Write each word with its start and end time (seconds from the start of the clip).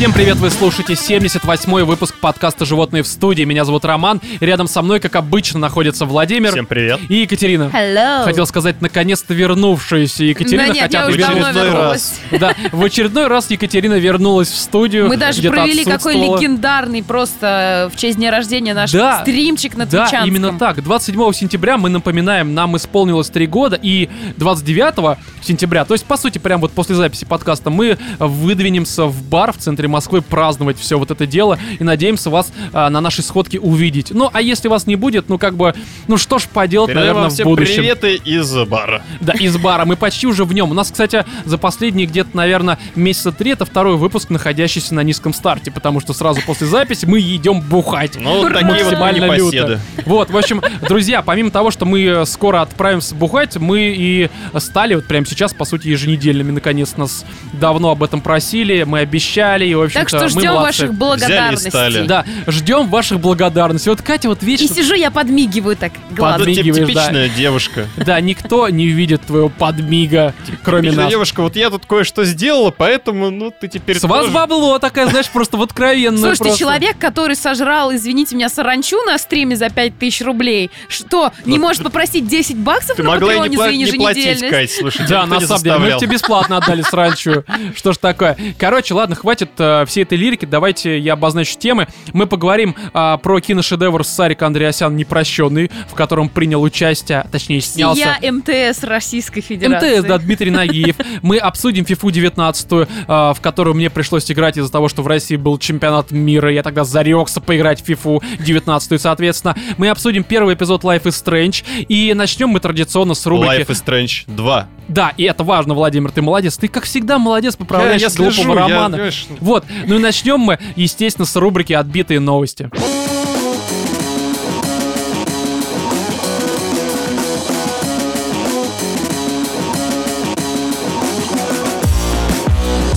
Всем 0.00 0.14
привет, 0.14 0.38
вы 0.38 0.48
слушаете 0.48 0.94
78-й 0.94 1.82
выпуск 1.82 2.14
подкаста 2.22 2.64
«Животные 2.64 3.02
в 3.02 3.06
студии». 3.06 3.42
Меня 3.42 3.66
зовут 3.66 3.84
Роман, 3.84 4.18
рядом 4.40 4.66
со 4.66 4.80
мной, 4.80 4.98
как 4.98 5.14
обычно, 5.14 5.58
находится 5.58 6.06
Владимир 6.06 6.52
Всем 6.52 6.64
привет. 6.64 7.00
и 7.10 7.16
Екатерина. 7.16 7.64
Hello. 7.70 8.24
Хотел 8.24 8.46
сказать, 8.46 8.80
наконец-то 8.80 9.34
вернувшаяся 9.34 10.24
Екатерина, 10.24 10.68
Да 10.68 10.72
нет, 10.72 10.82
хотя 10.84 11.00
я 11.02 11.06
уже 11.06 11.18
давно 11.18 11.50
вернулась. 11.50 12.14
раз. 12.30 12.40
Да, 12.40 12.54
в 12.72 12.82
очередной 12.82 13.26
раз 13.26 13.50
Екатерина 13.50 13.98
вернулась 13.98 14.48
в 14.48 14.56
студию. 14.56 15.06
Мы 15.06 15.18
даже 15.18 15.42
провели 15.50 15.84
какой 15.84 16.14
легендарный 16.14 17.02
просто 17.02 17.90
в 17.94 17.98
честь 17.98 18.16
дня 18.16 18.30
рождения 18.30 18.72
наш 18.72 18.92
Да. 18.92 19.20
стримчик 19.20 19.76
на 19.76 19.84
Да, 19.84 20.06
Твичанском. 20.06 20.26
именно 20.34 20.58
так. 20.58 20.82
27 20.82 21.30
сентября 21.34 21.76
мы 21.76 21.90
напоминаем, 21.90 22.54
нам 22.54 22.74
исполнилось 22.74 23.28
3 23.28 23.46
года, 23.46 23.78
и 23.82 24.08
29 24.38 25.18
сентября, 25.42 25.84
то 25.84 25.92
есть, 25.92 26.06
по 26.06 26.16
сути, 26.16 26.38
прям 26.38 26.62
вот 26.62 26.72
после 26.72 26.94
записи 26.94 27.26
подкаста, 27.26 27.68
мы 27.68 27.98
выдвинемся 28.18 29.04
в 29.04 29.22
бар 29.24 29.52
в 29.52 29.58
центре 29.58 29.89
Москвы 29.90 30.22
праздновать 30.22 30.78
все 30.78 30.98
вот 30.98 31.10
это 31.10 31.26
дело, 31.26 31.58
и 31.78 31.84
надеемся 31.84 32.30
вас 32.30 32.52
а, 32.72 32.88
на 32.90 33.00
нашей 33.00 33.22
сходке 33.22 33.58
увидеть. 33.60 34.10
Ну, 34.10 34.30
а 34.32 34.40
если 34.40 34.68
вас 34.68 34.86
не 34.86 34.96
будет, 34.96 35.28
ну, 35.28 35.38
как 35.38 35.54
бы, 35.56 35.74
ну, 36.08 36.16
что 36.16 36.38
ж 36.38 36.44
поделать, 36.44 36.88
Передаем 36.88 37.16
наверное, 37.16 37.30
в 37.30 37.44
будущем. 37.44 37.76
приветы 37.76 38.14
из 38.16 38.54
бара. 38.66 39.02
Да, 39.20 39.32
из 39.32 39.56
бара. 39.56 39.84
Мы 39.84 39.96
почти 39.96 40.26
уже 40.26 40.44
в 40.44 40.52
нем. 40.52 40.70
У 40.70 40.74
нас, 40.74 40.90
кстати, 40.90 41.24
за 41.44 41.58
последние 41.58 42.06
где-то, 42.06 42.30
наверное, 42.34 42.78
месяца 42.94 43.32
три 43.32 43.52
это 43.52 43.64
второй 43.64 43.96
выпуск, 43.96 44.30
находящийся 44.30 44.94
на 44.94 45.02
низком 45.02 45.32
старте, 45.32 45.70
потому 45.70 46.00
что 46.00 46.12
сразу 46.12 46.40
после 46.46 46.66
записи 46.66 47.06
мы 47.06 47.20
идем 47.20 47.60
бухать. 47.60 48.16
Ну, 48.16 48.42
такие 48.48 48.64
вот 48.66 48.80
Максимально 48.80 49.24
непоседы. 49.24 49.80
Вот, 50.06 50.30
в 50.30 50.36
общем, 50.36 50.62
друзья, 50.86 51.22
помимо 51.22 51.50
того, 51.50 51.70
что 51.70 51.84
мы 51.86 52.02
э, 52.02 52.24
скоро 52.24 52.62
отправимся 52.62 53.14
бухать, 53.14 53.56
мы 53.56 53.94
и 53.96 54.30
стали 54.58 54.94
вот 54.94 55.06
прямо 55.06 55.26
сейчас, 55.26 55.52
по 55.52 55.64
сути, 55.64 55.88
еженедельными. 55.88 56.50
Наконец 56.52 56.96
нас 56.96 57.24
давно 57.52 57.90
об 57.90 58.02
этом 58.02 58.20
просили, 58.20 58.84
мы 58.84 59.00
обещали, 59.00 59.66
и, 59.66 59.74
в 59.80 59.84
общем-то, 59.86 60.00
Так 60.00 60.08
что 60.08 60.28
ждем 60.28 60.54
молодцы. 60.54 60.82
ваших 60.82 60.94
благодарностей. 60.94 62.06
Да, 62.06 62.24
ждем 62.46 62.88
ваших 62.88 63.20
благодарностей. 63.20 63.90
Вот 63.90 64.02
Катя 64.02 64.28
вот 64.28 64.42
И 64.42 64.46
вечно... 64.46 64.74
сижу 64.74 64.94
я 64.94 65.10
подмигиваю 65.10 65.76
так 65.76 65.92
Ну, 66.10 66.16
глазом. 66.16 66.46
да. 66.46 66.52
типичная 66.52 67.28
девушка. 67.28 67.86
Да, 67.96 68.20
никто 68.20 68.68
не 68.68 68.86
видит 68.86 69.22
твоего 69.22 69.48
подмига, 69.48 70.34
кроме 70.62 70.92
нас. 70.92 71.08
девушка, 71.10 71.42
вот 71.42 71.56
я 71.56 71.70
тут 71.70 71.86
кое-что 71.86 72.24
сделала, 72.24 72.70
поэтому, 72.70 73.30
ну, 73.30 73.50
ты 73.58 73.68
теперь 73.68 73.98
С 73.98 74.04
вас 74.04 74.28
бабло 74.28 74.78
такая, 74.78 75.06
знаешь, 75.08 75.28
просто 75.28 75.56
в 75.56 75.62
откровенную 75.62 76.34
Слушайте, 76.36 76.58
человек, 76.58 76.96
который 76.98 77.36
сожрал, 77.36 77.94
извините 77.94 78.36
меня, 78.36 78.48
саранчу 78.48 79.02
на 79.04 79.18
стриме 79.18 79.56
за 79.56 79.68
5000 79.70 80.22
рублей, 80.22 80.70
что, 80.88 81.32
не 81.44 81.56
Ну, 81.58 81.62
может 81.64 81.82
попросить 81.82 82.26
10 82.26 82.56
баксов 82.56 82.98
на 82.98 83.02
и 83.02 83.06
Патреоне 83.06 83.48
не, 83.50 83.56
за 83.56 83.68
еженедельность? 83.70 85.08
Да, 85.08 85.26
на 85.26 85.40
самом 85.40 85.62
деле, 85.62 85.78
мы 85.78 85.86
заставлял. 85.88 86.00
тебе 86.00 86.12
бесплатно 86.14 86.56
отдали 86.58 86.82
сранчу. 86.82 87.44
Что 87.76 87.92
ж 87.92 87.96
такое? 87.98 88.36
Короче, 88.58 88.94
ладно, 88.94 89.16
хватит 89.16 89.50
э, 89.82 89.86
всей 89.86 90.02
этой 90.02 90.18
лирики, 90.18 90.44
давайте 90.44 90.98
я 90.98 91.14
обозначу 91.14 91.58
темы. 91.58 91.86
Мы 92.12 92.26
поговорим 92.26 92.74
а, 92.92 93.16
про 93.18 93.40
киношедевр 93.40 94.04
Сарик 94.04 94.42
Андреасян 94.42 94.96
«Непрощенный», 94.96 95.70
в 95.88 95.94
котором 95.94 96.28
принял 96.28 96.62
участие, 96.62 97.26
точнее, 97.30 97.60
снялся. 97.60 98.18
Я 98.20 98.32
МТС 98.32 98.84
Российской 98.84 99.40
Федерации. 99.40 99.98
МТС, 99.98 100.08
да, 100.08 100.18
Дмитрий 100.18 100.50
Нагиев. 100.50 100.96
Мы 101.22 101.38
обсудим 101.38 101.84
FIFA 101.84 102.10
19, 102.10 102.72
э, 102.72 102.84
в 103.06 103.38
которую 103.40 103.74
мне 103.74 103.90
пришлось 103.90 104.30
играть 104.30 104.56
из-за 104.56 104.70
того, 104.70 104.88
что 104.88 105.02
в 105.02 105.06
России 105.06 105.36
был 105.36 105.58
чемпионат 105.58 106.10
мира. 106.10 106.52
Я 106.52 106.62
тогда 106.62 106.84
зарекся 106.84 107.40
поиграть 107.40 107.82
в 107.82 107.88
FIFA 107.88 108.22
19, 108.40 109.00
соответственно. 109.00 109.56
Мы 109.76 109.88
обсудим 109.88 110.24
первый 110.24 110.54
эпизод 110.54 110.84
Life 110.84 111.04
is 111.04 111.24
Strange. 111.24 111.64
И 111.88 112.12
начнем 112.14 112.48
мы 112.48 112.60
традиционно 112.60 113.14
с 113.14 113.26
рубрики... 113.26 113.62
Life 113.62 113.68
is 113.68 113.84
Strange 113.84 114.24
2. 114.26 114.68
Да, 114.90 115.12
и 115.16 115.22
это 115.22 115.44
важно, 115.44 115.74
Владимир, 115.74 116.10
ты 116.10 116.20
молодец. 116.20 116.56
Ты, 116.56 116.66
как 116.66 116.82
всегда, 116.82 117.18
молодец, 117.18 117.54
поправляешь 117.54 118.00
я, 118.00 118.08
я 118.08 118.14
глупого 118.14 118.32
слежу, 118.32 118.54
я, 118.54 118.56
романа. 118.56 118.96
понимаешь, 118.96 119.26
Вот, 119.38 119.59
ну 119.86 119.96
и 119.96 119.98
начнем 119.98 120.40
мы, 120.40 120.58
естественно, 120.76 121.26
с 121.26 121.36
рубрики 121.36 121.72
«Отбитые 121.72 122.20
новости». 122.20 122.70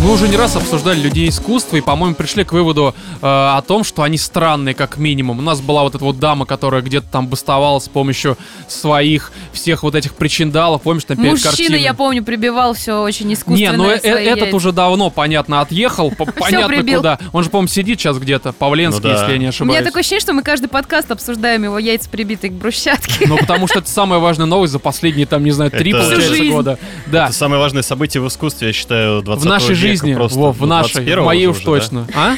Мы 0.04 0.12
уже 0.12 0.28
не 0.28 0.36
раз 0.36 0.54
обсуждали 0.58 1.00
людей 1.00 1.30
искусства 1.30 1.78
и, 1.78 1.82
по-моему, 1.82 2.14
пришли 2.14 2.44
к 2.44 2.52
выводу 2.52 2.94
э, 3.22 3.26
о 3.26 3.62
том, 3.66 3.86
что 3.86 4.04
они 4.04 4.18
странные, 4.18 4.76
как 4.76 4.98
минимум. 4.98 5.40
У 5.40 5.42
нас 5.42 5.62
была 5.62 5.84
вот 5.84 5.96
эта 5.96 6.04
вот 6.04 6.20
дама, 6.20 6.46
которая 6.46 6.82
где-то 6.82 7.08
там 7.10 7.28
бастовала 7.28 7.80
с 7.80 7.88
помощью 7.88 8.38
своих 8.68 9.32
всех 9.54 9.82
вот 9.82 9.96
этих 9.96 10.14
причиндалов, 10.16 10.82
помнишь, 10.82 11.06
там 11.06 11.16
перед 11.16 11.32
Мужчина, 11.32 11.50
картиной. 11.52 11.82
я 11.82 11.94
помню, 11.94 12.22
прибивал 12.22 12.74
все 12.74 13.02
очень 13.02 13.28
Не, 13.28 13.36
искусственно. 13.36 13.78
ну 13.78 13.90
э- 13.90 13.96
этот 13.96 14.42
яйца. 14.42 14.56
уже 14.58 14.74
давно, 14.74 15.10
понятно, 15.10 15.62
отъехал, 15.62 16.12
по- 16.12 16.26
понятно 16.32 16.68
прибил. 16.68 16.98
куда. 16.98 17.18
Он 17.32 17.42
же, 17.46 17.50
по-моему, 17.50 17.70
сидит 17.70 17.98
сейчас 18.02 18.18
где-то, 18.18 18.52
Павленский, 18.52 19.04
Ну 19.10 19.16
да. 19.16 19.22
если 19.22 19.32
я 19.32 19.38
не 19.38 19.38
У 19.38 19.40
меня 19.40 19.50
ошибаюсь. 19.50 19.86
такое 19.86 20.00
ощущение, 20.02 20.22
что 20.22 20.34
мы 20.34 20.44
каждый 20.44 20.68
подкаст 20.68 21.12
обсуждаем 21.12 21.64
его 21.64 21.80
яйца, 21.80 22.10
прибитые 22.10 22.52
к 22.52 22.56
брусчатке. 22.56 23.26
Ну, 23.26 23.38
потому 23.38 23.68
что 23.68 23.80
это 23.80 23.90
самая 23.90 24.20
важная 24.20 24.48
новость 24.48 24.74
за 24.74 24.80
последние, 24.80 25.28
там, 25.28 25.46
не 25.46 25.52
знаю, 25.52 25.72
три, 25.72 25.92
Это- 25.94 26.02
получается, 26.10 26.44
года. 26.52 26.80
Да, 27.06 27.26
Это 27.28 27.34
самое 27.34 27.62
важное 27.62 27.84
событие 27.84 28.22
в 28.22 28.28
искусстве, 28.28 28.68
я 28.68 28.74
считаю, 28.74 29.22
20 29.22 29.46
в 29.46 29.48
нашей 29.48 29.76
века 29.76 29.93
жизни, 29.94 30.14
просто. 30.16 30.38
Вов, 30.40 30.58
в 30.58 30.66
нашей, 30.66 31.04
в 31.04 31.08
21-го 31.08 31.26
моей 31.26 31.48
уже, 31.48 31.60
уж 31.60 31.66
да? 31.66 31.72
точно. 31.72 32.08
А? 32.16 32.36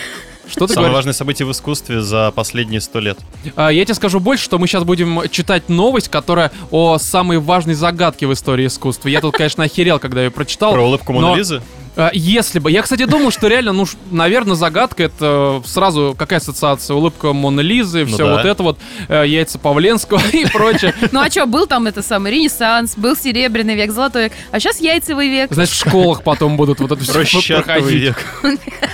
Что 0.48 0.68
ты 0.68 0.74
Самое 0.76 0.90
говоришь? 0.92 0.96
важное 0.98 1.14
событие 1.14 1.48
в 1.48 1.52
искусстве 1.52 2.02
за 2.02 2.32
последние 2.32 2.80
сто 2.80 3.00
лет. 3.00 3.18
А, 3.56 3.70
Я 3.70 3.84
тебе 3.84 3.96
скажу 3.96 4.20
больше, 4.20 4.44
что 4.44 4.60
мы 4.60 4.68
сейчас 4.68 4.84
будем 4.84 5.28
читать 5.32 5.70
новость, 5.70 6.10
которая 6.10 6.52
о 6.70 7.00
самой 7.00 7.40
важной 7.40 7.74
загадке 7.74 8.28
в 8.28 8.34
истории 8.34 8.68
искусства. 8.68 9.08
Я 9.10 9.22
тут, 9.22 9.36
конечно, 9.36 9.64
охерел, 9.64 9.98
когда 9.98 10.24
ее 10.24 10.30
прочитал. 10.30 10.74
Про 10.74 10.84
улыбку 10.84 11.14
но- 11.14 11.22
Моны 11.22 11.38
Лизы? 11.40 11.56
А, 11.58 11.85
Если 12.14 12.60
бы. 12.60 12.72
Я, 12.72 12.82
кстати, 12.82 13.06
думаю, 13.06 13.32
что 13.32 13.48
реально, 13.48 13.72
ну, 13.74 13.86
наверное, 14.12 14.56
загадка 14.56 15.04
это 15.04 15.62
сразу 15.66 16.16
какая 16.18 16.40
ассоциация? 16.40 16.96
Улыбка 16.96 17.32
Моны 17.34 17.62
Лизы, 17.62 18.02
Ну 18.06 18.08
все 18.08 18.26
да. 18.26 18.36
вот 18.36 18.46
это 18.46 18.64
вот, 18.64 18.80
э, 19.08 19.24
яйца 19.28 19.60
Павленского 19.60 20.22
и 20.34 20.46
прочее. 20.46 20.94
Ну 21.12 21.22
а 21.22 21.30
что, 21.30 21.46
был 21.46 21.68
там 21.68 21.88
это 21.88 22.02
самый 22.02 22.32
Ренессанс, 22.32 22.96
был 22.98 23.16
Серебряный 23.16 23.76
век, 23.76 23.92
Золотой 23.92 24.26
век, 24.26 24.34
а 24.52 24.60
сейчас 24.60 24.82
Яйцевый 24.82 25.30
век. 25.30 25.52
Знаешь, 25.54 25.70
в 25.70 25.76
школах 25.76 26.24
потом 26.24 26.58
будут 26.58 26.80
вот 26.80 26.92
это 26.92 27.02
все 27.02 27.56
проходить. 27.56 27.92
век. 27.92 28.18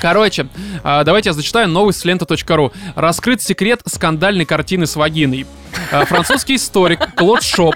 Короче, 0.01 0.47
а, 0.83 1.03
давайте 1.03 1.29
я 1.29 1.33
зачитаю 1.33 1.67
новость 1.69 1.99
с 1.99 2.05
лента.ру. 2.05 2.71
Раскрыт 2.95 3.41
секрет 3.41 3.81
скандальной 3.85 4.45
картины 4.45 4.85
с 4.85 4.95
вагиной. 4.95 5.45
А, 5.91 6.05
Французский 6.05 6.55
историк 6.55 7.15
Клод 7.15 7.41
Шоп 7.43 7.75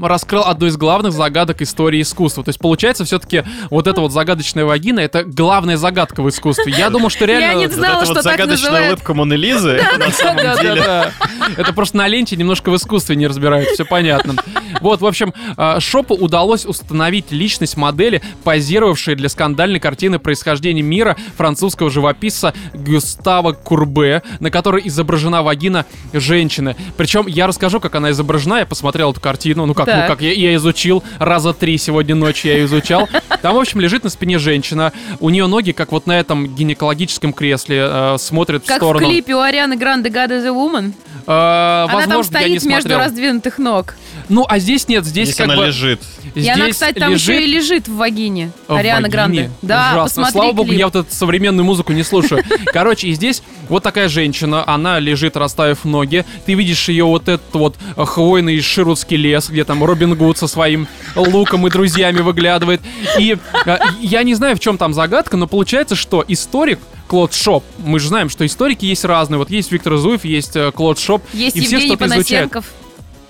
раскрыл 0.00 0.42
одну 0.42 0.66
из 0.66 0.76
главных 0.76 1.12
загадок 1.12 1.62
истории 1.62 2.02
искусства. 2.02 2.44
То 2.44 2.50
есть, 2.50 2.58
получается, 2.58 3.04
все-таки 3.04 3.44
вот 3.70 3.86
эта 3.86 4.00
вот 4.00 4.12
загадочная 4.12 4.64
вагина— 4.64 5.00
это 5.00 5.24
главная 5.24 5.76
загадка 5.76 6.22
в 6.22 6.28
искусстве. 6.28 6.72
Я 6.76 6.90
думал, 6.90 7.10
что 7.10 7.24
реально... 7.24 7.46
Я 7.46 7.54
не 7.54 7.66
Вот 7.66 7.74
знала, 7.74 7.96
эта 7.96 8.04
что 8.04 8.14
вот 8.14 8.22
так 8.22 8.32
загадочная 8.32 8.70
называют. 8.70 8.88
улыбка 8.92 9.14
Моны 9.14 9.34
Лизы. 9.34 9.80
Это 11.56 11.72
просто 11.72 11.96
на 11.96 12.08
ленте 12.08 12.36
немножко 12.36 12.70
в 12.70 12.76
искусстве 12.76 13.16
не 13.16 13.26
разбирают, 13.26 13.68
все 13.70 13.84
понятно. 13.84 14.34
Вот, 14.80 15.00
в 15.00 15.06
общем, 15.06 15.32
э, 15.56 15.80
Шопу 15.80 16.14
удалось 16.14 16.66
установить 16.66 17.30
личность 17.30 17.76
модели, 17.76 18.20
позировавшей 18.44 19.14
для 19.14 19.28
скандальной 19.28 19.80
картины 19.80 20.18
происхождения 20.18 20.82
мира 20.82 21.16
французского 21.36 21.90
живописца 21.90 22.52
Гюстава 22.74 23.52
Курбе, 23.52 24.22
на 24.40 24.50
которой 24.50 24.82
изображена 24.86 25.42
вагина 25.42 25.86
женщины. 26.12 26.76
Причем 26.96 27.26
я 27.26 27.46
расскажу, 27.46 27.80
как 27.80 27.94
она 27.94 28.10
изображена. 28.10 28.58
Я 28.58 28.66
посмотрел 28.66 29.12
эту 29.12 29.20
картину. 29.20 29.66
Ну 29.66 29.74
как, 29.74 29.85
ну 29.86 29.92
Так. 29.92 30.06
как 30.08 30.22
я, 30.22 30.32
я 30.32 30.54
изучил 30.56 31.02
раза 31.18 31.52
три 31.52 31.78
сегодня 31.78 32.14
ночью 32.14 32.52
я 32.52 32.64
изучал. 32.64 33.08
Там, 33.42 33.54
в 33.56 33.58
общем, 33.60 33.80
лежит 33.80 34.04
на 34.04 34.10
спине 34.10 34.38
женщина. 34.38 34.92
У 35.20 35.30
нее 35.30 35.46
ноги, 35.46 35.72
как 35.72 35.92
вот 35.92 36.06
на 36.06 36.18
этом 36.18 36.46
гинекологическом 36.54 37.32
кресле, 37.32 37.86
э, 37.88 38.16
смотрят 38.18 38.64
в 38.64 38.66
Как 38.66 38.76
в 38.76 38.84
сторону. 38.84 39.08
клипе 39.08 39.34
у 39.34 39.40
Арианы 39.40 39.76
Гранде 39.76 40.08
God 40.10 40.30
is 40.30 40.44
a 40.44 40.50
Woman. 40.50 40.92
Э, 41.26 41.84
Она 41.84 41.86
там 41.88 41.96
возможно, 41.96 42.38
я 42.38 42.48
не 42.48 42.58
стоит 42.58 42.70
между 42.72 42.96
раздвинутых 42.98 43.58
ног. 43.58 43.94
Ну, 44.28 44.44
а 44.48 44.58
здесь 44.58 44.88
нет, 44.88 45.04
здесь, 45.04 45.28
Здесь 45.28 45.36
как 45.36 45.46
она 45.46 45.56
бы... 45.56 45.66
лежит. 45.66 46.00
И 46.34 46.46
она, 46.48 46.64
здесь 46.64 46.74
кстати, 46.74 46.98
там 46.98 47.12
лежит 47.12 47.28
еще 47.28 47.44
и 47.44 47.46
лежит 47.46 47.88
в 47.88 47.96
вагине. 47.96 48.50
в 48.66 48.74
Ариана 48.74 49.02
вагине. 49.02 49.12
Гранде. 49.12 49.50
Да, 49.62 49.90
Ужасно. 49.92 50.02
посмотри 50.02 50.32
Слава 50.32 50.52
богу, 50.52 50.68
клип. 50.68 50.78
я 50.78 50.86
вот 50.86 50.96
эту 50.96 51.14
современную 51.14 51.64
музыку 51.64 51.92
не 51.92 52.02
слушаю. 52.02 52.42
Короче, 52.66 53.08
и 53.08 53.14
здесь 53.14 53.42
вот 53.68 53.82
такая 53.82 54.08
женщина, 54.08 54.66
она 54.66 54.98
лежит, 54.98 55.36
расставив 55.36 55.84
ноги. 55.84 56.24
Ты 56.44 56.54
видишь 56.54 56.88
ее 56.88 57.04
вот 57.04 57.28
этот 57.28 57.54
вот 57.54 57.76
хвойный 57.96 58.60
шервудский 58.60 59.16
лес, 59.16 59.48
где 59.48 59.64
там 59.64 59.82
Робин 59.84 60.14
Гуд 60.14 60.38
со 60.38 60.46
своим 60.46 60.88
луком 61.14 61.66
и 61.66 61.70
друзьями 61.70 62.20
выглядывает. 62.20 62.80
И 63.18 63.36
э, 63.64 63.78
я 64.00 64.22
не 64.22 64.34
знаю, 64.34 64.56
в 64.56 64.60
чем 64.60 64.78
там 64.78 64.92
загадка, 64.92 65.36
но 65.36 65.46
получается, 65.46 65.94
что 65.94 66.24
историк 66.26 66.78
Клод 67.06 67.34
Шоп. 67.34 67.64
Мы 67.78 68.00
же 68.00 68.08
знаем, 68.08 68.28
что 68.28 68.44
историки 68.44 68.84
есть 68.84 69.04
разные. 69.04 69.38
Вот 69.38 69.50
есть 69.50 69.70
Виктор 69.70 69.96
Зуев, 69.96 70.24
есть 70.24 70.56
э, 70.56 70.72
Клод 70.72 70.98
Шоп. 70.98 71.22
Есть 71.32 71.56
и 71.56 71.60
все 71.60 71.76
Евгений 71.76 71.94
что-то 71.96 72.16
изучают. 72.16 72.52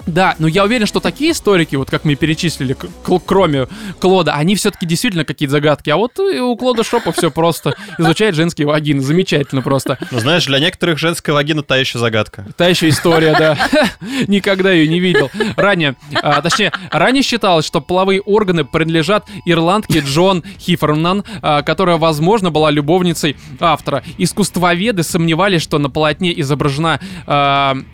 Да, 0.07 0.37
но 0.39 0.47
я 0.47 0.65
уверен, 0.65 0.87
что 0.87 1.01
такие 1.01 1.33
историки, 1.33 1.75
вот 1.75 1.91
как 1.91 2.05
мы 2.05 2.15
перечислили, 2.15 2.77
кроме 3.27 3.67
Клода, 3.99 4.35
они 4.35 4.55
все-таки 4.55 4.87
действительно 4.87 5.25
какие-то 5.25 5.53
загадки. 5.53 5.91
А 5.91 5.97
вот 5.97 6.19
у 6.19 6.57
Клода 6.57 6.85
Шопа 6.85 7.13
все 7.13 7.31
просто. 7.31 7.75
Изучает 7.99 8.37
женские 8.37 8.69
вагины. 8.69 9.03
Замечательно 9.03 9.63
просто. 9.63 9.99
Ну, 10.13 10.21
знаешь, 10.21 10.47
для 10.47 10.61
некоторых 10.61 10.99
женская 10.99 11.33
вагина 11.33 11.63
та 11.63 11.77
еще 11.77 11.99
загадка. 11.99 12.47
Та 12.57 12.69
еще 12.69 12.89
история, 12.89 13.35
да. 13.37 13.59
Никогда 14.29 14.73
ее 14.73 14.87
не 14.87 15.01
видел. 15.01 15.31
Ранее, 15.57 15.97
а, 16.15 16.41
точнее, 16.41 16.73
ранее 16.91 17.23
считалось, 17.23 17.67
что 17.67 17.81
половые 17.81 18.21
органы 18.21 18.65
принадлежат 18.65 19.27
ирландке 19.45 20.01
Джон 20.01 20.45
Хифернан, 20.61 21.25
а, 21.43 21.63
которая, 21.63 21.97
возможно, 21.97 22.51
была 22.51 22.71
любовницей 22.71 23.37
автора. 23.59 24.05
Искусствоведы 24.19 25.03
сомневались, 25.03 25.63
что 25.63 25.79
на 25.79 25.91
полотне 25.91 26.39
изображена 26.41 27.01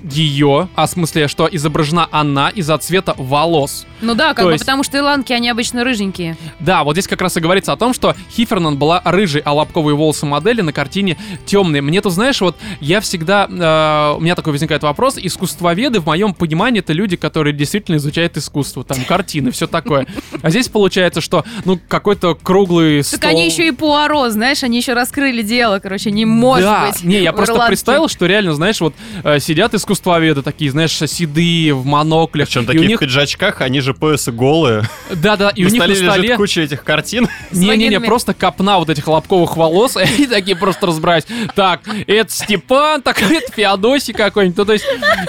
ее, 0.03 0.69
а 0.75 0.87
в 0.87 0.91
смысле, 0.91 1.29
что 1.29 1.49
изображена 1.51 2.02
она 2.11 2.49
из-за 2.51 2.77
цвета 2.79 3.15
волос. 3.17 3.87
Ну 4.01 4.15
да, 4.15 4.29
как 4.29 4.39
То 4.39 4.45
бы, 4.47 4.53
есть- 4.53 4.65
потому 4.65 4.83
что 4.83 4.99
ирландки, 4.99 5.33
они 5.33 5.49
обычно 5.49 5.85
рыженькие. 5.85 6.37
Да, 6.59 6.83
вот 6.85 6.95
здесь 6.95 7.07
как 7.07 7.21
раз 7.23 7.37
и 7.37 7.41
говорится 7.41 7.73
о 7.73 7.77
том, 7.77 7.95
что 7.95 8.17
Хифернан 8.33 8.77
была 8.77 9.01
рыжей, 9.05 9.43
а 9.45 9.53
лобковые 9.53 9.95
волосы 9.95 10.27
модели 10.27 10.61
на 10.61 10.73
картине 10.73 11.17
темные. 11.47 11.83
Мне 11.83 12.01
тут, 12.01 12.13
знаешь, 12.13 12.41
вот 12.41 12.57
я 12.81 13.01
всегда... 13.01 13.47
э, 13.49 14.17
у 14.17 14.21
меня 14.21 14.35
такой 14.35 14.53
возникает 14.53 14.83
вопрос. 14.83 15.19
Искусствоведы, 15.19 16.01
в 16.01 16.07
моем 16.07 16.35
понимании, 16.35 16.81
это 16.81 16.93
люди, 16.93 17.17
которые 17.17 17.53
действительно 17.53 17.97
изучают 17.97 18.37
искусство. 18.37 18.83
Там 18.85 18.99
картины, 19.05 19.51
все 19.53 19.67
такое. 19.67 20.07
А 20.43 20.51
здесь 20.51 20.69
получается, 20.69 21.21
что, 21.21 21.45
ну, 21.65 21.79
какой-то 21.89 22.35
круглый 22.35 23.05
стол... 23.05 23.21
Так 23.21 23.31
они 23.31 23.47
еще 23.47 23.69
и 23.69 23.71
Пуаро, 23.71 24.29
знаешь, 24.31 24.63
они 24.65 24.79
еще 24.79 24.95
раскрыли 24.95 25.43
дело, 25.43 25.79
короче, 25.79 26.11
не 26.11 26.25
может 26.25 26.65
да, 26.69 26.87
быть. 26.89 27.05
не, 27.05 27.21
я 27.23 27.33
просто 27.33 27.55
Ирландке. 27.55 27.69
представил, 27.71 28.09
что 28.09 28.27
реально, 28.27 28.55
знаешь, 28.55 28.81
вот 28.81 28.95
э, 29.23 29.39
сидят 29.39 29.75
искусствоведы 29.75 30.43
такие, 30.43 30.71
знаешь, 30.71 30.93
седые, 30.93 31.75
в 31.75 31.85
моноклях. 31.93 32.49
Причем 32.49 32.67
такие 32.67 32.85
у 32.85 32.87
них, 32.89 32.97
в 32.97 33.01
пиджачках, 33.01 33.61
они 33.61 33.81
же 33.81 33.95
поясы 33.95 34.33
голые. 34.33 34.83
да-да, 35.11 35.51
и 35.51 35.63
на 35.63 35.69
у 35.69 35.73
них 35.73 35.87
на 35.87 35.95
столе 35.95 36.23
лежит 36.23 36.37
куча 36.37 36.61
этих 36.63 36.83
картин. 36.85 37.29
Не-не-не, 37.53 38.01
просто 38.01 38.35
копна 38.35 38.79
вот 38.79 38.89
этих 38.91 39.07
лобковых 39.07 39.57
волос, 39.57 39.97
и 39.97 40.01
они 40.03 40.27
такие 40.27 40.57
просто 40.57 40.87
разбирать. 40.87 41.27
Так, 41.55 41.81
это 42.07 42.33
Степан, 42.33 43.03
так 43.03 43.21
это 43.31 43.53
Феодосий 43.53 44.15
какой-нибудь. 44.15 44.57
Ну, 44.59 44.65
то 44.65 44.73
есть, 44.73 44.85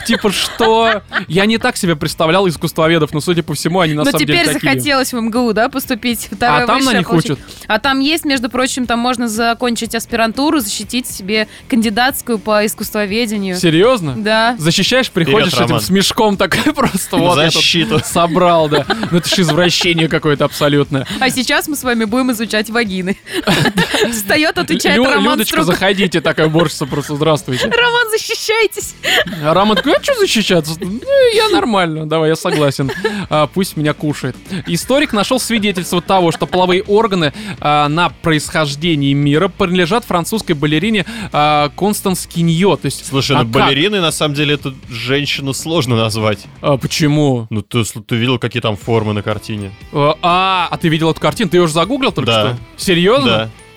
типа, 0.08 0.32
что? 0.32 1.02
Я 1.28 1.46
не 1.46 1.58
так 1.58 1.78
себе 1.78 1.96
представлял 1.96 2.48
искусствоведов, 2.48 3.14
но, 3.14 3.22
судя 3.22 3.44
по 3.44 3.54
всему, 3.54 3.80
они 3.80 3.94
на 3.94 4.04
Но 4.04 4.12
самом 4.12 4.20
теперь 4.22 4.38
деле 4.38 4.54
такие. 4.54 4.72
захотелось 4.74 5.14
в 5.14 5.20
МГУ, 5.20 5.54
да, 5.54 5.70
поступить. 5.70 6.30
Второе 6.32 6.64
А 6.64 6.68
там 6.68 6.84
на 6.84 6.94
них 6.94 7.08
получить. 7.08 7.32
учат. 7.32 7.40
А 7.68 7.80
там 7.80 8.00
есть, 8.00 8.26
между 8.26 8.50
прочим, 8.50 8.86
там 8.86 9.00
можно 9.00 9.28
закончить 9.28 9.96
аспирантуру, 9.96 10.60
защитить 10.60 11.08
себе 11.08 11.48
кандидатскую 11.68 12.40
по 12.40 12.66
искусствоведению. 12.66 13.56
Серьезно? 13.58 14.14
Да. 14.18 14.56
Защищаешь, 14.58 15.10
приходишь 15.12 15.48
Вперед, 15.50 15.54
этим 15.66 15.68
Роман. 15.76 15.82
с 15.82 15.90
мешком 15.90 16.38
такой 16.56 16.74
просто 16.74 17.18
вот 17.18 17.36
Защиту. 17.36 18.00
собрал, 18.04 18.70
да. 18.70 18.86
Ну 19.12 19.18
это 19.18 19.30
же 19.30 19.42
извращение 19.42 20.08
какое-то 20.08 20.46
абсолютное. 20.46 21.06
А 21.20 21.30
сейчас 21.30 21.68
мы 21.68 21.76
с 21.76 21.84
вами 21.84 22.06
будем 22.06 22.32
изучать 22.32 22.70
вагины. 22.70 23.18
Встает, 24.12 24.58
отвечает 24.58 24.98
Лю- 24.98 25.06
Роман 25.06 25.34
Людочка, 25.34 25.62
Струк. 25.64 25.76
заходите, 25.76 26.22
такая 26.22 26.48
уборщица 26.48 26.86
просто, 26.86 27.16
здравствуйте. 27.16 27.66
Роман, 27.68 28.10
защищайтесь. 28.12 28.96
А 29.44 29.54
Роман 29.54 29.78
такой, 29.78 29.94
а 29.96 30.04
что 30.04 30.16
защищаться? 30.16 30.76
Ну, 30.80 31.00
я 31.36 31.50
нормально, 31.50 32.06
давай, 32.06 32.30
я 32.30 32.36
согласен. 32.36 32.92
А, 33.30 33.48
пусть 33.48 33.78
меня 33.78 33.94
кушает. 33.94 34.36
Историк 34.68 35.14
нашел 35.14 35.40
свидетельство 35.40 36.02
того, 36.02 36.32
что 36.32 36.46
половые 36.46 36.84
органы 36.84 37.34
а, 37.60 37.88
на 37.88 38.10
происхождении 38.10 39.14
мира 39.14 39.48
принадлежат 39.48 40.06
французской 40.06 40.54
балерине 40.54 41.06
а, 41.32 41.70
Констанс 41.78 42.26
Киньо. 42.28 42.76
То 42.76 42.86
есть, 42.88 43.06
Слушай, 43.08 43.38
а 43.38 43.44
ну 43.44 43.52
как? 43.52 43.66
балериной 43.68 44.02
на 44.02 44.12
самом 44.12 44.36
деле 44.36 44.56
эту 44.56 44.74
женщину 44.90 45.54
сложно 45.54 45.96
назвать. 45.96 46.33
А, 46.62 46.78
почему? 46.78 47.48
Ну 47.50 47.62
ты, 47.62 47.84
ты 47.84 48.16
видел, 48.16 48.40
какие 48.40 48.62
там 48.62 48.76
формы 48.78 49.14
на 49.14 49.22
картине? 49.22 49.72
А, 49.92 50.18
А, 50.22 50.68
а 50.72 50.78
ты 50.78 50.90
видел 50.90 51.10
эту 51.12 51.20
картину? 51.20 51.50
Ты 51.50 51.58
ее 51.58 51.64
уже 51.64 51.74
загуглил 51.74 52.12
только 52.12 52.32
Да. 52.32 52.48
что? 52.50 52.58
Серьезно? 52.78 53.28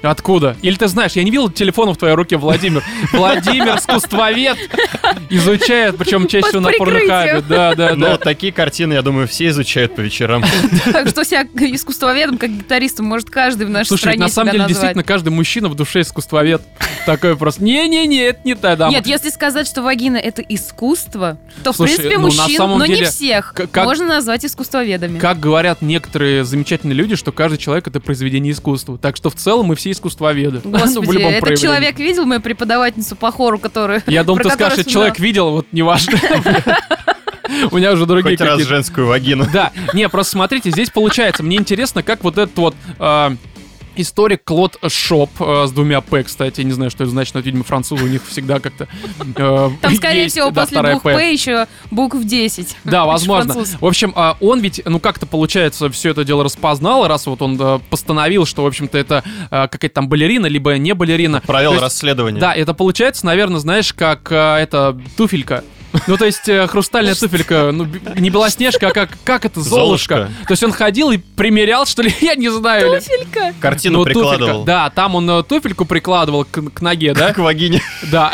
Да. 0.03 0.11
Откуда? 0.11 0.57
Или 0.63 0.77
ты 0.77 0.87
знаешь, 0.89 1.13
я 1.13 1.25
не 1.25 1.31
видел 1.31 1.51
телефона 1.51 1.93
в 1.93 1.97
твоей 1.97 2.15
руке, 2.15 2.37
Владимир. 2.37 2.85
Владимир, 3.13 3.77
искусствовед, 3.79 4.57
изучает, 5.31 5.97
причем 5.97 6.29
чаще 6.29 6.47
всего 6.49 6.61
на 6.61 6.71
порнохабе. 6.73 7.41
Да, 7.49 7.75
да, 7.75 7.95
Но 7.97 8.07
да. 8.11 8.17
такие 8.19 8.53
картины, 8.53 8.93
я 8.93 9.03
думаю, 9.03 9.27
все 9.27 9.49
изучают 9.49 9.95
по 9.97 10.01
вечерам. 10.01 10.45
Так 10.93 11.09
что 11.09 11.25
себя 11.25 11.43
искусствоведом, 11.43 12.39
как 12.39 12.51
гитаристом, 12.51 13.07
может 13.07 13.31
каждый 13.31 13.67
в 13.67 13.71
нашей 13.71 13.89
Слушай, 13.89 14.01
стране 14.01 14.19
на 14.21 14.29
самом 14.29 14.53
деле, 14.53 14.65
действительно, 14.69 15.03
каждый 15.03 15.31
мужчина 15.31 15.69
в 15.69 15.75
душе 15.75 16.03
искусствовед. 16.03 16.63
Такой 17.07 17.37
просто, 17.37 17.63
не-не-не, 17.63 18.19
это 18.21 18.41
не 18.45 18.55
та 18.57 18.75
дама. 18.77 18.93
Нет, 18.93 19.07
если 19.07 19.31
сказать, 19.31 19.67
что 19.67 19.81
вагина 19.83 20.17
это 20.17 20.43
искусство, 20.43 21.39
то, 21.63 21.73
Слушай, 21.73 21.93
в 21.93 21.97
принципе, 21.99 22.19
ну, 22.19 22.29
на 22.29 22.43
мужчин, 22.43 22.57
самом 22.57 22.79
но 22.81 22.87
не 22.87 22.97
деле, 22.97 23.07
всех, 23.07 23.53
к- 23.55 23.69
как- 23.69 23.85
можно 23.85 24.07
назвать 24.07 24.45
искусствоведами. 24.45 25.19
Как 25.19 25.39
говорят 25.41 25.83
некоторые 25.83 26.45
замечательные 26.45 26.97
люди, 26.97 27.15
что 27.17 27.31
каждый 27.33 27.59
человек 27.59 27.87
это 27.87 28.01
произведение 28.01 28.53
искусства. 28.53 28.99
Так 28.99 29.17
что 29.17 29.31
в 29.31 29.37
целом 29.37 29.67
мы 29.67 29.77
все 29.77 29.93
искусствоведы. 29.93 30.59
В 30.65 30.71
Господи, 30.71 31.13
любом 31.13 31.31
этот 31.31 31.41
проявлении. 31.41 31.57
человек 31.63 31.99
видел 31.99 32.25
мою 32.27 32.41
преподавательницу 32.41 33.15
по 33.17 33.31
хору, 33.31 33.59
которую... 33.59 34.03
Я 34.07 34.25
думал, 34.25 34.43
ты 34.43 34.51
скажешь, 34.51 34.81
что 34.81 34.91
человек 34.91 35.15
вспоминал. 35.15 35.27
видел, 35.29 35.51
вот 35.53 35.67
неважно. 35.73 36.19
У 37.71 37.77
меня 37.77 37.93
уже 37.93 38.07
другие 38.07 38.37
Хоть 38.37 38.45
раз 38.47 38.61
женскую 38.63 39.07
вагину. 39.07 39.47
Да, 39.53 39.71
не, 39.95 40.09
просто 40.09 40.33
смотрите, 40.33 40.71
здесь 40.71 40.91
получается, 40.91 41.45
мне 41.45 41.57
интересно, 41.57 42.03
как 42.03 42.25
вот 42.25 42.39
этот 42.39 42.57
вот 42.59 42.75
э, 42.99 43.31
историк 43.97 44.45
Клод 44.45 44.79
Шоп 44.89 45.31
э, 45.41 45.67
с 45.67 45.73
двумя 45.73 46.01
П, 46.01 46.23
кстати, 46.23 46.61
не 46.61 46.73
знаю, 46.73 46.91
что 46.91 47.05
это 47.05 47.11
значит, 47.11 47.35
но, 47.35 47.41
видимо, 47.41 47.65
французы 47.65 48.05
у 48.05 48.07
них 48.07 48.23
всегда 48.27 48.61
как-то 48.61 48.89
э, 49.37 49.71
Там, 49.81 49.95
скорее 49.95 50.25
есть, 50.25 50.35
всего, 50.35 50.51
да, 50.51 50.63
после 50.63 50.83
двух 50.83 51.03
«П» 51.03 51.33
еще 51.33 51.67
букв 51.91 52.23
10. 52.23 52.77
Да, 52.85 53.05
возможно. 53.05 53.55
В 53.81 53.87
общем, 53.87 54.13
а, 54.15 54.37
он 54.41 54.61
ведь, 54.61 54.81
ну 54.85 55.01
как-то 55.01 55.27
получается, 55.27 55.91
все 55.91 56.11
это 56.11 56.25
дело 56.25 56.45
распознал, 56.45 57.07
раз 57.09 57.27
вот 57.27 57.43
он 57.43 57.59
э, 57.61 57.79
постановил, 57.91 58.47
что, 58.47 58.63
в 58.63 58.67
общем-то, 58.67 58.97
это 58.97 59.25
э, 59.51 59.69
какая-то 59.69 59.95
там 59.95 60.09
балерина, 60.09 60.47
либо 60.47 60.77
не 60.79 60.95
балерина. 60.95 61.41
Провел 61.41 61.73
есть, 61.73 61.83
расследование. 61.83 62.41
Да, 62.41 62.55
это 62.55 62.75
получается, 62.75 63.27
наверное, 63.27 63.61
знаешь, 63.61 63.93
как 63.93 64.31
э, 64.31 64.57
это 64.57 64.99
туфелька. 65.17 65.65
Ну, 66.07 66.17
то 66.17 66.25
есть, 66.27 66.49
э, 66.49 66.67
хрустальная 66.67 67.15
туфелька, 67.15 67.71
ну, 67.73 67.87
не 68.17 68.31
Белоснежка, 68.31 68.89
а 68.89 68.91
как, 68.93 69.11
как 69.25 69.45
это, 69.45 69.61
Золушка. 69.61 70.15
Золушка. 70.17 70.33
То 70.47 70.53
есть 70.53 70.63
он 70.65 70.73
ходил 70.73 71.11
и 71.11 71.19
примерял, 71.19 71.87
что 71.87 72.03
ли, 72.03 72.15
я 72.21 72.35
не 72.35 72.49
знаю. 72.51 73.01
Туфелька. 73.01 73.55
Картину 73.61 73.99
Ну, 73.99 74.05
туфелька. 74.05 74.21
прикладывал. 74.29 74.65
Да, 74.65 74.91
там 74.91 75.15
он 75.15 75.29
э, 75.31 75.43
туфельку 75.43 75.85
прикладывал 75.85 76.45
к, 76.45 76.71
к 76.71 76.81
ноге, 76.81 77.15
да? 77.15 77.33
К 77.33 77.39
вагине. 77.39 77.83
Да, 78.11 78.33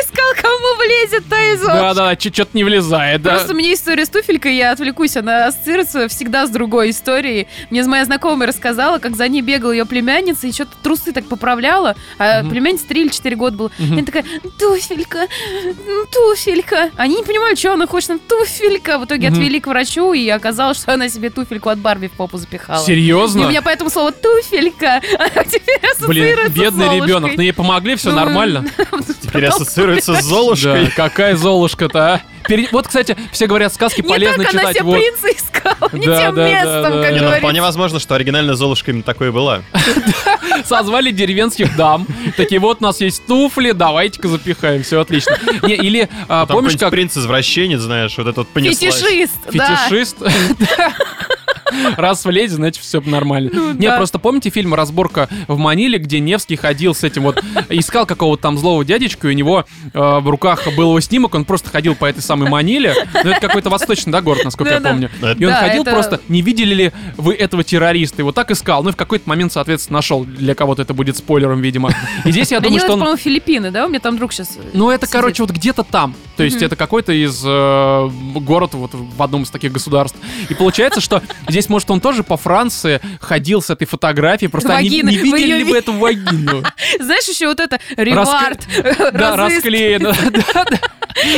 Искал, 0.00 0.32
кому 0.40 0.63
влезет, 0.76 1.24
то 1.28 1.36
и 1.36 1.56
золушка. 1.56 1.94
да, 1.94 2.14
да, 2.14 2.20
что-то 2.20 2.50
не 2.54 2.64
влезает, 2.64 3.22
да. 3.22 3.30
Просто 3.34 3.52
у 3.52 3.56
меня 3.56 3.72
история 3.74 4.04
с 4.04 4.08
туфелькой, 4.08 4.56
я 4.56 4.72
отвлекусь, 4.72 5.16
она 5.16 5.46
ассоциируется 5.46 6.08
всегда 6.08 6.46
с 6.46 6.50
другой 6.50 6.90
историей. 6.90 7.46
Мне 7.70 7.82
моя 7.84 8.04
знакомая 8.04 8.48
рассказала, 8.48 8.98
как 8.98 9.16
за 9.16 9.28
ней 9.28 9.42
бегала 9.42 9.72
ее 9.72 9.84
племянница 9.86 10.46
и 10.46 10.52
что-то 10.52 10.72
трусы 10.82 11.12
так 11.12 11.26
поправляла, 11.26 11.96
а 12.18 12.40
Мгм. 12.42 12.50
племяннице 12.50 12.84
3 12.86 13.02
или 13.02 13.08
4 13.08 13.36
года 13.36 13.56
было. 13.56 13.70
Мгм. 13.78 13.90
И 13.94 13.96
она 13.98 14.04
такая, 14.06 14.24
туфелька, 14.58 15.18
м, 15.18 16.06
туфелька. 16.12 16.90
Они 16.96 17.16
не 17.16 17.22
понимают, 17.24 17.58
что 17.58 17.72
она 17.72 17.86
хочет, 17.86 18.08
там, 18.08 18.18
туфелька. 18.20 18.98
В 18.98 19.04
итоге 19.04 19.28
Мгм. 19.30 19.38
отвели 19.38 19.60
к 19.60 19.66
врачу, 19.66 20.12
и 20.12 20.28
оказалось, 20.28 20.78
что 20.78 20.94
она 20.94 21.08
себе 21.08 21.30
туфельку 21.30 21.68
от 21.68 21.78
Барби 21.78 22.08
в 22.08 22.12
попу 22.12 22.38
запихала. 22.38 22.82
И 22.82 22.86
Серьезно? 22.86 23.46
у 23.46 23.48
меня 23.50 23.62
поэтому 23.62 23.90
слово 23.90 24.12
туфелька 24.12 25.00
теперь 25.50 25.80
Блин, 26.06 26.36
бедный 26.52 26.86
Золушкой. 26.86 27.00
ребенок, 27.00 27.36
но 27.36 27.42
ей 27.42 27.52
помогли, 27.52 27.96
все 27.96 28.10
Ну, 28.10 28.16
нормально. 28.16 28.64
Теперь 29.22 29.46
ассоциируется 29.46 30.14
с 30.14 30.26
Да, 30.28 30.30
Золушкой. 30.64 30.92
какая 30.96 31.36
Золушка-то, 31.36 32.14
а? 32.14 32.20
Пере- 32.48 32.68
Вот, 32.72 32.86
кстати, 32.88 33.16
все 33.32 33.46
говорят, 33.46 33.72
сказки 33.72 34.02
Не 34.02 34.08
полезно 34.08 34.44
так 34.44 34.52
она 34.52 34.60
читать. 34.62 34.76
себе 34.76 34.84
Вот. 34.84 34.98
принца 34.98 35.28
искала, 35.28 35.90
не 35.92 36.06
Да, 36.06 36.20
тем 36.20 36.34
да, 36.34 36.42
да, 36.42 36.50
местом, 36.50 36.82
да. 36.92 37.02
как 37.02 37.12
Не, 37.14 37.20
ну 37.20 37.30
вполне 37.38 37.62
возможно, 37.62 37.98
что 38.00 38.14
оригинальная 38.14 38.54
Золушка 38.54 38.90
именно 38.90 39.02
такой 39.02 39.28
и 39.28 39.30
была. 39.30 39.62
Созвали 40.64 41.10
деревенских 41.10 41.74
дам. 41.76 42.06
Такие, 42.36 42.60
вот 42.60 42.78
у 42.80 42.84
нас 42.84 43.00
есть 43.00 43.26
туфли, 43.26 43.72
давайте-ка 43.72 44.28
запихаем, 44.28 44.82
все 44.82 45.00
отлично. 45.00 45.38
Не, 45.62 45.74
или 45.74 46.08
а, 46.28 46.46
помнишь, 46.46 46.76
как 46.76 46.90
принц-извращенец, 46.90 47.80
знаешь, 47.80 48.16
вот 48.18 48.26
этот 48.26 48.48
понеслась. 48.48 48.94
Фетишист, 49.00 49.38
да. 49.52 49.76
фетишист... 49.88 50.16
Раз 51.96 52.24
влезет, 52.24 52.56
значит, 52.56 52.82
все 52.82 53.00
нормально. 53.00 53.50
Не, 53.52 53.58
Ну 53.58 53.74
да. 53.78 53.96
просто 53.96 54.18
помните 54.18 54.50
фильм 54.50 54.74
«Разборка 54.74 55.28
в 55.48 55.56
Маниле», 55.58 55.98
где 55.98 56.20
Невский 56.20 56.56
ходил 56.56 56.94
с 56.94 57.04
этим 57.04 57.22
вот, 57.24 57.42
искал 57.68 58.06
какого-то 58.06 58.42
там 58.42 58.58
злого 58.58 58.84
дядечку, 58.84 59.28
и 59.28 59.30
у 59.30 59.34
него 59.34 59.64
э, 59.92 59.98
в 60.20 60.28
руках 60.28 60.66
был 60.76 60.90
его 60.90 61.00
снимок, 61.00 61.34
он 61.34 61.44
просто 61.44 61.70
ходил 61.70 61.94
по 61.94 62.04
этой 62.06 62.20
самой 62.22 62.48
Маниле. 62.50 62.94
Ну, 63.24 63.30
это 63.30 63.40
какой-то 63.40 63.70
восточный, 63.70 64.12
да, 64.12 64.20
город, 64.20 64.44
насколько 64.44 64.72
я 64.74 64.80
помню. 64.80 65.10
Да, 65.20 65.32
И 65.32 65.44
он 65.44 65.50
Да, 65.52 65.60
ходил 65.60 65.82
это- 65.82 65.92
просто, 65.92 66.20
не 66.28 66.42
видели 66.42 66.74
ли 66.74 66.92
вы 67.16 67.34
этого 67.34 67.64
террориста? 67.64 68.22
И 68.22 68.24
вот 68.24 68.34
так 68.34 68.50
искал. 68.50 68.82
Ну, 68.82 68.90
и 68.90 68.92
в 68.92 68.96
какой-то 68.96 69.28
момент, 69.28 69.52
соответственно, 69.52 69.98
нашел. 69.98 70.24
Для 70.24 70.54
кого-то 70.54 70.82
это 70.82 70.94
будет 70.94 71.16
спойлером, 71.16 71.60
видимо. 71.60 71.90
И 72.24 72.30
здесь 72.30 72.50
я 72.52 72.60
думаю, 72.60 72.80
что 72.80 72.92
он... 72.92 72.98
по-моему, 73.00 73.16
Филиппины, 73.18 73.70
да? 73.70 73.86
У 73.86 73.88
меня 73.88 74.00
там 74.00 74.16
друг 74.16 74.32
сейчас... 74.32 74.58
Ну, 74.72 74.90
это, 74.90 75.06
короче, 75.06 75.42
вот 75.42 75.52
где-то 75.52 75.82
там. 75.84 76.14
То 76.36 76.42
есть 76.42 76.60
это 76.62 76.74
какой-то 76.76 77.12
из 77.12 77.42
э, 77.44 78.08
город 78.40 78.74
вот 78.74 78.90
в 78.92 79.22
одном 79.22 79.42
из 79.44 79.50
таких 79.50 79.72
государств. 79.72 80.18
И 80.48 80.54
получается, 80.54 81.00
что 81.00 81.22
здесь, 81.48 81.63
может, 81.68 81.90
он 81.90 82.00
тоже 82.00 82.22
по 82.22 82.36
Франции 82.36 83.00
ходил 83.20 83.62
с 83.62 83.70
этой 83.70 83.86
фотографией, 83.86 84.48
просто 84.50 84.74
они 84.76 85.02
не 85.02 85.16
видели 85.16 85.62
ви- 85.64 85.72
эту 85.78 85.92
вагину? 85.94 86.62
Знаешь, 87.00 87.28
еще 87.28 87.48
вот 87.48 87.60
это 87.60 87.78
ревард, 87.96 88.60
Да, 89.12 89.36
расклеено. 89.36 90.14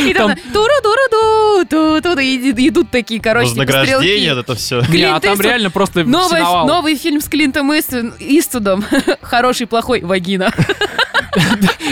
И 0.05 0.13
там 0.13 0.33
туру-туру-ду, 0.53 1.65
ту-ту, 1.69 2.17
и 2.19 2.67
идут 2.67 2.89
такие, 2.91 3.21
короче, 3.21 3.49
типа 3.51 3.65
Вознаграждение, 3.65 4.39
это 4.39 4.55
все. 4.55 4.79
А 4.81 5.19
там 5.19 5.39
реально 5.39 5.69
просто 5.69 6.03
Новый, 6.03 6.95
фильм 6.95 7.21
с 7.21 7.25
Клинтом 7.29 7.71
Иству- 7.71 8.13
Иствудом. 8.19 8.83
Хороший, 9.21 9.67
плохой, 9.67 10.01
вагина. 10.01 10.51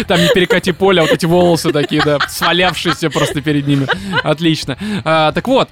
Там 0.07 0.21
не 0.21 0.29
перекати 0.29 0.71
поле, 0.71 1.01
а 1.01 1.03
вот 1.03 1.11
эти 1.13 1.25
волосы 1.25 1.71
такие, 1.71 2.01
да, 2.03 2.19
свалявшиеся 2.27 3.09
просто 3.09 3.41
перед 3.41 3.67
ними. 3.67 3.87
Отлично. 4.23 4.77
А, 5.03 5.31
так 5.31 5.47
вот, 5.47 5.69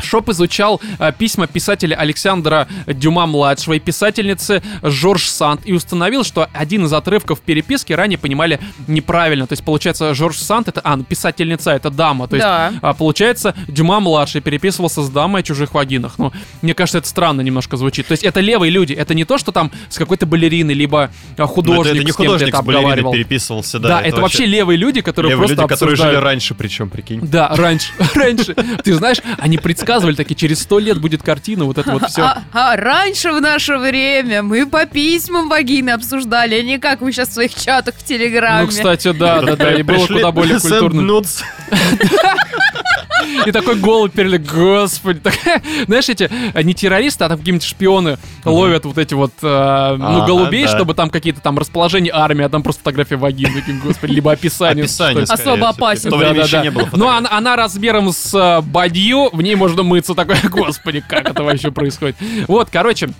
Шоп 0.00 0.28
изучал 0.30 0.80
а, 0.98 1.12
письма 1.12 1.46
писателя 1.46 1.94
Александра 1.96 2.68
Дюма-младшего 2.86 3.74
и 3.74 3.78
писательницы 3.78 4.62
Жорж 4.82 5.24
Санд 5.28 5.62
и 5.64 5.72
установил, 5.72 6.24
что 6.24 6.48
один 6.52 6.84
из 6.86 6.92
отрывков 6.92 7.40
переписки 7.40 7.92
ранее 7.92 8.18
понимали 8.18 8.60
неправильно. 8.86 9.46
То 9.46 9.52
есть, 9.52 9.64
получается, 9.64 10.14
Жорж 10.14 10.38
Санд 10.38 10.68
это... 10.68 10.80
А, 10.84 10.96
ну, 10.96 11.04
писательница 11.04 11.70
это 11.72 11.90
дама. 11.90 12.28
То 12.28 12.36
есть, 12.36 12.46
Да. 12.46 12.72
а, 12.82 12.94
получается, 12.94 13.54
Дюма-младший 13.68 14.40
переписывался 14.40 15.02
с 15.02 15.08
дамой 15.10 15.40
о 15.40 15.42
чужих 15.42 15.74
вагинах. 15.74 16.18
Ну, 16.18 16.32
мне 16.62 16.74
кажется, 16.74 16.98
это 16.98 17.08
странно 17.08 17.40
немножко 17.40 17.76
звучит. 17.76 18.06
То 18.06 18.12
есть, 18.12 18.24
это 18.24 18.40
левые 18.40 18.70
люди. 18.70 18.92
Это 18.92 19.14
не 19.14 19.24
то, 19.24 19.38
что 19.38 19.52
там 19.52 19.70
с 19.88 19.98
какой-то 19.98 20.26
балериной, 20.26 20.74
либо 20.74 21.10
а, 21.36 21.46
художник 21.46 21.76
Ну, 21.76 21.90
это, 21.90 21.96
это 21.96 22.04
не 22.06 22.12
с 22.12 22.16
художник 22.16 22.48
это 22.48 22.58
с 22.58 22.62
балериной 22.62 22.84
обговаривал. 22.92 23.12
переписывался, 23.12 23.78
да. 23.78 23.88
Да, 23.88 24.02
это, 24.02 24.20
вообще 24.20 24.46
левые 24.46 24.76
люди, 24.76 25.00
которые 25.00 25.30
левые 25.30 25.48
просто 25.48 25.62
люди, 25.62 25.68
которые 25.72 25.96
жили 25.96 26.06
обсуждают. 26.06 26.24
раньше, 26.24 26.54
причем, 26.54 26.90
прикинь. 26.90 27.20
Да, 27.22 27.48
раньше, 27.56 27.92
раньше. 28.14 28.54
Ты 28.84 28.94
знаешь, 28.94 29.18
они 29.38 29.58
предсказывали 29.86 30.16
такие, 30.16 30.34
через 30.34 30.60
сто 30.60 30.78
лет 30.78 31.00
будет 31.00 31.22
картина, 31.22 31.64
вот 31.64 31.78
это 31.78 31.92
вот 31.92 32.08
все. 32.10 32.22
А, 32.22 32.42
а 32.52 32.76
раньше 32.76 33.32
в 33.32 33.40
наше 33.40 33.76
время 33.76 34.42
мы 34.42 34.66
по 34.66 34.84
письмам 34.84 35.48
вагины 35.48 35.90
обсуждали, 35.90 36.56
а 36.56 36.62
не 36.62 36.78
как 36.78 37.00
вы 37.00 37.12
сейчас 37.12 37.28
в 37.28 37.32
своих 37.34 37.54
чатах 37.54 37.94
в 37.94 38.04
Телеграме. 38.04 38.62
Ну, 38.62 38.68
кстати, 38.68 39.12
да, 39.12 39.40
да, 39.42 39.56
да, 39.56 39.74
и 39.74 39.82
было 39.82 40.06
куда 40.06 40.32
более 40.32 40.60
культурно. 40.60 41.06
И 43.46 43.52
такой 43.52 43.76
голубь 43.76 44.12
перели, 44.12 44.38
господи. 44.38 45.20
Знаешь, 45.86 46.08
эти 46.08 46.30
э, 46.54 46.62
не 46.62 46.74
террористы, 46.74 47.24
а 47.24 47.28
там 47.28 47.38
какие-нибудь 47.38 47.66
шпионы 47.66 48.18
ловят 48.44 48.84
вот 48.84 48.98
эти 48.98 49.14
вот, 49.14 49.32
э, 49.42 49.96
ну, 49.98 50.22
А, 50.22 50.26
голубей, 50.26 50.64
да. 50.64 50.68
чтобы 50.68 50.94
там 50.94 51.10
какие-то 51.10 51.40
там 51.40 51.58
расположения 51.58 52.10
армии, 52.12 52.44
а 52.44 52.48
там 52.48 52.62
просто 52.62 52.80
фотография 52.80 53.16
вагины, 53.16 53.54
такие, 53.60 53.78
господи, 53.78 54.12
либо 54.12 54.32
описание. 54.32 54.84
Описание, 54.84 55.24
Особо 55.24 55.68
опасен. 55.68 56.12
Еще 56.12 56.60
не 56.60 56.70
было 56.70 56.82
Ну, 56.82 56.86
фотографий. 56.90 57.18
она, 57.18 57.28
она 57.30 57.56
размером 57.56 58.12
с 58.12 58.34
э, 58.34 58.60
бадью, 58.62 59.30
в 59.32 59.42
ней 59.42 59.54
можно 59.54 59.82
мыться. 59.82 60.14
Такой, 60.14 60.36
господи, 60.44 61.02
как 61.06 61.30
это 61.30 61.42
вообще 61.42 61.70
происходит. 61.70 62.16
Вот, 62.48 62.68
короче, 62.70 63.10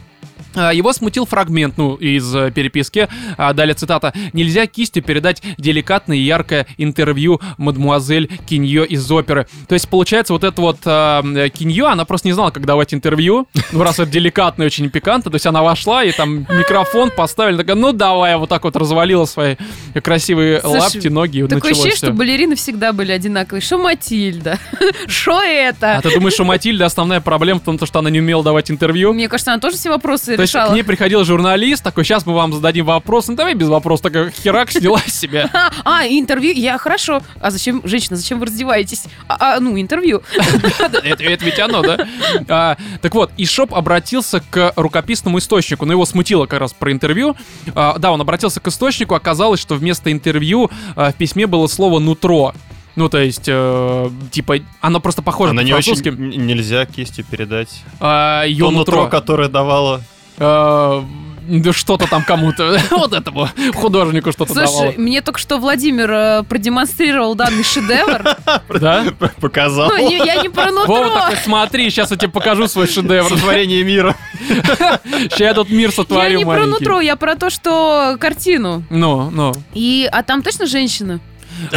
его 0.57 0.93
смутил 0.93 1.27
фрагмент, 1.27 1.75
ну, 1.77 1.95
из 1.95 2.35
э, 2.35 2.51
переписки. 2.51 3.09
А, 3.37 3.53
Далее 3.53 3.75
цитата. 3.75 4.13
«Нельзя 4.33 4.67
кистью 4.67 5.03
передать 5.03 5.43
деликатное 5.59 6.17
и 6.17 6.21
яркое 6.21 6.67
интервью 6.79 7.41
мадмуазель 7.59 8.29
Киньо 8.47 8.85
из 8.85 9.11
оперы». 9.11 9.47
То 9.69 9.75
есть, 9.75 9.89
получается, 9.89 10.33
вот 10.33 10.45
это 10.45 10.61
вот 10.61 10.79
э, 10.85 11.49
Киньо, 11.53 11.87
она 11.87 12.05
просто 12.05 12.29
не 12.29 12.33
знала, 12.33 12.51
как 12.51 12.67
давать 12.67 12.95
интервью. 12.95 13.47
Ну, 13.73 13.83
раз 13.83 13.99
это 13.99 14.11
деликатно 14.11 14.63
и 14.63 14.67
очень 14.67 14.89
пикантно. 14.91 15.31
То 15.31 15.37
есть, 15.37 15.47
она 15.47 15.63
вошла 15.63 16.05
и 16.05 16.13
там 16.13 16.41
микрофон 16.41 17.11
поставили. 17.11 17.59
Такая, 17.59 17.77
ну, 17.77 17.93
давай, 17.93 18.37
вот 18.37 18.49
так 18.49 18.65
вот 18.65 18.77
развалила 18.77 19.25
свои 19.25 19.57
красивые 20.03 20.61
Слушай, 20.61 20.81
лапти, 20.81 21.09
ноги. 21.09 21.43
Такое 21.43 21.57
началось 21.57 21.73
ощущение, 21.73 21.97
что 21.97 22.13
балерины 22.13 22.55
всегда 22.57 22.93
были 22.93 23.13
одинаковые. 23.13 23.61
Что 23.63 23.79
Матильда? 23.79 24.59
А 25.37 25.45
это? 25.45 26.01
ты 26.03 26.15
думаешь, 26.15 26.35
что 26.35 26.45
Матильда 26.45 26.87
основная 26.87 27.21
проблема 27.21 27.61
в 27.61 27.63
том, 27.65 27.79
что 27.85 27.99
она 27.99 28.11
не 28.11 28.21
умела 28.21 28.43
давать 28.43 28.71
интервью? 28.71 29.13
Мне 29.13 29.29
кажется, 29.29 29.53
она 29.53 29.61
тоже 29.61 29.77
все 29.77 29.91
вопросы 29.91 30.37
Решала. 30.47 30.71
к 30.71 30.75
ней 30.75 30.83
приходил 30.83 31.25
журналист, 31.25 31.83
такой, 31.83 32.05
сейчас 32.05 32.27
мы 32.27 32.35
вам 32.35 32.53
зададим 32.53 32.87
вопрос, 32.87 33.29
ну 33.29 33.35
давай 33.35 33.55
без 33.55 33.69
вопроса, 33.69 34.05
такой 34.05 34.31
херак 34.31 34.71
сняла 34.71 35.01
себя. 35.07 35.51
А, 35.85 36.07
интервью, 36.07 36.53
я 36.55 36.79
хорошо. 36.79 37.23
А 37.41 37.51
зачем, 37.51 37.83
женщина, 37.85 38.17
зачем 38.17 38.39
вы 38.39 38.47
раздеваетесь? 38.47 39.05
А, 39.29 39.57
а, 39.57 39.61
ну, 39.61 39.79
интервью. 39.81 40.23
Это, 40.79 41.45
ведь 41.45 41.59
оно, 41.59 41.83
да? 41.83 42.07
А, 42.49 42.77
так 43.01 43.15
вот, 43.15 43.31
и 43.37 43.47
Шоп 43.47 43.75
обратился 43.75 44.43
к 44.51 44.73
рукописному 44.77 45.39
источнику, 45.39 45.85
но 45.87 45.93
его 45.93 46.05
смутило 46.05 46.47
как 46.47 46.61
раз 46.61 46.73
про 46.73 46.93
интервью. 46.93 47.37
А, 47.75 47.99
да, 47.99 48.13
он 48.13 48.21
обратился 48.21 48.61
к 48.61 48.69
источнику, 48.69 49.15
оказалось, 49.15 49.61
что 49.61 49.75
вместо 49.75 50.11
интервью 50.13 50.71
в 50.95 51.13
письме 51.19 51.47
было 51.47 51.67
слово 51.67 51.99
«нутро». 51.99 52.55
Ну, 52.97 53.11
то 53.11 53.19
есть, 53.19 53.45
э, 53.47 54.11
типа, 54.31 54.57
оно 54.81 55.01
просто 55.01 55.21
похоже 55.21 55.51
Она 55.51 55.63
не 55.63 55.75
очень 55.75 55.95
нельзя 56.17 56.87
кистью 56.87 57.27
передать. 57.27 57.83
А, 58.01 58.45
ее 58.45 58.65
То 58.65 58.71
нутро. 58.71 58.97
нутро, 58.97 59.11
которое 59.11 59.49
давала. 59.49 60.01
Да 60.39 61.73
что-то 61.73 62.09
там 62.09 62.25
кому-то, 62.25 62.77
вот 62.91 63.13
этому 63.13 63.49
художнику 63.75 64.33
что-то 64.33 64.53
давало. 64.53 64.69
Слушай, 64.77 64.95
мне 64.99 65.21
только 65.23 65.39
что 65.39 65.59
Владимир 65.59 66.11
э, 66.11 66.43
продемонстрировал 66.43 67.37
данный 67.37 67.63
шедевр. 67.63 68.37
Да? 68.81 69.05
Показал. 69.41 69.89
Ну, 69.91 70.09
не- 70.09 70.17
я 70.17 70.43
не 70.43 70.49
про 70.49 70.73
Вова 70.73 71.05
нутро. 71.05 71.09
такой, 71.21 71.37
смотри, 71.37 71.91
сейчас 71.91 72.11
я 72.11 72.17
тебе 72.17 72.31
покажу 72.31 72.67
свой 72.67 72.89
шедевр. 72.89 73.29
Сотворение 73.29 73.85
мира. 73.85 74.17
Сейчас 74.49 75.41
я 75.41 75.55
тут 75.55 75.71
мир 75.71 75.91
Я 75.91 75.95
сотворю 75.95 76.39
не 76.39 76.45
про 76.45 76.67
нутро, 76.67 77.01
я 77.01 77.15
про 77.17 77.37
то, 77.37 77.49
что 77.49 78.17
картину. 78.21 78.83
Ну, 78.91 79.31
ну. 79.31 79.53
И, 79.73 80.09
а 80.11 80.23
там 80.23 80.43
точно 80.43 80.67
женщина? 80.67 81.21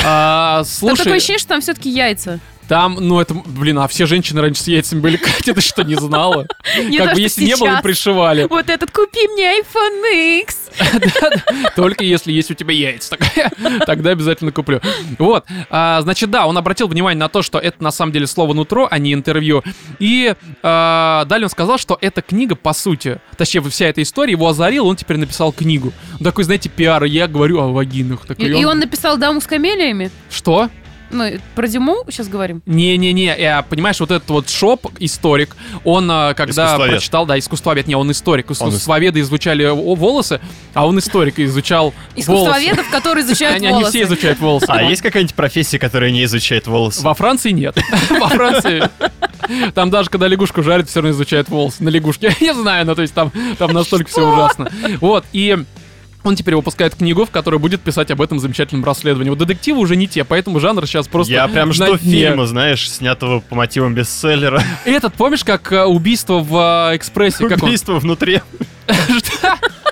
А, 0.04 0.64
Там 0.64 0.66
такое 0.90 0.96
слушай, 0.96 1.18
ощущение, 1.18 1.40
что 1.40 1.50
там 1.50 1.62
все-таки 1.62 1.90
яйца. 1.90 2.40
Там, 2.70 2.98
ну 3.00 3.20
это, 3.20 3.34
блин, 3.34 3.80
а 3.80 3.88
все 3.88 4.06
женщины 4.06 4.42
раньше 4.42 4.62
с 4.62 4.68
яйцами 4.68 5.00
были. 5.00 5.18
Катя, 5.18 5.56
ты 5.56 5.60
что, 5.60 5.84
не 5.84 5.96
знала? 5.96 6.46
Как 6.64 7.16
бы 7.16 7.20
если 7.20 7.44
не 7.44 7.58
было, 7.58 7.80
пришивали. 7.82 8.44
Вот 8.44 8.70
этот 8.70 8.92
купи 8.92 9.28
мне 9.30 9.60
iPhone 9.60 10.42
X. 10.42 10.70
Только 11.76 12.04
если 12.04 12.32
есть 12.32 12.52
у 12.52 12.54
тебя 12.54 12.72
яйца. 12.76 13.18
Тогда 13.88 14.12
обязательно 14.12 14.52
куплю. 14.52 14.82
Вот. 15.18 15.46
а, 15.72 16.02
значит, 16.02 16.30
да, 16.30 16.46
он 16.46 16.60
обратил 16.60 16.88
внимание 16.88 17.20
на 17.20 17.28
то, 17.28 17.42
что 17.42 17.58
это 17.58 17.84
на 17.84 17.90
самом 17.90 18.12
деле 18.12 18.28
слово 18.28 18.54
«нутро», 18.54 18.88
а 18.90 19.00
не 19.00 19.16
интервью. 19.16 19.64
И 19.98 20.36
а, 20.62 21.26
далее 21.26 21.48
он 21.48 21.50
сказал, 21.50 21.80
что 21.80 21.98
эта 22.00 22.22
книга, 22.22 22.54
по 22.54 22.74
сути, 22.74 23.20
точнее, 23.36 23.62
вся 23.62 23.88
эта 23.88 24.04
история 24.04 24.34
его 24.34 24.48
озарила, 24.48 24.86
он 24.86 24.96
теперь 24.96 25.18
написал 25.18 25.52
книгу. 25.52 25.92
Такой, 26.24 26.44
знаете, 26.44 26.70
пиар, 26.70 27.04
я 27.06 27.28
говорю 27.28 27.62
о 27.62 27.74
вагинах. 27.74 28.28
И 28.38 28.64
он 28.64 28.78
написал 28.78 29.18
«Даму 29.18 29.42
с 29.42 29.48
камелиями». 29.48 30.12
Что? 30.30 30.70
Ну, 31.12 31.26
про 31.56 31.68
Диму 31.68 31.98
сейчас 32.10 32.28
говорим. 32.28 32.62
Не-не-не, 32.66 33.36
э, 33.36 33.64
понимаешь, 33.70 34.00
вот 34.00 34.12
этот 34.12 34.30
вот 34.30 34.50
шоп, 34.50 34.88
историк, 35.00 35.56
он, 35.84 36.10
э, 36.10 36.34
когда 36.36 36.78
прочитал, 36.78 37.26
да, 37.26 37.38
искусствовед, 37.40 37.88
не, 37.88 37.96
он 37.96 38.12
историк, 38.12 38.48
Он 38.52 38.56
ис- 38.56 38.70
искусствоведы 38.70 39.20
изучали 39.22 39.64
о- 39.64 39.96
волосы, 39.96 40.40
а 40.74 40.88
он 40.88 41.00
историк 41.00 41.40
и 41.40 41.46
изучал 41.46 41.94
волосы. 42.16 42.20
Искусствоведов, 42.20 42.90
которые 42.92 43.26
изучают 43.26 43.56
Они, 43.58 43.68
они 43.68 43.76
волосы. 43.78 43.90
все 43.92 44.02
изучают 44.04 44.40
волосы. 44.40 44.66
А 44.70 44.84
есть 44.84 45.02
какая-нибудь 45.02 45.36
профессия, 45.36 45.80
которая 45.80 46.12
не 46.12 46.24
изучает 46.26 46.68
волосы? 46.68 47.02
Во 47.04 47.14
Франции 47.14 47.52
нет. 47.52 47.76
Во 48.10 48.28
Франции 48.28 48.90
там 49.74 49.90
даже 49.90 50.10
когда 50.10 50.28
лягушку 50.28 50.62
жарят, 50.62 50.88
все 50.90 51.00
равно 51.02 51.12
изучают 51.12 51.50
волосы 51.50 51.84
на 51.84 51.90
лягушке. 51.90 52.36
Я 52.40 52.54
не 52.54 52.62
знаю, 52.62 52.86
ну 52.86 52.94
то 52.96 53.02
есть 53.02 53.14
там, 53.14 53.32
там 53.58 53.72
настолько 53.74 54.10
все 54.10 54.22
ужасно. 54.32 54.70
Вот, 55.02 55.26
и 55.34 55.58
он 56.24 56.36
теперь 56.36 56.56
выпускает 56.56 56.96
книгу, 56.96 57.26
в 57.26 57.32
которой 57.32 57.60
будет 57.60 57.82
писать 57.82 58.12
об 58.12 58.22
этом 58.22 58.40
замечательном 58.40 58.84
расследовании. 58.84 59.30
Вот 59.30 59.40
детективы 59.40 59.80
уже 59.80 59.96
не 59.96 60.08
те, 60.08 60.24
поэтому 60.24 60.60
жанр 60.60 60.86
сейчас 60.86 61.08
просто 61.08 61.34
Я 61.34 61.48
прям 61.48 61.70
на 61.70 61.74
жду 61.74 61.98
дне. 61.98 62.28
фильма, 62.28 62.46
знаешь, 62.46 62.90
снятого 62.90 63.40
по 63.40 63.56
мотивам 63.56 63.94
бестселлера. 63.96 64.62
Этот, 64.86 65.14
помнишь, 65.14 65.44
как 65.44 65.72
э, 65.72 65.84
убийство 65.86 66.40
в 66.40 66.92
э, 66.92 66.98
экспрессе? 66.98 67.48
Как 67.48 67.64
он? 67.64 67.70
Убийство 67.70 68.00
внутри. 68.00 68.42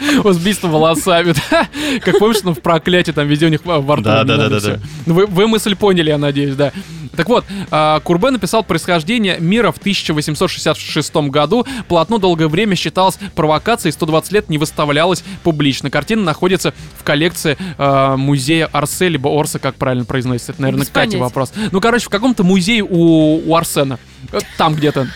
Убийство 0.24 0.68
волосами? 0.68 1.34
Как 2.00 2.18
помнишь, 2.18 2.42
ну, 2.42 2.54
в 2.54 2.60
проклятии 2.60 3.12
там 3.12 3.26
везде 3.28 3.46
у 3.46 3.48
них 3.50 3.60
во 3.64 3.78
рту 3.96 4.02
Да, 4.04 4.24
да, 4.24 4.48
да, 4.48 4.60
да. 4.60 4.80
Ну, 5.06 5.26
Вы, 5.26 5.46
мысль 5.48 5.74
поняли, 5.76 6.10
я 6.10 6.18
надеюсь, 6.18 6.54
да. 6.54 6.72
Так 7.16 7.28
вот, 7.28 7.44
а, 7.70 8.00
Курбе 8.00 8.30
написал 8.30 8.62
происхождение 8.62 9.36
мира 9.40 9.72
в 9.72 9.78
1866 9.78 11.14
году. 11.28 11.66
Полотно 11.88 12.18
долгое 12.18 12.48
время 12.48 12.76
считалось 12.76 13.18
провокацией, 13.34 13.92
120 13.92 14.32
лет 14.32 14.48
не 14.48 14.58
выставлялось 14.58 15.24
публично. 15.42 15.90
Картина 15.90 16.22
находится 16.22 16.72
в 16.98 17.04
коллекции 17.04 17.56
а, 17.78 18.16
музея 18.16 18.68
Арсе, 18.72 19.08
либо 19.08 19.28
Орса, 19.28 19.58
как 19.58 19.74
правильно 19.74 20.04
произносится. 20.04 20.52
Это, 20.52 20.62
наверное, 20.62 20.82
Без 20.84 20.88
к 20.88 20.92
Кате 20.92 21.06
понятия. 21.08 21.22
вопрос. 21.22 21.52
Ну, 21.72 21.80
короче, 21.80 22.06
в 22.06 22.10
каком-то 22.10 22.44
музее 22.44 22.82
у, 22.88 23.42
у 23.44 23.56
Арсена. 23.56 23.98
Э, 24.32 24.38
Там 24.56 24.74
где-то. 24.74 25.08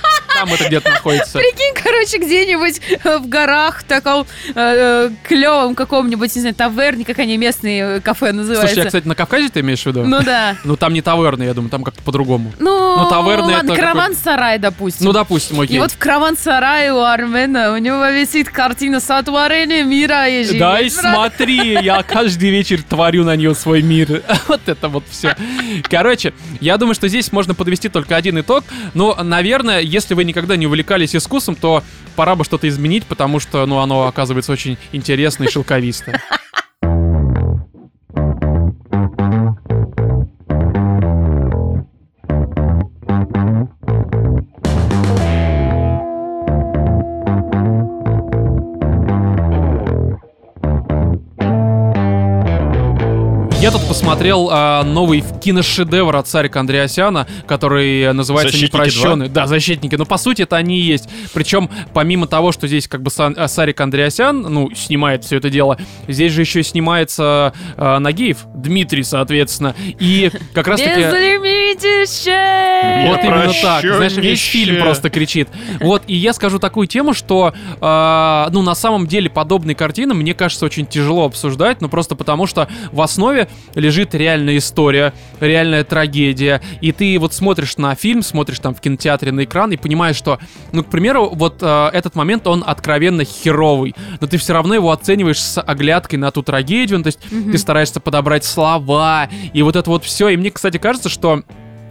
Там 0.45 0.55
это 0.55 0.65
где-то 0.67 0.91
находится. 0.91 1.39
Прикинь, 1.39 1.75
короче, 1.83 2.19
где-нибудь 2.19 2.81
э, 3.03 3.19
в 3.19 3.29
горах, 3.29 3.81
в 3.81 3.85
таком 3.85 4.27
э, 4.55 5.11
клевом 5.23 5.75
каком-нибудь, 5.75 6.35
не 6.35 6.41
знаю, 6.41 6.55
таверне, 6.55 7.05
как 7.05 7.19
они 7.19 7.37
местные 7.39 7.97
э, 7.97 8.01
кафе 8.01 8.33
называются. 8.33 8.69
Слушай, 8.69 8.83
я, 8.83 8.87
кстати, 8.87 9.09
на 9.09 9.15
Кавказе 9.15 9.49
ты 9.49 9.61
имеешь 9.61 9.83
в 9.83 9.87
виду? 9.87 10.05
Ну 10.05 10.23
да. 10.23 10.57
Ну, 10.65 10.77
там 10.77 10.93
не 10.93 11.01
таверны, 11.01 11.45
я 11.45 11.55
думаю, 11.55 11.71
там 11.71 11.83
как-то 11.83 12.03
по-другому. 12.03 12.53
Ну, 12.59 12.99
Ну, 12.99 13.09
таверна 13.09 13.47
ладно, 13.47 13.73
это 13.73 13.81
караван-сарай, 13.81 14.59
допустим. 14.59 15.07
Ну, 15.07 15.13
допустим, 15.13 15.61
окей. 15.61 15.77
И 15.77 15.81
вот 15.81 15.93
в 15.93 15.99
караван-сарае 15.99 16.93
у 16.93 17.01
Армена 17.01 17.73
у 17.73 17.79
него 17.79 18.07
висит 18.09 18.51
картина 18.51 19.01
сотворения 19.01 19.83
мира 19.83 20.29
и. 20.29 20.59
Да 20.59 20.81
и 20.81 20.91
смотри, 20.91 21.79
я 21.83 22.03
каждый 22.09 22.51
вечер 22.51 22.83
творю 22.83 23.25
на 23.25 23.35
нее 23.37 23.55
свой 23.55 23.83
мир. 23.83 24.23
Вот 24.49 24.61
это 24.67 24.89
вот 24.89 25.05
все. 25.11 25.35
Короче, 25.91 26.35
я 26.61 26.77
думаю, 26.77 26.95
что 26.95 27.09
здесь 27.09 27.33
можно 27.33 27.55
подвести 27.55 27.89
только 27.89 28.15
один 28.17 28.39
итог. 28.41 28.65
Но, 28.93 29.17
наверное, 29.23 29.81
если 29.81 30.15
вы 30.15 30.25
никогда 30.35 30.57
не 30.57 30.67
увлекались 30.67 31.15
искусством, 31.15 31.55
то 31.55 31.85
пора 32.17 32.35
бы 32.35 32.45
что-то 32.45 32.69
изменить, 32.69 33.07
потому 33.07 33.39
что, 33.39 33.65
ну, 33.67 33.79
оно 33.79 34.09
оказывается 34.09 34.51
очень 34.51 34.77
интересное 34.93 35.47
и 35.47 35.51
шелковистое. 35.51 36.21
Посмотрел 54.05 54.51
а, 54.53 54.83
новый 54.83 55.25
киношедевр 55.43 56.17
от 56.17 56.29
Сарика 56.29 56.61
Андреасяна, 56.61 57.27
который 57.47 58.13
называется 58.13 58.53
«Защитники 58.53 58.77
«Непрощенный». 58.77 59.29
Да, 59.31 59.47
«Защитники». 59.47 59.95
Но 59.95 60.05
по 60.05 60.19
сути 60.19 60.43
это 60.43 60.57
они 60.57 60.79
и 60.79 60.83
есть. 60.83 61.09
Причем, 61.33 61.71
помимо 61.95 62.27
того, 62.27 62.53
что 62.53 62.69
здесь 62.69 62.87
как 62.87 63.01
бы 63.01 63.11
Сан- 63.11 63.35
а, 63.39 63.49
Сарик 63.49 63.81
Андреасян, 63.81 64.43
ну, 64.43 64.71
снимает 64.75 65.25
все 65.25 65.39
это 65.39 65.49
дело, 65.49 65.79
здесь 66.07 66.33
же 66.33 66.43
еще 66.43 66.61
и 66.61 66.63
снимается 66.63 67.55
а, 67.79 67.99
Нагиев, 67.99 68.45
Дмитрий, 68.55 69.05
соответственно. 69.05 69.75
И 69.99 70.31
как 70.53 70.69
раз 70.69 70.83
таки... 70.83 71.01
Безлимитище! 71.01 73.09
Вот 73.09 73.25
именно 73.25 73.55
так. 73.63 73.85
Знаешь, 73.85 74.17
весь 74.17 74.43
фильм 74.43 74.83
просто 74.83 75.09
кричит. 75.09 75.49
Вот, 75.81 76.03
и 76.09 76.15
я 76.15 76.35
скажу 76.35 76.59
такую 76.59 76.89
тему, 76.89 77.15
что, 77.15 77.55
э, 77.81 78.47
ну, 78.51 78.61
на 78.61 78.75
самом 78.75 79.07
деле, 79.07 79.31
подобные 79.31 79.75
картины, 79.75 80.13
мне 80.13 80.35
кажется, 80.35 80.67
очень 80.67 80.85
тяжело 80.85 81.25
обсуждать, 81.25 81.81
ну, 81.81 81.89
просто 81.89 82.17
потому 82.17 82.47
что 82.47 82.69
в 82.93 83.01
основе 83.01 83.49
лежит 83.75 83.94
реальная 84.15 84.59
история, 84.59 85.13
реальная 85.41 85.85
трагедия, 85.85 86.61
и 86.81 86.93
ты 86.93 87.19
вот 87.19 87.33
смотришь 87.33 87.77
на 87.77 87.95
фильм, 87.95 88.23
смотришь 88.23 88.59
там 88.59 88.75
в 88.75 88.81
кинотеатре 88.81 89.33
на 89.33 89.45
экран 89.45 89.71
и 89.73 89.77
понимаешь, 89.77 90.17
что, 90.17 90.39
ну, 90.73 90.83
к 90.83 90.91
примеру, 90.91 91.31
вот 91.33 91.59
э, 91.63 91.91
этот 91.93 92.15
момент, 92.15 92.47
он 92.47 92.65
откровенно 92.67 93.25
херовый, 93.25 93.95
но 94.21 94.27
ты 94.27 94.39
все 94.39 94.53
равно 94.53 94.75
его 94.75 94.91
оцениваешь 94.91 95.41
с 95.41 95.61
оглядкой 95.61 96.19
на 96.19 96.31
ту 96.31 96.43
трагедию, 96.43 96.99
ну, 96.99 97.05
то 97.05 97.09
есть 97.09 97.21
ты 97.53 97.59
стараешься 97.59 98.01
подобрать 98.01 98.45
слова, 98.45 99.29
и 99.53 99.63
вот 99.63 99.77
это 99.77 99.89
вот 99.91 100.05
все, 100.05 100.29
и 100.29 100.37
мне, 100.37 100.51
кстати, 100.51 100.79
кажется, 100.79 101.09
что 101.09 101.43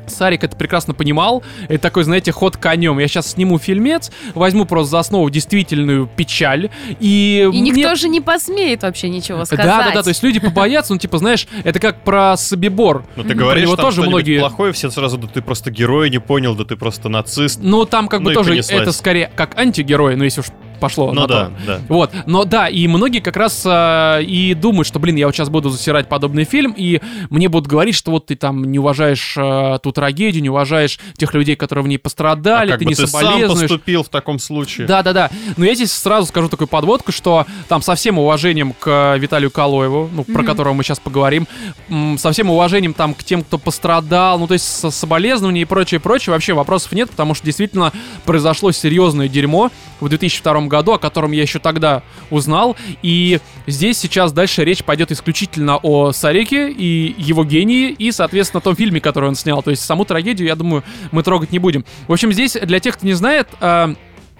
Сарик 0.07 0.43
это 0.43 0.55
прекрасно 0.55 0.93
понимал. 0.93 1.43
Это 1.69 1.79
такой, 1.79 2.03
знаете, 2.03 2.31
ход 2.31 2.57
конем. 2.57 2.99
Я 2.99 3.07
сейчас 3.07 3.31
сниму 3.31 3.57
фильмец, 3.57 4.11
возьму 4.33 4.65
просто 4.65 4.91
за 4.91 4.99
основу 4.99 5.29
действительную 5.29 6.07
печаль. 6.07 6.69
И, 6.99 7.43
И 7.45 7.47
мне- 7.47 7.71
никто 7.71 7.95
же 7.95 8.09
не 8.09 8.21
посмеет 8.21 8.83
вообще 8.83 9.09
ничего 9.09 9.45
сказать. 9.45 9.65
Да, 9.65 9.83
да, 9.83 9.91
да, 9.91 10.03
то 10.03 10.09
есть 10.09 10.23
люди 10.23 10.39
побоятся, 10.39 10.93
ну, 10.93 10.99
типа, 10.99 11.17
знаешь, 11.17 11.47
это 11.63 11.79
как 11.79 12.03
про 12.03 12.35
Собибор. 12.37 13.05
Ну 13.15 13.23
ты 13.23 13.33
говоришь 13.33 13.67
там 13.69 13.77
тоже 13.77 14.01
многие- 14.01 14.39
плохое, 14.39 14.73
все 14.73 14.89
сразу, 14.89 15.17
да 15.17 15.27
ты 15.27 15.41
просто 15.41 15.71
героя 15.71 16.09
не 16.09 16.19
понял, 16.19 16.55
да 16.55 16.63
ты 16.65 16.75
просто 16.75 17.09
нацист. 17.09 17.59
Ну, 17.61 17.85
там 17.85 18.07
как 18.07 18.21
бы 18.21 18.29
Ну 18.31 18.35
тоже 18.35 18.49
понеслась. 18.51 18.81
это 18.81 18.91
скорее 18.91 19.31
как 19.35 19.57
антигерой, 19.57 20.15
ну, 20.15 20.23
если 20.23 20.41
уж 20.41 20.47
пошло 20.83 21.13
Ну 21.13 21.21
на 21.21 21.27
да, 21.27 21.45
то. 21.45 21.51
да. 21.65 21.79
Вот, 21.87 22.11
но 22.25 22.43
да, 22.43 22.67
и 22.67 22.87
многие 22.87 23.19
как 23.19 23.37
раз 23.37 23.63
а, 23.65 24.19
и 24.19 24.53
думают, 24.53 24.85
что, 24.85 24.99
блин, 24.99 25.15
я 25.15 25.25
вот 25.27 25.33
сейчас 25.35 25.47
буду 25.49 25.69
засирать 25.69 26.09
подобный 26.09 26.43
фильм, 26.43 26.73
и 26.75 26.99
мне 27.29 27.47
будут 27.47 27.67
говорить, 27.67 27.95
что 27.95 28.11
вот 28.11 28.25
ты 28.25 28.35
там 28.35 28.65
не 28.65 28.79
уважаешь 28.79 29.35
а, 29.37 29.77
ту 29.79 29.93
трагедию, 29.93 30.43
не 30.43 30.49
уважаешь 30.49 30.99
тех 31.17 31.33
людей, 31.33 31.55
которые 31.55 31.85
в 31.85 31.87
ней 31.87 31.95
А 31.95 31.99
пострадали, 31.99 32.69
как 32.71 32.79
ты 32.79 32.85
бы 32.85 32.89
не 32.89 32.95
ты 32.95 33.07
сам 33.07 33.21
соболезнуешь. 33.21 33.61
поступил 33.69 34.03
в 34.03 34.09
таком 34.09 34.39
случае? 34.39 34.87
Да, 34.87 35.01
да, 35.03 35.13
да. 35.13 35.29
Но 35.55 35.63
я 35.65 35.73
здесь 35.73 35.91
сразу 35.93 36.27
скажу 36.27 36.49
такую 36.49 36.67
подводку, 36.67 37.11
что 37.13 37.45
там 37.69 37.81
со 37.81 37.95
всем 37.95 38.19
уважением 38.19 38.73
к 38.77 39.15
Виталию 39.17 39.51
Калоеву, 39.51 40.09
ну, 40.13 40.23
про 40.25 40.39
Мгм. 40.39 40.45
которого 40.45 40.73
мы 40.73 40.83
сейчас 40.83 40.99
поговорим, 40.99 41.47
со 42.17 42.31
всем 42.31 42.49
уважением 42.49 42.93
там 42.93 43.13
к 43.13 43.23
тем, 43.23 43.43
кто 43.43 43.57
пострадал, 43.57 44.37
ну, 44.39 44.47
то 44.47 44.53
есть 44.53 44.65
со 44.65 44.91
соболезнования 44.91 45.61
и 45.61 45.65
прочее, 45.65 45.99
прочее, 46.01 46.33
вообще 46.33 46.53
вопросов 46.53 46.91
нет, 46.91 47.09
потому 47.09 47.33
что 47.35 47.45
действительно 47.45 47.93
произошло 48.25 48.71
серьезное 48.71 49.27
дерьмо 49.29 49.69
в 49.99 50.09
2002 50.09 50.61
году, 50.67 50.72
о 50.93 50.97
котором 50.97 51.31
я 51.31 51.41
еще 51.41 51.59
тогда 51.59 52.03
узнал, 52.29 52.75
и 53.01 53.39
здесь 53.67 53.97
сейчас 53.97 54.31
дальше 54.31 54.63
речь 54.63 54.83
пойдет 54.83 55.11
исключительно 55.11 55.77
о 55.77 56.11
Сарике 56.11 56.71
и 56.71 57.15
его 57.17 57.43
гении, 57.43 57.91
и, 57.91 58.11
соответственно, 58.11 58.61
том 58.61 58.75
фильме, 58.75 58.99
который 58.99 59.29
он 59.29 59.35
снял, 59.35 59.61
то 59.61 59.71
есть 59.71 59.83
саму 59.83 60.05
трагедию, 60.05 60.47
я 60.47 60.55
думаю, 60.55 60.83
мы 61.11 61.23
трогать 61.23 61.51
не 61.51 61.59
будем. 61.59 61.85
В 62.07 62.13
общем, 62.13 62.31
здесь 62.31 62.57
для 62.61 62.79
тех, 62.79 62.97
кто 62.97 63.05
не 63.05 63.13
знает, 63.13 63.47
а, 63.59 63.93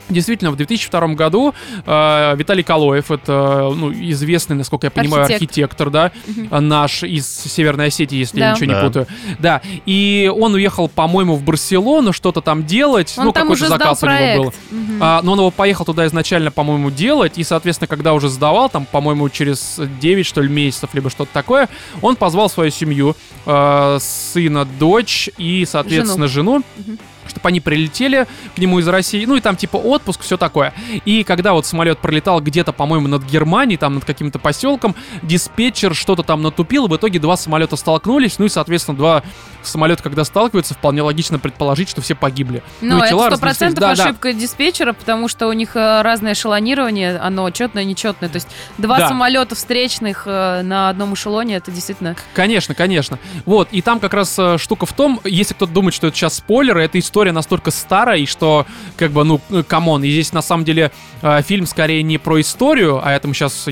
Действительно, 0.09 0.51
в 0.51 0.55
2002 0.57 1.07
году 1.15 1.53
э, 1.85 2.35
Виталий 2.35 2.63
Калоев, 2.63 3.09
это 3.11 3.71
ну, 3.75 3.91
известный, 3.93 4.55
насколько 4.55 4.87
я 4.87 4.91
понимаю, 4.91 5.23
Архитект. 5.23 5.43
архитектор, 5.51 5.89
да, 5.89 6.11
э, 6.51 6.59
наш 6.59 7.03
из 7.03 7.27
Северной 7.27 7.87
Осетии, 7.87 8.17
если 8.17 8.39
я 8.39 8.47
Да. 8.49 8.53
ничего 8.53 8.65
не 8.67 8.73
Да. 8.73 8.81
путаю. 8.83 9.07
Да, 9.39 9.61
и 9.85 10.31
он 10.35 10.53
уехал, 10.55 10.89
по-моему, 10.89 11.35
в 11.35 11.43
Барселону, 11.43 12.11
что-то 12.13 12.41
там 12.41 12.65
делать, 12.65 13.13
Он 13.17 13.25
ну, 13.25 13.31
там 13.31 13.43
какой-то 13.43 13.63
уже 13.65 13.75
сдал 13.75 13.95
заказ 13.95 14.03
у 14.03 14.05
него 14.07 14.43
был. 14.43 14.51
проект. 14.51 14.71
Мгм. 14.71 14.97
А, 15.01 15.21
но 15.23 15.31
он 15.33 15.39
его 15.39 15.51
поехал 15.51 15.85
туда 15.85 16.05
изначально, 16.07 16.51
по-моему, 16.51 16.91
делать, 16.91 17.37
и, 17.37 17.43
соответственно, 17.43 17.87
когда 17.87 18.13
уже 18.13 18.29
сдавал, 18.29 18.69
там, 18.69 18.85
по-моему, 18.85 19.29
через 19.29 19.79
9, 20.01 20.25
что 20.25 20.41
ли, 20.41 20.49
месяцев, 20.49 20.89
либо 20.93 21.09
что-то 21.09 21.31
такое, 21.33 21.69
он 22.01 22.15
позвал 22.17 22.49
свою 22.49 22.71
семью, 22.71 23.15
э, 23.45 23.97
сына, 24.01 24.65
дочь 24.65 25.29
и, 25.37 25.65
соответственно, 25.65 26.27
жену, 26.27 26.61
Мгм. 26.77 26.99
Чтобы 27.33 27.47
они 27.49 27.59
прилетели 27.59 28.27
к 28.55 28.59
нему 28.59 28.79
из 28.79 28.87
России, 28.87 29.25
ну 29.25 29.35
и 29.35 29.41
там 29.41 29.55
типа 29.55 29.77
отпуск, 29.77 30.21
все 30.21 30.37
такое. 30.37 30.73
И 31.05 31.23
когда 31.23 31.53
вот 31.53 31.65
самолет 31.65 31.99
пролетал 31.99 32.39
где-то, 32.41 32.71
по-моему, 32.71 33.07
над 33.07 33.23
Германией, 33.23 33.77
там 33.77 33.95
над 33.95 34.05
каким-то 34.05 34.39
поселком, 34.39 34.95
диспетчер 35.23 35.95
что-то 35.95 36.23
там 36.23 36.41
натупил, 36.41 36.85
и 36.85 36.89
в 36.89 36.95
итоге 36.95 37.19
два 37.19 37.35
самолета 37.37 37.75
столкнулись, 37.75 38.37
ну 38.39 38.45
и, 38.45 38.49
соответственно, 38.49 38.97
два 38.97 39.23
самолета, 39.63 40.03
когда 40.03 40.23
сталкиваются, 40.23 40.73
вполне 40.73 41.01
логично 41.01 41.39
предположить, 41.39 41.89
что 41.89 42.01
все 42.01 42.15
погибли. 42.15 42.61
Ну, 42.81 42.97
и 43.03 43.07
это 43.07 43.15
сто 43.29 43.37
процентов 43.37 43.79
Да, 43.79 43.95
да. 43.95 44.03
ошибка 44.03 44.33
диспетчера, 44.33 44.93
потому 44.93 45.27
что 45.27 45.47
у 45.47 45.53
них 45.53 45.75
э, 45.75 46.01
разное 46.01 46.33
эшелонирование, 46.33 47.17
оно 47.17 47.49
четное, 47.49 47.83
нечетное. 47.83 48.29
То 48.29 48.35
есть 48.35 48.47
два 48.77 48.99
Да. 48.99 49.07
самолета 49.07 49.55
встречных 49.55 50.23
э, 50.25 50.61
на 50.63 50.89
одном 50.89 51.13
эшелоне, 51.13 51.55
это 51.55 51.71
действительно... 51.71 52.15
Конечно, 52.33 52.75
конечно. 52.75 53.17
Вот, 53.45 53.69
и 53.71 53.81
там 53.81 53.99
как 53.99 54.13
раз 54.13 54.37
э, 54.37 54.57
штука 54.57 54.85
в 54.85 54.93
том, 54.93 55.21
если 55.23 55.53
кто-то 55.53 55.71
думает, 55.71 55.93
что 55.93 56.07
это 56.07 56.17
сейчас 56.17 56.35
спойлеры, 56.35 56.83
эта 56.83 56.99
история 56.99 57.22
настолько 57.31 57.71
старая, 57.71 58.17
и 58.17 58.25
что, 58.25 58.65
как 58.97 59.11
бы, 59.11 59.23
ну, 59.23 59.39
э, 59.51 59.63
come 59.63 59.86
on, 59.86 60.03
и 60.03 60.09
здесь 60.09 60.33
на 60.33 60.41
самом 60.41 60.65
деле 60.65 60.91
э, 61.21 61.41
фильм 61.43 61.65
скорее 61.65 62.03
не 62.03 62.17
про 62.17 62.41
историю, 62.41 62.99
а 63.03 63.11
это 63.11 63.27
мы 63.27 63.33
сейчас 63.33 63.67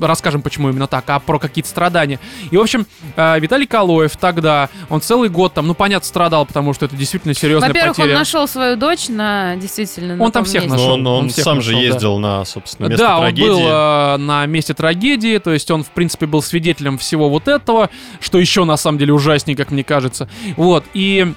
расскажем, 0.00 0.42
почему 0.42 0.70
именно 0.70 0.86
так, 0.86 1.04
а 1.08 1.18
про 1.18 1.38
какие-то 1.38 1.68
страдания. 1.68 2.20
И, 2.50 2.56
в 2.56 2.60
общем, 2.60 2.86
э, 3.16 3.40
Виталий 3.40 3.66
Калоев 3.66 4.16
тогда, 4.16 4.68
он 4.88 5.00
целый 5.00 5.28
год 5.28 5.54
там, 5.54 5.66
ну, 5.66 5.74
понятно, 5.74 6.06
страдал, 6.06 6.46
потому 6.46 6.72
что 6.74 6.86
это 6.86 6.96
действительно 6.96 7.34
серьезная 7.34 7.68
Во-первых, 7.68 7.96
потеря. 7.96 8.12
он 8.12 8.18
нашел 8.18 8.46
свою 8.48 8.76
дочь 8.76 9.08
на 9.08 9.56
действительно... 9.56 10.16
на 10.16 10.24
Он 10.24 10.32
там 10.32 10.44
всех 10.44 10.62
месте. 10.62 10.76
нашел. 10.76 10.96
Но 10.96 11.16
он, 11.16 11.18
он 11.18 11.24
он 11.24 11.30
всех 11.30 11.44
сам 11.44 11.60
же 11.60 11.72
нашел, 11.72 11.88
да. 11.88 11.94
ездил 11.94 12.18
на, 12.18 12.44
собственно, 12.44 12.86
место 12.88 13.04
да, 13.04 13.18
трагедии. 13.18 13.50
он 13.50 13.56
был 13.56 13.68
э, 13.68 14.16
на 14.18 14.46
месте 14.46 14.74
трагедии, 14.74 15.38
то 15.38 15.52
есть 15.52 15.70
он, 15.70 15.84
в 15.84 15.90
принципе, 15.90 16.26
был 16.26 16.42
свидетелем 16.42 16.98
всего 16.98 17.28
вот 17.28 17.48
этого, 17.48 17.90
что 18.20 18.38
еще 18.38 18.64
на 18.64 18.76
самом 18.76 18.98
деле 18.98 19.12
ужаснее, 19.12 19.56
как 19.56 19.70
мне 19.70 19.84
кажется. 19.84 20.28
Вот, 20.56 20.84
и 20.94 21.34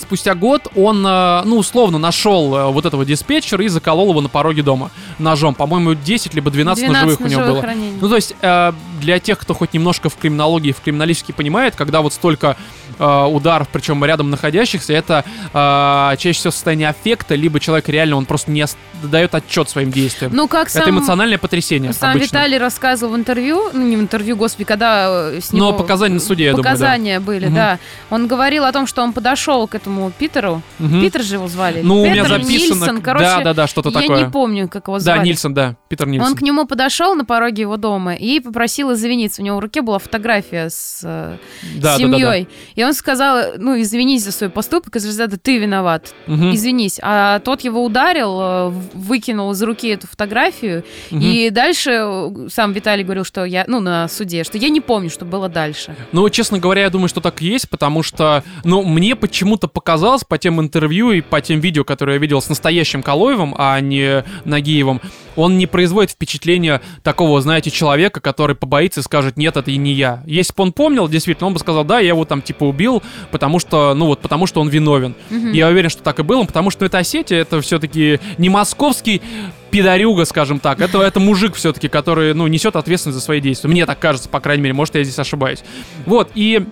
спустя 0.00 0.34
год 0.34 0.68
он, 0.74 1.06
э, 1.06 1.42
ну, 1.44 1.58
условно, 1.58 1.98
нашел 1.98 2.54
э, 2.54 2.70
вот 2.70 2.86
этого 2.86 3.04
диспетчера 3.04 3.64
и 3.64 3.68
заколол 3.68 4.10
его 4.10 4.20
на 4.20 4.28
пороге 4.28 4.62
дома 4.62 4.90
ножом. 5.18 5.54
По-моему, 5.54 5.94
10 5.94 6.34
либо 6.34 6.50
12, 6.50 6.84
12 6.84 7.02
ножевых 7.02 7.20
у 7.20 7.28
него 7.30 7.40
ножевых 7.40 7.60
было. 7.62 7.66
ранений. 7.66 7.98
Ну, 8.00 8.08
то 8.08 8.16
есть, 8.16 8.34
э, 8.40 8.72
для 9.00 9.18
тех, 9.18 9.38
кто 9.38 9.54
хоть 9.54 9.72
немножко 9.72 10.08
в 10.10 10.16
криминологии, 10.16 10.72
в 10.72 10.80
криминалистике 10.80 11.32
понимает, 11.32 11.76
когда 11.76 12.00
вот 12.00 12.12
столько 12.12 12.56
э, 13.00 13.24
ударов, 13.24 13.68
причем 13.72 14.04
рядом 14.04 14.30
находящихся, 14.30 14.92
это 14.92 15.24
э, 15.52 16.16
чаще 16.18 16.38
всего 16.38 16.50
состояние 16.52 16.90
аффекта, 16.90 17.34
либо 17.34 17.58
человек 17.58 17.88
реально, 17.88 18.16
он 18.16 18.26
просто 18.26 18.50
не 18.50 18.64
дает 19.02 19.34
отчет 19.34 19.68
своим 19.68 19.90
действиям. 19.90 20.32
Ну, 20.34 20.46
как 20.46 20.68
это 20.68 20.80
сам... 20.80 20.90
эмоциональное 20.90 21.38
потрясение 21.38 21.92
Сам 21.92 22.10
обычно. 22.10 22.26
Виталий 22.26 22.58
рассказывал 22.58 23.14
в 23.14 23.16
интервью, 23.16 23.70
ну 23.72 23.86
не 23.86 23.96
в 23.96 24.00
интервью, 24.00 24.36
господи, 24.36 24.64
когда 24.64 25.30
э, 25.32 25.40
с 25.40 25.52
Но 25.52 25.70
него... 25.70 25.72
показания 25.72 26.14
на 26.14 26.20
суде, 26.20 26.44
я 26.44 26.50
думаю, 26.52 26.64
да. 26.64 26.70
Показания 26.70 27.20
были, 27.20 27.46
Мгм. 27.46 27.54
да. 27.54 27.78
Он 28.10 28.26
говорил 28.26 28.64
о 28.64 28.72
том, 28.72 28.86
что 28.86 29.02
он 29.02 29.12
подошел 29.12 29.66
к 29.66 29.74
этому 29.74 30.10
Питеру. 30.10 30.62
Мгм. 30.78 31.00
Питер 31.00 31.22
же 31.22 31.36
его 31.36 31.48
звали. 31.48 31.80
Ну, 31.82 32.02
у 32.02 32.06
меня 32.06 32.24
записано... 32.24 32.50
Нильсон, 32.50 33.00
короче, 33.00 33.24
да, 33.24 33.40
да, 33.40 33.54
да, 33.54 33.66
что-то 33.66 33.88
я 33.90 34.00
такое. 34.00 34.24
не 34.24 34.30
помню, 34.30 34.68
как 34.68 34.88
его 34.88 34.98
да, 34.98 35.04
звали. 35.04 35.24
Нильсон, 35.24 35.54
да, 35.54 35.76
Питер 35.90 36.06
Нильсон. 36.06 36.30
Он 36.30 36.36
к 36.36 36.42
нему 36.42 36.66
подошел 36.66 37.16
на 37.16 37.24
пороге 37.24 37.62
его 37.62 37.76
дома 37.76 38.14
и 38.14 38.38
попросил 38.38 38.92
извиниться. 38.92 39.42
У 39.42 39.44
него 39.44 39.56
в 39.56 39.58
руке 39.58 39.82
была 39.82 39.98
фотография 39.98 40.70
с 40.70 41.00
э, 41.02 41.36
да, 41.78 41.80
да, 41.82 41.92
да, 41.92 41.98
семьей. 41.98 42.46
И 42.76 42.84
он 42.84 42.94
сказал, 42.94 43.54
ну, 43.58 43.78
извинись 43.80 44.22
за 44.22 44.30
свой 44.30 44.50
поступок, 44.50 44.94
из 44.94 45.04
разряда 45.04 45.36
ты 45.36 45.58
виноват, 45.58 46.14
да. 46.28 46.34
Мгм. 46.34 46.54
извинись. 46.54 47.00
А 47.02 47.40
тот 47.40 47.62
его 47.62 47.84
ударил, 47.84 48.38
э, 48.40 48.68
выкинул 48.94 49.50
из 49.50 49.60
руки 49.64 49.88
эту 49.88 50.06
фотографию. 50.06 50.84
Мгм. 51.10 51.22
И 51.22 51.50
дальше 51.50 51.90
э, 51.90 52.48
сам 52.50 52.72
Виталий 52.72 53.02
говорил, 53.02 53.24
что 53.24 53.44
я, 53.44 53.64
ну, 53.66 53.80
на 53.80 54.06
суде, 54.06 54.44
что 54.44 54.58
я 54.58 54.68
не 54.68 54.80
помню, 54.80 55.10
что 55.10 55.24
было 55.24 55.48
дальше. 55.48 55.96
Ну, 56.12 56.28
честно 56.30 56.60
говоря, 56.60 56.82
я 56.82 56.90
думаю, 56.90 57.08
что 57.08 57.20
так 57.20 57.42
и 57.42 57.46
есть, 57.46 57.68
потому 57.68 58.04
что, 58.04 58.44
ну, 58.62 58.84
мне 58.84 59.16
почему-то 59.16 59.66
показалось 59.66 60.22
по 60.22 60.38
тем 60.38 60.60
интервью 60.60 61.10
и 61.10 61.20
по 61.20 61.40
тем 61.40 61.58
видео, 61.58 61.82
которые 61.82 62.14
я 62.14 62.20
видел 62.20 62.40
с 62.40 62.48
настоящим 62.48 63.02
Калоевым, 63.02 63.56
а 63.58 63.80
не 63.80 64.24
Нагиевым, 64.44 65.00
он 65.34 65.58
не 65.58 65.66
производит 65.80 66.10
впечатления 66.10 66.82
такого, 67.02 67.40
знаете, 67.40 67.70
человека, 67.70 68.20
который 68.20 68.54
побоится 68.54 69.00
и 69.00 69.02
скажет, 69.02 69.38
нет, 69.38 69.56
это 69.56 69.70
и 69.70 69.78
не 69.78 69.94
я. 69.94 70.22
Если 70.26 70.52
бы 70.52 70.62
он 70.62 70.74
помнил, 70.74 71.08
действительно, 71.08 71.46
он 71.46 71.54
бы 71.54 71.58
сказал, 71.58 71.84
да, 71.84 72.00
я 72.00 72.08
его 72.08 72.26
там 72.26 72.42
типа 72.42 72.64
убил, 72.64 73.02
потому 73.30 73.58
что, 73.58 73.94
ну 73.94 74.04
вот, 74.04 74.20
потому 74.20 74.46
что 74.46 74.60
он 74.60 74.68
виновен. 74.68 75.14
Мгм. 75.30 75.52
Я 75.52 75.68
уверен, 75.68 75.88
что 75.88 76.02
так 76.02 76.18
и 76.18 76.22
было, 76.22 76.44
потому 76.44 76.68
что 76.68 76.82
ну, 76.82 76.86
это 76.88 76.98
Осетия, 76.98 77.38
это 77.38 77.62
все-таки 77.62 78.20
не 78.36 78.50
московский 78.50 79.22
пидорюга, 79.70 80.26
скажем 80.26 80.60
так. 80.60 80.82
Это, 80.82 81.00
это 81.00 81.18
мужик 81.18 81.54
все-таки, 81.54 81.88
который, 81.88 82.34
ну, 82.34 82.46
несет 82.46 82.76
ответственность 82.76 83.18
за 83.18 83.24
свои 83.24 83.40
действия. 83.40 83.70
Мне 83.70 83.86
так 83.86 83.98
кажется, 83.98 84.28
по 84.28 84.40
крайней 84.40 84.64
мере, 84.64 84.74
может, 84.74 84.96
я 84.96 85.02
здесь 85.02 85.18
ошибаюсь. 85.18 85.60
Вот, 86.04 86.30
и 86.34 86.66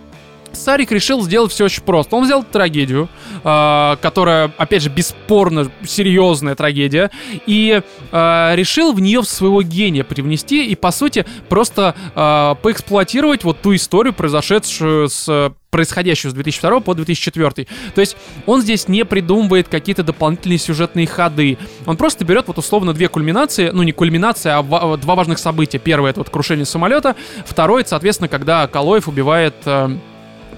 Сарик 0.53 0.91
решил 0.93 1.23
сделать 1.23 1.53
все 1.53 1.67
очень 1.67 1.83
просто. 1.83 2.17
Он 2.17 2.25
взял 2.25 2.43
трагедию, 2.43 3.09
э, 3.45 3.97
которая, 4.01 4.53
опять 4.57 4.83
же, 4.83 4.89
бесспорно 4.91 5.71
серьезная 5.87 6.55
трагедия, 6.55 7.11
и 7.47 7.83
э, 8.13 8.51
решил 8.55 8.93
в 8.93 9.01
нее 9.01 9.23
своего 9.23 9.63
гения 9.63 10.05
привнести 10.05 10.67
и, 10.67 10.75
по 10.75 10.91
сути, 10.91 11.27
просто 11.49 11.95
э, 12.15 12.55
поэксплуатировать 12.63 13.45
вот 13.45 13.61
ту 13.61 13.75
историю, 13.75 14.13
произошедшую 14.15 15.09
с 15.09 15.53
происходящую 15.71 16.33
с 16.33 16.35
2002 16.35 16.81
по 16.81 16.95
2004. 16.95 17.67
То 17.95 18.01
есть 18.01 18.17
он 18.47 18.63
здесь 18.63 18.89
не 18.89 19.05
придумывает 19.05 19.69
какие-то 19.69 20.03
дополнительные 20.03 20.59
сюжетные 20.59 21.07
ходы. 21.07 21.59
Он 21.87 21.97
просто 21.97 22.25
берет 22.25 22.49
вот 22.49 22.59
условно 22.59 22.95
две 22.95 23.09
кульминации, 23.09 23.71
ну 23.71 23.83
не 23.83 23.93
кульминация, 23.93 24.57
а 24.57 24.63
ва- 24.63 24.97
два 24.97 25.15
важных 25.15 25.39
события. 25.39 25.79
Первое 25.79 26.11
это 26.11 26.21
вот 26.21 26.31
крушение 26.31 26.65
самолета, 26.65 27.17
второе 27.45 27.85
соответственно, 27.85 28.29
когда 28.29 28.67
Калоев 28.67 29.09
убивает 29.09 29.55
э, 29.67 29.91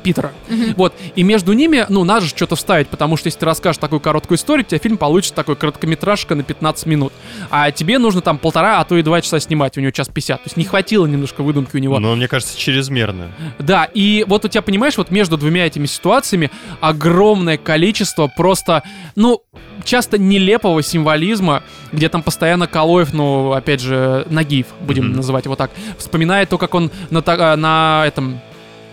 Питера. 0.03 0.33
Вот. 0.77 0.95
И 1.15 1.23
между 1.23 1.53
ними, 1.53 1.85
ну, 1.89 2.05
надо 2.05 2.23
же 2.27 2.31
что-то 2.31 2.57
вставить, 2.57 2.89
потому 2.89 3.17
что 3.17 3.27
если 3.29 3.41
ты 3.41 3.47
расскажешь 3.47 3.79
такую 3.79 4.01
короткую 4.01 4.39
историю, 4.39 4.65
у 4.65 4.69
тебя 4.69 4.79
фильм 4.79 4.97
получится 4.99 5.35
такой 5.35 5.57
короткометражка 5.57 6.35
на 6.35 6.43
15 6.43 6.87
минут. 6.87 7.13
А 7.51 7.71
тебе 7.71 7.99
нужно 7.99 8.21
там 8.21 8.39
полтора, 8.39 8.81
а 8.81 8.85
то 8.85 8.97
и 8.97 9.03
два 9.03 9.21
часа 9.21 9.41
снимать, 9.41 9.77
у 9.79 9.81
него 9.81 9.91
час 9.91 10.09
50. 10.09 10.39
То 10.43 10.47
есть 10.47 10.57
не 10.57 10.65
хватило 10.65 11.07
немножко 11.07 11.43
выдумки 11.43 11.77
у 11.77 11.79
него. 11.79 11.99
Но 11.99 12.15
мне 12.17 12.29
кажется, 12.29 12.59
чрезмерно. 12.59 13.31
Да, 13.59 13.85
и 13.93 14.25
вот 14.27 14.45
у 14.45 14.49
тебя, 14.49 14.63
понимаешь, 14.63 14.97
вот 14.97 15.11
между 15.11 15.37
двумя 15.37 15.67
этими 15.67 15.87
ситуациями 15.87 16.51
огромное 16.81 17.57
количество 17.59 18.27
просто, 18.35 18.83
ну, 19.17 19.43
часто 19.85 20.19
нелепого 20.19 20.83
символизма, 20.83 21.63
где 21.93 22.09
там 22.09 22.23
постоянно 22.23 22.67
Калоев, 22.67 23.13
ну, 23.13 23.53
опять 23.53 23.81
же, 23.81 24.27
Нагиев, 24.31 24.67
будем 24.81 25.07
Мгм. 25.09 25.17
называть 25.17 25.45
его 25.45 25.57
так, 25.57 25.71
вспоминает 25.99 26.49
то, 26.49 26.59
как 26.59 26.75
он 26.75 26.91
на, 27.11 27.23
та- 27.23 27.57
на 27.57 28.05
этом 28.07 28.41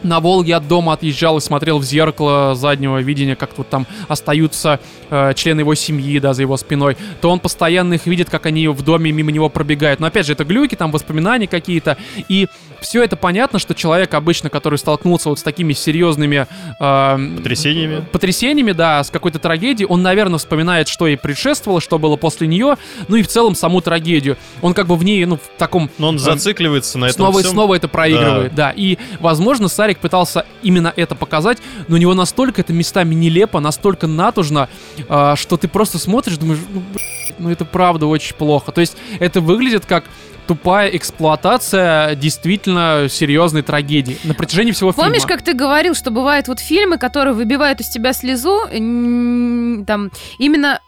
на 0.04 0.20
Волге 0.20 0.56
от 0.56 0.68
дома 0.68 0.94
отъезжал 0.94 1.38
и 1.38 1.42
смотрел 1.42 1.80
в 1.80 1.84
зеркало 1.84 2.56
заднего 2.56 3.02
видения, 3.02 3.36
как 3.36 3.54
тут 3.54 3.70
там 3.70 3.88
остаются 4.08 4.80
э, 5.10 5.34
члены 5.36 5.62
его 5.62 5.76
семьи, 5.76 6.20
да, 6.20 6.34
за 6.34 6.44
его 6.44 6.58
спиной, 6.58 6.98
то 7.22 7.30
он 7.30 7.40
постоянно 7.40 7.96
их 7.96 8.06
видит, 8.06 8.30
как 8.30 8.46
они 8.46 8.68
в 8.68 8.82
доме 8.82 9.12
мимо 9.12 9.32
него 9.32 9.50
пробегают. 9.50 10.00
Но 10.00 10.08
опять 10.08 10.26
же, 10.26 10.34
это 10.34 10.46
глюки, 10.46 10.76
там 10.76 10.92
воспоминания 10.92 11.48
какие-то. 11.48 11.98
И 12.28 12.48
все 12.82 13.04
это 13.04 13.16
понятно, 13.16 13.60
что 13.60 13.74
человек 13.74 14.14
обычно, 14.14 14.50
который 14.50 14.78
столкнулся 14.78 15.30
вот 15.30 15.40
с 15.40 15.44
такими 15.44 15.74
серьезными 15.74 16.48
э, 16.80 17.36
Потрясениями? 17.38 18.06
потрясениями, 18.12 18.72
да, 18.72 19.04
с 19.04 19.10
какой-то 19.10 19.40
трагедией, 19.40 19.88
он, 19.88 20.02
наверное, 20.02 20.38
вспоминает, 20.38 20.88
что 20.88 21.08
ей 21.08 21.18
предшествовало, 21.18 21.82
что 21.82 22.00
было 22.00 22.16
после 22.16 22.48
нее, 22.48 22.78
ну 23.08 23.16
и 23.16 23.22
в 23.22 23.28
целом 23.28 23.56
саму 23.56 23.82
трагедию. 23.82 24.38
Он 24.62 24.74
как 24.74 24.88
бы 24.88 24.96
в 24.96 25.04
ней, 25.04 25.26
ну, 25.26 25.38
в 25.38 25.58
таком 25.58 25.90
Но 25.98 26.10
он 26.10 26.20
зацикливается 26.20 26.98
на 26.98 27.06
этом 27.06 27.16
снова 27.16 27.40
и 27.40 27.42
всем. 27.42 27.54
снова 27.54 27.76
это 27.76 27.88
проигрывает, 27.88 28.56
да. 28.56 28.72
И, 28.76 28.98
возможно, 29.20 29.68
Сарик 29.68 30.00
пытался 30.00 30.46
именно 30.62 30.94
это 30.96 31.16
показать, 31.16 31.58
но 31.88 31.96
у 31.96 32.00
него 32.00 32.14
настолько 32.14 32.62
это 32.62 32.74
местами 32.74 33.16
нелепо, 33.16 33.60
настолько 33.60 34.08
натужно, 34.08 34.70
а, 35.10 35.36
что 35.36 35.58
ты 35.58 35.68
просто 35.68 36.00
смотришь, 36.00 36.38
думаешь, 36.38 36.60
ну, 36.74 36.84
ну 37.40 37.50
это 37.50 37.66
правда 37.66 38.06
очень 38.08 38.36
плохо. 38.36 38.72
То 38.72 38.82
есть 38.82 38.98
это 39.20 39.42
выглядит 39.42 39.86
как 39.86 40.04
тупая 40.48 40.90
эксплуатация 40.90 42.16
действительно 42.16 43.08
серьезной 43.10 43.62
трагедии 43.62 44.18
на 44.24 44.34
протяжении 44.34 44.72
всего 44.72 44.94
Помнишь, 44.94 45.24
фильма. 45.24 45.28
как 45.28 45.42
ты 45.44 45.54
говорил, 45.54 45.94
что 45.94 46.10
бывают 46.10 46.48
вот 46.48 46.60
фильмы, 46.60 46.98
которые 46.98 47.34
выбивают 47.34 47.82
из 47.82 47.90
тебя 47.90 48.14
слезу, 48.14 48.66
там, 48.70 50.12
именно 50.38 50.80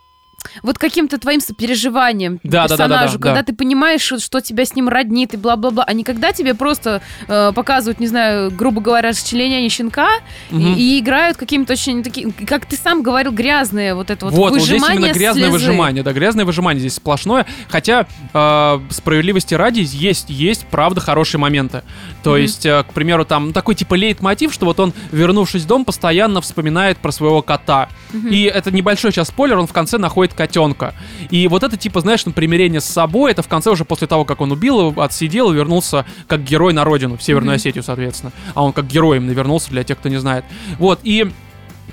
вот 0.64 0.78
каким-то 0.78 1.18
твоим 1.20 1.42
сопереживанием 1.42 2.40
Да, 2.44 2.68
да, 2.68 2.76
да, 2.76 2.78
да, 2.78 2.84
персонажу, 2.88 3.18
да, 3.20 3.24
когда 3.24 3.40
да. 3.42 3.44
ты 3.44 3.54
понимаешь, 3.54 4.02
что, 4.02 4.20
что 4.20 4.42
тебя 4.42 4.66
с 4.66 4.76
ним 4.76 4.90
роднит 4.90 5.34
и 5.34 5.38
бла-бла-бла, 5.38 5.84
а 5.86 5.94
не 5.94 6.04
когда 6.04 6.32
тебе 6.32 6.54
просто 6.54 7.02
э, 7.28 7.52
показывают, 7.54 8.00
не 8.00 8.08
знаю, 8.08 8.52
грубо 8.52 8.82
говоря, 8.82 9.10
расчленение 9.10 9.70
щенка 9.70 10.10
Мгм. 10.52 10.76
и, 10.76 10.80
и 10.98 11.00
играют 11.00 11.38
какими-то 11.38 11.74
очень 11.74 12.04
такие, 12.04 12.32
как 12.48 12.66
ты 12.66 12.76
сам 12.76 13.04
говорил, 13.04 13.32
грязные 13.32 13.94
вот 13.96 14.10
это 14.10 14.26
вот, 14.26 14.34
Вот, 14.34 14.52
вот 14.52 14.62
здесь 14.62 14.70
выжимание 14.82 14.98
именно 15.02 15.14
грязное 15.14 15.44
слезы. 15.50 15.66
выжимание, 15.66 16.04
да, 16.04 16.14
грязное 16.14 16.46
выжимание 16.46 16.80
здесь 16.80 16.96
сплошное. 16.96 17.46
Хотя, 17.70 18.08
э, 18.34 18.80
справедливости 18.90 19.54
ради, 19.54 19.86
есть, 19.86 20.30
есть, 20.30 20.66
правда, 20.68 21.02
хорошие 21.02 21.40
моменты. 21.40 21.84
То 22.24 22.32
Мгм. 22.32 22.42
есть, 22.42 22.66
э, 22.66 22.84
к 22.84 22.94
примеру, 22.94 23.26
там 23.26 23.54
такой 23.54 23.76
типа 23.76 23.96
лейтмотив, 23.96 24.54
что 24.54 24.66
вот 24.66 24.80
он, 24.80 24.94
вернувшись 25.12 25.64
в 25.64 25.68
дом, 25.68 25.86
постоянно 25.86 26.42
вспоминает 26.42 26.98
про 26.98 27.12
своего 27.12 27.42
кота. 27.42 27.90
Мгм. 28.14 28.28
И 28.30 28.44
это 28.44 28.72
небольшой 28.72 29.12
сейчас 29.12 29.28
спойлер, 29.30 29.58
он 29.58 29.68
в 29.68 29.74
конце 29.74 29.98
находит 29.98 30.29
котенка. 30.34 30.94
И 31.30 31.48
вот 31.48 31.64
это 31.64 31.78
типа, 31.78 32.02
знаешь, 32.02 32.26
ну, 32.26 32.32
примирение 32.32 32.82
с 32.82 32.86
собой, 32.86 33.32
это 33.32 33.42
в 33.42 33.48
конце 33.48 33.72
уже 33.72 33.86
после 33.86 34.08
того, 34.08 34.26
как 34.26 34.42
он 34.42 34.52
убил 34.52 34.80
его, 34.80 35.02
отсидел 35.02 35.52
и 35.52 35.56
вернулся 35.56 36.06
как 36.28 36.44
герой 36.44 36.74
на 36.74 36.84
родину, 36.84 37.18
в 37.18 37.24
Северную 37.24 37.54
Мгм. 37.54 37.56
Осетию, 37.58 37.84
соответственно. 37.84 38.32
А 38.54 38.64
он 38.64 38.74
как 38.74 38.88
герой 38.88 39.18
именно 39.18 39.32
вернулся, 39.32 39.70
для 39.70 39.84
тех, 39.84 39.98
кто 39.98 40.10
не 40.10 40.18
знает. 40.18 40.46
Вот, 40.78 41.00
и 41.04 41.32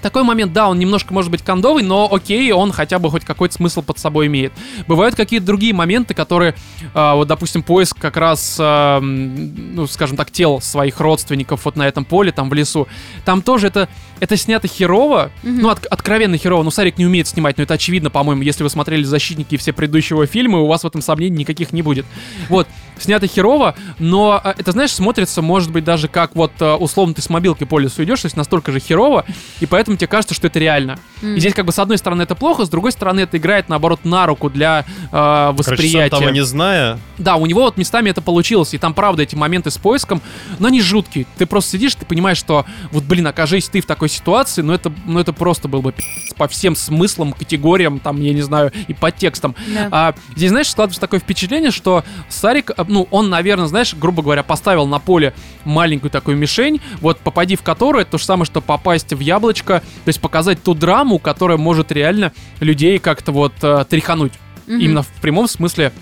такой 0.01 0.23
момент, 0.23 0.53
да, 0.53 0.69
он 0.69 0.79
немножко 0.79 1.13
может 1.13 1.31
быть 1.31 1.43
кондовый, 1.43 1.83
но 1.83 2.09
окей, 2.13 2.53
он 2.53 2.73
хотя 2.73 2.99
бы 2.99 3.11
хоть 3.11 3.25
какой-то 3.25 3.55
смысл 3.55 3.83
под 3.83 3.99
собой 3.99 4.27
имеет. 4.27 4.53
Бывают 4.87 5.15
какие-то 5.15 5.47
другие 5.47 5.73
моменты, 5.75 6.15
которые, 6.15 6.55
а, 6.95 7.15
вот, 7.15 7.29
допустим, 7.29 7.63
поиск 7.63 7.99
как 7.99 8.17
раз, 8.17 8.57
м, 8.61 9.75
ну, 9.75 9.87
скажем 9.87 10.17
так, 10.17 10.31
тел 10.31 10.61
своих 10.61 11.01
родственников 11.01 11.65
вот 11.65 11.77
на 11.77 11.87
этом 11.87 12.05
поле, 12.05 12.33
там 12.33 12.49
в 12.49 12.55
лесу. 12.55 12.89
Там 13.25 13.43
тоже 13.43 13.69
это, 13.69 13.89
это 14.21 14.37
снято 14.37 14.69
херово, 14.69 15.31
Мгм. 15.43 15.59
ну, 15.63 15.69
от- 15.71 15.87
откровенно 15.87 16.37
херово. 16.39 16.63
Ну, 16.63 16.71
Сарик 16.71 16.99
не 16.99 17.07
умеет 17.07 17.27
снимать, 17.29 17.57
но 17.59 17.65
это 17.65 17.75
очевидно, 17.75 18.11
по-моему, 18.11 18.43
если 18.43 18.63
вы 18.63 18.71
смотрели 18.71 19.03
«Защитники» 19.05 19.55
и 19.55 19.59
все 19.59 19.73
предыдущего 19.73 20.27
фильма, 20.27 20.59
у 20.61 20.67
вас 20.67 20.83
в 20.85 20.87
этом 20.87 21.03
сомнений 21.03 21.37
никаких 21.39 21.73
не 21.73 21.83
будет. 21.83 22.07
Вот, 22.49 22.67
снято 22.99 23.27
херово, 23.27 23.75
но 23.99 24.41
а, 24.43 24.55
это, 24.57 24.73
знаешь, 24.73 24.93
смотрится, 24.93 25.43
может 25.43 25.71
быть, 25.71 25.85
даже 25.85 26.09
как 26.09 26.35
вот, 26.35 26.53
а, 26.61 26.77
условно, 26.77 27.15
ты 27.15 27.23
с 27.23 27.31
мобилкой 27.31 27.67
по 27.67 27.79
лесу 27.79 28.05
идешь, 28.05 28.23
то 28.23 28.27
есть 28.27 28.37
настолько 28.37 28.73
же 28.73 28.81
херово, 28.81 29.25
и 29.61 29.67
поэтому 29.67 29.97
тебе 29.97 30.07
кажется, 30.07 30.35
что 30.35 30.47
это 30.47 30.59
реально. 30.59 30.99
М. 31.23 31.37
И 31.37 31.41
здесь, 31.41 31.55
как 31.55 31.67
бы, 31.67 31.73
с 31.73 31.79
одной 31.79 31.99
стороны, 31.99 32.23
это 32.23 32.35
плохо, 32.35 32.65
с 32.65 32.69
другой 32.69 32.93
стороны, 32.93 33.21
это 33.21 33.37
играет, 33.37 33.69
наоборот, 33.69 34.01
на 34.05 34.27
руку 34.27 34.51
для 34.51 34.85
Короче, 34.85 35.07
сам 35.11 35.57
восприятия. 35.57 36.11
того 36.17 36.31
не 36.31 36.45
зная, 36.45 36.99
Да, 37.19 37.37
у 37.37 37.47
него 37.47 37.63
вот 37.63 37.77
местами 37.77 38.11
это 38.11 38.21
получилось, 38.21 38.75
и 38.75 38.79
там, 38.79 38.95
правда, 38.95 39.23
эти 39.23 39.35
моменты 39.35 39.71
с 39.71 39.79
поиском, 39.79 40.21
но 40.59 40.69
они 40.69 40.81
жуткие. 40.81 41.27
Ты 41.39 41.47
просто 41.47 41.73
сидишь, 41.73 41.95
ты 41.95 42.05
понимаешь, 42.05 42.39
что 42.39 42.67
вот, 42.91 43.05
блин, 43.05 43.27
окажись 43.27 43.69
ты 43.69 43.81
в 43.81 43.87
такой 43.87 44.09
ситуации, 44.09 44.63
ну 44.63 44.73
это, 44.73 44.93
ну 45.07 45.19
это 45.19 45.33
просто 45.33 45.69
был 45.69 45.83
бы 45.83 45.93
пи***ц 45.93 46.35
по 46.37 46.49
всем 46.49 46.77
смыслам, 46.77 47.33
категориям, 47.33 47.99
там, 47.99 48.21
я 48.21 48.33
не 48.33 48.43
знаю, 48.43 48.73
и 48.89 48.95
по 48.95 49.11
текстам. 49.11 49.55
Да. 49.75 49.89
А 49.91 50.15
здесь, 50.35 50.51
знаешь, 50.51 50.71
складывается 50.71 51.01
такое 51.01 51.21
впечатление, 51.21 51.71
что 51.71 52.05
Сарик, 52.29 52.71
а, 52.77 52.86
ну, 52.89 53.09
он, 53.11 53.31
наверное, 53.31 53.67
знаешь, 53.67 53.95
грубо 53.95 54.23
говоря, 54.23 54.43
поставил 54.43 54.87
на 54.87 54.99
поле 54.99 55.35
маленькую 55.65 56.11
такую 56.11 56.37
мишень, 56.37 56.81
вот 57.01 57.19
попади 57.19 57.57
в 57.57 57.63
которую, 57.63 58.03
это 58.03 58.13
то 58.13 58.19
же 58.19 58.25
самое, 58.25 58.45
что 58.47 58.61
попасть 58.61 59.13
в 59.13 59.21
яблочко, 59.21 59.81
то 59.81 60.09
есть 60.09 60.21
показать 60.21 60.63
ту 60.63 60.75
драму, 60.75 61.19
которая 61.19 61.59
может 61.59 61.93
реально 61.93 62.33
людей 62.61 62.99
как-то 62.99 63.33
вот 63.33 63.53
э, 63.63 63.85
тряхануть. 63.89 64.33
Мгм. 64.67 64.79
Именно 64.79 65.03
в 65.03 65.09
прямом 65.21 65.49
смысле 65.49 65.93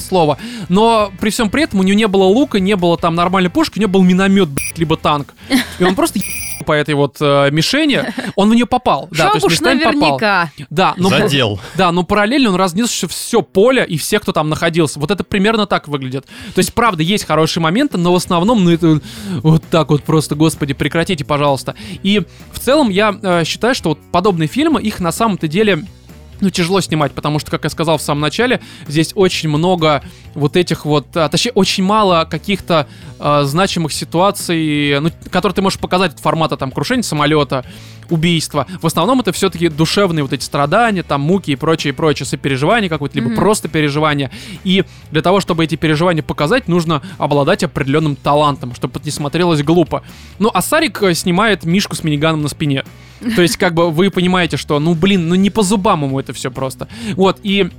слова. 0.00 0.38
Но 0.68 1.12
при 1.20 1.30
всем 1.30 1.50
при 1.50 1.64
этом 1.64 1.80
у 1.80 1.82
него 1.82 1.96
не 1.96 2.06
было 2.06 2.24
лука, 2.24 2.60
не 2.60 2.76
было 2.76 2.96
там 2.96 3.14
нормальной 3.14 3.50
пушки, 3.50 3.78
у 3.78 3.80
него 3.80 3.92
был 3.92 4.02
миномет, 4.02 4.48
блядь, 4.48 4.78
либо 4.78 4.96
танк. 4.96 5.34
И 5.78 5.84
он 5.84 5.94
просто 5.94 6.20
по 6.68 6.72
этой 6.72 6.94
вот 6.94 7.16
э, 7.18 7.48
мишени, 7.50 8.04
он 8.36 8.50
в 8.50 8.54
нее 8.54 8.66
попал. 8.66 9.08
Да, 9.10 9.30
то 9.30 9.36
есть 9.36 9.48
местами 9.48 9.78
попал. 9.78 9.94
наверняка. 9.94 10.50
Да, 10.68 10.92
но 10.98 11.08
задел. 11.08 11.58
да, 11.78 11.90
но 11.92 12.02
параллельно 12.02 12.50
он 12.50 12.56
разнес 12.56 12.90
все, 12.90 13.08
все 13.08 13.40
поле 13.40 13.86
и 13.86 13.96
всех, 13.96 14.20
кто 14.20 14.32
там 14.32 14.50
находился. 14.50 15.00
Вот 15.00 15.10
это 15.10 15.24
примерно 15.24 15.64
так 15.64 15.88
выглядит. 15.88 16.26
То 16.54 16.58
есть, 16.58 16.74
правда, 16.74 17.02
есть 17.02 17.24
хорошие 17.24 17.62
моменты, 17.62 17.96
но 17.96 18.12
в 18.12 18.16
основном, 18.16 18.64
ну 18.64 18.70
это 18.70 19.00
вот 19.36 19.64
так 19.70 19.88
вот 19.88 20.02
просто, 20.02 20.34
господи, 20.34 20.74
прекратите, 20.74 21.24
пожалуйста. 21.24 21.74
И 22.02 22.20
в 22.52 22.58
целом 22.58 22.90
я 22.90 23.18
э, 23.22 23.44
считаю, 23.46 23.74
что 23.74 23.88
вот 23.88 23.98
подобные 24.12 24.46
фильмы, 24.46 24.82
их 24.82 25.00
на 25.00 25.10
самом-то 25.10 25.48
деле 25.48 25.86
ну, 26.40 26.50
тяжело 26.50 26.80
снимать, 26.80 27.12
потому 27.12 27.38
что, 27.38 27.50
как 27.50 27.64
я 27.64 27.70
сказал 27.70 27.98
в 27.98 28.02
самом 28.02 28.20
начале, 28.20 28.60
здесь 28.86 29.12
очень 29.14 29.48
много 29.48 30.02
вот 30.34 30.56
этих 30.56 30.84
вот, 30.84 31.06
а, 31.16 31.28
точнее, 31.28 31.52
очень 31.52 31.84
мало 31.84 32.26
каких-то 32.30 32.86
а, 33.18 33.44
значимых 33.44 33.92
ситуаций, 33.92 35.00
ну, 35.00 35.10
которые 35.30 35.54
ты 35.54 35.62
можешь 35.62 35.78
показать 35.78 36.14
от 36.14 36.20
формата 36.20 36.56
там 36.56 36.70
крушения 36.70 37.02
самолета, 37.02 37.64
убийства. 38.10 38.66
В 38.80 38.86
основном 38.86 39.20
это 39.20 39.32
все-таки 39.32 39.68
душевные 39.68 40.22
вот 40.22 40.32
эти 40.32 40.42
страдания, 40.42 41.02
там 41.02 41.20
муки 41.20 41.50
и 41.50 41.56
прочее, 41.56 41.92
и 41.92 41.94
прочее, 41.94 42.26
сопереживания 42.26 42.88
какое-то, 42.88 43.16
либо 43.16 43.28
Мгм. 43.28 43.36
просто 43.36 43.68
переживания. 43.68 44.30
И 44.64 44.84
для 45.10 45.20
того, 45.22 45.40
чтобы 45.40 45.64
эти 45.64 45.74
переживания 45.74 46.22
показать, 46.22 46.68
нужно 46.68 47.02
обладать 47.18 47.62
определенным 47.64 48.16
талантом, 48.16 48.74
чтобы 48.74 48.96
это 48.98 49.04
не 49.04 49.10
смотрелось 49.10 49.62
глупо. 49.62 50.02
Ну, 50.38 50.50
а 50.54 50.62
Сарик 50.62 51.02
э, 51.02 51.14
снимает 51.14 51.64
Мишку 51.64 51.96
с 51.96 52.02
миниганом 52.02 52.42
на 52.42 52.48
спине. 52.48 52.84
То 53.36 53.42
есть, 53.42 53.56
как 53.56 53.74
бы 53.74 53.90
вы 53.90 54.10
понимаете, 54.10 54.56
что, 54.56 54.78
ну, 54.78 54.94
блин, 54.94 55.28
ну 55.28 55.34
не 55.34 55.50
по 55.50 55.62
зубам 55.62 56.04
ему 56.04 56.20
это 56.20 56.32
все 56.32 56.50
просто. 56.50 56.88
Вот, 57.16 57.38
и 57.42 57.70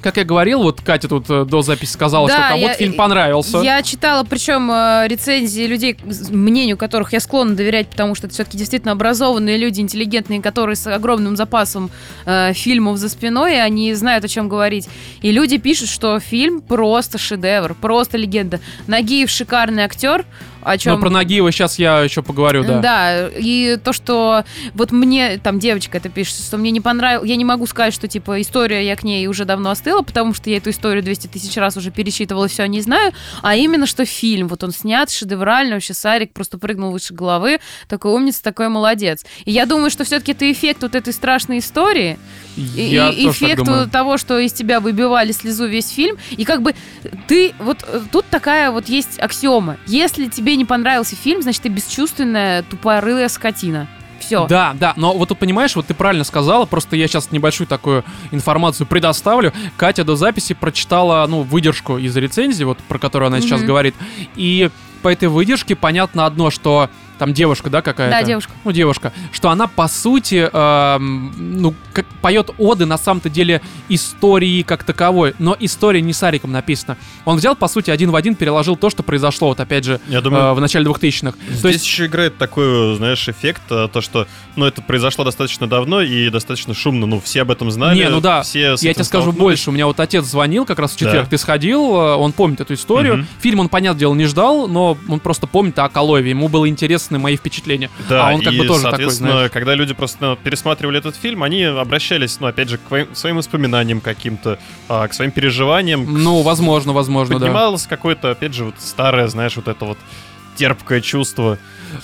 как 0.00 0.16
я 0.16 0.24
говорил, 0.24 0.62
вот 0.62 0.80
Катя 0.80 1.08
тут 1.08 1.28
э, 1.28 1.44
до 1.44 1.62
записи 1.62 1.92
сказала, 1.92 2.28
Да, 2.28 2.34
что 2.34 2.48
кому-то 2.50 2.74
фильм 2.74 2.94
понравился. 2.94 3.58
Я 3.58 3.82
читала, 3.82 4.24
причем 4.24 4.70
э, 4.70 5.06
рецензии 5.08 5.62
людей, 5.66 5.96
мнению 6.30 6.76
которых 6.76 7.12
я 7.12 7.20
склонна 7.20 7.54
доверять, 7.54 7.88
потому 7.88 8.14
что 8.14 8.26
это 8.26 8.34
все-таки 8.34 8.56
действительно 8.56 8.92
образованные 8.92 9.56
люди, 9.56 9.80
интеллигентные, 9.80 10.40
которые 10.40 10.76
с 10.76 10.86
огромным 10.86 11.36
запасом 11.36 11.90
э, 12.26 12.52
фильмов 12.54 12.98
за 12.98 13.08
спиной, 13.08 13.56
и 13.56 13.58
они 13.58 13.94
знают, 13.94 14.24
о 14.24 14.28
чем 14.28 14.48
говорить. 14.48 14.88
И 15.22 15.30
люди 15.30 15.58
пишут, 15.58 15.88
что 15.88 16.18
фильм 16.20 16.60
просто 16.60 17.18
шедевр, 17.18 17.74
просто 17.74 18.16
легенда. 18.16 18.60
Нагиев 18.86 19.30
шикарный 19.30 19.84
актер, 19.84 20.24
о 20.62 20.78
чем... 20.78 20.94
Ну, 20.94 21.00
про 21.00 21.10
Нагиева 21.10 21.50
сейчас 21.52 21.78
я 21.78 22.00
еще 22.00 22.22
поговорю, 22.22 22.64
да. 22.64 22.78
Да, 22.80 23.28
и 23.28 23.78
то, 23.82 23.92
что 23.92 24.44
вот 24.74 24.92
мне, 24.92 25.38
там 25.38 25.58
девочка 25.58 25.98
это 25.98 26.08
пишет, 26.08 26.36
что 26.44 26.56
мне 26.56 26.70
не 26.70 26.80
понравилось, 26.80 27.28
я 27.28 27.36
не 27.36 27.44
могу 27.44 27.66
сказать, 27.66 27.94
что 27.94 28.08
типа 28.08 28.40
история, 28.40 28.86
я 28.86 28.96
к 28.96 29.04
ней 29.04 29.26
уже 29.26 29.44
давно 29.44 29.70
остыла, 29.70 30.02
потому 30.02 30.34
что 30.34 30.50
я 30.50 30.58
эту 30.58 30.70
историю 30.70 31.02
200 31.02 31.28
тысяч 31.28 31.56
раз 31.56 31.76
уже 31.76 31.90
пересчитывала, 31.90 32.48
все 32.48 32.66
не 32.66 32.80
знаю, 32.80 33.12
а 33.42 33.56
именно, 33.56 33.86
что 33.86 34.04
фильм, 34.04 34.48
вот 34.48 34.62
он 34.64 34.72
снят 34.72 35.10
шедеврально, 35.10 35.74
вообще 35.74 35.94
Сарик 35.94 36.32
просто 36.32 36.58
прыгнул 36.58 36.92
выше 36.92 37.14
головы, 37.14 37.60
такой 37.88 38.12
умница, 38.12 38.42
такой 38.42 38.68
молодец. 38.68 39.24
И 39.44 39.52
я 39.52 39.66
думаю, 39.66 39.90
что 39.90 40.04
все-таки 40.04 40.32
это 40.32 40.50
эффект 40.50 40.82
вот 40.82 40.94
этой 40.94 41.12
страшной 41.12 41.58
истории, 41.58 42.18
и, 42.56 42.82
Я 42.82 43.10
и 43.10 43.28
эффект 43.28 43.64
того, 43.92 44.18
что 44.18 44.38
из 44.38 44.52
тебя 44.52 44.80
выбивали 44.80 45.32
слезу 45.32 45.66
весь 45.66 45.90
фильм, 45.90 46.16
и 46.30 46.44
как 46.44 46.62
бы 46.62 46.74
ты, 47.26 47.54
вот 47.58 47.84
э, 47.86 48.00
тут 48.10 48.26
такая 48.30 48.70
вот 48.70 48.88
есть 48.88 49.18
аксиома, 49.20 49.76
если 49.86 50.26
тебе 50.26 50.47
не 50.56 50.64
понравился 50.64 51.16
фильм, 51.16 51.42
значит, 51.42 51.62
ты 51.62 51.68
бесчувственная, 51.68 52.62
тупорылая 52.62 53.28
скотина. 53.28 53.86
Все. 54.20 54.46
Да, 54.48 54.74
да, 54.78 54.94
но 54.96 55.14
вот 55.14 55.28
ты 55.28 55.34
понимаешь, 55.36 55.76
вот 55.76 55.86
ты 55.86 55.94
правильно 55.94 56.24
сказала, 56.24 56.66
просто 56.66 56.96
я 56.96 57.06
сейчас 57.06 57.30
небольшую 57.30 57.66
такую 57.68 58.04
информацию 58.32 58.86
предоставлю. 58.86 59.52
Катя 59.76 60.04
до 60.04 60.16
записи 60.16 60.54
прочитала, 60.54 61.24
ну, 61.28 61.42
выдержку 61.42 61.98
из 61.98 62.16
рецензии, 62.16 62.64
вот 62.64 62.78
про 62.78 62.98
которую 62.98 63.28
она 63.28 63.40
сейчас 63.40 63.60
Мгм. 63.60 63.68
говорит, 63.68 63.94
и 64.34 64.70
по 65.02 65.08
этой 65.08 65.28
выдержке 65.28 65.76
понятно 65.76 66.26
одно, 66.26 66.50
что 66.50 66.90
там 67.18 67.34
девушка, 67.34 67.70
да, 67.70 67.82
какая-то? 67.82 68.18
Да, 68.18 68.22
девушка. 68.22 68.52
Ну, 68.64 68.72
девушка. 68.72 69.12
Что 69.32 69.50
она, 69.50 69.66
по 69.66 69.88
сути, 69.88 70.48
эм, 70.52 71.60
ну, 71.60 71.74
как 71.92 72.06
поет 72.22 72.50
оды, 72.58 72.86
на 72.86 72.98
самом-то 72.98 73.28
деле, 73.28 73.60
истории 73.88 74.62
как 74.62 74.84
таковой. 74.84 75.34
Но 75.38 75.56
история 75.58 76.00
не 76.00 76.12
Сариком 76.12 76.52
написана. 76.52 76.96
Он 77.24 77.36
взял, 77.36 77.56
по 77.56 77.68
сути, 77.68 77.90
один 77.90 78.10
в 78.10 78.16
один 78.16 78.34
переложил 78.34 78.76
то, 78.76 78.90
что 78.90 79.02
произошло, 79.02 79.48
вот 79.48 79.60
опять 79.60 79.84
же, 79.84 80.00
Я 80.08 80.20
думаю, 80.20 80.44
э, 80.44 80.52
в 80.54 80.60
начале 80.60 80.86
2000-х. 80.86 81.36
Здесь 81.48 81.60
То 81.60 81.68
есть, 81.68 81.84
еще 81.84 82.06
играет 82.06 82.38
такой, 82.38 82.96
знаешь, 82.96 83.28
эффект, 83.28 83.62
а, 83.70 83.88
то, 83.88 84.00
что, 84.00 84.26
ну, 84.56 84.64
это 84.66 84.82
произошло 84.82 85.24
достаточно 85.24 85.66
давно 85.66 86.00
и 86.00 86.30
достаточно 86.30 86.74
шумно, 86.74 87.06
ну, 87.06 87.20
все 87.20 87.42
об 87.42 87.50
этом 87.50 87.70
знали. 87.70 87.98
Не, 87.98 88.08
ну 88.08 88.20
да, 88.20 88.42
все 88.42 88.76
я 88.80 88.94
тебе 88.94 89.04
скажу 89.04 89.32
больше. 89.32 89.70
У 89.70 89.72
меня 89.72 89.86
вот 89.86 90.00
отец 90.00 90.24
звонил 90.24 90.64
как 90.64 90.78
раз 90.78 90.92
в 90.92 90.98
четверг. 90.98 91.24
Да. 91.24 91.30
Ты 91.30 91.38
сходил, 91.38 91.80
э, 91.96 92.14
он 92.14 92.32
помнит 92.32 92.60
эту 92.60 92.74
историю. 92.74 93.18
Мгм. 93.18 93.26
Фильм 93.40 93.60
он, 93.60 93.68
понятное 93.68 93.98
дело, 94.00 94.14
не 94.14 94.26
ждал, 94.26 94.68
но 94.68 94.96
он 95.08 95.20
просто 95.20 95.46
помнит 95.46 95.78
о 95.78 95.88
Колове. 95.88 96.30
Ему 96.30 96.48
было 96.48 96.68
интересны 97.08 97.18
мои 97.18 97.36
впечатления. 97.36 97.90
Да, 98.08 98.28
а 98.28 98.34
он 98.34 98.42
как 98.42 98.52
и, 98.52 98.58
бы 98.58 98.66
тоже 98.66 98.82
такой, 98.82 98.90
соответственно, 98.98 99.32
знаешь. 99.32 99.50
когда 99.50 99.74
люди 99.74 99.94
просто 99.94 100.16
ну, 100.20 100.36
пересматривали 100.36 100.98
этот 100.98 101.16
фильм, 101.16 101.42
они 101.42 101.62
обращались, 101.64 102.38
ну, 102.40 102.46
опять 102.46 102.68
же, 102.68 102.78
к 102.78 103.06
своим- 103.14 103.36
воспоминаниям 103.36 104.00
каким-то, 104.00 104.58
а, 104.88 105.06
к 105.08 105.14
своим 105.14 105.30
переживаниям. 105.30 106.22
Ну, 106.22 106.42
возможно, 106.42 106.92
возможно, 106.92 107.38
да. 107.38 107.40
Поднималось 107.46 107.86
какое-то, 107.86 108.30
опять 108.30 108.54
же, 108.54 108.64
вот 108.64 108.74
старое, 108.78 109.28
знаешь, 109.28 109.56
вот 109.56 109.68
это 109.68 109.84
вот 109.84 109.98
терпкое 110.56 111.00
чувство. 111.00 111.56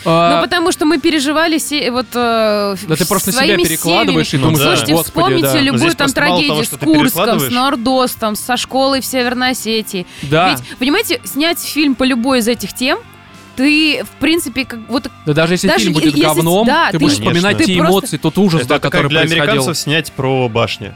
А, 0.05 0.37
Ну, 0.37 0.43
потому 0.43 0.71
что 0.71 0.85
мы 0.87 1.01
переживали 1.01 1.59
се- 1.59 1.91
вот 1.91 2.07
э, 2.15 2.77
да 2.87 2.97
ты 2.97 3.05
просто 3.05 3.33
себя 3.33 3.41
своими 3.45 3.65
перекладываешь 3.65 4.29
и 4.29 4.31
семьями. 4.31 4.51
Ну 4.53 4.57
думаешь, 4.57 4.65
да. 4.65 4.77
Слушайте, 4.77 4.93
господи, 4.93 5.11
вспомните 5.11 5.53
да. 5.53 5.61
Любую 5.61 5.95
там 5.97 6.13
трагедию 6.13 6.49
того, 6.49 6.63
с 6.65 6.69
Курском, 6.69 7.41
с. 7.41 7.51
Нордостом, 7.51 8.37
со 8.37 8.57
школой 8.57 9.01
в 9.01 9.05
Северной 9.07 9.51
Осетии. 9.51 10.07
Да. 10.23 10.51
Ведь, 10.51 10.79
понимаете, 10.79 11.21
снять 11.25 11.59
фильм 11.61 11.97
по 11.97 12.05
любой 12.05 12.39
из 12.39 12.49
этих 12.49 12.73
тем, 12.75 13.01
ты, 13.57 14.03
в 14.05 14.21
принципе, 14.21 14.65
как 14.65 14.81
вот 14.89 15.09
Да 15.27 15.33
даже 15.33 15.55
если 15.55 15.69
Даже 15.69 15.81
фильм 15.85 15.95
будет 15.95 16.15
если- 16.17 16.23
говном, 16.23 16.67
да, 16.67 16.87
ты 16.87 16.93
ты- 16.93 17.05
будешь 17.05 17.15
вспоминать 17.15 17.59
Ты 17.59 17.65
те 17.65 17.77
просто- 17.77 17.93
эмоции, 17.93 18.17
тот 18.19 18.39
ужас, 18.39 18.61
это 18.63 18.69
да, 18.71 18.75
как 18.79 18.93
который 18.93 19.09
для 19.09 19.21
происходил. 19.21 19.43
американцев 19.45 19.77
снять 19.79 20.13
про 20.13 20.49
башни. 20.49 20.95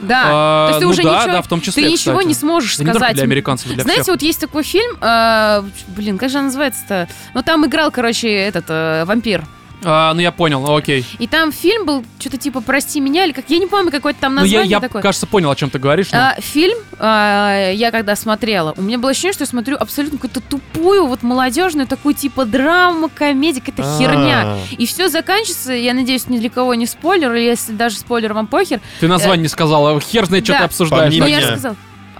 да. 0.00 0.22
А, 0.26 0.66
То 0.66 0.70
есть 0.70 0.78
ты 0.80 0.84
ну 0.86 0.90
уже 0.92 1.02
да, 1.02 1.18
ничего, 1.20 1.32
да, 1.32 1.42
в 1.42 1.48
том 1.48 1.60
числе, 1.60 1.84
ты 1.84 1.92
ничего 1.92 2.14
кстати. 2.16 2.28
не 2.28 2.34
сможешь 2.34 2.76
Да 2.76 2.84
не 2.84 2.86
только 2.88 2.98
сказать. 2.98 3.14
для 3.16 3.24
американцев, 3.24 3.72
для 3.72 3.82
Знаете, 3.82 4.02
всех. 4.02 4.14
вот 4.14 4.22
есть 4.22 4.40
такой 4.40 4.62
фильм, 4.62 4.96
э, 5.00 5.62
блин, 5.88 6.18
как 6.18 6.28
же 6.30 6.38
он 6.38 6.44
называется-то? 6.46 7.08
Ну, 7.34 7.42
там 7.42 7.64
играл, 7.66 7.90
короче, 7.90 8.28
этот 8.30 8.66
э, 8.68 9.04
вампир. 9.06 9.44
А, 9.84 10.14
ну 10.14 10.20
я 10.20 10.32
понял, 10.32 10.60
ну 10.62 10.74
окей. 10.74 11.04
И 11.18 11.26
там 11.26 11.52
фильм 11.52 11.84
был 11.84 12.04
что-то 12.18 12.38
типа 12.38 12.60
«Прости 12.60 13.00
меня» 13.00 13.24
или 13.24 13.32
как, 13.32 13.44
я 13.48 13.58
не 13.58 13.66
помню, 13.66 13.90
какое-то 13.90 14.20
там 14.20 14.34
Ну 14.34 14.40
я, 14.40 14.44
название 14.44 14.70
я 14.70 14.80
такое. 14.80 15.02
кажется, 15.02 15.26
понял, 15.26 15.50
о 15.50 15.54
чем 15.56 15.70
ты 15.70 15.78
говоришь. 15.78 16.08
но- 16.12 16.18
А, 16.18 16.34
фильм, 16.40 16.76
а, 16.98 17.70
я 17.72 17.90
когда 17.90 18.16
смотрела, 18.16 18.72
у 18.76 18.82
меня 18.82 18.98
было 18.98 19.10
ощущение, 19.10 19.34
что 19.34 19.42
я 19.42 19.46
смотрю 19.48 19.76
абсолютно 19.76 20.18
какую-то 20.18 20.40
тупую, 20.40 21.06
вот 21.06 21.22
молодежную, 21.22 21.86
такую 21.86 22.14
типа 22.14 22.46
драма, 22.46 23.08
комедия, 23.08 23.60
какая-то 23.60 23.98
херня. 23.98 24.42
А, 24.44 24.58
И 24.78 24.86
все 24.86 25.08
заканчивается, 25.08 25.72
я 25.72 25.92
надеюсь, 25.94 26.26
ни 26.28 26.38
для 26.38 26.50
кого 26.50 26.74
не 26.74 26.86
спойлер, 26.86 27.32
или 27.34 27.44
если 27.44 27.72
даже 27.72 27.96
спойлер 27.98 28.32
вам 28.32 28.46
похер. 28.46 28.80
Ты 29.00 29.08
название 29.08 29.42
не 29.42 29.48
сказала, 29.48 30.00
хер 30.00 30.24
знает, 30.26 30.44
что 30.44 30.54
ты 30.54 30.64
обсуждаешь. 30.64 31.14
Ну, 31.16 31.26
я 31.26 31.40
же 31.40 31.46
сказала. 31.48 31.76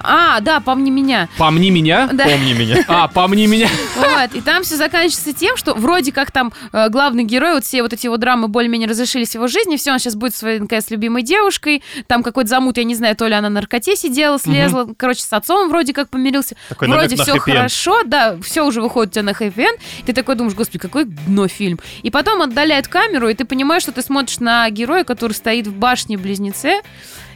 А, 0.07 0.41
да, 0.41 0.61
помни 0.61 0.91
меня. 0.91 1.29
Помни 1.37 1.71
меня. 1.71 2.09
Да. 2.13 2.25
Помни 2.25 2.53
меня. 2.53 2.77
А, 2.89 3.09
помни 3.09 3.47
меня. 3.47 3.69
Вот, 3.97 4.35
и 4.35 4.41
там 4.41 4.63
все 4.63 4.77
заканчивается 4.77 5.33
тем, 5.33 5.57
что 5.57 5.75
вроде 5.75 6.13
как 6.13 6.31
там 6.31 6.53
э, 6.73 6.89
главный 6.89 7.25
герой, 7.25 7.55
вот 7.55 7.65
все 7.65 7.83
вот 7.83 7.93
эти 7.93 8.07
вот 8.07 8.21
драмы 8.21 8.49
более-менее 8.49 8.89
разрешились 8.89 9.31
в 9.31 9.35
его 9.35 9.49
жизни, 9.49 9.77
все, 9.77 9.93
он 9.93 9.99
сейчас 9.99 10.15
будет 10.15 10.35
своей, 10.35 10.61
наконец, 10.61 10.89
любимой 10.91 11.23
девушкой, 11.23 11.83
там 12.07 12.23
какой-то 12.23 12.49
замут, 12.49 12.79
я 12.79 12.85
не 12.85 12.95
знаю, 12.95 13.17
то 13.17 13.27
ли 13.27 13.35
она 13.35 13.49
на 13.51 13.57
наркоте 13.57 13.97
сидела, 13.97 14.39
слезла, 14.39 14.89
короче, 14.97 15.23
с 15.23 15.33
отцом 15.33 15.69
вроде 15.69 15.93
как 15.93 16.09
помирился, 16.09 16.57
Такой 16.69 16.89
вроде 16.89 17.17
все 17.17 17.39
хорошо, 17.39 18.03
да, 18.05 18.37
все 18.41 18.65
уже 18.65 18.81
выходит 18.81 19.11
у 19.11 19.15
тебя 19.15 19.23
на 19.25 19.35
хэппи 19.35 19.67
ты 20.05 20.13
такой 20.13 20.37
думаешь, 20.37 20.57
господи, 20.57 20.79
какой 20.79 21.05
дно 21.05 21.49
фильм. 21.49 21.81
И 22.03 22.11
потом 22.11 22.43
отдаляют 22.43 22.89
камеру, 22.89 23.29
и 23.29 23.35
ты 23.35 23.45
понимаешь, 23.45 23.83
что 23.83 23.93
ты 23.93 24.03
смотришь 24.03 24.39
на 24.39 24.69
героя, 24.71 25.05
который 25.05 25.33
стоит 25.33 25.67
в 25.67 25.75
башне-близнеце, 25.75 26.83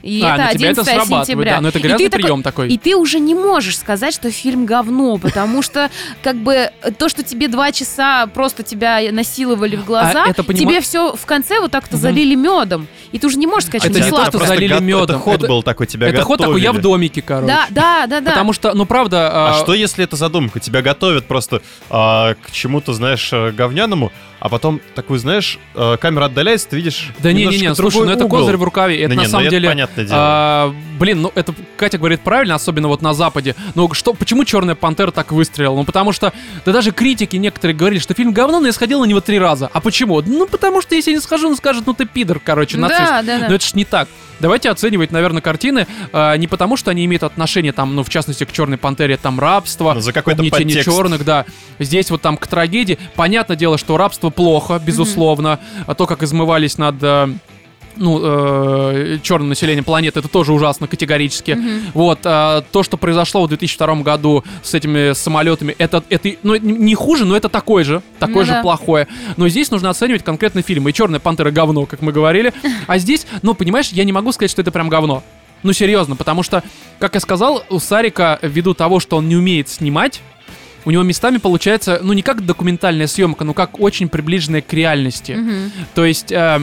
и 0.03 0.23
а, 0.23 0.35
это 0.35 0.45
на 0.45 0.55
тебя 0.55 0.71
это 0.71 0.81
11 0.81 0.85
срабатывает, 0.87 1.27
сентября. 1.27 1.55
да, 1.57 1.61
но 1.61 1.69
это 1.69 1.79
И 1.79 1.83
ты 1.83 1.89
грязный 1.89 2.09
такой- 2.09 2.23
прием 2.23 2.43
такой. 2.43 2.69
и 2.69 2.79
ты 2.79 2.97
уже 2.97 3.19
не 3.21 3.35
можешь 3.35 3.79
сказать, 3.79 4.15
что 4.15 4.31
фильм 4.31 4.67
говно, 4.67 5.19
потому 5.19 5.63
что 5.63 5.91
как 6.23 6.37
бы 6.37 6.71
то, 6.99 7.09
что 7.09 7.23
тебе 7.23 7.49
два 7.49 7.73
часа 7.73 8.27
просто 8.29 8.63
тебя 8.63 9.01
насиловали 9.13 9.77
в 9.77 9.85
глаза, 9.85 10.25
А 10.27 10.31
это 10.31 10.43
понима- 10.43 10.59
тебе 10.59 10.81
все 10.81 11.15
в 11.15 11.27
конце 11.27 11.61
вот 11.61 11.71
так-то 11.71 11.97
Мгм. 11.97 12.03
залили 12.03 12.35
медом. 12.35 12.89
И 13.13 13.19
ты 13.19 13.27
уже 13.27 13.39
не 13.39 13.47
можешь 13.47 13.69
сказать, 13.69 13.85
Это 13.85 13.93
что 13.95 13.99
не 14.01 14.05
не 14.05 14.11
то, 14.11 14.17
сладко. 14.17 14.31
что 14.31 14.39
просто 14.39 14.55
залили 14.55 14.73
гот- 14.73 14.83
мёдом. 14.83 15.17
Это 15.17 15.19
ход 15.25 15.35
Это- 15.41 15.49
был 15.49 15.63
такой, 15.63 15.87
тебя 15.87 16.09
Это 16.09 16.23
ход 16.23 16.39
такой, 16.39 16.61
я 16.63 16.71
в 16.73 16.77
готовили. 16.77 16.83
домике, 16.83 17.23
короче. 17.23 17.47
Да, 17.49 17.67
да, 17.71 18.07
да, 18.07 18.21
да. 18.21 18.31
Потому 18.31 18.53
что, 18.53 18.73
ну 18.75 18.87
правда... 18.87 19.31
А 19.33 19.51
а, 19.51 19.55
что 19.55 19.75
если 19.75 20.05
это 20.05 20.17
задумка? 20.17 20.61
Тебя 20.61 20.81
готовят 20.83 21.27
просто 21.27 21.61
а, 21.91 22.35
к 22.35 22.51
чему-то, 22.53 22.93
знаешь, 22.93 23.29
э, 23.33 23.51
говняному, 23.51 24.13
а 24.41 24.49
потом 24.49 24.81
такой, 24.95 25.19
знаешь, 25.19 25.59
э, 25.75 25.97
камера 26.01 26.25
отдаляется, 26.25 26.69
ты 26.71 26.77
видишь 26.77 27.11
Да 27.21 27.33
не-не-не, 27.33 27.59
немножко 27.59 27.83
слушай, 27.83 27.95
другой 27.97 28.09
ну 28.09 28.13
это 28.17 28.25
угол. 28.25 28.39
козырь 28.41 28.57
в 28.57 28.63
рукаве. 28.65 28.99
Это 29.01 29.11
Да 29.11 29.15
на 29.17 29.21
не, 29.21 29.27
ну 29.27 29.31
самом 29.31 29.43
это 29.45 29.51
деле... 29.51 29.69
понятное 29.69 30.05
дело. 30.05 30.19
а, 30.19 30.75
блин, 30.99 31.23
ну 31.23 31.33
это 31.35 31.55
Катя 31.77 31.99
говорит 31.99 32.21
правильно, 32.23 32.55
особенно 32.55 32.89
вот 32.89 33.03
на 33.03 33.15
Западе. 33.15 33.55
Ну 33.75 33.93
что, 33.95 34.15
почему 34.15 34.45
Черная 34.45 34.75
Пантера 34.75 35.11
так 35.11 35.31
выстрелила? 35.33 35.75
Ну 35.77 35.85
потому 35.85 36.13
что, 36.13 36.33
да 36.65 36.73
даже 36.73 36.91
критики 36.91 37.37
некоторые 37.37 37.77
говорили, 37.77 38.01
что 38.01 38.15
фильм 38.15 38.33
говно, 38.33 38.61
но 38.61 38.67
я 38.67 38.73
сходил 38.73 39.01
на 39.01 39.05
него 39.05 39.21
три 39.21 39.39
раза. 39.39 39.71
А 39.73 39.81
почему? 39.81 40.21
Ну 40.23 40.47
потому 40.47 40.81
что 40.83 40.95
если 40.95 41.11
я 41.11 41.17
не 41.17 41.23
схожу, 41.23 41.49
он 41.49 41.57
скажет, 41.57 41.85
ну 41.87 41.93
ты 41.95 42.07
пидор, 42.07 42.41
короче, 42.43 42.79
нацист. 42.79 43.01
Да, 43.01 43.23
да, 43.23 43.39
да. 43.41 43.49
Но 43.49 43.55
это 43.55 43.65
ж 43.67 43.75
не 43.75 43.85
так. 43.85 44.09
Давайте 44.41 44.71
оценивать, 44.71 45.11
наверное, 45.13 45.43
картины 45.43 45.87
а, 46.15 46.35
не 46.37 46.47
потому, 46.47 46.79
что 46.79 46.91
они 46.91 47.05
имеют 47.05 47.23
отношение, 47.25 47.73
там, 47.73 47.95
ну, 47.95 48.03
в 48.03 48.09
частности, 48.09 48.45
к 48.45 48.53
Черной 48.53 48.79
Пантере, 48.79 49.19
там, 49.19 49.39
рабство, 49.39 49.93
Ну, 49.93 50.01
за 50.01 50.15
какой-то 50.15 50.41
угнетение 50.41 50.77
подтекст. 50.77 50.97
черных, 50.97 51.25
да. 51.27 51.45
Здесь 51.79 52.11
вот 52.11 52.23
там 52.23 52.39
к 52.39 52.47
трагедии. 52.47 52.99
Понятное 53.17 53.55
дело, 53.59 53.77
что 53.77 53.99
рабство 53.99 54.30
плохо, 54.31 54.81
безусловно. 54.85 55.59
А 55.87 55.95
то, 55.95 56.07
как 56.07 56.23
измывались 56.23 56.79
над... 56.79 56.97
э, 57.03 57.29
ну, 57.97 58.19
черным 59.23 59.51
населением 59.51 59.85
планеты, 59.85 60.21
это 60.21 60.29
тоже 60.29 60.53
ужасно 60.53 60.87
категорически. 60.87 61.59
Вот, 61.93 62.21
а, 62.25 62.63
то, 62.73 62.83
что 62.83 62.97
произошло 62.97 63.45
в 63.45 63.49
2002 63.49 63.97
году 63.97 64.45
с 64.63 64.73
этими 64.75 65.13
самолетами, 65.13 65.75
это, 65.77 66.03
это 66.09 66.31
ну, 66.43 66.57
не- 66.57 66.95
хуже, 66.95 67.25
но 67.25 67.37
это 67.37 67.49
такое 67.49 67.85
же, 67.85 68.01
такое 68.19 68.45
Ну 68.47 68.55
же 68.55 68.63
плохое. 68.63 69.07
Но 69.37 69.49
здесь 69.49 69.71
нужно 69.71 69.91
оценивать 69.91 70.23
конкретный 70.23 70.63
фильм. 70.63 70.89
И 70.89 70.93
Черная 70.93 71.21
пантера 71.21 71.51
говно, 71.51 71.85
как 71.85 72.01
мы 72.01 72.13
говорили. 72.13 72.55
А 72.87 72.97
здесь, 72.99 73.27
ну, 73.43 73.55
понимаешь, 73.55 73.89
я 73.91 74.05
не 74.05 74.13
могу 74.13 74.33
сказать, 74.33 74.51
что 74.51 74.63
это 74.63 74.71
прям 74.71 74.89
говно. 74.89 75.23
Ну, 75.63 75.73
серьезно, 75.75 76.17
потому 76.17 76.43
что, 76.43 76.63
как 76.99 77.15
я 77.15 77.21
сказал, 77.21 77.65
у 77.69 77.79
Сарика, 77.81 78.39
ввиду 78.41 78.73
того, 78.73 78.99
что 79.01 79.19
он 79.19 79.29
не 79.29 79.37
умеет 79.37 79.69
снимать, 79.69 80.23
у 80.85 80.91
него 80.91 81.03
местами 81.03 81.39
получается, 81.39 82.01
ну, 82.03 82.13
не 82.13 82.23
как 82.23 82.45
документальная 82.45 83.07
съемка, 83.07 83.45
но 83.45 83.55
как 83.55 83.81
очень 83.81 84.09
приближенная 84.09 84.63
к 84.63 84.73
реальности. 84.73 85.33
Мгм. 85.33 85.73
То 85.95 86.05
есть, 86.05 86.33
э, 86.33 86.61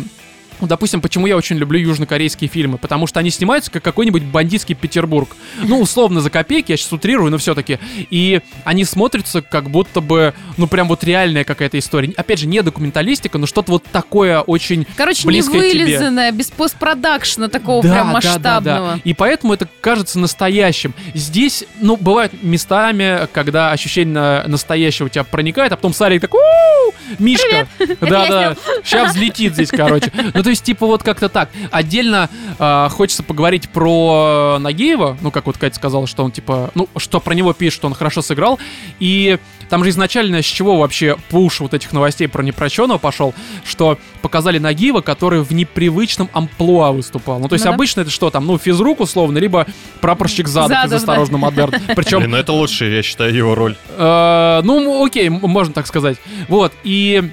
ну, 0.60 0.68
допустим, 0.68 1.02
почему 1.02 1.28
я 1.28 1.38
очень 1.38 1.58
люблю 1.58 1.80
южнокорейские 1.80 2.50
фильмы? 2.50 2.78
Потому 2.78 3.08
что 3.08 3.20
они 3.20 3.30
снимаются 3.30 3.72
как 3.72 3.84
какой-нибудь 3.84 4.24
бандитский 4.24 4.76
Петербург. 4.76 5.36
Ну, 5.64 5.80
условно, 5.80 6.22
за 6.22 6.30
копейки, 6.30 6.72
я 6.72 6.78
сейчас 6.78 6.92
утрирую, 6.94 7.32
но 7.32 7.38
все-таки. 7.38 7.80
И 8.10 8.42
они 8.64 8.86
смотрятся 8.86 9.42
как 9.42 9.70
будто 9.70 10.02
бы, 10.02 10.34
ну, 10.58 10.68
прям 10.68 10.88
вот 10.88 11.04
реальная 11.04 11.44
какая-то 11.44 11.78
история. 11.80 12.12
Опять 12.16 12.40
же, 12.40 12.48
не 12.48 12.62
документалистика, 12.62 13.38
но 13.38 13.46
что-то 13.46 13.72
вот 13.72 13.84
такое 13.92 14.42
очень 14.42 14.86
Короче, 14.96 15.24
не 15.24 15.28
близкое 15.28 15.62
к 15.62 15.72
тебе. 15.72 15.86
вылизанная, 15.86 16.32
без 16.32 16.50
постпродакшна 16.52 17.50
такого 17.50 17.84
да, 17.84 17.94
прям 17.94 18.08
да, 18.08 18.14
масштабного. 18.14 18.62
Да, 18.62 18.94
да. 18.96 19.02
И 19.04 19.14
поэтому 19.14 19.54
это 19.54 19.68
кажется 19.82 20.20
настоящим. 20.20 20.94
Здесь, 21.14 21.66
ну, 21.80 21.98
бывают 21.98 22.34
местами, 22.44 23.28
когда 23.34 23.72
ощущение 23.72 24.14
на- 24.14 24.44
настоящего 24.48 25.10
тебя 25.10 25.24
проникает, 25.24 25.72
а 25.72 25.76
потом 25.76 25.94
Сарик 25.94 26.22
такой, 26.22 26.40
«У-у-у, 26.42 26.94
Мишка, 27.20 27.68
да, 28.02 28.28
да, 28.28 28.56
сейчас 28.84 29.14
взлетит 29.14 29.54
здесь, 29.54 29.70
короче. 29.70 30.12
Но 30.34 30.44
ты 30.44 30.47
то 30.48 30.52
есть, 30.52 30.64
типа, 30.64 30.86
вот 30.86 31.04
как-то 31.04 31.28
так. 31.28 31.50
Отдельно 31.72 32.30
э, 32.58 32.88
хочется 32.90 33.22
поговорить 33.22 33.68
про 33.68 34.56
Нагиева, 34.62 35.18
ну, 35.20 35.30
как 35.30 35.46
вот 35.46 35.58
Катя 35.58 35.76
сказала, 35.76 36.08
что 36.08 36.24
он, 36.24 36.32
типа, 36.32 36.72
ну, 36.74 36.88
что 36.96 37.20
про 37.20 37.34
него 37.34 37.52
пишет, 37.52 37.80
что 37.80 37.88
он 37.88 37.94
хорошо 37.94 38.22
сыграл, 38.22 38.58
и 39.02 39.40
там 39.68 39.84
же 39.84 39.90
изначально 39.90 40.42
с 40.42 40.46
чего 40.46 40.78
вообще 40.78 41.18
пуш 41.28 41.60
вот 41.60 41.74
этих 41.74 41.92
новостей 41.92 42.30
про 42.30 42.44
непрощенного 42.44 42.98
пошел, 42.98 43.36
что 43.66 43.98
показали 44.22 44.58
Нагиева, 44.58 45.02
который 45.02 45.42
в 45.42 45.52
непривычном 45.52 46.30
амплуа 46.32 46.94
выступал. 46.94 47.40
Ну, 47.40 47.50
то 47.50 47.56
есть 47.56 47.66
Ну 47.66 47.72
да. 47.72 47.76
обычно 47.76 48.00
это 48.00 48.10
что 48.10 48.30
там, 48.30 48.46
ну, 48.46 48.58
физрук 48.58 49.02
условно, 49.02 49.40
либо 49.40 49.68
прапорщик 50.00 50.48
задов 50.48 50.72
из 50.72 50.76
Задов, 50.76 50.90
да. 50.92 50.96
«Осторожно, 50.96 51.38
модерн». 51.40 51.74
Причем 51.98 52.20
Блин, 52.20 52.32
ну 52.32 52.38
это 52.38 52.54
лучшая, 52.54 52.90
я 52.92 53.04
считаю, 53.04 53.36
его 53.36 53.54
роль. 53.54 53.76
Э, 53.98 54.62
ну, 54.64 55.06
окей, 55.06 55.28
можно 55.28 55.74
так 55.74 55.88
сказать. 55.88 56.16
Вот, 56.48 56.72
и 56.86 57.32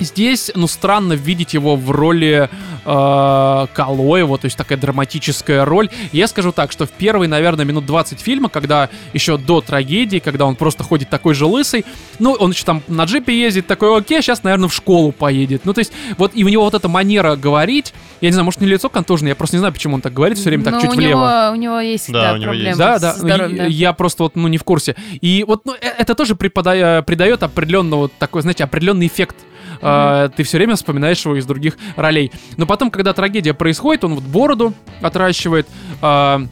здесь, 0.00 0.50
ну, 0.54 0.66
странно 0.66 1.14
видеть 1.14 1.54
его 1.54 1.76
в 1.76 1.90
роли 1.90 2.48
э, 2.84 3.66
Калоева, 3.72 4.38
то 4.38 4.44
есть 4.44 4.56
такая 4.56 4.78
драматическая 4.78 5.64
роль. 5.64 5.88
Я 6.12 6.26
скажу 6.28 6.52
так, 6.52 6.72
что 6.72 6.86
в 6.86 6.90
первые, 6.90 7.28
наверное, 7.28 7.64
минут 7.64 7.86
20 7.86 8.20
фильма, 8.20 8.48
когда 8.48 8.88
еще 9.12 9.38
до 9.38 9.60
трагедии, 9.60 10.18
когда 10.18 10.46
он 10.46 10.56
просто 10.56 10.84
ходит 10.84 11.08
такой 11.10 11.34
же 11.34 11.46
лысый, 11.46 11.84
ну, 12.18 12.32
он 12.32 12.50
еще 12.52 12.64
там 12.64 12.82
на 12.88 13.04
джипе 13.04 13.38
ездит, 13.38 13.66
такой, 13.66 13.96
окей, 13.96 14.22
сейчас, 14.22 14.42
наверное, 14.42 14.68
в 14.68 14.74
школу 14.74 15.12
поедет. 15.12 15.62
Ну, 15.64 15.72
то 15.72 15.80
есть, 15.80 15.92
вот, 16.18 16.32
и 16.34 16.44
у 16.44 16.48
него 16.48 16.64
вот 16.64 16.74
эта 16.74 16.88
манера 16.88 17.36
говорить, 17.36 17.92
я 18.20 18.28
не 18.28 18.32
знаю, 18.32 18.44
может, 18.44 18.60
не 18.60 18.66
лицо 18.68 18.88
контужное, 18.88 19.30
я 19.30 19.34
просто 19.36 19.56
не 19.56 19.60
знаю, 19.60 19.72
почему 19.72 19.94
он 19.96 20.00
так 20.00 20.12
говорит, 20.12 20.38
все 20.38 20.48
время 20.48 20.64
так 20.64 20.74
Ну, 20.74 20.80
чуть 20.80 20.90
у 20.90 20.94
влево. 20.94 21.20
Него, 21.48 21.52
у 21.52 21.54
него 21.56 21.80
есть, 21.80 22.10
Да, 22.12 22.22
да, 22.22 22.32
у 22.32 22.36
него 22.36 22.44
проблемы 22.46 22.68
есть. 22.68 22.78
Да, 22.78 22.98
да, 22.98 23.14
здоровьем, 23.14 23.56
я, 23.56 23.62
да. 23.62 23.68
я 23.68 23.92
просто 23.92 24.22
вот, 24.24 24.36
ну, 24.36 24.48
не 24.48 24.58
в 24.58 24.64
курсе. 24.64 24.94
И 25.20 25.44
вот, 25.46 25.62
ну, 25.64 25.74
э- 25.74 25.78
это 25.98 26.14
тоже 26.14 26.34
преподая- 26.34 27.02
придает 27.02 27.42
определенного, 27.42 28.00
вот 28.02 28.12
такой, 28.18 28.42
знаете, 28.42 28.64
определенный 28.64 29.06
эффект. 29.06 29.36
Э, 29.80 30.28
Ты 30.34 30.42
все 30.42 30.58
время 30.58 30.76
вспоминаешь 30.76 31.24
его 31.24 31.36
из 31.36 31.46
других 31.46 31.76
ролей. 31.96 32.32
Но 32.56 32.66
потом, 32.66 32.90
когда 32.90 33.12
трагедия 33.12 33.54
происходит, 33.54 34.04
он 34.04 34.14
вот 34.14 34.24
бороду 34.24 34.74
отращивает, 35.00 35.66
э, 36.02 36.46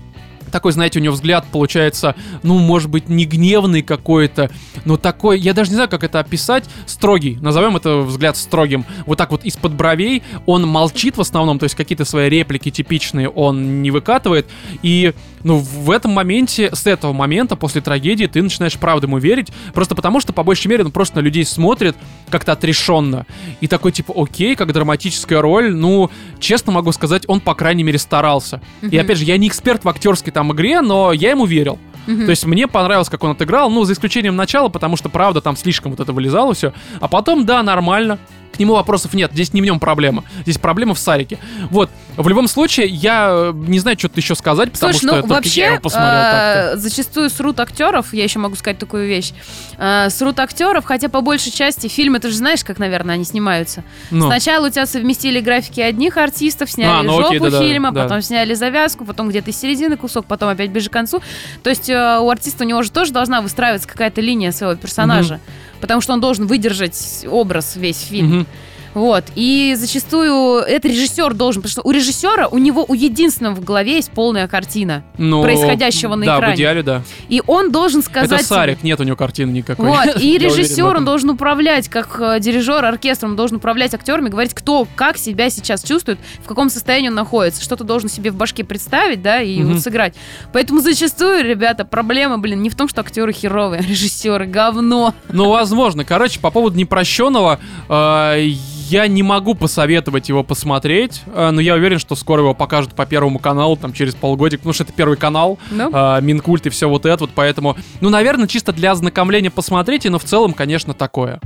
такой, 0.54 0.70
знаете, 0.70 1.00
у 1.00 1.02
него 1.02 1.14
взгляд 1.14 1.44
получается, 1.50 2.14
ну, 2.44 2.58
может 2.58 2.88
быть, 2.88 3.08
не 3.08 3.24
гневный 3.24 3.82
какой-то, 3.82 4.50
но 4.84 4.96
такой, 4.96 5.40
я 5.40 5.52
даже 5.52 5.70
не 5.70 5.74
знаю, 5.74 5.90
как 5.90 6.04
это 6.04 6.20
описать, 6.20 6.64
строгий, 6.86 7.36
назовем 7.40 7.76
это 7.76 7.98
взгляд 7.98 8.36
строгим. 8.36 8.86
Вот 9.04 9.18
так 9.18 9.32
вот 9.32 9.44
из-под 9.44 9.74
бровей 9.74 10.22
он 10.46 10.68
молчит 10.68 11.16
в 11.16 11.20
основном, 11.20 11.58
то 11.58 11.64
есть 11.64 11.74
какие-то 11.74 12.04
свои 12.04 12.28
реплики 12.28 12.70
типичные 12.70 13.28
он 13.28 13.82
не 13.82 13.90
выкатывает, 13.90 14.46
и, 14.80 15.12
ну, 15.42 15.58
в 15.58 15.90
этом 15.90 16.12
моменте, 16.12 16.70
с 16.72 16.86
этого 16.86 17.12
момента, 17.12 17.56
после 17.56 17.80
трагедии, 17.80 18.26
ты 18.26 18.40
начинаешь 18.40 18.78
правда 18.78 19.08
ему 19.08 19.18
верить, 19.18 19.48
просто 19.72 19.96
потому 19.96 20.20
что, 20.20 20.32
по 20.32 20.44
большей 20.44 20.68
мере, 20.68 20.84
он 20.84 20.92
просто 20.92 21.16
на 21.16 21.20
людей 21.20 21.44
смотрит 21.44 21.96
как-то 22.30 22.52
отрешенно, 22.52 23.26
и 23.60 23.66
такой, 23.66 23.90
типа, 23.90 24.14
окей, 24.16 24.54
как 24.54 24.72
драматическая 24.72 25.40
роль, 25.40 25.74
ну, 25.74 26.10
честно 26.38 26.70
могу 26.70 26.92
сказать, 26.92 27.24
он, 27.26 27.40
по 27.40 27.56
крайней 27.56 27.82
мере, 27.82 27.98
старался. 27.98 28.60
И, 28.82 28.96
опять 28.96 29.18
же, 29.18 29.24
я 29.24 29.36
не 29.36 29.48
эксперт 29.48 29.84
в 29.84 29.88
актерской 29.88 30.32
там 30.32 30.43
игре, 30.52 30.80
но 30.80 31.12
я 31.12 31.30
ему 31.30 31.46
верил. 31.46 31.78
Мгм. 32.06 32.26
То 32.26 32.30
есть 32.30 32.44
мне 32.44 32.66
понравилось, 32.66 33.08
как 33.08 33.24
он 33.24 33.30
отыграл, 33.30 33.70
ну, 33.70 33.84
за 33.84 33.94
исключением 33.94 34.36
начала, 34.36 34.68
потому 34.68 34.96
что, 34.96 35.08
правда, 35.08 35.40
там 35.40 35.56
слишком 35.56 35.92
вот 35.92 36.00
это 36.00 36.12
вылезало 36.12 36.54
все. 36.54 36.72
А 37.00 37.08
потом, 37.08 37.46
да, 37.46 37.62
нормально. 37.62 38.18
К 38.54 38.58
нему 38.60 38.74
вопросов 38.74 39.14
нет, 39.14 39.32
здесь 39.32 39.52
не 39.52 39.60
в 39.60 39.64
нем 39.64 39.80
проблема. 39.80 40.22
Здесь 40.42 40.58
проблема 40.58 40.94
в 40.94 40.98
Сарике. 41.00 41.38
Вот. 41.70 41.90
В 42.16 42.28
любом 42.28 42.46
случае, 42.46 42.86
я 42.86 43.28
э, 43.30 43.52
не 43.52 43.80
знаю, 43.80 43.98
что-то 43.98 44.20
еще 44.20 44.36
сказать, 44.36 44.70
потому 44.70 44.92
Слушай, 44.92 45.06
что 45.08 45.16
ну 45.16 45.22
только 45.22 45.32
я 45.32 45.36
вообще 45.36 45.64
его 45.64 45.80
посмотрел 45.80 46.12
э, 46.12 46.76
зачастую 46.76 47.30
срут 47.30 47.58
актеров, 47.58 48.14
я 48.14 48.22
еще 48.22 48.38
могу 48.38 48.54
сказать 48.54 48.78
такую 48.78 49.08
вещь, 49.08 49.32
э, 49.76 50.08
срут 50.10 50.38
актеров, 50.38 50.84
хотя 50.84 51.08
по 51.08 51.20
большей 51.20 51.50
части 51.50 51.88
фильмы, 51.88 52.20
ты 52.20 52.30
же 52.30 52.36
знаешь, 52.36 52.62
как, 52.62 52.78
наверное, 52.78 53.16
они 53.16 53.24
снимаются. 53.24 53.82
Ну, 54.12 54.26
Сначала 54.26 54.68
у 54.68 54.70
тебя 54.70 54.86
совместили 54.86 55.40
графики 55.40 55.80
одних 55.80 56.16
артистов, 56.16 56.70
сняли 56.70 57.00
А, 57.00 57.02
ну 57.02 57.16
жопу 57.16 57.26
окей, 57.26 57.40
да-да, 57.40 57.58
фильма, 57.60 57.90
да. 57.90 58.04
потом 58.04 58.22
сняли 58.22 58.54
завязку, 58.54 59.04
потом 59.04 59.28
где-то 59.30 59.50
из 59.50 59.56
середины 59.58 59.96
кусок, 59.96 60.26
потом 60.26 60.50
опять 60.50 60.70
ближе 60.70 60.90
к 60.90 60.92
концу. 60.92 61.20
То 61.64 61.70
есть 61.70 61.90
э, 61.90 62.18
у 62.20 62.30
артиста 62.30 62.62
у 62.62 62.66
него 62.66 62.84
же 62.84 62.92
тоже 62.92 63.12
должна 63.12 63.40
выстраиваться 63.40 63.88
какая-то 63.88 64.20
линия 64.20 64.52
своего 64.52 64.76
персонажа, 64.76 65.40
потому 65.84 66.00
что 66.00 66.14
он 66.14 66.20
должен 66.20 66.46
выдержать 66.46 67.26
образ 67.30 67.76
весь 67.76 68.00
фильм. 68.00 68.26
мгм. 68.28 68.46
Вот. 68.94 69.24
И 69.34 69.74
зачастую 69.76 70.60
это 70.60 70.88
режиссер 70.88 71.34
должен, 71.34 71.62
потому 71.62 71.70
что 71.72 71.82
у 71.82 71.90
режиссера, 71.90 72.46
у 72.48 72.58
него 72.58 72.84
у 72.86 72.94
единственного 72.94 73.54
в 73.56 73.64
голове 73.64 73.96
есть 73.96 74.10
полная 74.10 74.46
картина 74.48 75.02
Ну, 75.18 75.42
происходящего 75.42 76.14
на 76.14 76.24
да, 76.26 76.36
экране. 76.38 76.54
в 76.54 76.56
идеале, 76.56 76.82
да. 76.82 77.02
И 77.28 77.42
он 77.46 77.72
должен 77.72 78.02
сказать... 78.02 78.30
Это 78.30 78.44
Сарик, 78.44 78.82
нет 78.82 79.00
у 79.00 79.02
него 79.04 79.16
картины 79.16 79.50
никакой. 79.50 79.86
Вот, 79.86 80.16
и 80.20 80.38
режиссер, 80.38 80.96
он 80.96 81.04
должен 81.04 81.30
управлять, 81.30 81.88
как 81.88 82.20
э, 82.20 82.38
дирижер 82.40 82.84
оркестром, 82.84 83.30
он 83.30 83.36
должен 83.36 83.56
управлять 83.56 83.94
актерами, 83.94 84.28
говорить, 84.28 84.54
кто 84.54 84.86
как 84.94 85.16
себя 85.18 85.50
сейчас 85.50 85.82
чувствует, 85.82 86.18
в 86.44 86.46
каком 86.46 86.70
состоянии 86.70 87.08
он 87.08 87.14
находится, 87.14 87.62
что 87.62 87.76
ты 87.76 87.84
должен 87.84 88.08
себе 88.08 88.30
в 88.30 88.36
башке 88.36 88.64
представить, 88.64 89.22
да, 89.22 89.40
и 89.42 89.60
Мгм. 89.60 89.74
вот 89.74 89.82
сыграть. 89.82 90.14
Поэтому 90.52 90.80
зачастую, 90.80 91.42
ребята, 91.44 91.84
проблема, 91.84 92.38
блин, 92.38 92.62
не 92.62 92.70
в 92.70 92.76
том, 92.76 92.88
что 92.88 93.00
актеры 93.00 93.32
херовые, 93.32 93.80
а 93.80 93.82
режиссеры 93.82 94.46
говно. 94.46 95.14
Ну, 95.30 95.50
возможно. 95.50 96.04
Короче, 96.04 96.38
по 96.40 96.50
поводу 96.50 96.76
непрощенного, 96.76 97.58
э, 97.88 98.52
я 98.88 99.06
не 99.06 99.22
могу 99.22 99.54
посоветовать 99.54 100.28
его 100.28 100.42
посмотреть, 100.42 101.22
э, 101.26 101.50
но 101.50 101.60
я 101.60 101.74
уверен, 101.74 101.98
что 101.98 102.14
скоро 102.16 102.42
его 102.42 102.54
покажут 102.54 102.94
по 102.94 103.06
Первому 103.06 103.38
каналу, 103.38 103.76
там, 103.76 103.92
через 103.92 104.14
полгодик, 104.14 104.60
потому 104.60 104.74
что 104.74 104.84
это 104.84 104.92
Первый 104.92 105.16
канал, 105.16 105.58
Ну, 105.70 105.90
э, 105.92 106.20
Минкульт 106.20 106.66
и 106.66 106.70
все 106.70 106.88
вот 106.88 107.06
это 107.06 107.24
вот, 107.24 107.30
поэтому, 107.34 107.76
ну, 108.00 108.10
наверное, 108.10 108.48
чисто 108.48 108.72
для 108.72 108.92
ознакомления 108.92 109.50
посмотрите, 109.50 110.10
но 110.10 110.18
в 110.18 110.24
целом, 110.24 110.52
конечно, 110.52 110.94
такое. 110.94 111.40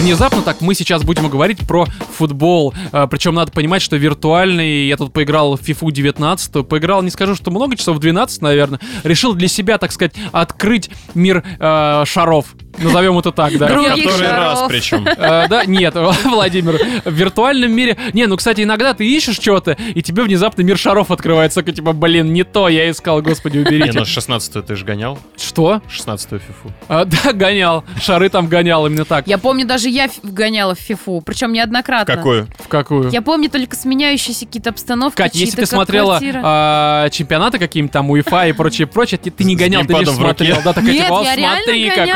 Внезапно 0.00 0.40
так 0.40 0.62
мы 0.62 0.74
сейчас 0.74 1.02
будем 1.02 1.28
говорить 1.28 1.58
про 1.66 1.84
футбол. 2.16 2.72
причем 3.10 3.34
надо 3.34 3.52
понимать, 3.52 3.82
что 3.82 3.96
виртуальный, 3.96 4.86
я 4.86 4.96
тут 4.96 5.12
поиграл 5.12 5.58
в 5.58 5.60
FIFA 5.60 5.92
19, 5.92 6.66
поиграл, 6.66 7.02
не 7.02 7.10
скажу, 7.10 7.34
что 7.34 7.50
много 7.50 7.76
часов, 7.76 7.98
12, 7.98 8.40
наверное. 8.40 8.80
Решил 9.04 9.34
для 9.34 9.46
себя, 9.46 9.76
так 9.76 9.92
сказать, 9.92 10.14
открыть 10.32 10.88
мир 11.14 11.44
э, 11.58 12.04
шаров. 12.06 12.54
Назовем 12.78 13.18
это 13.18 13.32
так, 13.32 13.56
да. 13.58 13.66
Друг- 13.68 13.80
В 13.84 13.86
Других 13.88 14.04
который 14.10 14.28
раз 14.28 14.58
шаров. 14.58 14.68
причем. 14.70 15.06
Э, 15.06 15.48
да, 15.48 15.64
нет, 15.64 15.94
Владимир, 16.24 16.78
в 17.04 17.10
виртуальном 17.12 17.72
мире... 17.72 17.96
Не, 18.12 18.26
ну, 18.26 18.36
кстати, 18.36 18.62
иногда 18.62 18.94
ты 18.94 19.06
ищешь 19.06 19.36
что-то, 19.36 19.72
и 19.72 20.02
тебе 20.02 20.22
внезапно 20.22 20.62
мир 20.62 20.78
шаров 20.78 21.10
открывается, 21.10 21.60
такой, 21.60 21.74
типа, 21.74 21.92
блин, 21.92 22.32
не 22.32 22.44
то, 22.44 22.68
я 22.68 22.90
искал, 22.90 23.22
господи, 23.22 23.58
Не, 23.58 23.64
уберите. 23.64 23.98
ну 23.98 24.04
16 24.04 24.64
ты 24.66 24.76
же 24.76 24.84
гонял. 24.84 25.18
Что? 25.36 25.82
16-ю 25.90 26.38
фифу. 26.38 26.72
А, 26.88 27.04
да, 27.24 27.32
гонял. 27.32 27.84
Шары 28.00 28.28
там 28.28 28.46
гонял, 28.46 28.86
именно 28.86 29.04
так. 29.04 29.26
я 29.26 29.38
помню, 29.38 29.66
даже 29.66 29.88
я 29.88 30.08
гоняла 30.22 30.74
в 30.74 30.78
фифу, 30.78 31.22
причем 31.24 31.52
неоднократно. 31.52 32.14
Какую? 32.16 32.48
В 32.58 32.68
какую? 32.68 33.10
Я 33.10 33.22
помню 33.22 33.50
только 33.50 33.76
сменяющиеся 33.76 34.46
какие-то 34.46 34.70
обстановки. 34.70 35.16
Кать, 35.16 35.34
если 35.34 35.60
ты 35.60 35.66
смотрела 35.66 36.18
квартира. 36.18 36.40
а, 36.44 37.10
чемпионаты 37.10 37.58
какие-нибудь 37.58 37.92
там, 37.92 38.10
УЕФА 38.10 38.48
и 38.48 38.52
прочее, 38.52 38.86
прочее, 38.86 39.18
ты, 39.22 39.30
ты 39.30 39.44
не 39.44 39.56
гонял, 39.56 39.84
ты 39.84 39.92
лишь 39.94 40.08
в 40.08 40.14
смотрел. 40.14 40.56
Да, 40.64 40.72
такая, 40.72 40.92
Нет, 40.92 41.04
типа, 41.04 41.20
«О, 41.20 41.24
я 41.24 41.36
реально 41.36 41.62
смотри, 41.64 41.90
как 41.90 42.06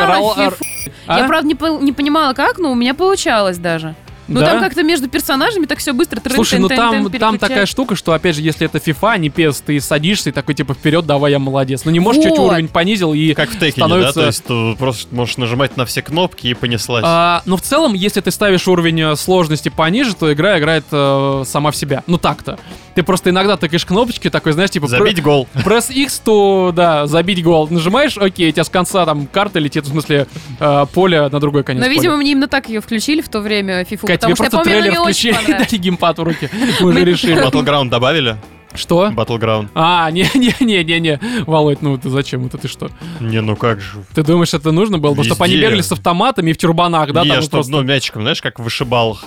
А? 1.07 1.19
Я, 1.21 1.27
правда, 1.27 1.47
не, 1.49 1.55
по- 1.55 1.79
не 1.81 1.93
понимала, 1.93 2.33
как, 2.35 2.59
но 2.59 2.73
у 2.73 2.75
меня 2.75 2.95
получалось 2.95 3.59
даже. 3.59 3.95
Ну, 4.27 4.41
Да? 4.41 4.53
там 4.53 4.61
как-то 4.61 4.83
между 4.83 5.07
персонажами 5.07 5.67
так 5.67 5.79
все 5.81 5.93
быстро 5.93 6.19
трын, 6.19 6.35
Слушай, 6.35 6.59
ну 6.59 6.69
тын, 6.69 6.79
там, 6.79 6.91
тын, 6.93 7.03
там 7.03 7.11
переключать. 7.13 7.41
такая 7.41 7.67
штука, 7.67 7.95
что, 7.95 8.13
опять 8.15 8.35
же, 8.37 8.41
если 8.41 8.65
это 8.67 8.79
FIFA, 8.79 9.11
а 9.13 9.19
не 9.19 9.29
PES, 9.29 9.63
ты 9.67 9.79
садишься 9.83 10.31
и 10.31 10.33
такой, 10.33 10.55
типа, 10.55 10.73
вперед, 10.73 11.05
давай, 11.05 11.33
я 11.33 11.39
молодец. 11.39 11.83
Ну 11.85 11.91
не 11.91 12.01
можешь, 12.01 12.23
чуть 12.23 12.31
Вот. 12.39 12.53
уровень 12.53 12.69
понизил 12.69 13.13
и... 13.13 13.35
Как 13.35 13.51
в 13.51 13.53
Текине, 13.59 13.73
Становится- 13.73 14.15
да? 14.15 14.21
То 14.23 14.27
есть 14.29 14.45
ты 14.45 14.77
просто 14.77 15.15
можешь 15.15 15.37
нажимать 15.37 15.77
на 15.77 15.85
все 15.85 16.01
кнопки 16.01 16.47
и 16.47 16.55
понеслась. 16.55 17.05
А, 17.07 17.43
но 17.45 17.59
в 17.59 17.61
целом, 17.61 17.93
если 17.93 18.23
ты 18.23 18.31
ставишь 18.31 18.67
уровень 18.67 19.03
э, 19.03 19.17
сложности 19.17 19.69
пониже, 19.69 20.15
то 20.15 20.33
игра 20.33 20.59
играет 20.59 20.85
э, 20.91 21.43
сама 21.47 21.71
в 21.71 21.77
себя. 21.77 22.03
Ну 22.07 22.17
так-то. 22.17 22.59
Ты 22.95 23.03
просто 23.03 23.31
иногда 23.31 23.57
тыкаешь 23.57 23.85
кнопочки, 23.85 24.31
такой, 24.31 24.53
знаешь, 24.53 24.71
типа... 24.71 24.87
Забить 24.87 25.23
гол. 25.23 25.49
Пресс 25.65 25.91
X, 25.91 26.21
то, 26.21 26.73
да, 26.75 27.07
забить 27.07 27.43
гол. 27.43 27.69
Нажимаешь, 27.69 28.17
окей, 28.17 28.51
у 28.51 28.53
тебя 28.53 28.65
с 28.65 28.69
конца 28.69 29.05
там 29.05 29.27
карта 29.27 29.59
летит, 29.59 29.85
в 29.85 29.89
смысле, 29.89 30.27
э, 30.61 30.87
поле 30.93 31.29
на 31.29 31.41
другой 31.41 31.65
конец 31.65 31.81
Но, 31.81 31.87
поля. 31.87 31.95
видимо, 31.95 32.17
мне 32.17 32.33
именно 32.33 32.49
так 32.49 32.69
ее 32.69 32.81
включили 32.81 33.21
в 33.21 33.29
то 33.29 33.41
время, 33.41 33.83
FIFA, 33.83 34.07
Кать, 34.07 34.21
потому 34.21 34.35
тебе 34.35 34.35
что 34.35 34.45
я 34.45 34.51
просто 34.51 34.51
помню, 34.59 34.71
трейлер 34.71 34.91
мне 34.91 35.01
очень 35.01 35.33
включили 35.33 35.33
понравилась. 35.35 35.71
дали 35.71 35.81
геймпад 35.83 36.19
в 36.19 36.23
руки. 36.23 36.51
Мы 36.81 36.89
уже 36.91 37.05
решили. 37.05 37.35
Battleground 37.47 37.89
добавили? 37.89 38.37
Что? 38.75 39.07
Battleground. 39.09 39.69
А, 39.75 40.11
не-не-не-не-не, 40.11 41.21
Володь, 41.47 41.81
ну 41.81 41.97
ты 41.97 42.11
зачем 42.11 42.47
это, 42.47 42.59
ты 42.59 42.67
что? 42.69 42.91
Не, 43.21 43.41
ну 43.41 43.55
как 43.57 43.81
же. 43.81 44.05
Ты 44.15 44.23
думаешь, 44.25 44.53
это 44.53 44.73
нужно 44.73 44.99
было? 44.99 45.13
Потому 45.15 45.35
что 45.35 45.45
они 45.45 45.57
бегали 45.57 45.81
с 45.81 45.93
автоматами 45.93 46.51
и 46.51 46.53
в 46.53 46.59
тюрбанах, 46.59 47.13
да? 47.13 47.23
Не, 47.23 47.31
там 47.31 47.41
чтоб, 47.43 47.51
просто... 47.53 47.73
ну, 47.73 47.83
мячиком, 47.83 48.23
знаешь, 48.23 48.43
как 48.43 48.59
в 48.59 48.63
вышибалах. 48.65 49.25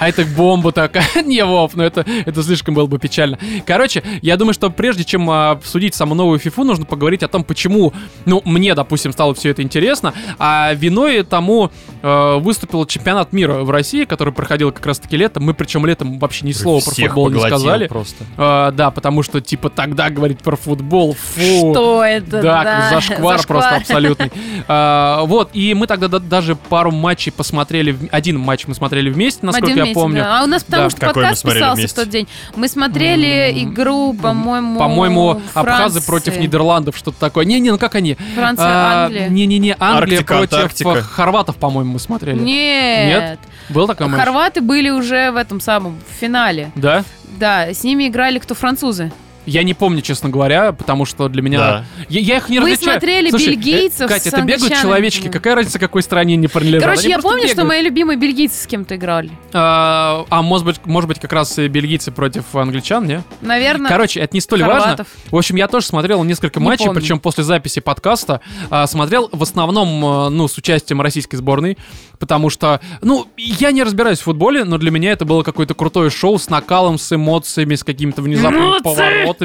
А 0.00 0.08
это 0.08 0.24
бомба 0.24 0.72
такая. 0.72 1.04
Не, 1.24 1.44
Вов, 1.44 1.74
ну 1.74 1.84
это, 1.84 2.06
это 2.24 2.42
слишком 2.42 2.74
было 2.74 2.86
бы 2.86 2.98
печально. 2.98 3.38
Короче, 3.66 4.02
я 4.22 4.38
думаю, 4.38 4.54
что 4.54 4.70
прежде 4.70 5.04
чем 5.04 5.28
а, 5.28 5.50
обсудить 5.50 5.94
саму 5.94 6.14
новую 6.14 6.38
фифу, 6.38 6.64
нужно 6.64 6.86
поговорить 6.86 7.22
о 7.22 7.28
том, 7.28 7.44
почему, 7.44 7.92
ну, 8.24 8.40
мне, 8.46 8.74
допустим, 8.74 9.12
стало 9.12 9.34
все 9.34 9.50
это 9.50 9.62
интересно, 9.62 10.14
а 10.38 10.72
виной 10.72 11.22
тому 11.22 11.70
э, 12.02 12.36
выступил 12.38 12.86
чемпионат 12.86 13.34
мира 13.34 13.58
в 13.58 13.70
России, 13.70 14.04
который 14.04 14.32
проходил 14.32 14.72
как 14.72 14.86
раз-таки 14.86 15.18
летом. 15.18 15.44
Мы 15.44 15.52
причем 15.52 15.84
летом 15.84 16.18
вообще 16.18 16.46
ни 16.46 16.52
слова 16.52 16.80
про 16.80 16.94
футбол 16.94 17.28
не 17.30 17.40
сказали. 17.40 17.86
просто. 17.86 18.24
А, 18.38 18.70
да, 18.70 18.90
потому 18.90 19.22
что, 19.22 19.42
типа, 19.42 19.68
тогда 19.68 20.08
говорить 20.08 20.38
про 20.38 20.56
футбол, 20.56 21.14
фу. 21.14 21.72
Что 21.72 22.02
это? 22.02 22.40
Да, 22.40 22.64
как 22.64 22.90
зашквар, 22.90 23.36
зашквар. 23.36 23.46
просто 23.46 23.76
абсолютный. 23.76 24.32
А, 24.66 25.24
вот, 25.24 25.50
и 25.52 25.74
мы 25.74 25.86
тогда 25.86 26.08
да- 26.08 26.18
даже 26.18 26.56
пару 26.56 26.90
матчей 26.90 27.32
посмотрели, 27.32 27.94
один 28.10 28.38
матч 28.38 28.66
мы 28.66 28.74
смотрели 28.74 29.10
вместе, 29.10 29.44
насколько 29.44 29.72
Один 29.72 29.84
я 29.84 29.89
месяц, 29.90 30.00
помню. 30.00 30.22
да. 30.22 30.40
А 30.40 30.44
у 30.44 30.46
нас 30.46 30.64
потому 30.64 30.84
Да. 30.84 30.90
что 30.90 31.00
Какой 31.00 31.14
подкаст 31.22 31.42
писался 31.44 31.70
в 31.72 31.74
вместе? 31.76 31.96
тот 31.96 32.08
день. 32.08 32.28
Мы 32.56 32.68
смотрели 32.68 33.52
М, 33.62 33.72
игру, 33.72 34.14
по-моему, 34.14 34.78
По-моему, 34.78 35.40
абхазы 35.54 36.00
Франции. 36.00 36.06
против 36.06 36.38
Нидерландов, 36.38 36.96
что-то 36.96 37.18
такое. 37.20 37.44
Не-не, 37.44 37.70
ну 37.72 37.78
как 37.78 37.94
они? 37.94 38.16
Франция, 38.34 38.66
А, 38.66 39.04
Англия. 39.06 39.28
Не-не-не, 39.28 39.76
Англия 39.78 40.18
Арктика, 40.18 40.34
против 40.36 40.52
Антарктика. 40.54 41.02
хорватов, 41.02 41.56
по-моему, 41.56 41.92
мы 41.94 41.98
смотрели. 42.00 42.38
Нет. 42.40 43.38
Был 43.68 43.86
такой 43.86 44.08
матч? 44.08 44.20
Хорваты 44.20 44.60
были 44.60 44.90
уже 44.90 45.30
в 45.30 45.36
этом 45.36 45.60
самом 45.60 45.98
в 46.08 46.20
финале. 46.20 46.70
Да? 46.74 47.04
Да, 47.38 47.72
с 47.72 47.84
ними 47.84 48.08
играли 48.08 48.38
кто 48.38 48.54
французы. 48.54 49.12
Я 49.50 49.62
не 49.64 49.74
помню, 49.74 50.00
честно 50.00 50.28
говоря, 50.28 50.72
потому 50.72 51.04
что 51.04 51.28
для 51.28 51.42
меня... 51.42 51.58
Да. 51.58 51.84
Я, 52.08 52.20
я 52.20 52.36
их 52.36 52.48
не 52.48 52.60
Вы 52.60 52.70
различаю. 52.70 52.92
смотрели 53.00 53.30
Слушай, 53.30 53.46
э, 53.46 53.56
бельгийцев 53.56 54.08
Катя, 54.08 54.22
с 54.22 54.26
это 54.28 54.36
бегают 54.42 54.62
англичанами? 54.62 54.82
человечки. 54.82 55.28
Какая 55.28 55.54
разница, 55.56 55.78
какой 55.78 56.02
стране 56.02 56.34
они 56.34 56.46
принадлежат? 56.46 56.82
Короче, 56.84 57.00
Они 57.02 57.10
я 57.10 57.18
помню, 57.18 57.38
что 57.46 57.48
бегают. 57.56 57.68
мои 57.68 57.82
любимые 57.82 58.16
бельгийцы 58.16 58.62
с 58.62 58.66
кем-то 58.66 58.94
играли. 58.94 59.30
А, 59.52 60.24
а 60.30 60.42
может 60.42 60.64
быть, 60.66 60.86
может 60.86 61.08
быть, 61.08 61.18
как 61.18 61.32
раз 61.32 61.58
и 61.58 61.66
бельгийцы 61.66 62.12
против 62.12 62.54
англичан, 62.54 63.06
не? 63.06 63.22
Наверное, 63.40 63.88
Короче, 63.90 64.20
это 64.20 64.36
не 64.36 64.40
столь 64.40 64.62
важно. 64.62 64.80
хорватов. 64.82 65.06
В 65.30 65.36
общем, 65.36 65.56
я 65.56 65.66
тоже 65.66 65.86
смотрел 65.86 66.22
несколько 66.22 66.60
Не 66.60 66.66
матчей, 66.66 66.86
помню. 66.86 67.00
причем 67.00 67.18
после 67.18 67.42
записи 67.42 67.80
подкаста 67.80 68.40
а, 68.70 68.86
смотрел 68.86 69.28
в 69.32 69.42
основном, 69.42 70.04
а, 70.04 70.30
ну, 70.30 70.46
с 70.46 70.56
участием 70.58 71.00
российской 71.00 71.36
сборной, 71.36 71.76
потому 72.20 72.50
что, 72.50 72.80
ну, 73.02 73.26
я 73.36 73.72
не 73.72 73.82
разбираюсь 73.82 74.18
в 74.20 74.22
футболе, 74.22 74.62
но 74.64 74.78
для 74.78 74.90
меня 74.90 75.10
это 75.12 75.24
было 75.24 75.42
какое-то 75.42 75.74
крутое 75.74 76.10
шоу 76.10 76.38
с 76.38 76.48
накалом, 76.50 76.98
с 76.98 77.12
эмоциями, 77.12 77.74
с 77.74 77.82
какими-то 77.82 78.22
внезапными 78.22 78.62
Эмоции! 78.62 78.82
поворотами. 78.84 79.39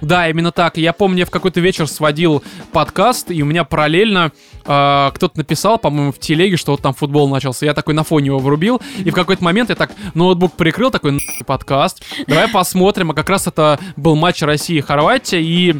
Да, 0.00 0.28
именно 0.28 0.52
так. 0.52 0.76
Я 0.76 0.92
помню, 0.92 1.20
я 1.20 1.26
в 1.26 1.30
какой-то 1.30 1.60
вечер 1.60 1.86
сводил 1.86 2.42
подкаст, 2.72 3.30
и 3.30 3.42
у 3.42 3.46
меня 3.46 3.64
параллельно 3.64 4.32
а, 4.66 5.10
кто-то 5.12 5.38
написал, 5.38 5.78
по-моему, 5.78 6.12
в 6.12 6.18
телеге, 6.18 6.56
что 6.56 6.72
вот 6.72 6.82
там 6.82 6.94
футбол 6.94 7.28
начался. 7.28 7.66
Я 7.66 7.74
такой 7.74 7.94
на 7.94 8.04
фоне 8.04 8.26
его 8.26 8.38
врубил, 8.38 8.80
и 8.98 9.10
в 9.10 9.14
какой-то 9.14 9.44
момент 9.44 9.70
я 9.70 9.76
так 9.76 9.92
ноутбук 10.14 10.54
прикрыл, 10.54 10.90
такой 10.90 11.12
«Нахуй 11.12 11.44
подкаст. 11.46 12.04
Давай 12.26 12.48
посмотрим. 12.48 13.10
А 13.10 13.14
как 13.14 13.28
раз 13.28 13.46
это 13.46 13.78
был 13.96 14.16
матч 14.16 14.42
России-Хорватия, 14.42 15.40
и 15.40 15.76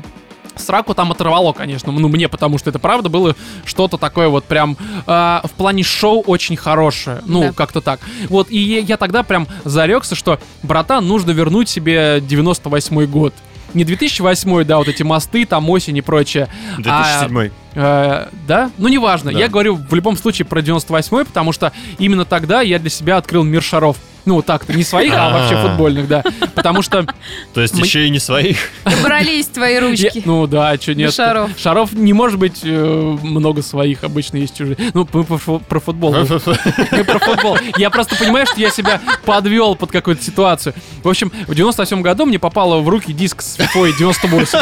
Сраку 0.56 0.94
там 0.94 1.10
оторвало, 1.12 1.52
конечно, 1.52 1.92
ну 1.92 2.08
мне, 2.08 2.28
потому 2.28 2.58
что 2.58 2.70
это 2.70 2.78
правда 2.78 3.08
было 3.08 3.34
что-то 3.64 3.96
такое 3.98 4.28
вот 4.28 4.44
прям 4.44 4.76
а, 5.06 5.40
в 5.44 5.50
плане 5.52 5.82
шоу 5.82 6.20
очень 6.22 6.56
хорошее, 6.56 7.22
ну 7.26 7.42
Да. 7.42 7.52
как-то 7.52 7.80
так. 7.80 8.00
Вот 8.28 8.50
и 8.50 8.58
я, 8.58 8.78
я 8.80 8.96
тогда 8.96 9.22
прям 9.22 9.48
зарекся, 9.64 10.14
что 10.14 10.38
братан 10.62 11.06
нужно 11.06 11.32
вернуть 11.32 11.68
себе 11.68 12.20
98 12.20 13.06
год. 13.06 13.34
Не 13.74 13.84
2008, 13.84 14.64
да, 14.64 14.78
вот 14.78 14.86
эти 14.86 15.02
мосты, 15.02 15.44
там 15.46 15.68
осень 15.70 15.96
и 15.96 16.00
прочее. 16.00 16.48
а, 16.86 17.26
2007 17.26 17.50
Э, 17.76 18.28
да? 18.46 18.70
Ну, 18.78 18.86
неважно. 18.86 19.32
Да. 19.32 19.38
Я 19.38 19.48
говорю 19.48 19.74
в 19.74 19.92
любом 19.94 20.16
случае 20.16 20.46
про 20.46 20.60
98-й, 20.60 21.24
потому 21.24 21.50
что 21.50 21.72
именно 21.98 22.24
тогда 22.24 22.60
я 22.60 22.78
для 22.78 22.88
себя 22.88 23.16
открыл 23.16 23.42
мир 23.42 23.62
шаров. 23.62 23.96
Ну, 24.24 24.40
так-то, 24.42 24.72
не 24.72 24.84
своих, 24.84 25.12
а 25.14 25.30
вообще 25.30 25.56
А. 25.56 25.68
футбольных, 25.68 26.08
да. 26.08 26.22
Потому 26.54 26.82
что... 26.82 27.06
То 27.52 27.60
есть 27.60 27.76
еще 27.78 28.06
и 28.06 28.10
не 28.10 28.18
своих. 28.18 28.56
Брались 29.02 29.46
твои 29.46 29.78
ручки. 29.78 30.22
ну 30.24 30.46
да, 30.46 30.74
что 30.76 30.94
нет. 30.94 31.12
шаров. 31.12 31.50
Шаров 31.58 31.92
не 31.92 32.12
может 32.12 32.38
быть 32.38 32.60
э, 32.62 33.16
много 33.22 33.62
своих, 33.62 34.02
обычно 34.04 34.38
есть 34.38 34.56
чужие. 34.56 34.76
Ну, 34.94 35.06
мы 35.12 35.24
про, 35.24 35.36
фу- 35.36 35.60
про 35.68 35.80
футбол. 35.80 36.14
Мы 36.14 37.04
про 37.04 37.18
футбол. 37.18 37.58
Я 37.76 37.90
просто 37.90 38.16
понимаю, 38.16 38.46
что 38.46 38.60
я 38.60 38.70
себя 38.70 39.00
подвел 39.24 39.76
под 39.76 39.90
какую-то 39.90 40.22
ситуацию. 40.22 40.74
В 41.02 41.08
общем, 41.08 41.30
в 41.46 41.54
98 41.54 42.00
году 42.02 42.24
мне 42.26 42.38
попало 42.38 42.80
в 42.80 42.88
руки 42.88 43.12
диск 43.12 43.42
с 43.42 43.58
FIFA 43.58 43.92
98. 43.98 44.58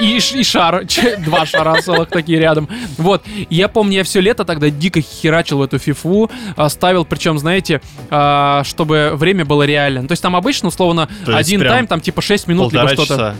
И, 0.00 0.16
и 0.16 0.42
шар, 0.42 0.84
два 1.18 1.46
шара 1.46 1.80
целых 1.80 2.08
такие 2.08 2.38
рядом. 2.38 2.68
Вот, 2.98 3.22
я 3.50 3.68
помню, 3.68 3.98
я 3.98 4.04
все 4.04 4.20
лето 4.20 4.44
тогда 4.44 4.70
дико 4.70 5.00
херачил 5.00 5.58
в 5.58 5.62
эту 5.62 5.78
фифу, 5.78 6.30
а, 6.56 6.68
ставил, 6.68 7.04
причем, 7.04 7.38
знаете, 7.38 7.76
а, 7.76 7.85
чтобы 8.64 9.12
время 9.14 9.44
было 9.44 9.64
реально. 9.64 10.06
То 10.06 10.12
есть 10.12 10.22
там 10.22 10.36
обычно, 10.36 10.68
условно, 10.68 11.08
один 11.26 11.60
прям 11.60 11.72
тайм, 11.72 11.86
там 11.86 12.00
типа 12.00 12.22
6 12.22 12.46
минут, 12.46 12.72
либо 12.72 12.88
что-то. 12.88 13.06
часа. 13.06 13.34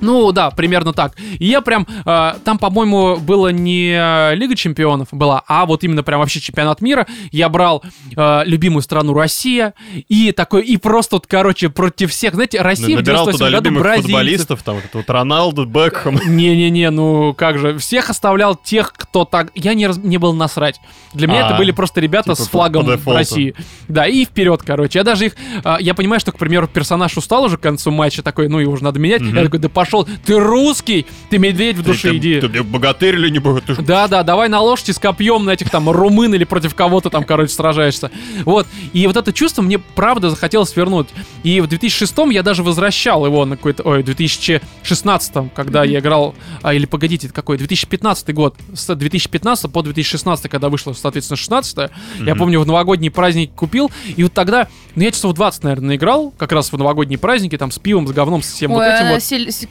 Ну 0.00 0.32
да, 0.32 0.50
примерно 0.50 0.92
так. 0.92 1.16
И 1.38 1.46
я 1.46 1.60
прям, 1.60 1.86
э, 2.04 2.34
там, 2.44 2.58
по-моему, 2.58 3.16
было 3.16 3.48
не 3.48 3.92
э, 3.92 4.34
Лига 4.34 4.54
Чемпионов 4.54 5.08
была, 5.12 5.42
а 5.46 5.66
вот 5.66 5.84
именно 5.84 6.02
прям 6.02 6.20
вообще 6.20 6.40
чемпионат 6.40 6.80
мира. 6.80 7.06
Я 7.32 7.48
брал 7.48 7.82
э, 8.16 8.42
любимую 8.44 8.82
страну 8.82 9.14
Россия 9.14 9.74
и 10.08 10.32
такой, 10.32 10.62
и 10.62 10.76
просто 10.76 11.16
вот, 11.16 11.26
короче, 11.26 11.68
против 11.68 12.10
всех, 12.10 12.34
знаете, 12.34 12.60
Россия 12.60 12.96
в 12.96 13.00
Набирал 13.00 13.26
98 13.26 13.38
туда 13.38 13.50
году 13.50 13.64
любимых 13.64 13.82
бразильцев. 13.82 14.10
футболистов, 14.10 14.62
там, 14.62 14.76
вот 14.92 15.10
Роналду, 15.10 15.64
Бекхэм. 15.66 16.20
Не-не-не, 16.26 16.90
ну 16.90 17.34
как 17.34 17.58
же, 17.58 17.78
всех 17.78 18.10
оставлял 18.10 18.54
тех, 18.56 18.92
кто 18.92 19.24
так... 19.24 19.50
Я 19.54 19.74
не, 19.74 19.86
раз... 19.86 19.98
не 19.98 20.18
был 20.18 20.32
насрать. 20.32 20.80
Для 21.12 21.26
меня 21.26 21.46
А, 21.46 21.48
это 21.48 21.58
были 21.58 21.72
просто 21.72 22.00
ребята 22.00 22.34
типа 22.34 22.44
с 22.44 22.48
флагом. 22.48 22.88
России. 23.06 23.54
Да, 23.88 24.06
и 24.06 24.24
вперед, 24.24 24.62
короче. 24.64 24.98
Я 24.98 25.04
даже 25.04 25.26
их... 25.26 25.36
а, 25.64 25.78
я 25.80 25.94
понимаю, 25.94 26.20
что, 26.20 26.32
к 26.32 26.38
примеру, 26.38 26.68
персонаж 26.68 27.16
устал 27.16 27.44
уже 27.44 27.56
к 27.56 27.60
концу 27.60 27.90
матча, 27.90 28.22
такой, 28.22 28.48
ну 28.48 28.58
его 28.58 28.72
уже 28.72 28.84
надо 28.84 28.98
менять. 29.00 29.22
Мгм. 29.22 29.36
Я 29.36 29.44
такой, 29.44 29.58
да 29.58 29.68
пошел, 29.68 29.89
ты 30.24 30.38
русский, 30.38 31.06
ты 31.28 31.38
медведь 31.38 31.76
в 31.76 31.82
душе, 31.82 32.10
Ты- 32.10 32.16
иди. 32.16 32.40
Ты 32.40 32.48
мне 32.48 32.62
богатырь 32.62 33.14
или 33.16 33.28
не 33.30 33.38
богатырь? 33.38 33.76
Да, 33.80 34.08
да, 34.08 34.22
давай 34.22 34.48
на 34.48 34.60
лошади 34.60 34.92
с 34.92 34.98
копьем 34.98 35.44
на 35.44 35.50
этих 35.50 35.70
там 35.70 35.88
румын 35.90 36.34
или 36.34 36.44
против 36.44 36.74
кого-то 36.74 37.10
там, 37.10 37.24
короче, 37.24 37.52
сражаешься. 37.52 38.10
Вот. 38.44 38.66
И 38.92 39.06
вот 39.06 39.16
это 39.16 39.32
чувство 39.32 39.62
мне 39.62 39.78
правда 39.78 40.30
захотелось 40.30 40.74
вернуть. 40.76 41.08
И 41.42 41.60
в 41.60 41.66
2006 41.66 42.14
я 42.30 42.42
даже 42.42 42.62
возвращал 42.62 43.24
его 43.26 43.44
на 43.44 43.56
какой-то... 43.56 43.82
Ой, 43.84 44.02
в 44.02 44.04
2016, 44.04 45.52
когда 45.54 45.84
я 45.84 45.98
играл... 46.00 46.34
А, 46.62 46.74
или 46.74 46.86
погодите, 46.86 47.26
это 47.26 47.34
какой? 47.34 47.58
2015 47.58 48.34
год. 48.34 48.56
С 48.74 48.94
2015 48.94 49.70
по 49.72 49.82
2016, 49.82 50.48
когда 50.50 50.68
вышло, 50.68 50.92
соответственно, 50.92 51.36
16 51.36 51.76
Я 51.78 51.90
Мгм. 52.20 52.38
помню, 52.38 52.60
в 52.60 52.66
новогодний 52.66 53.10
праздник 53.10 53.52
купил. 53.54 53.90
И 54.16 54.22
вот 54.22 54.32
тогда... 54.32 54.68
Ну, 54.96 55.02
я 55.04 55.12
часов 55.12 55.34
20, 55.34 55.62
наверное, 55.64 55.96
играл. 55.96 56.32
Как 56.36 56.50
раз 56.52 56.72
в 56.72 56.76
новогодние 56.76 57.18
праздники, 57.18 57.56
там, 57.56 57.70
с 57.70 57.78
пивом, 57.78 58.08
с 58.08 58.12
говном, 58.12 58.42
со 58.42 58.54
всем 58.54 58.72
вот 58.72 58.80
Ой, 58.80 58.88
этим 58.88 59.02
она 59.06 59.14
вот. 59.14 59.22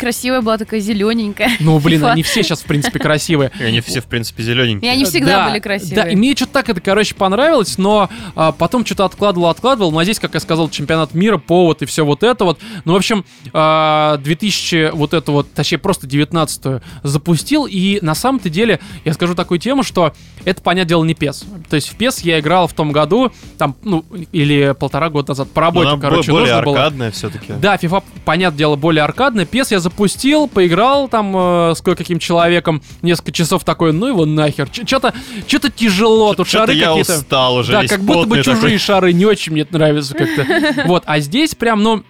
Красивая 0.09 0.41
была 0.41 0.57
такая 0.57 0.79
зелененькая. 0.79 1.51
Ну, 1.59 1.77
блин, 1.79 2.01
Фа- 2.01 2.13
они 2.13 2.23
все 2.23 2.41
сейчас, 2.41 2.61
в 2.61 2.65
принципе, 2.65 2.97
красивые. 2.99 3.51
И 3.59 3.63
Они 3.63 3.79
все, 3.81 4.01
в 4.01 4.05
принципе, 4.05 4.41
И 4.41 4.45
зелененькие. 4.45 4.91
они 4.91 5.05
всегда 5.05 5.43
Да, 5.45 5.49
были 5.49 5.59
красивые. 5.59 5.95
Да, 6.03 6.09
и 6.09 6.15
мне 6.15 6.35
что-то 6.35 6.53
так 6.53 6.69
это, 6.69 6.81
короче, 6.81 7.13
понравилось, 7.13 7.77
но 7.77 8.09
а, 8.35 8.51
потом 8.51 8.83
что-то 8.85 9.05
откладывал, 9.05 9.49
откладывал. 9.49 9.91
Ну, 9.91 9.99
а 9.99 10.03
здесь, 10.03 10.19
как 10.19 10.33
я 10.33 10.39
сказал, 10.39 10.67
чемпионат 10.69 11.13
мира, 11.13 11.37
повод 11.37 11.83
и 11.83 11.85
все 11.85 12.03
вот 12.03 12.23
это 12.23 12.43
вот. 12.43 12.59
Ну, 12.85 12.93
в 12.93 12.95
общем, 12.95 13.23
а, 13.53 14.17
2000 14.17 14.91
вот 14.93 15.13
это 15.13 15.31
вот, 15.31 15.51
точнее, 15.53 15.77
просто 15.77 16.07
19 16.07 16.81
запустил. 17.03 17.67
И 17.69 17.99
на 18.01 18.15
самом-то 18.15 18.49
деле, 18.49 18.79
я 19.05 19.13
скажу 19.13 19.35
такую 19.35 19.59
тему, 19.59 19.83
что 19.83 20.13
это, 20.43 20.59
понятное 20.63 20.89
дело, 20.89 21.03
не 21.03 21.13
PES. 21.13 21.45
То 21.69 21.75
есть 21.75 21.89
в 21.89 21.97
PES 21.97 22.21
я 22.23 22.39
играл 22.39 22.67
в 22.67 22.73
том 22.73 22.91
году, 22.91 23.31
там, 23.59 23.75
ну, 23.83 24.03
или 24.31 24.73
полтора 24.79 25.09
года 25.11 25.31
назад, 25.33 25.49
по 25.51 25.61
Но 25.61 25.65
работе, 25.67 26.01
короче, 26.01 26.31
более 26.31 26.47
нужно 26.55 26.63
было. 26.65 26.77
аркадная 26.79 27.11
все-таки. 27.11 27.53
Да, 27.53 27.75
FIFA, 27.75 28.03
понятное 28.25 28.57
дело, 28.57 28.75
более 28.75 29.03
аркадная. 29.03 29.45
PES 29.45 29.67
я 29.71 29.79
запустил, 29.79 29.98
поиграл 30.47 31.07
там 31.07 31.35
э, 31.35 31.75
с 31.75 31.81
кое-каким 31.81 32.19
человеком 32.19 32.81
несколько 33.01 33.31
часов 33.31 33.63
такой, 33.63 33.93
ну 33.93 34.07
его 34.07 34.25
нахер. 34.25 34.67
Что-то 34.71 35.13
что-то 35.47 35.69
тяжело, 35.71 36.33
тут 36.33 36.47
шары 36.47 36.73
я 36.73 36.87
какие-то. 36.89 37.17
устал 37.17 37.55
уже, 37.57 37.71
Да, 37.71 37.81
весь 37.81 37.89
как 37.89 38.01
будто 38.01 38.21
бы 38.27 38.37
потный 38.37 38.43
чужие 38.43 38.61
такой. 38.61 38.77
шары 38.77 39.13
не 39.13 39.25
очень 39.25 39.51
мне 39.53 39.61
это 39.61 39.73
нравится 39.73 40.13
как-то. 40.15 40.45
Вот, 40.85 41.03
а 41.05 41.19
здесь 41.19 41.55
прям, 41.55 41.83
ну, 41.83 42.03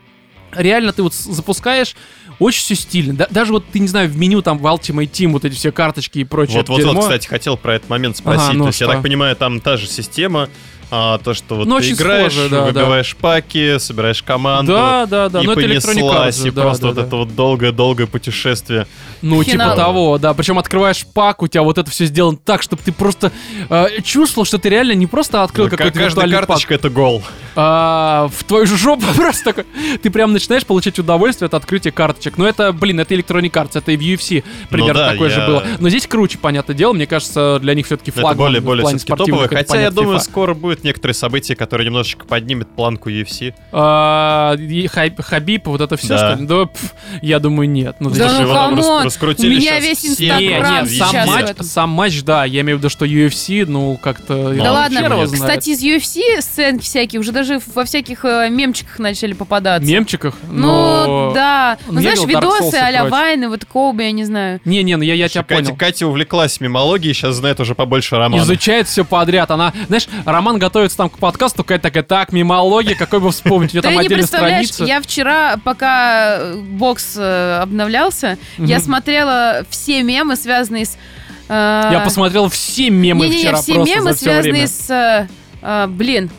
реально 0.52 0.94
ты 0.94 1.04
вот 1.04 1.14
с- 1.14 1.26
запускаешь, 1.26 1.96
очень 2.40 2.62
все 2.62 2.76
стильно. 2.76 3.14
Да- 3.14 3.28
даже 3.30 3.52
вот 3.52 3.66
ты, 3.72 3.80
не 3.80 3.88
знаю, 3.88 4.10
в 4.10 4.18
меню 4.18 4.42
там 4.42 4.58
в 4.60 4.66
Ultimate 4.66 5.10
Team 5.12 5.30
вот 5.34 5.46
эти 5.46 5.56
все 5.56 5.72
карточки 5.72 6.20
и 6.20 6.24
прочее 6.24 6.58
Вот, 6.58 6.70
вот, 6.70 6.78
дерьмо. 6.78 6.94
вот, 6.94 7.02
кстати, 7.02 7.28
хотел 7.28 7.58
про 7.58 7.76
этот 7.76 7.90
момент 7.90 8.18
спросить. 8.18 8.44
Ага, 8.50 8.54
ну 8.54 8.64
то 8.66 8.68
есть, 8.70 8.80
я 8.82 8.88
что? 8.88 8.94
так 8.94 9.04
понимаю, 9.04 9.36
там 9.36 9.60
та 9.60 9.78
же 9.78 9.88
система, 9.88 10.48
а, 10.92 11.18
то, 11.20 11.34
что 11.34 11.56
вот 11.56 11.68
Ну, 11.68 11.80
ты 11.80 11.92
играешь, 11.92 12.34
схоже, 12.34 12.50
да, 12.50 12.60
да. 12.62 12.66
выбиваешь 12.66 13.16
паки, 13.16 13.78
собираешь 13.80 14.24
команду. 14.24 14.72
Да, 14.74 15.06
да, 15.06 15.30
да, 15.30 15.42
и 15.42 15.46
ну 15.46 15.52
это 15.52 15.62
Electronic 15.62 15.86
понеслась, 16.02 16.40
и 16.46 16.52
да, 16.52 16.62
просто 16.64 16.82
да, 16.82 16.88
вот 16.88 16.96
да. 16.96 17.02
это 17.04 17.16
вот 17.16 17.36
долгое-долгое 17.36 18.08
путешествие. 18.08 18.88
Ну, 19.22 19.44
Финал. 19.44 19.72
типа 19.72 19.76
того, 19.84 20.18
да. 20.18 20.34
Причем 20.34 20.58
открываешь 20.60 21.06
пак, 21.14 21.42
у 21.44 21.48
тебя 21.48 21.62
вот 21.64 21.78
это 21.78 21.92
все 21.92 22.06
сделано 22.06 22.38
так, 22.38 22.62
чтобы 22.64 22.82
ты 22.84 22.92
просто 22.92 23.32
э, 23.70 24.02
чувствовал, 24.04 24.46
что 24.46 24.58
ты 24.58 24.70
реально 24.70 24.94
не 24.94 25.08
просто 25.08 25.44
открыл 25.44 25.66
Ну, 25.66 25.72
какой-то 25.72 25.92
каждая 25.92 26.08
виртуальный 26.10 26.38
пак. 26.38 26.48
карточка— 26.48 26.74
это 26.76 26.90
гол. 26.90 27.22
а, 27.56 28.30
в 28.34 28.44
твою 28.46 28.66
же 28.66 28.78
жопу 28.78 29.06
просто 29.16 29.44
такой. 29.44 29.66
Ты 30.02 30.10
прям 30.10 30.34
начинаешь 30.34 30.66
получать 30.66 30.98
удовольствие 31.00 31.48
от 31.48 31.54
открытия 31.54 31.92
карточек. 31.92 32.38
Но 32.38 32.48
это, 32.48 32.72
блин, 32.72 33.00
это 33.00 33.14
Electronic 33.14 33.52
Arts, 33.52 33.72
это 33.76 33.92
и 33.92 33.98
в 33.98 34.02
UFC 34.02 34.44
примерно 34.70 34.94
да, 35.02 35.12
такое 35.12 35.30
же 35.30 35.42
я- 35.42 35.48
было. 35.48 35.64
Но 35.80 35.90
здесь 35.90 36.08
круче, 36.08 36.38
понятное 36.38 36.76
дело. 36.76 36.94
Мне 36.94 37.06
кажется, 37.06 37.60
для 37.62 37.74
них 37.76 37.86
все-таки 37.86 38.12
Это 38.12 38.22
флаг 38.22 38.38
более, 38.38 38.62
в 38.62 38.64
более 38.64 38.82
плане 38.84 38.98
все-таки 38.98 39.14
спортивных, 39.16 39.44
топовое. 39.44 39.62
это 39.62 39.72
Хотя 39.72 39.82
я 39.84 39.92
думаю, 39.92 40.18
FIFA. 40.18 40.22
скоро 40.24 40.54
будет 40.54 40.79
некоторые 40.84 41.14
события, 41.16 41.56
которые 41.56 41.86
немножечко 41.86 42.26
поднимет 42.26 42.68
планку 42.76 43.10
UFC. 43.10 43.54
А, 43.72 44.56
Хабиб, 45.20 45.68
вот 45.68 45.82
это 45.82 45.98
все, 45.98 46.08
Да. 46.10 46.18
что 46.34 46.42
ли? 46.42 46.48
Да, 46.48 46.66
пф, 46.66 46.94
я 47.22 47.40
думаю, 47.40 47.70
нет. 47.70 47.98
Ну, 48.00 48.10
Да 48.10 48.32
ну 48.34 48.42
его 48.42 48.54
там 48.54 48.76
рас- 48.78 49.06
раскрутили 49.06 49.56
у 49.56 49.60
меня 49.60 49.80
весь 49.80 50.06
Инстаграм 50.06 50.40
Не, 50.40 50.50
Программ 50.50 50.86
нет, 50.86 50.98
сам 50.98 51.10
сейчас 51.10 51.28
матч, 51.28 51.48
сам 51.62 51.90
матч, 51.90 52.24
да, 52.24 52.46
я 52.46 52.62
имею 52.62 52.78
в 52.78 52.80
виду, 52.80 52.90
что 52.90 53.06
UFC, 53.06 53.66
ну, 53.68 53.98
как-то... 54.02 54.54
Да 54.54 54.64
Да 54.64 54.72
ладно, 54.74 55.26
кстати, 55.32 55.70
из 55.72 55.84
UFC 55.84 56.42
сценки 56.42 56.84
всякие 56.84 57.20
уже 57.20 57.32
даже 57.32 57.60
во 57.74 57.84
всяких 57.86 58.26
э, 58.26 58.50
мемчиках 58.50 59.00
начали 59.00 59.34
попадаться. 59.34 59.90
Мемчиках, 59.90 60.36
Ну, 60.50 60.68
но... 61.08 61.32
да. 61.34 61.78
Ну, 61.88 61.94
Ну, 61.94 62.02
знаешь, 62.02 62.20
видосы 62.26 62.76
а-ля. 62.76 63.06
Вайны, 63.06 63.50
вот 63.50 63.66
Коуби, 63.66 64.04
я 64.04 64.12
не 64.12 64.26
знаю. 64.26 64.60
Не-не, 64.66 64.96
ну 64.98 65.04
я, 65.04 65.14
я 65.14 65.30
тебя 65.30 65.44
Катя, 65.44 65.64
понял. 65.64 65.78
Катя 65.78 66.08
увлеклась 66.08 66.60
мемологией, 66.60 67.14
сейчас 67.14 67.36
знает 67.36 67.60
уже 67.60 67.76
побольше 67.76 68.18
романа. 68.18 68.42
Изучает 68.42 68.88
все 68.88 69.04
подряд. 69.06 69.52
Она, 69.52 69.74
знаешь, 69.88 70.08
Роман 70.26 70.60
готовится 70.70 70.98
там 70.98 71.10
к 71.10 71.18
подкасту, 71.18 71.64
Катя 71.64 71.82
такая, 71.82 72.04
так, 72.04 72.32
мимология, 72.32 72.96
какой 72.96 73.20
бы 73.20 73.32
вспомнить, 73.32 73.72
Ты 73.72 73.82
там 73.82 74.00
не 74.00 74.08
представляешь, 74.08 74.70
я 74.78 75.02
вчера, 75.02 75.58
пока 75.64 76.38
э, 76.38 76.56
бокс 76.58 77.16
э, 77.18 77.60
обновлялся, 77.64 78.38
я 78.58 78.80
смотрела 78.80 79.66
все 79.70 80.04
мемы, 80.04 80.36
связанные 80.36 80.86
с... 80.86 80.96
э, 81.50 81.90
Я 81.92 82.02
посмотрел 82.04 82.50
все 82.50 82.92
мемы 82.92 83.30
вчера 83.30 83.62
все 83.62 83.80
мемы, 83.80 84.14
связанные 84.14 84.68
с... 84.68 85.28
блин, 85.88 86.30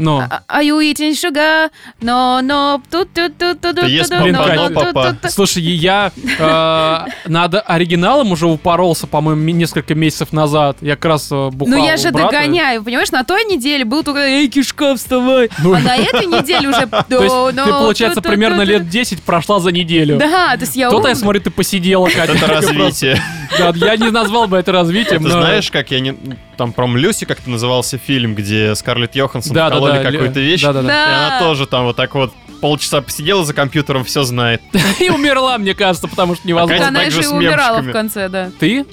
Но, 0.00 0.26
А- 0.30 0.60
Are 0.60 0.64
you 0.64 0.80
eating 0.80 1.12
sugar? 1.12 1.70
No, 2.00 2.40
no. 2.40 2.80
Тут, 2.90 3.12
тут, 3.12 3.36
тут, 3.36 3.60
тут, 3.60 3.76
тут, 3.76 4.08
тут, 4.08 4.74
папа. 4.74 5.10
тут, 5.10 5.20
тут. 5.20 5.30
слушай, 5.30 5.62
я 5.62 6.10
э, 6.38 7.28
над 7.28 7.62
оригиналом 7.66 8.32
уже 8.32 8.46
упоролся, 8.46 9.06
по-моему, 9.06 9.42
несколько 9.50 9.94
месяцев 9.94 10.32
назад. 10.32 10.78
Я 10.80 10.96
как 10.96 11.04
раз 11.04 11.28
э, 11.30 11.50
бухал 11.50 11.76
Ну 11.76 11.84
я 11.84 11.98
же 11.98 12.10
догоняю, 12.10 12.82
понимаешь, 12.82 13.10
на 13.10 13.24
той 13.24 13.44
неделе 13.44 13.84
был 13.84 14.02
только 14.02 14.20
«Эй, 14.20 14.48
кишка, 14.48 14.96
вставай!» 14.96 15.50
Ну, 15.58 15.74
А 15.74 15.80
на 15.80 15.96
этой 15.96 16.26
неделе 16.26 16.68
уже... 16.68 16.86
То 17.08 17.22
есть 17.22 17.56
ты, 17.56 17.70
получается, 17.70 18.22
примерно 18.22 18.62
лет 18.62 18.88
10 18.88 19.22
прошла 19.22 19.60
за 19.60 19.70
неделю. 19.70 20.18
Да, 20.18 20.54
то 20.54 20.60
есть 20.60 20.76
я... 20.76 20.88
Кто-то, 20.88 21.08
я 21.08 21.14
смотрю, 21.14 21.40
ты 21.40 21.50
посидела, 21.50 22.06
Катя. 22.06 22.32
Это 22.32 22.46
развитие. 22.46 23.20
Да, 23.58 23.72
я 23.74 23.96
не 23.96 24.10
назвал 24.10 24.46
бы 24.46 24.56
это 24.56 24.72
развитием, 24.72 25.24
Ты 25.24 25.30
знаешь, 25.30 25.70
как 25.70 25.90
я 25.90 26.00
не... 26.00 26.16
Там 26.60 26.74
про 26.74 26.86
Люси 26.86 27.24
как-то 27.24 27.48
назывался 27.48 27.96
фильм, 27.96 28.34
где 28.34 28.74
Скарлетт 28.74 29.16
Йоханссон 29.16 29.54
Да, 29.54 29.70
да, 29.70 29.76
вкололи 29.76 30.02
да, 30.02 30.10
какую-то 30.10 30.40
вещь, 30.40 30.60
да, 30.60 30.74
да, 30.74 30.82
да. 30.82 30.84
и 30.84 30.88
Да. 30.88 31.26
она 31.28 31.38
тоже 31.40 31.66
там 31.66 31.86
вот 31.86 31.96
так 31.96 32.14
вот 32.14 32.34
полчаса 32.60 33.00
посидела 33.00 33.46
за 33.46 33.54
компьютером, 33.54 34.04
все 34.04 34.24
знает. 34.24 34.60
И 35.00 35.08
умерла, 35.08 35.56
мне 35.56 35.74
кажется, 35.74 36.06
потому 36.06 36.34
что 36.34 36.46
невозможно. 36.46 36.88
Она 36.88 37.08
же 37.08 37.22
и 37.22 37.26
умирала 37.28 37.80
в 37.80 37.90
конце, 37.90 38.28
да. 38.28 38.50
Ты? 38.60 38.84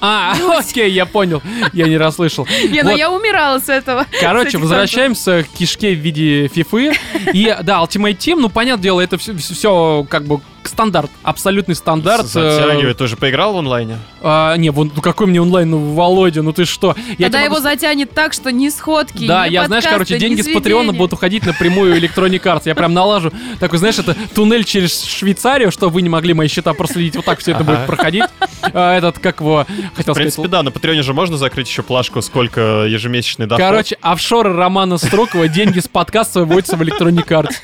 А, 0.00 0.36
окей, 0.58 0.88
я 0.92 1.04
понял. 1.04 1.42
Я 1.72 1.88
не 1.88 1.96
расслышал. 1.96 2.46
Не, 2.68 2.84
ну 2.84 2.96
я 2.96 3.10
умирала 3.10 3.58
с 3.58 3.68
этого. 3.68 4.06
Короче, 4.20 4.58
возвращаемся 4.58 5.42
к 5.42 5.58
кишке 5.58 5.94
в 5.94 5.98
виде 5.98 6.46
фифы. 6.46 6.92
И 7.32 7.56
да, 7.64 7.82
Ultimate 7.82 8.18
Team, 8.18 8.36
ну, 8.36 8.48
понятное 8.48 8.84
дело, 8.84 9.00
это 9.00 9.18
все, 9.18 10.06
как 10.08 10.26
бы 10.26 10.40
стандарт, 10.68 11.10
абсолютный 11.22 11.74
стандарт. 11.74 12.24
э, 12.24 12.26
Затягивает. 12.28 12.98
Ты 12.98 13.04
уже 13.04 13.16
поиграл 13.16 13.54
в 13.54 13.58
онлайне? 13.58 13.98
а, 14.22 14.56
не, 14.56 14.70
вон, 14.70 14.90
ну 14.94 15.02
какой 15.02 15.26
мне 15.26 15.40
онлайн, 15.40 15.70
ну, 15.70 15.94
Володя, 15.94 16.42
ну 16.42 16.52
ты 16.52 16.64
что? 16.64 16.94
Я 17.18 17.26
Тогда 17.26 17.42
его 17.42 17.54
могу 17.54 17.62
затянет 17.62 18.10
так, 18.12 18.32
что 18.32 18.50
ни 18.52 18.68
сходки, 18.68 19.26
Да, 19.26 19.46
ни 19.48 19.52
я, 19.52 19.66
знаешь, 19.66 19.84
подкасты, 19.84 20.14
короче, 20.14 20.18
деньги 20.18 20.40
с 20.42 20.48
Патреона 20.52 20.92
будут 20.92 21.12
уходить 21.12 21.44
напрямую 21.46 21.96
Electronic 21.96 22.42
Arts. 22.42 22.62
Я 22.64 22.74
прям 22.74 22.94
налажу 22.94 23.32
такой, 23.60 23.78
знаешь, 23.78 23.98
это 23.98 24.16
туннель 24.34 24.64
через 24.64 25.02
Швейцарию, 25.04 25.70
чтобы 25.70 25.94
вы 25.94 26.02
не 26.02 26.08
могли 26.08 26.34
мои 26.34 26.48
счета 26.48 26.72
проследить. 26.74 27.16
Вот 27.16 27.24
так 27.24 27.38
все 27.40 27.52
это 27.52 27.64
будет 27.64 27.86
проходить. 27.86 28.24
А, 28.62 28.96
Этот, 28.96 29.18
как 29.18 29.40
его, 29.40 29.66
хотел 29.94 30.14
В 30.14 30.16
принципе, 30.16 30.42
сказать... 30.42 30.50
да, 30.50 30.62
на 30.62 30.70
Патреоне 30.70 31.02
же 31.02 31.14
можно 31.14 31.36
закрыть 31.36 31.68
еще 31.68 31.82
плашку, 31.82 32.20
сколько 32.22 32.84
ежемесячный 32.86 33.46
доход. 33.46 33.64
Короче, 33.64 33.96
офшоры 34.00 34.52
Романа 34.52 34.98
Строкова, 34.98 35.48
деньги 35.48 35.78
с 35.80 35.88
подкаста 35.88 36.40
выводятся 36.40 36.76
в 36.76 36.82
Electronic 36.82 37.26
Arts. 37.28 37.54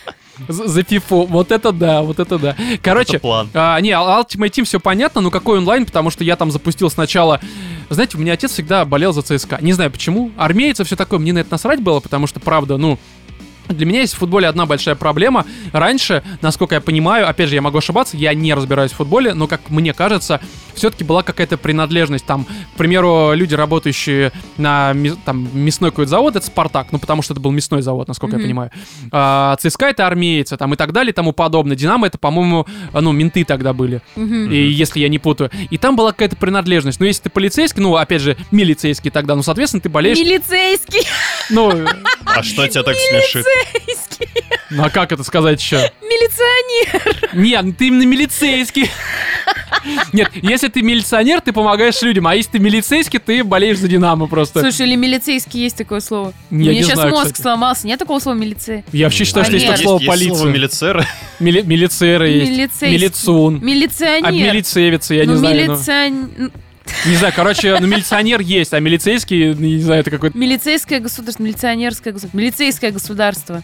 За 0.48 0.82
фифу. 0.82 1.24
Вот 1.24 1.52
это 1.52 1.72
да, 1.72 2.02
вот 2.02 2.18
это 2.18 2.38
да. 2.38 2.56
Короче, 2.82 3.16
Это 3.16 3.20
план. 3.20 3.50
а, 3.54 3.80
не, 3.80 3.90
Ultimate 3.90 4.50
Team 4.50 4.64
все 4.64 4.80
понятно, 4.80 5.20
но 5.20 5.30
какой 5.30 5.58
онлайн, 5.58 5.86
потому 5.86 6.10
что 6.10 6.24
я 6.24 6.36
там 6.36 6.50
запустил 6.50 6.90
сначала... 6.90 7.40
Знаете, 7.90 8.16
у 8.16 8.20
меня 8.20 8.32
отец 8.32 8.52
всегда 8.52 8.84
болел 8.84 9.12
за 9.12 9.22
ЦСКА. 9.22 9.58
Не 9.60 9.72
знаю 9.72 9.90
почему. 9.90 10.30
Армейцы, 10.36 10.84
все 10.84 10.96
такое, 10.96 11.18
мне 11.18 11.32
на 11.32 11.40
это 11.40 11.52
насрать 11.52 11.80
было, 11.80 12.00
потому 12.00 12.26
что, 12.26 12.40
правда, 12.40 12.76
ну... 12.76 12.98
Для 13.68 13.86
меня 13.86 14.00
есть 14.00 14.14
в 14.14 14.18
футболе 14.18 14.48
одна 14.48 14.66
большая 14.66 14.94
проблема. 14.94 15.46
Раньше, 15.72 16.22
насколько 16.40 16.74
я 16.74 16.80
понимаю, 16.80 17.28
опять 17.28 17.48
же, 17.48 17.54
я 17.54 17.62
могу 17.62 17.78
ошибаться, 17.78 18.16
я 18.16 18.34
не 18.34 18.52
разбираюсь 18.54 18.92
в 18.92 18.96
футболе, 18.96 19.34
но, 19.34 19.46
как 19.46 19.70
мне 19.70 19.92
кажется, 19.94 20.40
все-таки 20.74 21.04
была 21.04 21.22
какая-то 21.22 21.56
принадлежность. 21.56 22.26
Там, 22.26 22.44
к 22.44 22.76
примеру, 22.78 23.32
люди, 23.34 23.54
работающие 23.54 24.32
на 24.58 24.94
там, 25.24 25.48
мясной 25.54 25.90
какой-то 25.90 26.10
завод, 26.10 26.36
это 26.36 26.46
Спартак, 26.46 26.88
ну, 26.92 26.98
потому 26.98 27.22
что 27.22 27.34
это 27.34 27.40
был 27.40 27.50
мясной 27.50 27.82
завод, 27.82 28.08
насколько 28.08 28.36
я 28.36 28.38
Мгм. 28.38 28.46
понимаю. 28.46 28.70
А, 29.10 29.56
ЦСКА 29.56 29.86
это 29.86 30.06
армейцы, 30.06 30.56
там, 30.56 30.72
и 30.74 30.76
так 30.76 30.92
далее, 30.92 31.12
и 31.12 31.14
тому 31.14 31.32
подобное. 31.32 31.76
Динамо 31.76 32.06
это, 32.06 32.18
по-моему, 32.18 32.66
ну, 32.92 33.12
менты 33.12 33.44
тогда 33.44 33.72
были. 33.72 34.02
Мгм. 34.16 34.50
И 34.50 34.56
если 34.56 35.00
я 35.00 35.08
не 35.08 35.18
путаю. 35.18 35.50
И 35.70 35.78
там 35.78 35.96
была 35.96 36.12
какая-то 36.12 36.36
принадлежность. 36.36 37.00
Но 37.00 37.06
если 37.06 37.22
ты 37.24 37.30
полицейский, 37.30 37.82
ну, 37.82 37.96
опять 37.96 38.22
же, 38.22 38.36
милицейский 38.50 39.10
тогда, 39.10 39.34
ну, 39.36 39.42
соответственно, 39.42 39.80
ты 39.80 39.88
болеешь, 39.88 40.18
Милицейский, 40.18 41.00
ну, 41.52 41.86
А 42.24 42.42
что 42.42 42.66
тебя 42.66 42.82
так 42.82 42.96
смешит? 42.96 43.46
ну, 44.70 44.84
а 44.84 44.90
как 44.90 45.12
это 45.12 45.22
сказать 45.24 45.60
еще? 45.60 45.90
милиционер. 46.02 47.30
Нет, 47.34 47.64
ну, 47.64 47.72
ты 47.72 47.86
именно 47.88 48.04
милицейский. 48.04 48.90
Нет, 50.12 50.30
если 50.34 50.68
ты 50.68 50.82
милиционер, 50.82 51.40
ты 51.40 51.52
помогаешь 51.52 52.00
людям, 52.02 52.26
а 52.26 52.34
если 52.36 52.52
ты 52.52 52.58
милицейский, 52.60 53.18
ты 53.18 53.42
болеешь 53.42 53.78
за 53.78 53.88
Динамо 53.88 54.26
просто. 54.28 54.60
Слушай, 54.60 54.86
или 54.86 54.94
милицейский 54.96 55.60
есть 55.62 55.76
такое 55.76 56.00
слово? 56.00 56.32
Я 56.50 56.56
Мне 56.56 56.68
не 56.76 56.82
сейчас 56.82 56.94
знаю, 56.94 57.10
мозг 57.10 57.24
кстати. 57.26 57.42
сломался. 57.42 57.86
Нет 57.86 57.98
такого 57.98 58.18
слова 58.20 58.36
милиция? 58.36 58.84
Я 58.92 59.06
вообще 59.06 59.24
считаю, 59.24 59.44
что 59.44 59.54
есть 59.54 59.66
Нет. 59.66 59.78
слово 59.80 59.98
Есть- 60.00 60.10
есть 60.12 60.24
слово 60.28 60.38
полиция. 60.42 60.52
милицер. 60.52 61.06
Мили- 61.40 61.62
Милицеры 61.62 62.28
есть. 62.28 62.50
Милицейский. 62.52 62.88
Милицун. 62.92 63.60
Милиционер. 63.64 64.26
А 64.26 64.30
милицевицы, 64.30 65.14
я 65.14 65.22
не 65.24 65.32
ну, 65.32 65.36
знаю. 65.36 65.56
ну. 65.66 65.72
милицион- 65.74 66.52
Не 67.06 67.16
знаю, 67.16 67.32
короче, 67.34 67.78
ну 67.80 67.86
милиционер 67.86 68.40
есть, 68.40 68.72
а 68.74 68.80
милицейский, 68.80 69.54
не 69.54 69.78
знаю, 69.80 70.00
это 70.00 70.10
какое-то 70.10 70.36
Милицейское 70.36 71.00
государство, 71.00 71.42
милиционерское 71.42 72.12
государство, 72.12 72.36
милицейское 72.38 72.90
государство. 72.90 73.62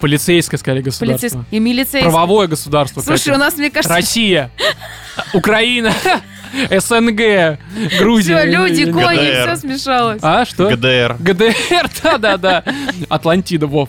полицейское, 0.00 0.58
скорее, 0.58 0.82
государство. 0.82 1.12
Полицейское. 1.28 1.44
И 1.50 1.58
милицейское. 1.60 2.02
Правовое 2.10 2.48
государство, 2.48 3.00
Слушай, 3.00 3.26
Катя. 3.26 3.34
у 3.34 3.38
нас, 3.38 3.56
мне 3.56 3.70
кажется, 3.70 3.94
Россия, 3.94 4.50
Украина, 5.32 5.92
СНГ, 6.70 7.58
Грузия. 7.98 8.38
все, 8.38 8.46
люди, 8.50 8.90
кони, 8.92 9.42
все 9.42 9.56
смешалось. 9.56 10.20
А, 10.22 10.44
что? 10.44 10.68
ГДР. 10.70 11.16
ГДР, 11.18 11.90
да-да-да. 12.02 12.64
Атлантида, 13.08 13.66
Вов. 13.66 13.88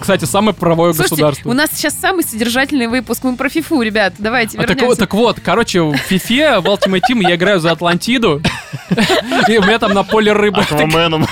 Кстати, 0.00 0.24
самое 0.26 0.54
правовое 0.54 0.92
Слушайте, 0.92 1.14
государство. 1.16 1.48
у 1.50 1.52
нас 1.54 1.70
сейчас 1.72 1.94
самый 1.98 2.22
содержательный 2.24 2.86
выпуск. 2.88 3.24
Мы 3.24 3.36
про 3.36 3.48
фифу, 3.48 3.80
ребят. 3.82 4.14
Давайте 4.18 4.58
А, 4.58 4.62
так, 4.62 4.76
вернемся. 4.76 4.98
так 5.00 5.14
вот, 5.14 5.40
короче, 5.40 5.80
в 5.82 5.96
Фифе, 5.96 6.60
в 6.60 6.66
Ultimate 6.66 7.00
Team 7.10 7.22
я 7.28 7.34
играю 7.36 7.58
за 7.60 7.72
Атлантиду. 7.72 8.42
И 9.48 9.56
у 9.58 9.62
меня 9.62 9.78
там 9.78 9.94
на 9.94 10.02
поле 10.04 10.32
рыба. 10.32 10.60
Акваменом. 10.60 11.26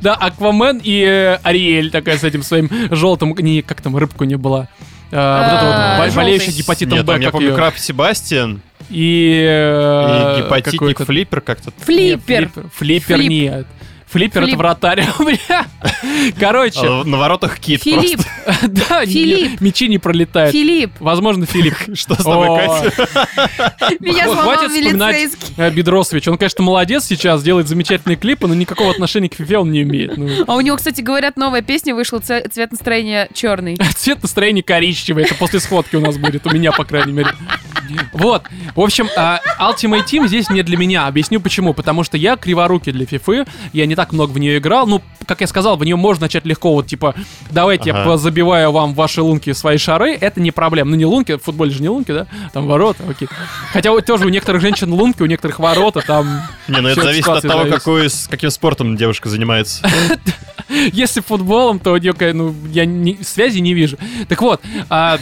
Да, 0.00 0.14
Аквамен 0.14 0.80
и 0.82 1.02
э, 1.04 1.38
Ариэль 1.42 1.90
такая 1.90 2.16
с 2.18 2.24
этим 2.24 2.42
своим 2.42 2.70
желтым... 2.90 3.34
Не, 3.38 3.62
как 3.62 3.80
там, 3.82 3.96
рыбку 3.96 4.24
не 4.24 4.36
была. 4.36 4.66
А, 5.12 5.42
вот 5.42 5.58
это 5.58 5.62
А, 5.62 5.98
вот 5.98 6.08
бо- 6.10 6.16
болеющая 6.16 6.46
желтый. 6.46 6.62
гепатитом 6.62 7.04
Б, 7.04 7.18
я 7.22 7.30
помню. 7.30 7.54
Краб 7.54 7.76
Себастьян 7.78 8.60
И... 8.90 9.44
э, 9.46 10.36
и 10.38 10.42
гепатитник 10.42 10.78
какой-то- 10.80 11.04
Флиппер 11.06 11.40
как-то. 11.42 11.70
Флиппер. 11.80 12.50
Нет, 13.22 13.66
Флиппер. 14.10 14.40
Флип. 14.42 14.54
это 14.54 14.58
вратарь. 14.58 15.06
Короче, 16.38 16.80
А, 16.86 17.04
На 17.04 17.18
воротах 17.18 17.58
кит 17.58 17.82
Филипп, 17.82 18.20
просто. 18.44 18.68
да, 18.88 19.04
не- 19.04 19.12
Филипп. 19.12 19.60
мечи 19.60 19.88
не 19.88 19.98
пролетают. 19.98 20.52
Филипп. 20.52 20.92
Возможно, 21.00 21.46
Филипп. 21.46 21.74
Что 21.94 22.14
с 22.14 22.24
тобой, 22.24 22.48
Катя? 22.56 23.08
Меня 24.00 24.24
Хватит 24.24 24.32
сломал 24.32 24.56
вспоминать 24.68 25.14
милицейский. 25.16 25.54
э, 25.56 25.70
Бедросович. 25.70 26.28
Он, 26.28 26.38
конечно, 26.38 26.64
молодец 26.64 27.04
сейчас, 27.04 27.42
делает 27.42 27.68
замечательные 27.68 28.16
клипы, 28.16 28.46
но 28.46 28.54
никакого 28.54 28.90
отношения 28.90 29.28
к 29.28 29.34
фифе 29.34 29.58
он 29.58 29.70
не 29.72 29.82
имеет. 29.82 30.16
Ну, 30.16 30.28
А 30.46 30.54
у 30.56 30.60
него, 30.60 30.76
кстати, 30.76 31.00
говорят, 31.00 31.36
новая 31.36 31.62
песня 31.62 31.94
вышла, 31.94 32.20
ц- 32.20 32.48
цвет 32.48 32.70
настроения 32.72 33.28
черный. 33.34 33.76
Цвет 33.96 34.22
настроения 34.22 34.62
коричневый. 34.62 35.24
Это 35.24 35.34
после 35.34 35.60
сходки 35.60 35.96
у 35.96 36.00
нас 36.00 36.16
будет. 36.16 36.46
У 36.46 36.50
меня, 36.50 36.72
по 36.72 36.84
крайней 36.84 37.12
мере. 37.12 37.30
Вот. 38.12 38.42
В 38.74 38.80
общем, 38.80 39.08
а, 39.16 39.40
Ultimate 39.60 40.04
Team 40.04 40.26
здесь 40.28 40.50
не 40.50 40.62
для 40.62 40.76
меня. 40.76 41.06
Объясню 41.06 41.40
почему. 41.40 41.72
Потому 41.74 42.04
что 42.04 42.16
я 42.16 42.36
криворукий 42.36 42.92
для 42.92 43.06
фифы. 43.06 43.44
Я 43.72 43.86
не 43.86 43.94
так 43.98 44.12
много 44.12 44.30
в 44.30 44.38
нее 44.38 44.58
играл. 44.58 44.86
Ну, 44.86 45.02
как 45.26 45.40
я 45.40 45.48
сказал, 45.48 45.76
в 45.76 45.84
нее 45.84 45.96
можно 45.96 46.26
начать 46.26 46.44
легко. 46.44 46.72
Вот, 46.72 46.86
типа, 46.86 47.16
давайте 47.50 47.90
Ага. 47.90 48.12
я 48.12 48.16
забиваю 48.16 48.70
вам 48.70 48.94
ваши 48.94 49.22
лунки 49.22 49.52
свои 49.52 49.76
шары. 49.76 50.14
Это 50.14 50.40
не 50.40 50.52
проблема. 50.52 50.92
Ну, 50.92 50.96
не 50.96 51.04
лунки. 51.04 51.32
В 51.32 51.42
футболе 51.42 51.72
же 51.72 51.82
не 51.82 51.88
лунки, 51.88 52.12
да? 52.12 52.28
Там 52.52 52.68
ворота, 52.68 53.02
окей. 53.10 53.28
Хотя 53.72 53.90
вот 53.90 54.06
тоже 54.06 54.26
у 54.26 54.28
некоторых 54.28 54.62
женщин 54.62 54.92
лунки, 54.92 55.20
у 55.20 55.26
некоторых 55.26 55.58
ворота. 55.58 56.00
Там 56.06 56.42
Не, 56.68 56.80
ну 56.80 56.90
это 56.90 57.02
зависит 57.02 57.26
от 57.26 57.42
того, 57.42 57.64
какой, 57.64 58.06
каким 58.30 58.50
спортом 58.50 58.96
девушка 58.96 59.28
занимается. 59.28 59.84
Если 60.92 61.20
футболом, 61.20 61.80
то 61.80 61.98
некая, 61.98 62.32
ну, 62.34 62.54
я 62.70 62.84
связи 63.24 63.58
не 63.58 63.74
вижу. 63.74 63.98
Так 64.28 64.40
вот, 64.42 64.60
а, 64.88 65.18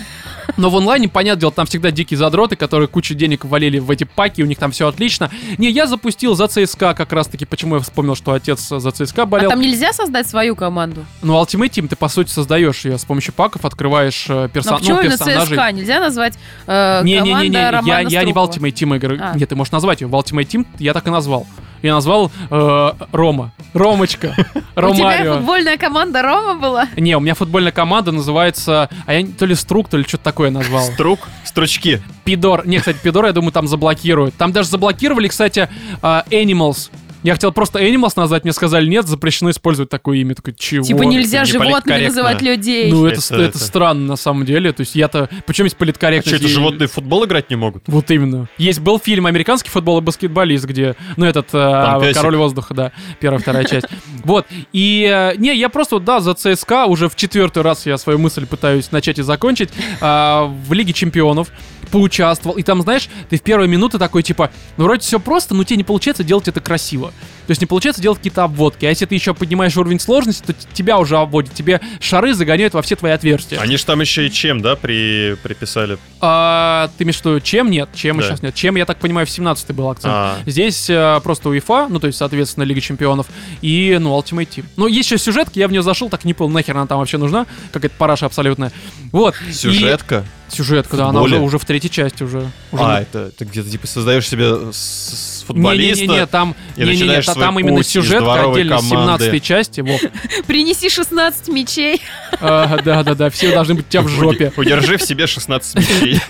но 0.56 0.70
в 0.70 0.76
онлайне, 0.76 1.08
понятное 1.08 1.40
дело, 1.40 1.52
там 1.52 1.66
всегда 1.66 1.90
дикие 1.90 2.18
задроты, 2.18 2.56
которые 2.56 2.88
кучу 2.88 3.14
денег 3.14 3.44
валили 3.44 3.78
в 3.78 3.90
эти 3.90 4.04
паки, 4.04 4.42
у 4.42 4.46
них 4.46 4.58
там 4.58 4.70
все 4.70 4.88
отлично. 4.88 5.30
Не, 5.58 5.70
я 5.70 5.86
запустил 5.86 6.34
за 6.34 6.48
ЦСКА 6.48 6.94
как 6.94 7.12
раз-таки, 7.12 7.44
почему 7.44 7.76
я 7.76 7.80
вспомнил, 7.80 8.14
что 8.14 8.32
отец 8.32 8.68
за 8.68 8.90
ЦСКА 8.90 9.22
А 9.22 9.26
болел. 9.26 9.50
там 9.50 9.60
нельзя 9.60 9.92
создать 9.92 10.26
свою 10.28 10.56
команду? 10.56 11.04
Ну, 11.22 11.34
Ultimate 11.34 11.70
Team 11.70 11.88
ты, 11.88 11.96
по 11.96 12.08
сути, 12.08 12.30
создаешь 12.30 12.84
ее 12.84 12.98
с 12.98 13.04
помощью 13.04 13.34
паков, 13.34 13.64
открываешь 13.64 14.26
э, 14.28 14.48
персон- 14.52 14.72
Но 14.72 14.78
почему 14.78 14.96
ну, 14.96 15.02
персонажей. 15.02 15.56
ЦСКА? 15.56 15.72
Нельзя 15.72 16.00
назвать 16.00 16.34
э, 16.66 17.00
Не-не-не, 17.04 17.30
команда 17.30 17.58
я, 17.58 17.70
Романа 17.70 18.08
я 18.08 18.24
не 18.24 18.32
в? 18.32 18.36
Ultimate 18.36 18.72
Team 18.72 18.96
игры. 18.96 19.18
А. 19.20 19.36
Нет, 19.36 19.48
ты 19.48 19.56
можешь 19.56 19.72
назвать 19.72 20.00
ее. 20.00 20.06
В 20.06 20.14
Ultimate 20.14 20.46
Team 20.46 20.66
я 20.78 20.92
так 20.94 21.06
и 21.06 21.10
назвал. 21.10 21.46
Я 21.86 21.94
назвал 21.94 22.32
э, 22.50 22.92
Рома. 23.12 23.52
Ромочка. 23.72 24.34
У 24.54 24.60
тебя 24.60 24.64
Ромарио. 24.74 25.36
футбольная 25.36 25.76
команда 25.76 26.22
Рома 26.22 26.54
была? 26.54 26.88
Не, 26.96 27.16
у 27.16 27.20
меня 27.20 27.34
футбольная 27.34 27.72
команда 27.72 28.12
называется... 28.12 28.88
А 29.06 29.14
я 29.14 29.26
то 29.26 29.46
ли 29.46 29.54
Струк, 29.54 29.88
то 29.88 29.96
ли 29.96 30.04
что-то 30.04 30.24
такое 30.24 30.50
назвал. 30.50 30.82
Струк, 30.82 31.20
стручки. 31.44 32.02
Пидор. 32.24 32.66
Не, 32.66 32.78
кстати, 32.78 32.98
Пидор, 33.02 33.26
я 33.26 33.32
думаю, 33.32 33.52
там 33.52 33.68
заблокируют. 33.68 34.34
Там 34.34 34.52
даже 34.52 34.68
заблокировали, 34.68 35.28
кстати, 35.28 35.68
а, 36.02 36.24
Animals. 36.30 36.90
Я 37.22 37.32
хотел 37.32 37.50
просто 37.50 37.80
Animals 37.80 38.12
назвать, 38.16 38.44
мне 38.44 38.52
сказали, 38.52 38.86
нет, 38.86 39.06
запрещено 39.08 39.50
использовать 39.50 39.90
такое 39.90 40.18
имя. 40.18 40.34
Такой, 40.34 40.54
чего? 40.56 40.84
Типа 40.84 41.02
нельзя 41.02 41.40
не 41.40 41.46
животными 41.46 41.72
политкорректно. 41.74 42.08
называть 42.08 42.42
людей. 42.42 42.92
Ну, 42.92 43.06
это, 43.06 43.18
Это- 43.20 43.34
это, 43.34 43.42
это- 43.44 43.58
странно, 43.58 44.06
на 44.06 44.16
самом 44.16 44.44
деле. 44.44 44.72
То 44.72 44.82
есть 44.82 44.94
я-то... 44.94 45.28
Причем 45.46 45.64
есть 45.64 45.74
А 45.76 45.78
политкорректность? 45.78 46.36
что, 46.36 46.46
это 46.46 46.54
животные 46.54 46.88
в 46.88 46.92
футбол 46.92 47.24
играть 47.24 47.50
не 47.50 47.56
могут? 47.56 47.82
Вот 47.88 48.10
именно. 48.10 48.48
Есть 48.58 48.80
был 48.80 48.98
фильм 49.00 49.26
«Американский 49.26 49.70
футбол 49.70 49.98
и 49.98 50.00
баскетболист», 50.02 50.64
где, 50.66 50.94
ну, 51.16 51.26
этот, 51.26 51.48
э, 51.48 51.52
Там. 51.52 52.02
«Король 52.14 52.36
воздуха», 52.36 52.74
да, 52.74 52.92
первая, 53.18 53.40
вторая 53.40 53.64
часть. 53.68 53.86
Вот. 54.22 54.46
И, 54.72 55.08
э, 55.12 55.34
не, 55.36 55.56
я 55.56 55.68
просто, 55.68 55.98
да, 55.98 56.20
за 56.20 56.34
ЦСКА 56.34 56.86
уже 56.86 57.08
в 57.08 57.16
четвертый 57.16 57.62
раз 57.62 57.86
я 57.86 57.98
свою 57.98 58.18
мысль 58.18 58.46
пытаюсь 58.46 58.92
начать 58.92 59.18
и 59.18 59.22
закончить. 59.22 59.70
а, 60.00 60.44
в 60.68 60.72
Лиге 60.72 60.92
Чемпионов 60.92 61.48
поучаствовал. 61.90 62.56
И 62.56 62.62
там, 62.62 62.82
знаешь, 62.82 63.08
ты 63.30 63.36
в 63.38 63.42
первые 63.42 63.68
минуты 63.68 63.98
такой, 63.98 64.22
типа, 64.22 64.50
ну, 64.76 64.84
вроде 64.84 65.02
все 65.02 65.20
просто, 65.20 65.54
но 65.54 65.64
тебе 65.64 65.76
не 65.78 65.84
получается 65.84 66.24
делать 66.24 66.48
это 66.48 66.60
красиво. 66.60 67.05
То 67.10 67.52
есть 67.52 67.60
не 67.60 67.66
получается 67.66 68.02
делать 68.02 68.18
какие-то 68.18 68.42
обводки. 68.44 68.84
А 68.86 68.88
если 68.88 69.06
ты 69.06 69.14
еще 69.14 69.32
поднимаешь 69.32 69.76
уровень 69.76 70.00
сложности, 70.00 70.42
то 70.46 70.54
тебя 70.72 70.98
уже 70.98 71.16
обводят. 71.16 71.54
Тебе 71.54 71.80
шары 72.00 72.34
загоняют 72.34 72.74
во 72.74 72.82
все 72.82 72.96
твои 72.96 73.12
отверстия. 73.12 73.60
Они 73.60 73.76
же 73.76 73.84
там 73.84 74.00
еще 74.00 74.26
и 74.26 74.32
чем, 74.32 74.60
да, 74.62 74.74
при... 74.74 75.36
приписали? 75.42 75.98
А, 76.20 76.90
ты 76.98 77.04
имеешь 77.04 77.20
в 77.20 77.24
виду, 77.24 77.38
чем 77.40 77.70
нет? 77.70 77.88
Чем 77.94 78.18
Да. 78.18 78.24
сейчас 78.24 78.42
нет? 78.42 78.54
Чем, 78.54 78.74
я 78.76 78.84
так 78.84 78.98
понимаю, 78.98 79.26
в 79.26 79.30
17-й 79.30 79.72
был 79.72 79.88
акцент. 79.88 80.12
А. 80.12 80.38
Здесь 80.44 80.90
э, 80.90 81.20
просто 81.22 81.48
УЕФА, 81.50 81.86
ну, 81.88 82.00
то 82.00 82.08
есть, 82.08 82.18
соответственно, 82.18 82.64
Лига 82.64 82.80
Чемпионов, 82.80 83.26
и, 83.62 83.96
ну, 84.00 84.18
Ultimate 84.18 84.48
Team. 84.48 84.64
Ну, 84.76 84.88
есть 84.88 85.10
еще 85.10 85.18
сюжетка, 85.18 85.52
я 85.54 85.68
в 85.68 85.70
нее 85.70 85.82
зашел, 85.82 86.08
так 86.08 86.24
не 86.24 86.34
понял, 86.34 86.50
нахер 86.52 86.76
она 86.76 86.86
там 86.86 86.98
вообще 86.98 87.18
нужна, 87.18 87.46
какая-то 87.72 87.94
параша 87.96 88.26
абсолютная. 88.26 88.72
Вот. 89.12 89.36
И- 89.70 90.26
Сюжетка? 90.48 90.56
Сюжетка, 90.56 90.96
да, 90.96 91.06
она 91.08 91.22
уже, 91.22 91.38
уже 91.38 91.58
в 91.58 91.64
третьей 91.64 91.90
части 91.90 92.22
уже. 92.22 92.38
уже 92.72 92.82
А, 92.82 92.88
на- 92.88 93.00
это 93.00 93.30
ты 93.36 93.44
где-то 93.44 93.68
типа 93.70 93.86
создаешь 93.86 94.28
себе 94.28 94.72
с, 94.72 94.76
с 94.76 95.44
Не-не-не, 95.48 95.94
футболиста. 95.94 96.26
там, 96.26 96.54
и 96.76 96.80
не, 96.84 96.96
не, 96.96 97.02
не, 97.08 97.14
та- 97.16 97.32
свой 97.32 97.44
там 97.44 97.58
именно 97.58 97.82
дворовой 98.20 98.60
отдельно 98.60 98.78
с 98.80 98.88
команды. 98.88 99.24
17 99.24 99.42
части. 99.44 99.80
Вов. 99.80 100.00
Принеси 100.46 100.88
16 100.88 101.48
мечей. 101.48 102.00
А, 102.40 102.78
Да-да-да, 102.84 103.30
все 103.30 103.52
должны 103.52 103.74
быть 103.74 103.86
у 103.86 103.90
тебя 103.90 104.02
в 104.02 104.08
жопе. 104.08 104.52
Удержи 104.56 104.96
в 104.98 105.02
себе 105.02 105.26
16 105.26 105.74
мячей. 106.02 106.20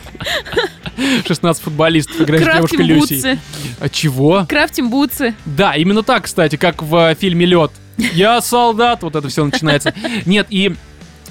16 1.27 1.63
футболистов 1.63 2.27
Крафтим 2.27 2.81
Люсей. 2.81 3.17
бутсы. 3.17 3.39
А 3.81 3.89
чего? 3.89 4.47
Крафтим 4.49 4.89
бутсы. 4.91 5.35
Да, 5.45 5.75
именно 5.75 6.03
так, 6.03 6.25
кстати, 6.25 6.57
как 6.57 6.83
в 6.83 7.11
э, 7.11 7.15
фильме 7.15 7.45
Лед. 7.47 7.71
Я 7.99 8.41
солдат, 8.41 9.03
вот 9.03 9.15
это 9.17 9.29
все 9.29 9.45
начинается. 9.45 9.95
Нет, 10.27 10.47
и 10.51 10.75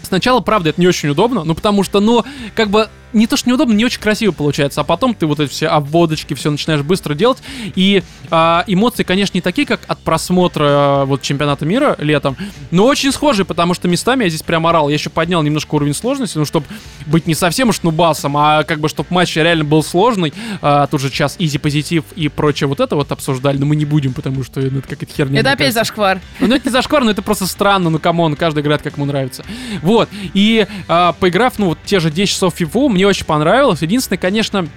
сначала, 0.05 0.39
правда, 0.39 0.69
это 0.69 0.81
не 0.81 0.87
очень 0.87 1.09
удобно, 1.09 1.43
ну 1.43 1.55
потому 1.55 1.83
что, 1.83 1.99
ну, 1.99 2.23
как 2.55 2.69
бы 2.69 2.89
не 3.15 3.27
то, 3.27 3.37
что 3.37 3.49
неудобно, 3.49 3.73
не 3.73 3.85
очень 3.85 3.99
красиво 3.99 4.31
получается, 4.31 4.81
а 4.81 4.83
потом 4.83 5.15
ты 5.15 5.25
вот 5.25 5.39
эти 5.39 5.49
все 5.49 5.67
обводочки, 5.67 6.33
все 6.33 6.51
начинаешь 6.51 6.81
быстро 6.81 7.15
делать, 7.15 7.39
и 7.75 8.03
а, 8.29 8.63
эмоции, 8.67 9.03
конечно, 9.03 9.37
не 9.37 9.41
такие, 9.41 9.65
как 9.65 9.79
от 9.87 9.99
просмотра 9.99 10.65
а, 10.67 11.05
вот 11.05 11.21
чемпионата 11.21 11.65
мира 11.65 11.95
летом, 11.99 12.35
но 12.71 12.85
очень 12.85 13.11
схожие, 13.11 13.45
потому 13.45 13.73
что 13.73 13.87
местами 13.87 14.25
я 14.25 14.29
здесь 14.29 14.43
прям 14.43 14.67
орал, 14.67 14.89
я 14.89 14.95
еще 14.95 15.09
поднял 15.09 15.41
немножко 15.41 15.75
уровень 15.75 15.93
сложности, 15.93 16.37
ну, 16.37 16.45
чтобы 16.45 16.65
быть 17.05 17.25
не 17.25 17.35
совсем 17.35 17.69
уж 17.69 17.81
нубасом, 17.83 18.35
а 18.35 18.63
как 18.63 18.79
бы, 18.79 18.89
чтобы 18.89 19.07
матч 19.11 19.35
реально 19.35 19.63
был 19.63 19.81
сложный, 19.81 20.33
а, 20.61 20.85
тут 20.87 20.99
же 20.99 21.09
час 21.09 21.37
изи 21.39 21.57
позитив 21.57 22.03
и 22.15 22.27
прочее 22.27 22.67
вот 22.67 22.81
это 22.81 22.97
вот 22.97 23.11
обсуждали, 23.13 23.57
но 23.57 23.65
мы 23.65 23.77
не 23.77 23.85
будем, 23.85 24.13
потому 24.13 24.43
что 24.43 24.59
ну, 24.59 24.79
это 24.79 24.87
какая-то 24.89 25.13
херня. 25.13 25.39
Это 25.39 25.51
опять 25.51 25.73
кажется. 25.73 25.79
зашквар. 25.79 26.21
Ну, 26.41 26.53
это 26.53 26.67
не 26.67 26.71
зашквар, 26.71 27.03
но 27.05 27.11
это 27.11 27.21
просто 27.21 27.47
странно, 27.47 27.89
ну, 27.89 27.99
камон, 27.99 28.35
каждый 28.35 28.61
играет, 28.61 28.81
как 28.81 28.95
ему 28.97 29.05
нравится. 29.05 29.45
Вот, 29.81 30.09
и 30.33 30.67
а, 30.89 31.13
поиграв, 31.13 31.57
ну, 31.59 31.67
вот 31.67 31.79
те 31.85 32.01
же 32.01 32.11
10 32.11 32.29
часов 32.29 32.55
в 32.55 32.61
FIFA, 32.61 32.89
мне 32.89 33.04
очень 33.07 33.25
понравилось. 33.25 33.81
Единственное, 33.81 34.19
конечно, 34.19 34.67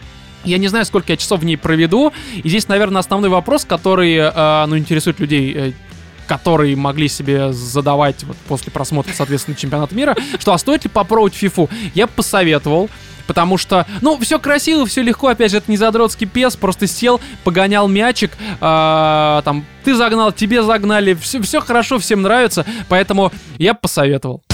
я 0.45 0.59
не 0.59 0.69
знаю, 0.69 0.85
сколько 0.85 1.13
я 1.13 1.17
часов 1.17 1.41
в 1.41 1.45
ней 1.45 1.57
проведу. 1.57 2.13
И 2.35 2.49
здесь, 2.49 2.69
наверное, 2.69 3.01
основной 3.01 3.31
вопрос, 3.31 3.65
который, 3.65 4.19
а, 4.21 4.67
ну, 4.67 4.79
интересует 4.79 5.21
людей, 5.21 5.53
э, 5.55 5.73
которые 6.27 6.77
могли 6.77 7.09
себе 7.09 7.53
задавать 7.53 8.23
вот 8.25 8.37
после 8.49 8.71
просмотра, 8.71 9.13
соответственно, 9.15 9.57
чемпионата 9.57 9.95
мира, 9.95 10.17
что 10.39 10.53
а 10.53 10.59
стоит 10.59 10.85
ли 10.85 10.91
попробовать 10.91 11.35
фифу? 11.35 11.69
Я 11.95 12.07
посоветовал. 12.07 12.91
Потому 13.27 13.59
что, 13.59 13.87
ну, 14.01 14.19
все 14.19 14.39
красиво, 14.39 14.87
все 14.87 15.03
легко, 15.03 15.29
опять 15.29 15.51
же, 15.51 15.59
это 15.59 15.71
не 15.71 15.77
задротский 15.77 16.27
пес, 16.27 16.57
просто 16.57 16.87
сел, 16.87 17.21
погонял 17.45 17.87
мячик, 17.87 18.31
а, 18.59 19.43
там, 19.43 19.67
ты 19.85 19.95
загнал, 19.95 20.33
тебе 20.33 20.63
загнали, 20.63 21.13
все, 21.13 21.43
все 21.43 21.61
хорошо, 21.61 21.99
всем 21.99 22.23
нравится, 22.23 22.65
поэтому 22.89 23.31
я 23.59 23.75
посоветовал.— 23.75 24.43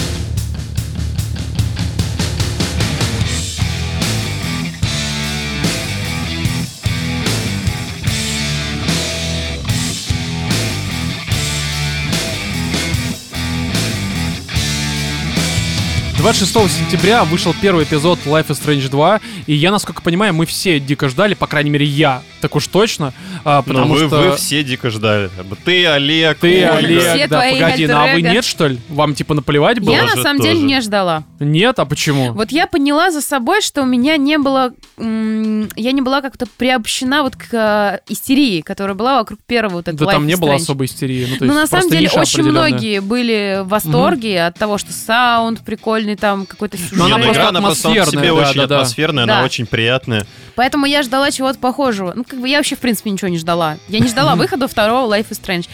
26 16.24 16.70
сентября 16.72 17.22
вышел 17.24 17.54
первый 17.60 17.84
эпизод 17.84 18.18
Life 18.24 18.46
is 18.46 18.58
Strange 18.58 18.88
2, 18.88 19.20
и 19.46 19.52
я, 19.52 19.70
насколько 19.70 20.00
понимаю, 20.00 20.32
мы 20.32 20.46
все 20.46 20.80
дико 20.80 21.10
ждали, 21.10 21.34
по 21.34 21.46
крайней 21.46 21.68
мере, 21.68 21.84
я, 21.84 22.22
так 22.40 22.56
уж 22.56 22.66
точно, 22.66 23.12
а, 23.44 23.58
Но 23.58 23.62
потому 23.62 23.92
вы, 23.92 24.06
что... 24.06 24.16
вы 24.16 24.36
все 24.36 24.64
дико 24.64 24.88
ждали. 24.88 25.28
Ты, 25.66 25.86
Олег, 25.86 26.38
Ты, 26.38 26.64
Ольга. 26.64 26.76
Олег, 26.78 27.02
Все 27.02 27.26
да, 27.26 27.40
твои 27.40 27.60
погоди, 27.60 27.86
ну 27.86 27.96
а 27.98 28.14
вы 28.14 28.22
нет, 28.22 28.42
что 28.46 28.68
ли? 28.68 28.78
Вам, 28.88 29.14
типа, 29.14 29.34
наплевать 29.34 29.80
было? 29.80 29.92
Я 29.92 30.04
на 30.04 30.10
Тоже, 30.12 30.22
самом 30.22 30.40
деле 30.40 30.54
тоже. 30.54 30.66
не 30.66 30.80
ждала. 30.80 31.24
Нет, 31.40 31.78
а 31.78 31.84
почему? 31.84 32.32
Вот 32.32 32.52
я 32.52 32.66
поняла 32.66 33.10
за 33.10 33.20
собой, 33.20 33.60
что 33.60 33.82
у 33.82 33.86
меня 33.86 34.16
не 34.16 34.38
было... 34.38 34.72
Я 34.96 35.92
не 35.92 36.00
была 36.00 36.22
как-то 36.22 36.46
приобщена 36.56 37.22
вот 37.22 37.36
к 37.36 37.48
э, 37.52 37.98
истерии, 38.10 38.62
которая 38.62 38.94
была 38.94 39.18
вокруг 39.18 39.40
первого 39.46 39.74
вот 39.74 39.88
этого 39.88 40.06
Да 40.06 40.12
там 40.12 40.22
Life 40.22 40.26
не 40.26 40.32
is 40.32 40.38
было 40.40 40.54
особой 40.54 40.86
истерии. 40.86 41.26
Ну, 41.28 41.36
то 41.36 41.44
Ну, 41.44 41.52
есть 41.52 41.60
на 41.60 41.66
самом 41.66 41.90
деле, 41.90 42.08
очень 42.14 42.44
многие 42.44 43.00
были 43.00 43.60
в 43.62 43.68
восторге 43.68 44.44
от 44.44 44.58
того, 44.58 44.78
что 44.78 44.90
саунд 44.90 45.60
прикольный, 45.62 46.13
там 46.16 46.46
какой-то 46.46 46.76
сюжет. 46.76 46.92
Но 46.98 47.06
она 47.06 47.18
ну 47.18 47.24
просто 47.24 47.40
игра, 47.40 47.48
она 47.48 47.60
просто 47.60 47.82
сама 47.82 48.04
по 48.04 48.10
себе 48.10 48.22
да, 48.22 48.34
очень 48.34 48.60
да, 48.60 48.66
да. 48.66 48.76
атмосферная, 48.76 49.26
Да. 49.26 49.36
она 49.36 49.44
очень 49.44 49.66
приятная. 49.66 50.26
Поэтому 50.54 50.86
я 50.86 51.02
ждала 51.02 51.30
чего-то 51.30 51.58
похожего. 51.58 52.12
Ну, 52.14 52.24
как 52.24 52.40
бы 52.40 52.48
я 52.48 52.58
вообще, 52.58 52.76
в 52.76 52.80
принципе, 52.80 53.10
ничего 53.10 53.28
не 53.28 53.38
ждала. 53.38 53.78
Я 53.88 54.00
не 54.00 54.08
ждала 54.08 54.36
выхода 54.36 54.68
второго 54.68 55.12
Life 55.12 55.30
is 55.30 55.40
Strange. 55.40 55.68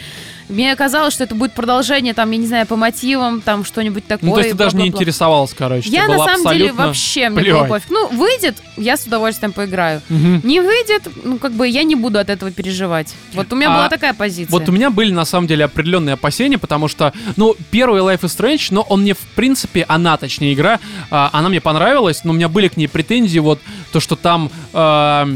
Мне 0.50 0.74
казалось, 0.76 1.14
что 1.14 1.24
это 1.24 1.34
будет 1.34 1.52
продолжение, 1.52 2.12
там, 2.12 2.30
я 2.30 2.36
не 2.36 2.46
знаю, 2.46 2.66
по 2.66 2.76
мотивам, 2.76 3.40
там, 3.40 3.64
что-нибудь 3.64 4.06
такое. 4.06 4.28
Ну, 4.28 4.34
то 4.34 4.40
есть 4.40 4.52
ты 4.52 4.56
даже 4.56 4.76
не 4.76 4.88
интересовалась, 4.88 5.54
короче. 5.56 5.88
Я 5.88 6.08
на 6.08 6.18
самом 6.18 6.52
деле 6.52 6.72
вообще 6.72 7.28
мне 7.28 7.52
было 7.52 7.64
плевать. 7.64 7.68
пофиг. 7.68 7.90
Ну, 7.90 8.08
выйдет, 8.08 8.56
я 8.76 8.96
с 8.96 9.04
удовольствием 9.06 9.52
поиграю. 9.52 10.02
Мгм. 10.08 10.40
Не 10.44 10.60
выйдет, 10.60 11.08
ну, 11.24 11.38
как 11.38 11.52
бы 11.52 11.68
я 11.68 11.82
не 11.84 11.94
буду 11.94 12.18
от 12.18 12.28
этого 12.28 12.50
переживать. 12.50 13.14
Вот 13.32 13.52
у 13.52 13.56
меня 13.56 13.70
А 13.72 13.76
была 13.76 13.88
такая 13.88 14.12
позиция. 14.12 14.50
Вот 14.50 14.68
у 14.68 14.72
меня 14.72 14.90
были 14.90 15.12
на 15.12 15.24
самом 15.24 15.46
деле 15.46 15.64
определенные 15.64 16.14
опасения, 16.14 16.58
потому 16.58 16.88
что, 16.88 17.12
ну, 17.36 17.54
первый 17.70 18.00
Life 18.00 18.22
is 18.22 18.36
Strange, 18.36 18.68
но 18.70 18.82
он 18.82 19.02
мне, 19.02 19.14
в 19.14 19.26
принципе, 19.36 19.84
она, 19.88 20.16
точнее, 20.16 20.52
игра, 20.52 20.80
а, 21.10 21.30
она 21.32 21.48
мне 21.48 21.60
понравилась, 21.60 22.24
но 22.24 22.32
у 22.32 22.34
меня 22.34 22.48
были 22.48 22.68
к 22.68 22.76
ней 22.76 22.88
претензии, 22.88 23.38
вот, 23.38 23.60
то, 23.92 24.00
что 24.00 24.16
там... 24.16 24.50
а, 24.72 25.28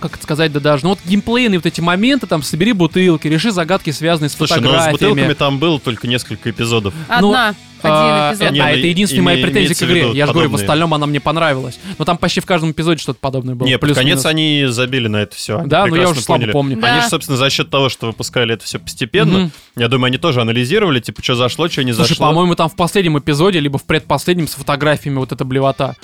как 0.00 0.14
это 0.14 0.22
сказать, 0.22 0.52
да 0.52 0.60
даже, 0.60 0.84
ну 0.84 0.90
вот 0.90 0.98
геймплейные 1.04 1.58
вот 1.58 1.66
эти 1.66 1.80
моменты, 1.80 2.26
там, 2.26 2.42
собери 2.42 2.72
бутылки, 2.72 3.28
реши 3.28 3.50
загадки, 3.50 3.90
связанные 3.90 4.28
с 4.28 4.34
Слушай, 4.34 4.60
ну 4.60 4.68
с 4.68 4.72
фотографиями. 4.72 4.92
бутылками 5.12 5.32
там 5.34 5.58
было 5.58 5.80
только 5.80 6.06
несколько 6.06 6.50
эпизодов. 6.50 6.94
Одна, 7.08 7.54
А, 7.82 8.30
один 8.30 8.36
эпизод. 8.38 8.52
Не, 8.52 8.60
а, 8.60 8.64
ну, 8.64 8.70
это 8.78 8.86
единственная 8.86 9.22
моя 9.24 9.44
претензия 9.46 9.74
к 9.74 9.82
игре. 9.82 10.10
Я 10.12 10.26
же 10.26 10.32
говорю, 10.32 10.50
в 10.50 10.54
остальном 10.56 10.94
она 10.94 11.06
мне 11.06 11.20
понравилась. 11.20 11.78
Но 11.98 12.04
там 12.04 12.16
почти 12.18 12.40
в 12.40 12.46
каждом 12.46 12.70
эпизоде 12.72 13.00
что-то 13.00 13.18
подобное 13.20 13.54
было. 13.54 13.66
Не, 13.66 13.74
под 13.78 13.88
плюс-минус. 13.88 14.22
конец 14.22 14.26
они 14.26 14.64
забили 14.68 15.08
на 15.08 15.18
это 15.18 15.36
все. 15.36 15.62
Да, 15.66 15.86
но 15.86 15.94
я 15.96 16.08
уже 16.08 16.20
слабо 16.20 16.46
помню. 16.48 16.78
Да. 16.80 16.92
Они 16.92 17.02
же, 17.02 17.08
собственно, 17.08 17.36
за 17.36 17.48
счет 17.50 17.70
того, 17.70 17.88
что 17.88 18.06
выпускали 18.06 18.54
это 18.54 18.64
все 18.64 18.78
постепенно, 18.78 19.38
Мгм. 19.38 19.52
я 19.76 19.88
думаю, 19.88 20.06
они 20.08 20.18
тоже 20.18 20.40
анализировали, 20.40 21.00
типа, 21.00 21.22
что 21.22 21.34
зашло, 21.36 21.68
что 21.68 21.84
не 21.84 21.92
Слушай, 21.92 22.08
зашло. 22.10 22.26
по-моему, 22.28 22.54
там 22.56 22.68
в 22.70 22.76
последнем 22.76 23.18
эпизоде, 23.18 23.60
либо 23.60 23.78
в 23.78 23.84
предпоследнем 23.84 24.48
с 24.48 24.54
фотографиями 24.54 25.18
вот 25.18 25.32
эта 25.32 25.44
блевота. 25.44 25.96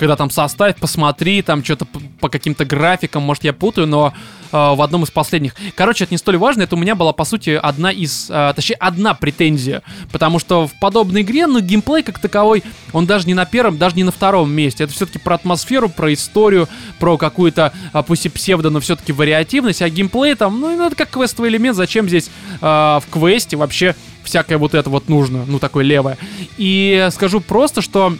Когда 0.00 0.16
там 0.16 0.30
составь, 0.30 0.76
посмотри, 0.76 1.42
там 1.42 1.62
что-то 1.62 1.84
по, 1.84 2.00
по 2.20 2.28
каким-то 2.30 2.64
графикам, 2.64 3.22
может, 3.22 3.44
я 3.44 3.52
путаю, 3.52 3.86
но 3.86 4.14
э, 4.50 4.56
в 4.56 4.80
одном 4.80 5.04
из 5.04 5.10
последних. 5.10 5.54
Короче, 5.74 6.04
это 6.04 6.14
не 6.14 6.16
столь 6.16 6.38
важно, 6.38 6.62
это 6.62 6.74
у 6.74 6.78
меня 6.78 6.94
была, 6.94 7.12
по 7.12 7.26
сути, 7.26 7.50
одна 7.50 7.92
из, 7.92 8.30
э, 8.30 8.52
точнее, 8.56 8.76
одна 8.76 9.12
претензия, 9.12 9.82
потому 10.10 10.38
что 10.38 10.66
в 10.66 10.72
подобной 10.80 11.20
игре, 11.20 11.46
ну, 11.46 11.60
геймплей 11.60 12.02
как 12.02 12.18
таковой, 12.18 12.64
он 12.94 13.04
даже 13.04 13.26
не 13.26 13.34
на 13.34 13.44
первом, 13.44 13.76
даже 13.76 13.94
не 13.94 14.04
на 14.04 14.10
втором 14.10 14.50
месте. 14.50 14.84
Это 14.84 14.94
все-таки 14.94 15.18
про 15.18 15.34
атмосферу, 15.34 15.90
про 15.90 16.14
историю, 16.14 16.66
про 16.98 17.18
какую-то, 17.18 17.74
э, 17.92 18.02
пусть 18.06 18.24
и 18.24 18.30
псевдо, 18.30 18.70
но 18.70 18.80
все-таки 18.80 19.12
вариативность, 19.12 19.82
а 19.82 19.90
геймплей 19.90 20.34
там, 20.34 20.60
ну, 20.60 20.86
это 20.86 20.96
как 20.96 21.10
квестовый 21.10 21.50
элемент, 21.50 21.76
зачем 21.76 22.08
здесь 22.08 22.30
э, 22.62 22.64
в 22.64 23.04
квесте 23.10 23.58
вообще 23.58 23.94
всякое 24.24 24.56
вот 24.56 24.72
это 24.72 24.88
вот 24.88 25.10
нужно, 25.10 25.44
ну, 25.46 25.58
такое 25.58 25.84
левое. 25.84 26.16
И 26.56 27.06
скажу 27.10 27.40
просто, 27.40 27.82
что 27.82 28.14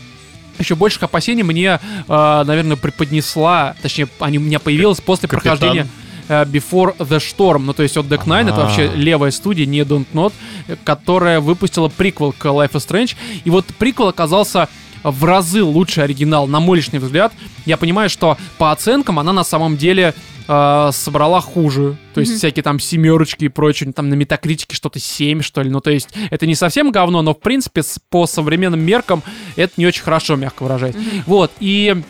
еще 0.59 0.75
больших 0.75 1.03
опасений 1.03 1.43
мне, 1.43 1.79
э, 2.09 2.43
наверное, 2.47 2.77
преподнесла, 2.77 3.75
точнее, 3.83 4.09
они 4.21 4.39
у 4.39 4.43
меня 4.43 4.59
появилось 4.59 5.01
после 5.01 5.29
Капитан. 5.29 5.59
прохождения 5.59 5.89
э, 6.29 6.45
Before 6.45 6.97
the 6.99 7.19
Storm, 7.19 7.61
ну 7.61 7.73
то 7.73 7.83
есть 7.83 7.97
от 7.97 8.07
Deck 8.07 8.25
Nine, 8.25 8.51
это 8.51 8.63
А. 8.63 8.65
вообще 8.65 8.91
левая 8.95 9.31
студия, 9.31 9.67
не 9.67 9.81
Don't 9.81 10.07
Not, 10.13 10.33
э, 10.69 10.77
которая 10.85 11.41
выпустила 11.41 11.89
приквел 11.89 12.33
к 12.33 12.45
Life 12.47 12.73
is 12.73 12.87
Strange, 12.89 13.17
и 13.45 13.51
вот 13.51 13.67
приквел 13.79 14.09
оказался 14.09 14.69
в 15.03 15.25
разы 15.25 15.63
лучше 15.63 16.01
оригинал, 16.03 16.47
на 16.47 16.61
мой 16.61 16.79
личный 16.79 16.99
взгляд. 16.99 17.33
Я 17.67 17.77
понимаю, 17.77 18.11
что 18.11 18.37
по 18.59 18.73
оценкам 18.73 19.19
она 19.19 19.33
на 19.33 19.45
самом 19.45 19.77
деле 19.77 20.15
э, 20.49 20.91
собрала 20.93 21.41
хуже. 21.41 21.97
То 22.13 22.21
есть 22.21 22.33
Мгм. 22.33 22.39
всякие 22.39 22.63
там 22.65 22.81
семерочки 22.81 23.45
и 23.45 23.49
прочее, 23.49 23.93
там 23.93 24.09
на 24.09 24.15
метакритике 24.15 24.75
что-то 24.75 24.99
7, 24.99 25.43
что 25.43 25.63
ли. 25.63 25.71
Ну, 25.71 25.81
то 25.81 25.91
есть 25.91 26.09
это 26.31 26.45
не 26.47 26.55
совсем 26.57 26.91
говно, 26.91 27.23
но 27.23 27.35
в 27.35 27.41
принципе 27.41 27.83
по 28.09 28.27
современным 28.27 28.81
меркам 28.81 29.23
это 29.57 29.73
не 29.77 29.87
очень 29.87 30.03
хорошо, 30.03 30.35
мягко 30.37 30.65
выражаясь. 30.65 30.97
Вот, 31.27 31.53
и 31.61 32.03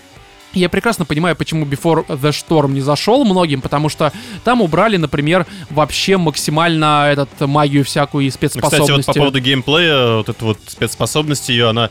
я 0.55 0.69
прекрасно 0.69 1.05
понимаю, 1.05 1.37
почему 1.37 1.65
Before 1.67 2.07
the 2.07 2.31
Storm 2.31 2.73
не 2.73 2.81
зашел 2.81 3.25
многим, 3.25 3.61
потому 3.61 3.89
что 3.91 4.11
там 4.43 4.63
убрали, 4.63 4.97
например, 4.97 5.47
вообще 5.69 6.17
максимально 6.17 7.09
этот 7.13 7.29
магию 7.41 7.85
всякую 7.85 8.25
и 8.25 8.29
Ну, 8.29 8.31
Кстати, 8.33 8.53
спецспособности. 8.55 8.97
вот 8.97 9.07
по 9.07 9.13
поводу 9.13 9.41
геймплея, 9.41 10.17
вот 10.17 10.29
эта 10.29 10.45
вот 10.45 10.59
спецспособность 10.67 11.49
ее, 11.51 11.69
она 11.69 11.91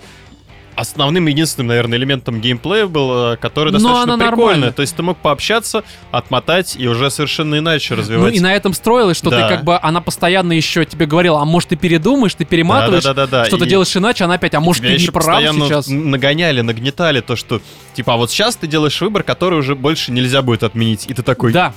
основным 0.79 1.27
единственным, 1.27 1.67
наверное, 1.67 1.97
элементом 1.97 2.41
геймплея 2.41 2.87
был, 2.87 3.33
э, 3.33 3.37
который 3.37 3.71
Но 3.71 3.79
достаточно 3.79 4.17
прикольный. 4.17 4.25
нормальная. 4.37 4.71
То 4.71 4.81
есть 4.81 4.95
ты 4.95 5.03
мог 5.03 5.17
пообщаться, 5.17 5.83
отмотать 6.11 6.75
и 6.77 6.87
уже 6.87 7.09
совершенно 7.11 7.57
иначе 7.59 7.93
Ну 7.95 7.99
развивать. 8.01 8.35
и 8.35 8.39
на 8.39 8.53
этом 8.53 8.73
строилось, 8.73 9.17
что 9.17 9.29
Да. 9.29 9.47
ты 9.47 9.55
как 9.55 9.63
бы, 9.63 9.77
она 9.79 10.01
постоянно 10.01 10.53
еще 10.53 10.85
тебе 10.85 11.05
говорила, 11.05 11.41
а 11.41 11.45
может 11.45 11.69
ты 11.69 11.75
передумаешь, 11.75 12.33
ты 12.35 12.45
перематываешь, 12.45 13.03
Да-да-да-да, 13.03 13.45
что-то 13.45 13.65
и 13.65 13.69
делаешь 13.69 13.95
иначе, 13.95 14.23
она 14.23 14.35
опять, 14.35 14.53
а 14.55 14.59
может 14.59 14.83
ты 14.83 14.97
не 14.97 15.07
прав 15.07 15.41
сейчас. 15.41 15.87
нагоняли, 15.87 16.61
нагнетали 16.61 17.21
то, 17.21 17.35
что 17.35 17.61
типа, 17.93 18.13
а 18.13 18.17
вот 18.17 18.31
сейчас 18.31 18.55
ты 18.55 18.67
делаешь 18.67 18.99
выбор, 19.01 19.23
который 19.23 19.59
уже 19.59 19.75
больше 19.75 20.11
нельзя 20.11 20.41
будет 20.41 20.63
отменить. 20.63 21.05
И 21.09 21.13
ты 21.13 21.21
такой, 21.23 21.51
Да. 21.51 21.73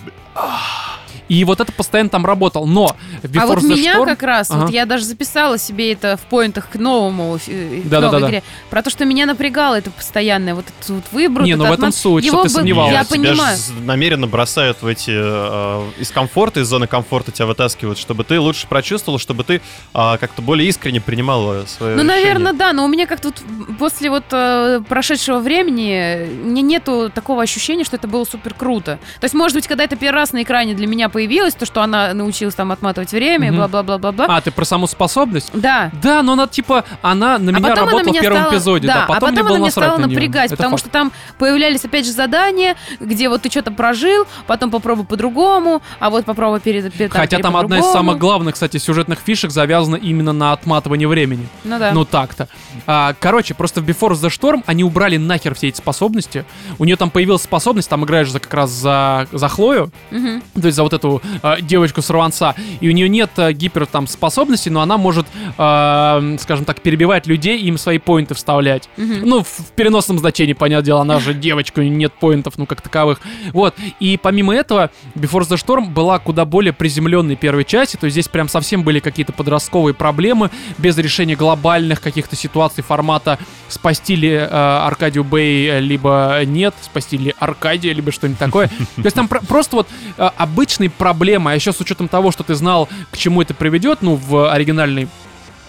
И 1.28 1.44
вот 1.44 1.60
это 1.60 1.72
постоянно 1.72 2.10
там 2.10 2.26
работал. 2.26 2.66
Но 2.66 2.96
Before 3.22 3.40
А 3.42 3.46
вот 3.46 3.58
the 3.58 3.68
меня 3.68 3.96
Storm- 3.98 4.06
как 4.06 4.22
раз, 4.22 4.50
Ага. 4.50 4.60
вот 4.62 4.70
я 4.70 4.84
даже 4.86 5.04
записала 5.04 5.58
себе 5.58 5.92
это 5.92 6.16
в 6.16 6.20
поинтах 6.28 6.68
к 6.68 6.76
новому, 6.76 7.38
э, 7.46 7.80
к 7.82 7.88
Да-да-да-да. 7.88 8.18
новой 8.18 8.28
игре, 8.30 8.42
про 8.70 8.82
то, 8.82 8.90
что 8.90 9.04
меня 9.04 9.26
напрягало 9.26 9.76
это 9.76 9.90
постоянное, 9.90 10.54
вот 10.54 10.64
этот 10.78 10.90
вот 10.90 11.04
выбор. 11.12 11.44
Не, 11.44 11.54
ну 11.56 11.64
в 11.64 11.72
этом 11.72 11.88
отмат- 11.90 11.94
суть, 11.94 12.24
Его 12.24 12.38
чтоб 12.38 12.42
ты 12.48 12.48
бы- 12.48 12.54
сомневалась. 12.54 12.92
Я 12.92 13.04
тебя 13.04 13.16
понимаю. 13.30 13.58
намеренно 13.84 14.26
бросают 14.26 14.82
в 14.82 14.86
эти 14.86 15.10
э, 15.14 15.90
из 16.00 16.10
комфорта, 16.10 16.60
из 16.60 16.66
зоны 16.66 16.86
комфорта 16.86 17.32
тебя 17.32 17.46
вытаскивают, 17.46 17.98
чтобы 17.98 18.24
ты 18.24 18.38
лучше 18.40 18.66
прочувствовал, 18.66 19.18
чтобы 19.18 19.44
ты 19.44 19.60
а, 19.94 20.16
как-то 20.18 20.42
более 20.42 20.68
искренне 20.68 21.00
принимал 21.00 21.66
свое 21.66 21.96
Ну, 21.96 22.02
наверное, 22.02 22.52
да, 22.52 22.72
но 22.72 22.84
у 22.84 22.88
меня 22.88 23.06
как-то 23.06 23.28
вот 23.28 23.42
после 23.78 24.10
вот 24.10 24.24
э, 24.32 24.80
прошедшего 24.88 25.38
времени 25.38 26.26
мне 26.44 26.62
нету 26.62 27.10
такого 27.14 27.42
ощущения, 27.42 27.84
что 27.84 27.96
это 27.96 28.08
было 28.08 28.24
супер 28.24 28.54
круто. 28.54 28.98
То 29.20 29.24
есть, 29.24 29.34
может 29.34 29.54
быть, 29.56 29.66
когда 29.66 29.84
это 29.84 29.96
первый 29.96 30.16
раз 30.16 30.32
на 30.32 30.42
экране 30.42 30.74
для 30.74 30.86
меня 30.86 31.08
появилось, 31.12 31.54
то, 31.54 31.66
что 31.66 31.82
она 31.82 32.12
научилась 32.14 32.54
там 32.54 32.72
отматывать 32.72 33.12
время, 33.12 33.48
Мгм. 33.52 33.56
бла-бла-бла-бла-бла. 33.58 34.26
А, 34.28 34.40
ты 34.40 34.50
про 34.50 34.64
саму 34.64 34.86
способность? 34.86 35.50
Да. 35.52 35.90
Да, 36.02 36.22
но 36.22 36.32
она 36.32 36.46
типа, 36.46 36.84
она 37.02 37.38
на 37.38 37.50
А 37.50 37.58
меня 37.58 37.72
она 37.72 37.80
работала 37.82 38.00
меня 38.02 38.20
в 38.20 38.22
первом 38.22 38.40
стала, 38.40 38.54
эпизоде, 38.54 38.86
да, 38.88 38.94
да, 38.94 39.00
потом, 39.02 39.16
а 39.16 39.20
потом 39.20 39.34
мне 39.34 39.42
было 39.42 39.56
она 39.56 39.64
насрать 39.66 39.84
стала 39.88 40.00
на 40.00 40.06
напрягать, 40.08 40.46
Это 40.46 40.56
потому 40.56 40.76
факт. 40.76 40.82
что 40.84 40.90
там 40.90 41.12
появлялись 41.38 41.84
опять 41.84 42.06
же 42.06 42.12
задания, 42.12 42.76
где 43.00 43.28
вот 43.28 43.42
ты 43.42 43.50
что-то 43.50 43.70
прожил, 43.72 44.26
потом 44.46 44.70
попробуй 44.70 45.04
по-другому, 45.04 45.82
а 46.00 46.10
вот 46.10 46.24
попробуй 46.24 46.60
перед, 46.60 46.92
перед 46.92 47.12
Хотя 47.12 47.38
там 47.38 47.56
одна 47.56 47.78
из 47.78 47.86
самых 47.86 48.18
главных, 48.18 48.54
кстати, 48.54 48.78
сюжетных 48.78 49.18
фишек 49.20 49.50
завязана 49.50 49.96
именно 49.96 50.32
на 50.32 50.52
отматывании 50.52 51.06
времени. 51.06 51.46
Ну 51.64 51.78
да. 51.78 51.92
Ну 51.92 52.04
так-то. 52.04 52.48
А, 52.86 53.14
короче, 53.20 53.54
просто 53.54 53.80
в 53.80 53.84
Before 53.88 54.12
the 54.12 54.28
Storm 54.30 54.62
они 54.66 54.82
убрали 54.84 55.16
нахер 55.16 55.54
все 55.54 55.68
эти 55.68 55.76
способности. 55.76 56.44
У 56.78 56.84
нее 56.84 56.96
там 56.96 57.10
появилась 57.10 57.42
способность, 57.42 57.88
там 57.90 58.04
играешь 58.04 58.30
за, 58.30 58.40
как 58.40 58.54
раз 58.54 58.70
за, 58.70 59.28
за 59.32 59.48
Хлою, 59.48 59.90
Мгм. 60.10 60.42
то 60.60 60.66
есть 60.66 60.76
за 60.76 60.82
вот 60.82 60.92
эту 61.02 61.22
а, 61.42 61.60
девочку 61.60 62.00
сорванца, 62.02 62.54
и 62.80 62.88
у 62.88 62.92
нее 62.92 63.08
нет 63.08 63.30
а, 63.36 63.52
гипер 63.52 63.86
там 63.86 64.06
способностей, 64.06 64.70
но 64.70 64.80
она 64.80 64.96
может, 64.96 65.26
а, 65.58 66.22
скажем 66.38 66.64
так, 66.64 66.80
перебивать 66.80 67.26
людей 67.26 67.58
и 67.58 67.66
им 67.66 67.78
свои 67.78 67.98
поинты 67.98 68.34
вставлять. 68.34 68.88
Мгм. 68.96 69.20
Ну, 69.22 69.42
в, 69.42 69.48
в 69.48 69.72
переносном 69.74 70.18
значении, 70.18 70.52
понятное 70.52 70.86
дело, 70.86 71.00
она 71.00 71.18
же 71.18 71.34
девочка, 71.34 71.80
у 71.80 71.82
нее 71.82 71.94
нет 71.94 72.12
поинтов, 72.12 72.54
ну, 72.56 72.66
как 72.66 72.80
таковых. 72.80 73.20
Вот, 73.52 73.74
и 73.98 74.18
помимо 74.22 74.54
этого, 74.54 74.90
Before 75.14 75.42
the 75.42 75.56
Storm 75.56 75.90
была 75.90 76.18
куда 76.18 76.44
более 76.44 76.72
приземленной 76.72 77.36
первой 77.36 77.64
части, 77.64 77.96
то 77.96 78.04
есть 78.04 78.14
здесь 78.14 78.28
прям 78.28 78.48
совсем 78.48 78.84
были 78.84 79.00
какие-то 79.00 79.32
подростковые 79.32 79.94
проблемы, 79.94 80.50
без 80.78 80.96
решения 80.98 81.34
глобальных 81.34 82.00
каких-то 82.00 82.36
ситуаций 82.36 82.84
формата 82.84 83.38
спасти 83.72 84.16
ли 84.16 84.30
э, 84.30 84.46
Аркадию 84.46 85.24
Бэй, 85.24 85.66
э, 85.66 85.80
либо 85.80 86.40
нет, 86.44 86.74
спасти 86.80 87.16
ли 87.16 87.34
Аркадия, 87.38 87.92
либо 87.92 88.12
что-нибудь 88.12 88.38
такое. 88.38 88.68
То 88.96 89.02
есть 89.02 89.16
там 89.16 89.28
про- 89.28 89.40
просто 89.40 89.76
вот 89.76 89.88
э, 90.18 90.30
обычные 90.36 90.90
проблемы, 90.98 91.52
а 91.52 91.54
еще 91.54 91.72
с 91.72 91.80
учетом 91.80 92.08
того, 92.08 92.32
что 92.32 92.42
ты 92.42 92.54
знал, 92.54 92.88
к 93.10 93.16
чему 93.16 93.42
это 93.42 93.54
приведет, 93.54 94.02
ну, 94.02 94.16
в 94.16 94.50
оригинальной 94.52 95.08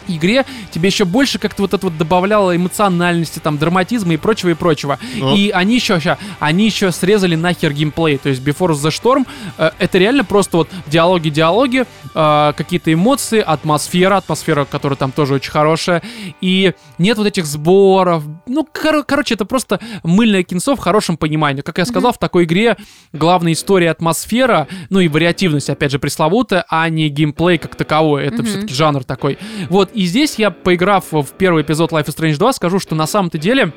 игре 0.08 0.46
тебе 0.72 0.90
еще 0.90 1.06
больше 1.06 1.40
как-то 1.40 1.64
вот 1.64 1.74
это 1.74 1.86
вот 1.88 1.98
добавляло 1.98 2.56
эмоциональности, 2.56 3.40
там, 3.40 3.58
драматизма 3.58 4.14
и 4.14 4.18
прочего, 4.18 4.50
и 4.50 4.54
прочего. 4.54 5.00
Ну. 5.16 5.36
И 5.36 5.50
они 5.50 5.76
еще, 5.76 6.00
ща, 6.00 6.18
они 6.40 6.66
еще 6.66 6.92
срезали 6.92 7.36
нахер 7.36 7.74
геймплей. 7.74 8.18
То 8.18 8.30
есть 8.30 8.42
Before 8.42 8.72
the 8.72 8.90
Storm 8.90 9.26
э, 9.58 9.72
это 9.80 9.98
реально 9.98 10.24
просто 10.24 10.58
вот 10.58 10.70
диалоги-диалоги, 10.88 11.86
э, 12.14 12.54
какие-то 12.56 12.94
эмоции, 12.94 13.40
атмосфера, 13.40 14.18
атмосфера, 14.18 14.66
которая 14.66 14.98
там 14.98 15.12
тоже 15.12 15.36
очень 15.36 15.52
хорошая. 15.52 16.02
И 16.42 16.74
нет 16.98 17.18
вот 17.18 17.28
этих 17.28 17.46
сборов. 17.46 18.24
Ну, 18.48 18.66
кор- 18.72 19.04
короче, 19.04 19.34
это 19.36 19.46
просто 19.46 19.80
мыльное 20.04 20.44
кинцо 20.44 20.76
в 20.76 20.80
хорошем 20.80 21.18
понимании. 21.18 21.62
Как 21.62 21.78
я 21.78 21.86
сказал, 21.86 22.14
в 22.14 22.18
такой 22.18 22.44
игре 22.46 22.78
главная 23.14 23.54
история 23.54 23.92
атмосфера, 23.92 24.68
ну 24.90 25.00
и 25.00 25.08
вариативность, 25.08 25.70
опять 25.70 25.92
же, 25.92 26.00
пресловутая, 26.00 26.66
а 26.70 26.88
не 26.90 27.10
геймплей 27.10 27.58
как 27.58 27.76
таковой. 27.76 28.26
Это 28.26 28.38
Мгм. 28.38 28.46
все-таки 28.46 28.74
жанр 28.74 29.04
такой. 29.04 29.38
Вот, 29.70 29.92
и 29.94 30.06
здесь 30.06 30.36
я, 30.38 30.52
поиграв 30.52 31.06
в 31.12 31.28
первый 31.38 31.64
эпизод 31.64 31.92
Life 31.92 32.06
is 32.08 32.18
Strange 32.18 32.38
2, 32.38 32.54
скажу, 32.54 32.80
что 32.80 32.96
на 32.96 33.08
самом-то 33.08 33.38
деле 33.38 33.72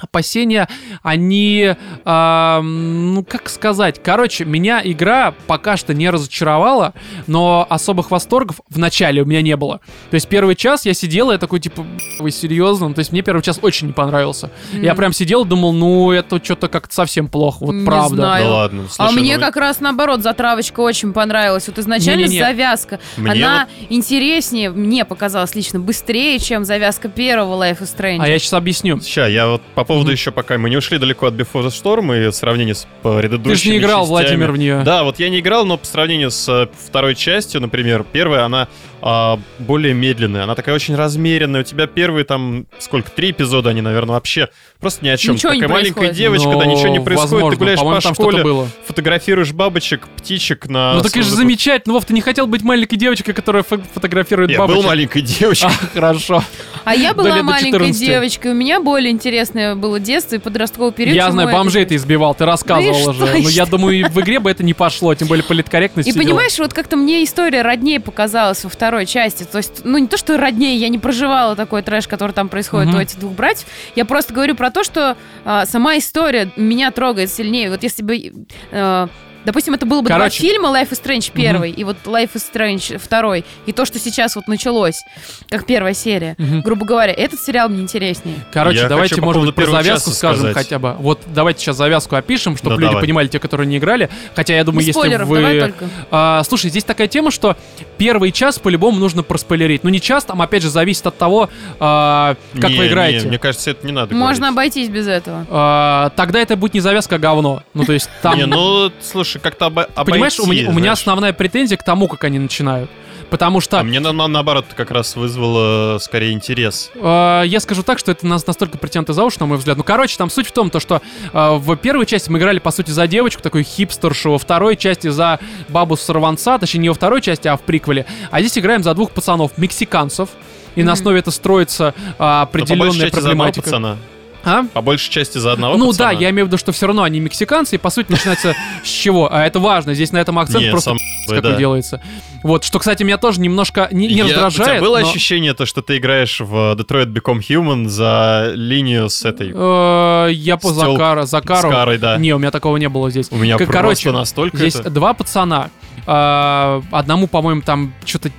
опасения, 0.00 0.68
они, 1.02 1.74
а, 2.04 2.60
ну, 2.62 3.24
как 3.24 3.48
сказать, 3.48 4.00
короче, 4.02 4.44
меня 4.44 4.80
игра 4.84 5.34
пока 5.46 5.76
что 5.76 5.94
не 5.94 6.10
разочаровала, 6.10 6.94
но 7.26 7.66
особых 7.68 8.10
восторгов 8.10 8.60
в 8.68 8.78
начале 8.78 9.22
у 9.22 9.24
меня 9.24 9.42
не 9.42 9.56
было. 9.56 9.80
То 10.10 10.14
есть 10.14 10.28
первый 10.28 10.54
час 10.56 10.86
я 10.86 10.94
сидел, 10.94 11.30
я 11.30 11.38
такой, 11.38 11.60
типа, 11.60 11.84
вы 12.18 12.30
серьезно? 12.30 12.88
Ну, 12.88 12.94
То 12.94 13.00
есть 13.00 13.12
мне 13.12 13.22
первый 13.22 13.42
час 13.42 13.58
очень 13.62 13.88
не 13.88 13.92
понравился. 13.92 14.50
Я 14.72 14.90
М. 14.92 14.96
прям 14.96 15.12
сидел, 15.12 15.44
думал, 15.44 15.72
ну, 15.72 16.10
это 16.12 16.42
что-то 16.42 16.68
как-то 16.68 16.94
совсем 16.94 17.28
плохо, 17.28 17.58
вот 17.66 17.72
Не 17.72 17.84
правда. 17.86 18.16
знаю. 18.16 18.44
Да 18.44 18.50
ладно. 18.50 18.82
А 18.98 19.08
слушай, 19.08 19.20
мне 19.20 19.36
ну, 19.36 19.42
как 19.44 19.56
раз 19.56 19.80
наоборот, 19.80 20.22
затравочка 20.22 20.80
очень 20.80 21.12
понравилась. 21.12 21.66
Вот 21.68 21.78
изначально 21.78 22.22
Не-не-не. 22.22 22.40
завязка. 22.40 23.00
Мне 23.16 23.32
Она 23.44 23.66
интереснее, 23.88 24.70
мне 24.70 25.04
показалась 25.04 25.54
лично, 25.54 25.78
быстрее, 25.80 26.38
чем 26.38 26.64
завязка 26.64 27.08
первого 27.08 27.62
Life 27.62 27.80
is 27.80 27.96
Strange. 27.96 28.18
А 28.20 28.28
я 28.28 28.38
сейчас 28.38 28.52
объясню. 28.54 29.00
Ща, 29.00 29.26
я 29.26 29.48
вот 29.48 29.62
по 29.74 29.84
поводу 29.90 30.06
Мгм. 30.10 30.12
еще 30.14 30.30
пока 30.30 30.56
мы 30.56 30.70
не 30.70 30.76
ушли 30.76 30.98
далеко 30.98 31.26
от 31.26 31.34
Before 31.34 31.66
the 31.66 31.68
Storm 31.68 32.16
и 32.16 32.30
в 32.30 32.32
сравнении 32.34 32.72
с 32.74 32.86
предыдущими 33.02 33.54
Ты 33.54 33.60
же 33.64 33.70
не 33.70 33.78
играл, 33.78 34.00
частями. 34.02 34.08
Владимир, 34.08 34.52
в 34.52 34.56
нее. 34.56 34.82
Да, 34.84 35.02
вот 35.02 35.18
я 35.18 35.28
не 35.28 35.40
играл, 35.40 35.66
но 35.66 35.76
по 35.78 35.84
сравнению 35.86 36.30
с 36.30 36.48
э, 36.48 36.68
второй 36.86 37.14
частью, 37.16 37.60
например, 37.60 38.04
первая, 38.12 38.44
она 38.44 38.68
а, 39.02 39.38
более 39.58 39.94
медленная, 39.94 40.44
она 40.44 40.54
такая 40.54 40.74
очень 40.74 40.94
размеренная. 40.94 41.60
У 41.60 41.64
тебя 41.64 41.86
первые 41.86 42.24
там, 42.24 42.66
сколько, 42.78 43.10
три 43.10 43.30
эпизода, 43.30 43.70
они, 43.70 43.80
наверное, 43.80 44.14
вообще 44.14 44.48
просто 44.80 45.04
ни 45.04 45.08
о 45.08 45.16
чем. 45.16 45.34
Ничего 45.34 45.52
не 45.54 45.60
такая 45.60 45.74
маленькая 45.74 45.94
происходит. 45.94 46.16
девочка, 46.16 46.50
да, 46.50 46.64
Ну, 46.64 46.70
ничего 46.70 46.88
не 46.88 47.00
происходит, 47.00 47.30
возможно, 47.32 47.50
ты 47.50 47.56
гуляешь 47.56 47.78
по 47.80 47.90
там 47.92 48.00
что-то 48.00 48.14
школе, 48.14 48.42
было. 48.44 48.68
фотографируешь 48.86 49.52
бабочек, 49.52 50.06
птичек 50.16 50.68
на... 50.68 50.94
Ну 50.94 51.00
так 51.02 51.12
это 51.12 51.22
же 51.22 51.30
замечательно, 51.30 51.94
Вов, 51.94 52.04
ты 52.04 52.12
не 52.14 52.20
хотел 52.20 52.46
быть 52.46 52.62
маленькой 52.62 52.96
девочкой, 52.96 53.34
которая 53.34 53.62
фо- 53.62 53.82
фотографирует 53.94 54.50
Я 54.50 54.58
бабочек? 54.58 54.82
был 54.82 54.88
маленькой 54.88 55.22
девочкой. 55.22 55.70
А, 55.80 55.86
хорошо. 55.94 56.42
А 56.84 56.94
я 56.94 57.12
Да 57.12 57.22
была 57.22 57.42
маленькой 57.42 57.72
14. 57.92 58.00
девочкой, 58.00 58.52
у 58.52 58.54
меня 58.54 58.80
более 58.80 59.10
интересное 59.12 59.74
было 59.74 60.00
детство 60.00 60.36
и 60.36 60.38
подростковый 60.38 60.92
период. 60.92 61.14
Я 61.14 61.30
знаю, 61.30 61.50
бомжей 61.50 61.84
ты 61.84 61.94
избивал, 61.96 62.34
ты 62.34 62.44
рассказывал 62.44 62.92
Ну 62.92 62.98
и 62.98 63.08
уже. 63.08 63.38
и 63.38 63.42
Но 63.42 63.48
я 63.48 63.62
что? 63.66 63.72
думаю, 63.72 63.98
и 64.00 64.04
в 64.04 64.18
игре 64.20 64.40
бы 64.40 64.50
это 64.50 64.62
не 64.62 64.74
пошло, 64.74 65.14
тем 65.14 65.28
более 65.28 65.44
политкорректность. 65.44 66.08
И 66.08 66.12
понимаешь, 66.12 66.58
вот 66.58 66.72
как-то 66.72 66.96
мне 66.96 67.22
история 67.24 67.62
роднее 67.62 68.00
показалась 68.00 68.64
во 68.64 68.70
второй 68.90 69.06
части. 69.06 69.44
То 69.44 69.58
есть, 69.58 69.84
ну 69.84 69.98
не 69.98 70.08
то, 70.08 70.16
что 70.16 70.36
роднее, 70.36 70.74
я 70.74 70.88
не 70.88 70.98
проживала 70.98 71.54
такой 71.54 71.82
трэш, 71.82 72.08
который 72.08 72.32
там 72.32 72.48
происходит 72.48 72.88
Мгм. 72.88 72.98
у 72.98 73.00
этих 73.00 73.20
двух 73.20 73.34
братьев. 73.34 73.68
Я 73.94 74.04
просто 74.04 74.34
говорю 74.34 74.56
про 74.56 74.72
то, 74.72 74.82
что 74.82 75.16
а, 75.44 75.64
сама 75.64 75.96
история 75.96 76.50
меня 76.56 76.90
трогает 76.90 77.30
сильнее. 77.30 77.70
Вот 77.70 77.84
если 77.84 78.02
бы... 78.02 78.46
э, 78.72 79.06
Допустим, 79.44 79.74
это 79.74 79.86
было 79.86 80.02
бы 80.02 80.08
Короче. 80.08 80.38
два 80.40 80.48
фильма 80.48 80.68
Life 80.68 80.90
is 80.90 81.02
Strange 81.02 81.30
первый 81.32 81.70
и 81.70 81.84
вот 81.84 81.96
Life 82.04 82.32
is 82.34 82.42
Strange 82.52 82.98
второй, 82.98 83.44
и 83.66 83.72
то, 83.72 83.84
что 83.84 83.98
сейчас 83.98 84.36
вот 84.36 84.48
началось, 84.48 85.02
как 85.48 85.66
первая 85.66 85.94
серия. 85.94 86.34
Мгм. 86.38 86.60
Грубо 86.62 86.84
говоря, 86.84 87.12
этот 87.12 87.40
сериал 87.40 87.68
мне 87.68 87.80
интереснее. 87.82 88.36
Короче, 88.52 88.80
Я 88.80 88.88
давайте, 88.88 89.14
хочу 89.14 89.24
может 89.24 89.44
быть, 89.44 89.54
про 89.54 89.66
завязку 89.66 90.10
скажем 90.10 90.40
сказать. 90.40 90.56
хотя 90.56 90.78
бы. 90.78 90.94
Вот 90.98 91.20
давайте 91.26 91.60
сейчас 91.60 91.76
завязку 91.76 92.16
опишем, 92.16 92.56
чтобы 92.56 92.74
Ну, 92.74 92.80
люди 92.80 92.90
давай. 92.90 93.02
понимали, 93.04 93.28
те, 93.28 93.38
которые 93.38 93.66
не 93.66 93.78
играли. 93.78 94.08
Хотя 94.34 94.54
я 94.54 94.64
думаю, 94.64 94.80
Без 94.80 94.88
если 94.88 94.98
спойлеров, 95.00 95.28
вы... 95.28 95.36
давай 95.36 95.60
только. 95.60 95.88
А, 96.10 96.42
слушай, 96.44 96.70
здесь 96.70 96.84
такая 96.84 97.08
тема, 97.08 97.30
что 97.30 97.56
первый 97.98 98.32
час 98.32 98.58
по-любому 98.58 98.98
нужно 98.98 99.22
проспойлерить. 99.22 99.84
Ну, 99.84 99.90
не 99.90 100.00
час, 100.00 100.24
там, 100.24 100.42
опять 100.42 100.62
же, 100.62 100.70
зависит 100.70 101.06
от 101.06 101.16
того, 101.18 101.48
а, 101.78 102.36
как 102.60 102.70
Не, 102.70 102.76
вы 102.76 102.84
не, 102.84 102.88
играете. 102.90 103.28
мне 103.28 103.38
кажется, 103.38 103.70
это 103.70 103.86
не 103.86 103.92
надо 103.92 104.14
Можно 104.14 104.50
говорить. 104.50 104.74
обойтись 104.74 104.88
без 104.88 105.06
этого. 105.06 105.46
А, 105.50 106.10
тогда 106.16 106.40
это 106.40 106.56
будет 106.56 106.74
не 106.74 106.80
завязка, 106.80 107.16
а 107.16 107.18
говно. 107.18 107.62
Ну, 107.74 107.84
то 107.84 107.92
есть 107.92 108.08
там... 108.22 108.36
Не, 108.36 108.46
ну, 108.46 108.90
слушай, 109.00 109.29
как-то 109.38 109.66
обо- 109.66 109.84
обойти, 109.94 110.10
Понимаешь, 110.12 110.40
у 110.40 110.46
меня, 110.46 110.68
у 110.68 110.72
меня 110.72 110.92
основная 110.92 111.32
претензия 111.32 111.76
к 111.76 111.84
тому, 111.84 112.08
как 112.08 112.24
они 112.24 112.38
начинают. 112.38 112.90
Потому 113.30 113.60
что 113.60 113.78
А 113.78 113.84
мне 113.84 114.00
на- 114.00 114.10
на- 114.12 114.26
наоборот 114.26 114.66
как 114.76 114.90
раз 114.90 115.14
вызвало 115.14 115.98
скорее 115.98 116.32
интерес. 116.32 116.90
Э, 116.96 117.44
Я 117.46 117.60
скажу 117.60 117.84
так, 117.84 118.00
что 118.00 118.10
это 118.10 118.26
нас 118.26 118.44
настолько 118.44 118.76
притянуто 118.76 119.12
за 119.12 119.22
уши, 119.22 119.36
на 119.38 119.46
мой 119.46 119.56
взгляд. 119.58 119.76
Ну, 119.78 119.84
короче, 119.84 120.16
там 120.18 120.30
суть 120.30 120.48
в 120.48 120.52
том, 120.52 120.68
то, 120.68 120.80
что 120.80 121.00
э, 121.32 121.50
в 121.58 121.76
первой 121.76 122.06
части 122.06 122.28
мы 122.28 122.38
играли, 122.40 122.58
по 122.58 122.72
сути, 122.72 122.90
за 122.90 123.06
девочку, 123.06 123.40
такую 123.40 123.62
хипстершу, 123.62 124.32
во 124.32 124.38
второй 124.38 124.76
части 124.76 125.08
за 125.08 125.38
бабу 125.68 125.96
сорванца, 125.96 126.58
точнее, 126.58 126.80
не 126.80 126.88
во 126.88 126.94
второй 126.96 127.20
части, 127.22 127.46
а 127.46 127.56
в 127.56 127.60
приквеле. 127.60 128.04
А 128.32 128.40
здесь 128.40 128.58
играем 128.58 128.82
за 128.82 128.92
двух 128.94 129.12
пацанов, 129.12 129.52
мексиканцев. 129.58 130.30
И 130.74 130.80
на 130.82 130.86
Мгм. 130.86 130.92
основе 130.94 131.18
это 131.20 131.30
строится 131.30 131.94
э, 131.96 132.00
Но 132.00 132.14
по 132.16 132.16
большей 132.18 132.42
определенная 132.42 132.92
части 132.92 133.14
за 133.16 133.20
проблематика. 133.28 133.62
пацана. 133.62 133.96
А? 134.44 134.64
По 134.72 134.80
большей 134.80 135.10
части 135.10 135.38
за 135.38 135.52
одного 135.52 135.76
Ну 135.76 135.88
пацана. 135.88 136.12
да, 136.12 136.18
я 136.18 136.30
имею 136.30 136.46
в 136.46 136.48
виду, 136.48 136.56
что 136.58 136.72
все 136.72 136.86
равно 136.86 137.02
они 137.02 137.20
мексиканцы, 137.20 137.74
и 137.76 137.78
по 137.78 137.90
сути 137.90 138.10
начинается 138.12 138.54
с 138.84 138.88
чего? 138.88 139.32
А 139.32 139.44
это 139.46 139.58
важно, 139.60 139.94
здесь 139.94 140.12
на 140.12 140.18
этом 140.18 140.38
акцент 140.38 140.70
просто 140.70 140.90
сам 140.90 140.98
какой 141.26 141.42
да. 141.42 141.56
делается. 141.56 142.00
Вот, 142.42 142.64
что, 142.64 142.78
кстати, 142.78 143.02
меня 143.02 143.18
тоже 143.18 143.40
немножко 143.40 143.88
не, 143.92 144.06
не 144.08 144.14
Я- 144.14 144.24
У 144.24 144.28
раздражает. 144.28 144.70
тебя 144.78 144.80
было 144.80 144.98
но- 145.00 145.08
ощущение, 145.08 145.52
то, 145.54 145.66
что 145.66 145.82
ты 145.82 145.98
играешь 145.98 146.40
в 146.40 146.74
Detroit 146.74 147.12
Become 147.12 147.40
Human 147.40 147.88
за 147.88 148.52
линию 148.54 149.10
с 149.10 149.24
этой... 149.24 149.52
Э, 149.54 150.28
Я 150.32 150.56
по 150.56 150.72
Закара, 150.72 151.26
Закару. 151.26 151.68
С 151.68 151.72
Карой, 151.72 151.98
да. 151.98 152.16
Не, 152.16 152.32
у 152.34 152.38
меня 152.38 152.50
такого 152.50 152.76
не 152.78 152.88
было 152.88 153.10
здесь. 153.10 153.28
У 153.30 153.36
меня 153.36 153.56
просто 153.58 153.72
короче, 153.72 154.10
настолько 154.10 154.56
Здесь 154.56 154.76
это... 154.76 154.88
два 154.90 155.12
пацана. 155.12 155.70
А, 156.06 156.82
Одному, 156.90 157.26
по-моему, 157.26 157.60
там 157.62 157.92
что-то 158.04 158.30
9, 158.30 158.34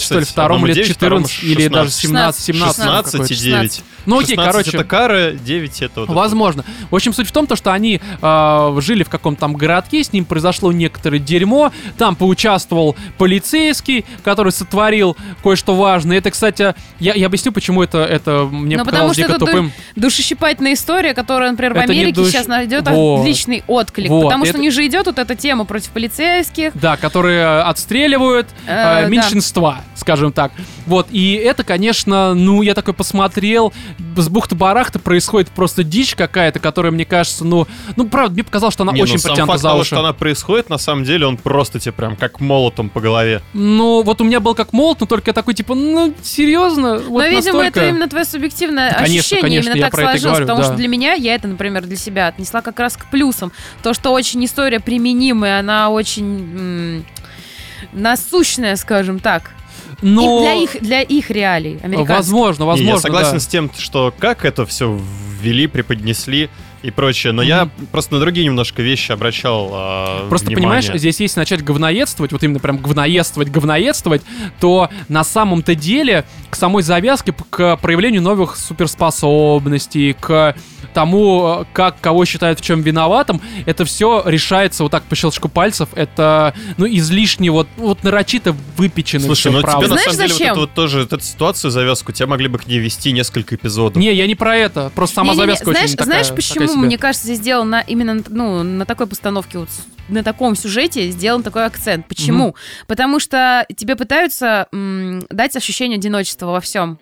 16, 0.00 0.02
что 0.02 0.18
ли, 0.18 0.24
второму 0.24 0.66
лет 0.66 0.76
9, 0.76 0.88
14 0.88 1.30
второму 1.30 1.52
или 1.52 1.68
даже 1.68 1.90
16. 1.90 2.42
17, 2.42 2.44
17. 2.44 2.76
16 2.76 3.14
и 3.14 3.18
какой-то. 3.18 3.34
9. 3.44 3.82
Ну 4.06 4.16
окей, 4.18 4.36
16 4.36 4.52
короче. 4.52 4.76
это 4.76 4.84
Кара, 4.84 5.25
9 5.32 5.82
это 5.82 6.00
вот... 6.00 6.04
это. 6.04 6.12
Возможно. 6.12 6.64
В 6.90 6.94
общем, 6.94 7.12
суть 7.12 7.28
в 7.28 7.32
том, 7.32 7.46
то, 7.46 7.56
что 7.56 7.72
они 7.72 8.00
э, 8.22 8.76
жили 8.80 9.02
в 9.02 9.08
каком-то 9.08 9.40
там 9.40 9.54
городке, 9.54 10.02
с 10.04 10.12
ним 10.12 10.24
произошло 10.24 10.72
некоторое 10.72 11.18
дерьмо, 11.18 11.72
там 11.98 12.16
поучаствовал 12.16 12.96
полицейский, 13.18 14.04
который 14.24 14.52
сотворил 14.52 15.16
кое-что 15.42 15.74
важное. 15.74 16.18
Это, 16.18 16.30
кстати, 16.30 16.74
я, 17.00 17.14
я 17.14 17.26
объясню, 17.26 17.52
почему 17.52 17.82
это, 17.82 17.98
это 17.98 18.48
мне 18.50 18.76
Ну, 18.76 18.84
потому 18.84 19.08
показалось 19.10 19.16
что 19.16 19.22
дико 19.22 19.30
это 19.32 19.38
ду- 19.40 19.46
тупым. 19.46 19.72
Душещипательная 19.96 20.74
история, 20.74 21.14
которая, 21.14 21.50
например, 21.50 21.74
в 21.74 21.76
Это 21.76 21.92
Америке 21.92 22.20
душ- 22.20 22.30
сейчас 22.30 22.46
найдет 22.46 22.88
Вот. 22.88 23.20
отличный 23.20 23.62
отклик. 23.66 24.08
Вот, 24.10 24.24
Потому 24.24 24.44
что 24.44 24.50
это- 24.50 24.58
у 24.58 24.62
них 24.62 24.72
же 24.72 24.86
идет 24.86 25.06
вот 25.06 25.18
эта 25.18 25.34
тема 25.34 25.64
против 25.64 25.90
полицейских. 25.90 26.72
Да, 26.74 26.96
которые 26.96 27.60
отстреливают 27.62 28.48
Э, 28.66 29.00
э, 29.00 29.02
да. 29.02 29.08
меньшинства, 29.08 29.80
скажем 29.94 30.32
так. 30.32 30.52
Вот, 30.86 31.08
и 31.10 31.32
это, 31.34 31.64
конечно, 31.64 32.34
ну, 32.34 32.62
я 32.62 32.74
такой 32.74 32.94
посмотрел, 32.94 33.72
с 34.16 34.28
бухты-барахта 34.28 34.98
происходит 34.98 35.15
просто 35.54 35.84
дичь 35.84 36.14
какая-то, 36.14 36.58
которая, 36.58 36.92
мне 36.92 37.04
кажется, 37.04 37.44
ну, 37.44 37.66
ну, 37.96 38.08
правда, 38.08 38.34
мне 38.34 38.44
показалось, 38.44 38.74
что 38.74 38.82
она 38.82 38.92
Не, 38.92 38.98
ну, 38.98 39.04
очень 39.04 39.18
сам 39.18 39.30
притянута 39.32 39.52
факт 39.52 39.62
за 39.62 39.68
того, 39.68 39.80
уши. 39.80 39.86
что 39.88 40.00
она 40.00 40.12
происходит, 40.12 40.68
на 40.70 40.78
самом 40.78 41.04
деле, 41.04 41.26
он 41.26 41.36
просто 41.36 41.78
тебе 41.78 41.92
прям 41.92 42.16
как 42.16 42.40
молотом 42.40 42.88
по 42.90 43.00
голове. 43.00 43.42
Ну, 43.52 44.02
вот 44.02 44.20
у 44.20 44.24
меня 44.24 44.40
был 44.40 44.54
как 44.54 44.72
молот, 44.72 45.00
но 45.00 45.06
только 45.06 45.30
я 45.30 45.34
такой, 45.34 45.54
типа, 45.54 45.74
ну, 45.74 46.14
серьезно? 46.22 46.96
Вот 46.98 47.20
Но, 47.22 47.26
видимо, 47.26 47.58
настолько? 47.58 47.80
это 47.80 47.88
именно 47.88 48.08
твое 48.08 48.24
субъективное 48.24 48.92
Конечно, 48.92 49.04
ощущение 49.20 49.42
конечно, 49.42 49.68
именно 49.70 49.78
я 49.78 49.84
так 49.86 49.92
про 49.92 50.02
это 50.02 50.10
и 50.16 50.20
сложилось. 50.20 50.32
говорю, 50.38 50.46
потому 50.46 50.58
да. 50.60 50.64
что 50.66 50.76
для 50.76 50.88
меня, 50.88 51.12
я 51.14 51.34
это, 51.34 51.48
например, 51.48 51.84
для 51.84 51.96
себя 51.96 52.28
отнесла 52.28 52.60
как 52.62 52.78
раз 52.80 52.96
к 52.96 53.06
плюсам. 53.10 53.52
То, 53.82 53.94
что 53.94 54.12
очень 54.12 54.44
история 54.44 54.80
применимая, 54.80 55.60
она 55.60 55.90
очень 55.90 56.24
м, 56.58 57.06
насущная, 57.92 58.76
скажем 58.76 59.18
так. 59.18 59.52
Но... 60.02 60.40
И 60.40 60.42
для 60.42 60.54
их, 60.54 60.82
для 60.82 61.02
их 61.02 61.30
реалий, 61.30 61.78
американцев. 61.82 62.16
Возможно, 62.16 62.62
Не, 62.62 62.68
возможно, 62.68 62.94
я 62.96 62.98
согласен 62.98 63.32
да. 63.34 63.40
с 63.40 63.46
тем, 63.46 63.70
что 63.76 64.12
как 64.18 64.44
это 64.44 64.66
все 64.66 64.98
ввели, 65.40 65.66
преподнесли 65.66 66.50
и 66.86 66.90
прочее, 66.92 67.32
но 67.32 67.42
я 67.42 67.68
просто 67.90 68.14
на 68.14 68.20
другие 68.20 68.46
немножко 68.46 68.80
вещи 68.82 69.10
обращал 69.10 69.70
а, 69.72 70.28
Просто 70.28 70.46
внимание. 70.48 70.80
понимаешь, 70.82 71.00
здесь 71.00 71.18
если 71.20 71.40
начать 71.40 71.64
говноедствовать, 71.64 72.30
вот 72.32 72.42
именно 72.44 72.60
прям 72.60 72.78
говноедствовать, 72.78 73.50
говноедствовать, 73.50 74.22
то 74.60 74.88
на 75.08 75.24
самом-то 75.24 75.74
деле 75.74 76.24
к 76.50 76.54
самой 76.56 76.82
завязке, 76.84 77.32
к 77.50 77.76
проявлению 77.78 78.22
новых 78.22 78.56
суперспособностей, 78.56 80.12
к 80.14 80.54
тому, 80.94 81.58
э, 81.60 81.64
как 81.72 82.00
кого 82.00 82.24
считают 82.24 82.60
в 82.60 82.62
чем 82.62 82.80
виноватым, 82.82 83.40
это 83.66 83.84
все 83.84 84.22
решается 84.24 84.82
вот 84.82 84.92
так 84.92 85.02
по 85.04 85.14
щелчку 85.16 85.48
пальцев. 85.48 85.88
Это, 85.94 86.54
ну, 86.78 86.86
излишне 86.86 87.50
вот, 87.50 87.68
вот 87.76 88.02
нарочито 88.02 88.54
выпечено 88.76 89.24
Слушай, 89.26 89.52
ну 89.52 89.60
правда. 89.60 89.86
тебе 89.86 89.94
на 89.94 90.00
Знаешь, 90.00 90.16
самом 90.16 90.16
деле 90.18 90.32
вот 90.32 90.38
зачем? 90.38 90.52
эту 90.52 90.60
вот 90.60 90.74
тоже 90.74 91.00
вот 91.00 91.12
эту 91.12 91.22
ситуацию, 91.24 91.70
завязку, 91.70 92.12
тебя 92.12 92.26
могли 92.28 92.48
бы 92.48 92.58
к 92.58 92.66
ней 92.66 92.78
вести 92.78 93.12
несколько 93.12 93.56
эпизодов. 93.56 93.96
Не, 94.00 94.14
я 94.14 94.26
не 94.26 94.34
про 94.34 94.56
это. 94.56 94.90
Просто 94.94 95.16
сама 95.16 95.32
Не-не-не, 95.32 95.46
завязка 95.46 95.70
знаешь, 95.70 95.84
очень 95.84 95.96
такая- 95.96 96.06
знаешь, 96.06 96.26
такая 96.28 96.36
почему, 96.36 96.75
себе. 96.80 96.86
мне 96.86 96.98
кажется, 96.98 97.26
здесь 97.26 97.38
сделан 97.38 97.70
на, 97.70 97.80
именно 97.80 98.14
на- 98.14 98.22
ну, 98.28 98.62
на 98.62 98.84
такой 98.86 99.06
постановке, 99.06 99.58
вот, 99.58 99.68
на 100.08 100.22
таком 100.22 100.54
сюжете 100.56 101.10
сделан 101.10 101.42
такой 101.42 101.64
акцент. 101.66 102.06
Почему? 102.06 102.54
Потому 102.86 103.18
что 103.20 103.66
тебе 103.76 103.96
пытаются 103.96 104.68
м, 104.72 105.24
дать 105.30 105.56
ощущение 105.56 105.96
одиночества 105.98 106.46
во 106.46 106.60
всем. 106.60 106.98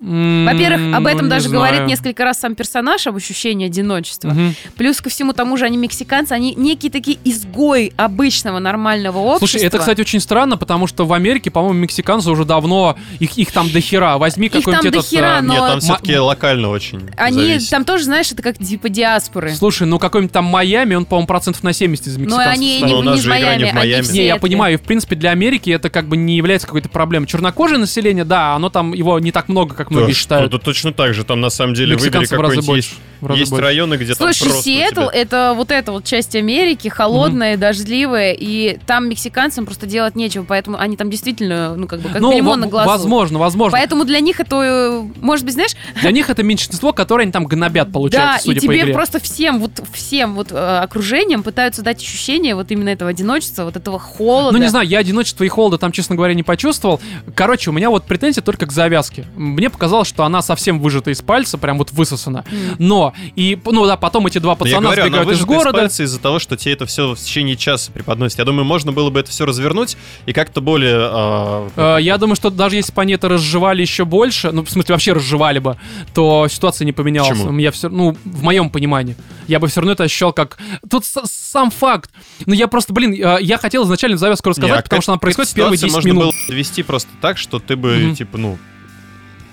Во-первых, 0.00 0.94
об 0.94 1.06
этом 1.06 1.20
ну, 1.20 1.24
не 1.24 1.30
даже 1.30 1.48
говорит 1.48 1.76
знаю. 1.76 1.88
несколько 1.88 2.24
раз 2.24 2.38
сам 2.40 2.54
персонаж, 2.54 3.06
об 3.06 3.16
ощущении 3.16 3.66
одиночества. 3.66 4.28
Мгм. 4.28 4.54
Плюс 4.76 5.00
ко 5.00 5.08
всему 5.08 5.32
тому 5.32 5.56
же 5.56 5.64
они 5.64 5.76
мексиканцы, 5.78 6.32
они 6.32 6.54
некие 6.54 6.92
такие 6.92 7.18
изгои 7.24 7.92
обычного 7.96 8.58
нормального 8.58 9.18
общества. 9.18 9.46
Слушай, 9.46 9.66
это, 9.66 9.78
кстати, 9.78 10.00
очень 10.02 10.20
странно, 10.20 10.56
потому 10.58 10.86
что 10.86 11.06
в 11.06 11.12
Америке, 11.12 11.50
по-моему, 11.50 11.78
мексиканцы 11.80 12.30
уже 12.30 12.44
давно, 12.44 12.96
их, 13.20 13.38
их 13.38 13.50
там 13.52 13.70
дохера. 13.70 14.18
Возьми 14.18 14.48
какой-нибудь 14.48 14.86
этот... 14.86 15.00
дохера, 15.02 15.38
э, 15.38 15.40
но- 15.40 15.52
Нет, 15.54 15.62
там 15.62 15.80
все-таки 15.80 16.16
локально 16.18 16.68
очень 16.68 17.08
Они 17.16 17.38
зависит. 17.46 17.70
там 17.70 17.84
тоже, 17.84 18.04
знаешь, 18.04 18.30
это 18.30 18.42
как 18.42 18.58
типа 18.58 18.88
диаспоры. 18.90 19.54
Слушай, 19.54 19.86
ну 19.86 19.98
какой-нибудь 19.98 20.32
там 20.32 20.44
Майами, 20.44 20.94
он, 20.94 21.06
по-моему, 21.06 21.26
процентов 21.26 21.62
на 21.62 21.72
70 21.72 22.06
из 22.06 22.16
Но 22.16 22.22
мексиканцев. 22.24 22.52
они 22.52 22.68
состоит. 22.80 22.86
не, 22.86 22.92
Но 22.92 22.98
у 22.98 23.02
нас 23.02 23.14
не 23.14 23.20
из 23.20 23.24
игра 23.26 23.36
не 23.38 23.44
Майами, 23.44 23.62
в 23.62 23.66
они 23.68 23.76
Майами. 23.76 24.02
все 24.02 24.12
Не, 24.12 24.26
я 24.26 24.32
это- 24.34 24.40
понимаю, 24.42 24.74
и 24.74 24.76
в 24.76 24.82
принципе 24.82 25.16
для 25.16 25.30
Америки 25.30 25.70
это 25.70 25.88
как 25.90 26.06
бы 26.06 26.16
не 26.16 26.36
является 26.36 26.66
какой-то 26.66 26.88
проблемой. 26.88 27.26
Чернокожее 27.26 27.78
население, 27.78 28.24
да, 28.24 28.54
оно 28.54 28.68
там, 28.68 28.92
его 28.92 29.18
не 29.18 29.32
так 29.32 29.48
много, 29.48 29.74
как 29.74 29.85
многие 29.90 30.08
Да, 30.08 30.12
считают. 30.14 30.52
да 30.52 30.58
точно 30.58 30.92
так 30.92 31.14
же. 31.14 31.24
Там 31.24 31.40
на 31.40 31.50
самом 31.50 31.74
деле 31.74 31.96
выбери 31.96 32.26
какой-нибудь 32.26 32.76
есть, 32.76 32.94
есть 33.36 33.50
больше. 33.50 33.64
районы, 33.64 33.94
где 33.94 34.14
там 34.14 34.32
Слушай, 34.32 34.50
просто 34.50 34.58
у 34.58 34.62
Сиэтл 34.62 35.00
это 35.12 35.52
вот 35.56 35.70
эта 35.70 35.92
вот 35.92 36.04
часть 36.04 36.34
Америки, 36.36 36.88
холодная, 36.88 37.56
дождливая, 37.56 38.32
и 38.38 38.78
там 38.86 39.08
мексиканцам 39.08 39.66
просто 39.66 39.86
делать 39.86 40.16
нечего, 40.16 40.44
поэтому 40.44 40.78
они 40.78 40.96
там 40.96 41.10
действительно, 41.10 41.74
ну, 41.76 41.86
как 41.86 42.00
бы, 42.00 42.08
как 42.08 42.20
ну, 42.20 42.42
во- 42.42 42.56
на 42.56 42.66
глазу. 42.66 42.88
возможно, 42.88 43.38
возможно. 43.38 43.76
Поэтому 43.76 44.04
для 44.04 44.20
них 44.20 44.40
это, 44.40 44.56
э, 44.56 45.02
может 45.20 45.44
быть, 45.44 45.54
знаешь, 45.54 45.72
Для 46.00 46.10
них 46.10 46.30
это 46.30 46.42
меньшинство, 46.42 46.92
которое 46.92 47.22
они 47.22 47.32
там 47.32 47.46
гнобят, 47.46 47.88
да, 47.88 47.92
получается, 47.92 48.42
и 48.50 48.54
судя 48.54 48.60
по 48.60 48.72
тебе 48.72 48.82
игре. 48.82 48.94
просто 48.94 49.20
всем, 49.20 49.60
вот 49.60 49.82
всем 49.92 50.34
вот 50.34 50.48
э, 50.52 50.78
окружением 50.78 51.42
пытаются 51.42 51.82
дать 51.82 52.02
ощущение 52.02 52.54
вот 52.54 52.70
именно 52.70 52.88
этого 52.90 53.10
одиночества, 53.10 53.64
вот 53.64 53.76
этого 53.76 53.98
холода. 53.98 54.56
Ну, 54.56 54.62
не 54.62 54.68
знаю, 54.68 54.86
я 54.86 54.98
одиночество 54.98 55.44
и 55.44 55.48
холода 55.48 55.78
там, 55.78 55.92
честно 55.92 56.16
говоря, 56.16 56.34
не 56.34 56.42
почувствовал. 56.42 57.00
Короче, 57.34 57.70
у 57.70 57.72
меня 57.72 57.90
вот 57.90 58.04
претензия 58.04 58.42
только 58.42 58.66
к 58.66 58.72
завязке. 58.72 59.26
Мне 59.36 59.70
показалось, 59.76 60.08
что 60.08 60.24
она 60.24 60.42
совсем 60.42 60.80
выжата 60.80 61.10
из 61.10 61.22
пальца, 61.22 61.58
прям 61.58 61.78
вот 61.78 61.92
высосана. 61.92 62.44
Но, 62.78 63.12
и, 63.36 63.58
ну 63.64 63.86
да, 63.86 63.96
потом 63.96 64.26
эти 64.26 64.38
два 64.38 64.52
я 64.52 64.56
пацана 64.56 64.80
говорю, 64.80 65.02
она 65.02 65.08
сбегают 65.08 65.28
из 65.30 65.38
выжата 65.40 65.52
из 65.52 65.56
города. 65.58 65.78
пальца 65.78 66.02
из-за 66.02 66.18
того, 66.20 66.38
что 66.38 66.56
тебе 66.56 66.72
это 66.72 66.86
все 66.86 67.14
в 67.14 67.18
течение 67.18 67.56
часа 67.56 67.92
преподносит. 67.92 68.38
Я 68.38 68.44
думаю, 68.44 68.64
можно 68.64 68.92
было 68.92 69.10
бы 69.10 69.20
это 69.20 69.30
все 69.30 69.44
развернуть 69.46 69.96
и 70.26 70.32
как-то 70.32 70.60
более... 70.60 70.96
а, 70.98 71.68
Э, 71.76 71.98
Я 72.02 72.18
думаю, 72.18 72.36
что 72.36 72.50
даже 72.50 72.76
если 72.76 72.92
бы 72.92 73.02
они 73.02 73.12
это 73.14 73.28
разжевали 73.28 73.82
еще 73.82 74.04
больше, 74.04 74.50
ну, 74.52 74.64
в 74.64 74.70
смысле, 74.70 74.94
вообще 74.94 75.12
разжевали 75.12 75.58
бы, 75.58 75.76
то 76.14 76.46
ситуация 76.48 76.84
не 76.86 76.92
поменялась. 76.92 77.30
Почему? 77.30 77.50
Меня 77.52 77.70
все, 77.70 77.88
ну, 77.88 78.16
в 78.24 78.42
моем 78.42 78.70
понимании. 78.70 79.16
Я 79.46 79.60
бы 79.60 79.68
все 79.68 79.80
равно 79.80 79.92
это 79.92 80.04
ощущал 80.04 80.32
как... 80.32 80.58
Тут 80.90 81.04
сам 81.04 81.70
факт. 81.70 82.10
Ну, 82.46 82.54
я 82.54 82.66
просто, 82.68 82.92
блин, 82.92 83.12
э, 83.12 83.38
я 83.42 83.58
хотел 83.58 83.84
изначально 83.84 84.16
завязку 84.16 84.48
рассказать, 84.50 84.72
не, 84.72 84.78
а 84.78 84.82
потому 84.82 85.02
что 85.02 85.12
она 85.12 85.18
происходит 85.18 85.50
в 85.50 85.54
первые 85.54 85.76
ситуацию 85.78 86.02
10 86.02 86.06
можно 86.06 86.08
минут. 86.08 86.34
было 86.34 86.48
довести 86.48 86.82
просто 86.82 87.10
так, 87.20 87.38
что 87.38 87.58
ты 87.58 87.76
бы, 87.76 87.94
Мгм. 87.96 88.14
типа, 88.16 88.38
ну... 88.38 88.58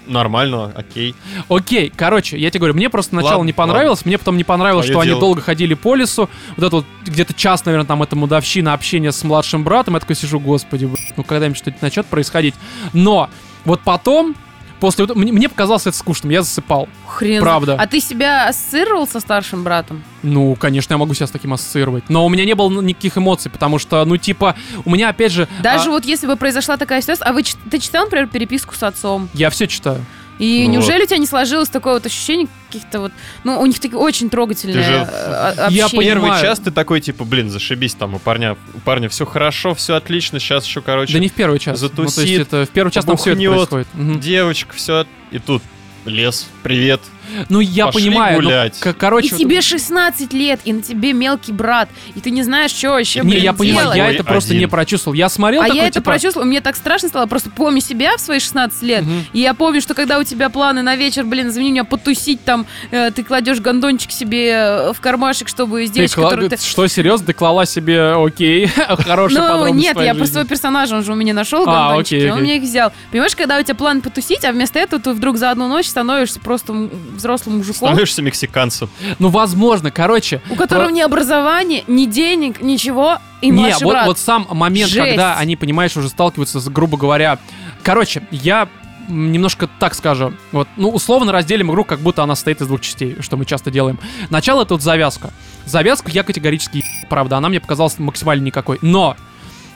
нормально, 0.08 0.72
окей. 0.76 1.16
Окей, 1.50 1.92
короче, 1.96 2.38
я 2.38 2.50
тебе 2.50 2.60
говорю, 2.60 2.74
мне 2.76 2.90
просто 2.90 3.10
сначала 3.12 3.38
Ладно, 3.38 3.46
не 3.48 3.54
понравилось, 3.54 4.06
мне 4.06 4.18
потом 4.18 4.38
не 4.38 4.44
понравилось, 4.44 4.86
Твое 4.86 4.94
что 4.94 5.02
они 5.02 5.10
дело. 5.10 5.20
долго 5.20 5.42
ходили 5.42 5.74
по 5.74 5.96
лесу, 5.96 6.30
вот 6.58 6.66
это 6.66 6.76
вот 6.78 6.86
где-то 7.06 7.34
час, 7.34 7.66
наверное, 7.66 7.88
там 7.88 8.04
эта 8.04 8.16
мудовщина 8.16 8.74
общения 8.74 9.12
с 9.12 9.24
младшим 9.24 9.64
братом, 9.64 9.94
я 9.96 10.00
такой 10.00 10.16
сижу, 10.16 10.40
господи, 10.40 10.86
блядь, 10.86 11.14
ну 11.18 11.24
когда-нибудь 11.24 11.58
что-нибудь 11.58 11.82
начнет 11.82 12.06
происходить. 12.06 12.56
Но 12.94 13.30
вот 13.66 13.82
потом, 13.82 14.36
после 14.84 15.06
вот- 15.06 15.16
мне, 15.16 15.32
мне 15.32 15.48
показалось 15.48 15.88
это 15.88 15.96
скучным, 15.96 16.30
я 16.30 16.42
засыпал. 16.42 16.90
Хрен. 17.08 17.40
Правда. 17.42 17.78
А 17.80 17.88
ты 17.88 18.02
себя 18.02 18.50
ассоциировал 18.50 19.08
со 19.08 19.22
старшим 19.22 19.64
братом? 19.64 20.04
Ну, 20.24 20.56
конечно, 20.56 20.94
я 20.94 20.98
могу 20.98 21.14
себя 21.14 21.26
с 21.26 21.32
таким 21.32 21.54
ассоциировать. 21.54 22.10
Но 22.10 22.26
у 22.26 22.30
меня 22.30 22.44
не 22.44 22.54
было 22.54 22.70
никаких 22.82 23.18
эмоций, 23.18 23.50
потому 23.50 23.80
что, 23.80 24.04
ну, 24.04 24.18
типа, 24.18 24.58
у 24.84 24.90
меня, 24.90 25.08
опять 25.08 25.32
же... 25.32 25.48
Даже 25.62 25.88
а, 25.88 25.92
вот 25.92 26.04
если 26.04 26.28
бы 26.28 26.36
произошла 26.36 26.76
такая 26.76 27.00
ситуация, 27.00 27.26
а 27.26 27.32
вы 27.32 27.44
ты 27.44 27.80
читал, 27.80 28.04
например, 28.04 28.28
переписку 28.28 28.76
с 28.76 28.84
отцом? 28.84 29.30
Я 29.34 29.50
все 29.52 29.68
читаю. 29.68 30.04
И 30.38 30.66
Ну 30.68 30.74
неужели 30.74 31.04
у 31.04 31.06
тебя 31.06 31.20
не 31.20 31.28
сложилось 31.28 31.70
такое 31.70 31.94
вот 31.94 32.06
ощущение 32.06 32.48
каких-то 32.74 33.00
вот, 33.00 33.12
ну, 33.44 33.60
у 33.62 33.66
них 33.66 33.80
такие 33.80 33.98
очень 33.98 34.30
трогательные 34.30 34.84
же- 34.84 34.92
э, 34.92 35.06
а- 35.08 35.68
Я 35.70 35.86
общения. 35.86 36.04
Первый 36.06 36.22
Понимаю. 36.24 36.42
час 36.44 36.60
ты 36.60 36.72
такой, 36.72 37.02
типа, 37.02 37.24
блин, 37.24 37.50
зашибись 37.50 37.94
там, 37.94 38.16
у 38.16 38.20
парня, 38.20 38.58
у 38.74 38.80
парня 38.80 39.10
все 39.10 39.26
хорошо, 39.26 39.74
все 39.76 39.96
отлично, 39.96 40.40
сейчас 40.40 40.66
еще, 40.66 40.82
короче, 40.82 41.14
Да 41.14 41.20
не 41.20 41.30
в 41.30 41.34
первый 41.34 41.60
час. 41.60 41.82
Ну, 41.82 41.90
то 41.90 42.04
есть 42.04 42.16
затусит, 42.16 42.42
это 42.42 42.66
в 42.66 42.70
первый 42.70 42.92
час 42.92 43.06
там 43.06 43.18
все 43.18 43.32
это 43.34 43.42
происходит. 43.42 43.88
Девочка, 44.20 44.74
все, 44.76 45.06
и 45.32 45.40
тут 45.40 45.62
лес, 46.06 46.48
привет. 46.64 47.02
Ну, 47.50 47.60
я 47.60 47.88
Пошли 47.88 48.10
понимаю. 48.10 48.38
ну, 48.42 48.44
гулять. 48.50 48.80
к- 48.80 48.94
короче, 48.94 49.28
И 49.28 49.32
вот- 49.32 49.40
тебе 49.40 49.62
16 49.62 50.34
лет, 50.34 50.60
и 50.66 50.74
на 50.74 50.82
тебе 50.82 51.14
мелкий 51.14 51.52
брат, 51.52 51.90
и 52.16 52.20
ты 52.20 52.32
не 52.32 52.44
знаешь, 52.44 52.72
что 52.72 52.98
еще, 52.98 53.22
Не, 53.22 53.30
блин, 53.32 53.44
я 53.44 53.54
понимаю, 53.54 53.86
делать. 53.86 53.98
я 53.98 54.06
Ой, 54.06 54.14
это 54.16 54.24
просто 54.24 54.50
один. 54.52 54.60
не 54.62 54.68
прочувствовал. 54.68 55.16
Я 55.16 55.30
смотрел 55.30 55.62
А 55.62 55.66
такой, 55.66 55.78
я 55.78 55.84
это 55.88 55.94
типа, 55.96 56.06
прочувствовала, 56.12 56.48
мне 56.48 56.62
так 56.62 56.76
страшно 56.76 57.10
стало, 57.10 57.26
просто 57.26 57.50
помню 57.50 57.82
себя 57.82 58.18
в 58.18 58.22
свои 58.22 58.40
16 58.40 58.82
лет, 58.84 59.04
Мгм. 59.04 59.26
и 59.34 59.40
я 59.40 59.54
помню, 59.54 59.82
что 59.82 59.94
когда 59.94 60.20
у 60.20 60.24
тебя 60.24 60.50
планы 60.50 60.82
на 60.82 60.96
вечер, 60.96 61.24
блин, 61.26 61.50
извини 61.50 61.72
меня, 61.72 61.84
потусить 61.84 62.44
там, 62.44 62.66
э, 62.92 63.12
ты 63.12 63.24
кладешь 63.24 63.60
гондончик 63.60 64.12
себе 64.12 64.50
э, 64.50 64.94
в 64.94 65.00
кармашек, 65.02 65.48
чтобы 65.48 65.86
девочкой, 65.88 66.24
кла- 66.24 66.30
которую 66.30 66.50
ты... 66.50 66.58
Что, 66.58 66.88
серьезно, 66.88 67.28
ты 67.28 67.34
клала 67.34 67.66
себе, 67.66 68.14
окей, 68.14 68.68
хорошая 68.98 69.56
Ну, 69.56 69.68
нет, 69.74 69.96
я 69.98 70.02
жизни. 70.04 70.18
просто 70.18 70.34
своего 70.34 70.50
персонажа, 70.50 70.96
он 70.96 71.04
же 71.04 71.12
у 71.14 71.16
меня 71.16 71.34
нашел 71.34 71.64
А, 71.68 71.88
гондончики, 71.90 72.16
окей, 72.16 72.28
он 72.30 72.34
окей. 72.40 72.44
мне 72.44 72.58
их 72.58 72.64
взял. 72.64 72.92
Понимаешь, 73.12 73.36
когда 73.36 73.58
у 73.58 73.64
тебя 73.64 73.76
план 73.76 74.02
потусить, 74.02 74.44
а 74.46 74.52
вместо 74.52 74.80
этого 74.80 75.02
ты 75.02 75.12
вдруг 75.14 75.38
за 75.38 75.52
одну 75.52 75.68
ночь 75.68 75.88
становишься 75.88 76.40
просто 76.40 76.90
взрослым 77.16 77.58
мужиком, 77.58 77.88
Становишься 77.90 78.22
мексиканцем. 78.22 78.90
Ну, 79.20 79.30
возможно, 79.30 79.92
короче. 79.92 80.42
у 80.50 80.56
которого 80.56 80.86
про- 80.86 80.92
ни 80.94 81.02
образования, 81.02 81.84
ни 81.88 82.06
денег, 82.06 82.62
ничего, 82.62 83.18
и 83.42 83.50
Не, 83.50 83.74
вот, 83.82 83.92
брат. 83.94 84.08
вот 84.08 84.20
сам 84.20 84.48
момент, 84.52 84.90
Жесть. 84.90 85.08
когда 85.10 85.38
они, 85.38 85.56
понимаешь, 85.56 85.96
уже 85.98 86.10
сталкиваются 86.10 86.60
с, 86.60 86.68
грубо 86.70 86.98
говоря... 86.98 87.40
Короче, 87.84 88.24
я 88.32 88.70
немножко 89.10 89.68
так 89.80 89.94
скажу. 89.96 90.34
Вот, 90.54 90.68
ну, 90.78 90.90
условно 90.90 91.32
разделим 91.32 91.70
игру, 91.72 91.84
как 91.84 92.00
будто 92.00 92.24
она 92.24 92.36
состоит 92.36 92.62
из 92.62 92.68
двух 92.68 92.82
частей, 92.82 93.18
что 93.20 93.36
мы 93.36 93.46
часто 93.46 93.72
делаем. 93.72 94.00
Начало 94.30 94.62
это 94.64 94.76
вот 94.76 94.82
завязка. 94.82 95.32
Завязку 95.66 96.10
я 96.10 96.24
категорически 96.24 96.84
правда, 97.10 97.38
она 97.38 97.50
мне 97.50 97.60
показалась 97.60 98.00
максимально 98.00 98.44
никакой. 98.46 98.80
Но, 98.82 99.16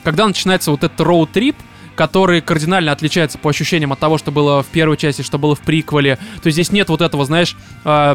когда 0.04 0.26
начинается 0.26 0.70
вот 0.70 0.82
этот 0.84 0.98
роуд-трип, 1.00 1.56
который 1.98 2.40
кардинально 2.40 2.92
отличается 2.92 3.38
по 3.38 3.50
ощущениям 3.50 3.92
от 3.92 3.98
того, 3.98 4.18
что 4.18 4.30
было 4.30 4.62
в 4.62 4.66
первой 4.66 4.96
части, 4.96 5.22
что 5.22 5.36
было 5.36 5.56
в 5.56 5.60
приквеле. 5.60 6.14
То 6.40 6.46
есть 6.46 6.54
здесь 6.54 6.70
нет 6.70 6.88
вот 6.90 7.00
этого, 7.00 7.24
знаешь, 7.24 7.56
э, 7.84 8.14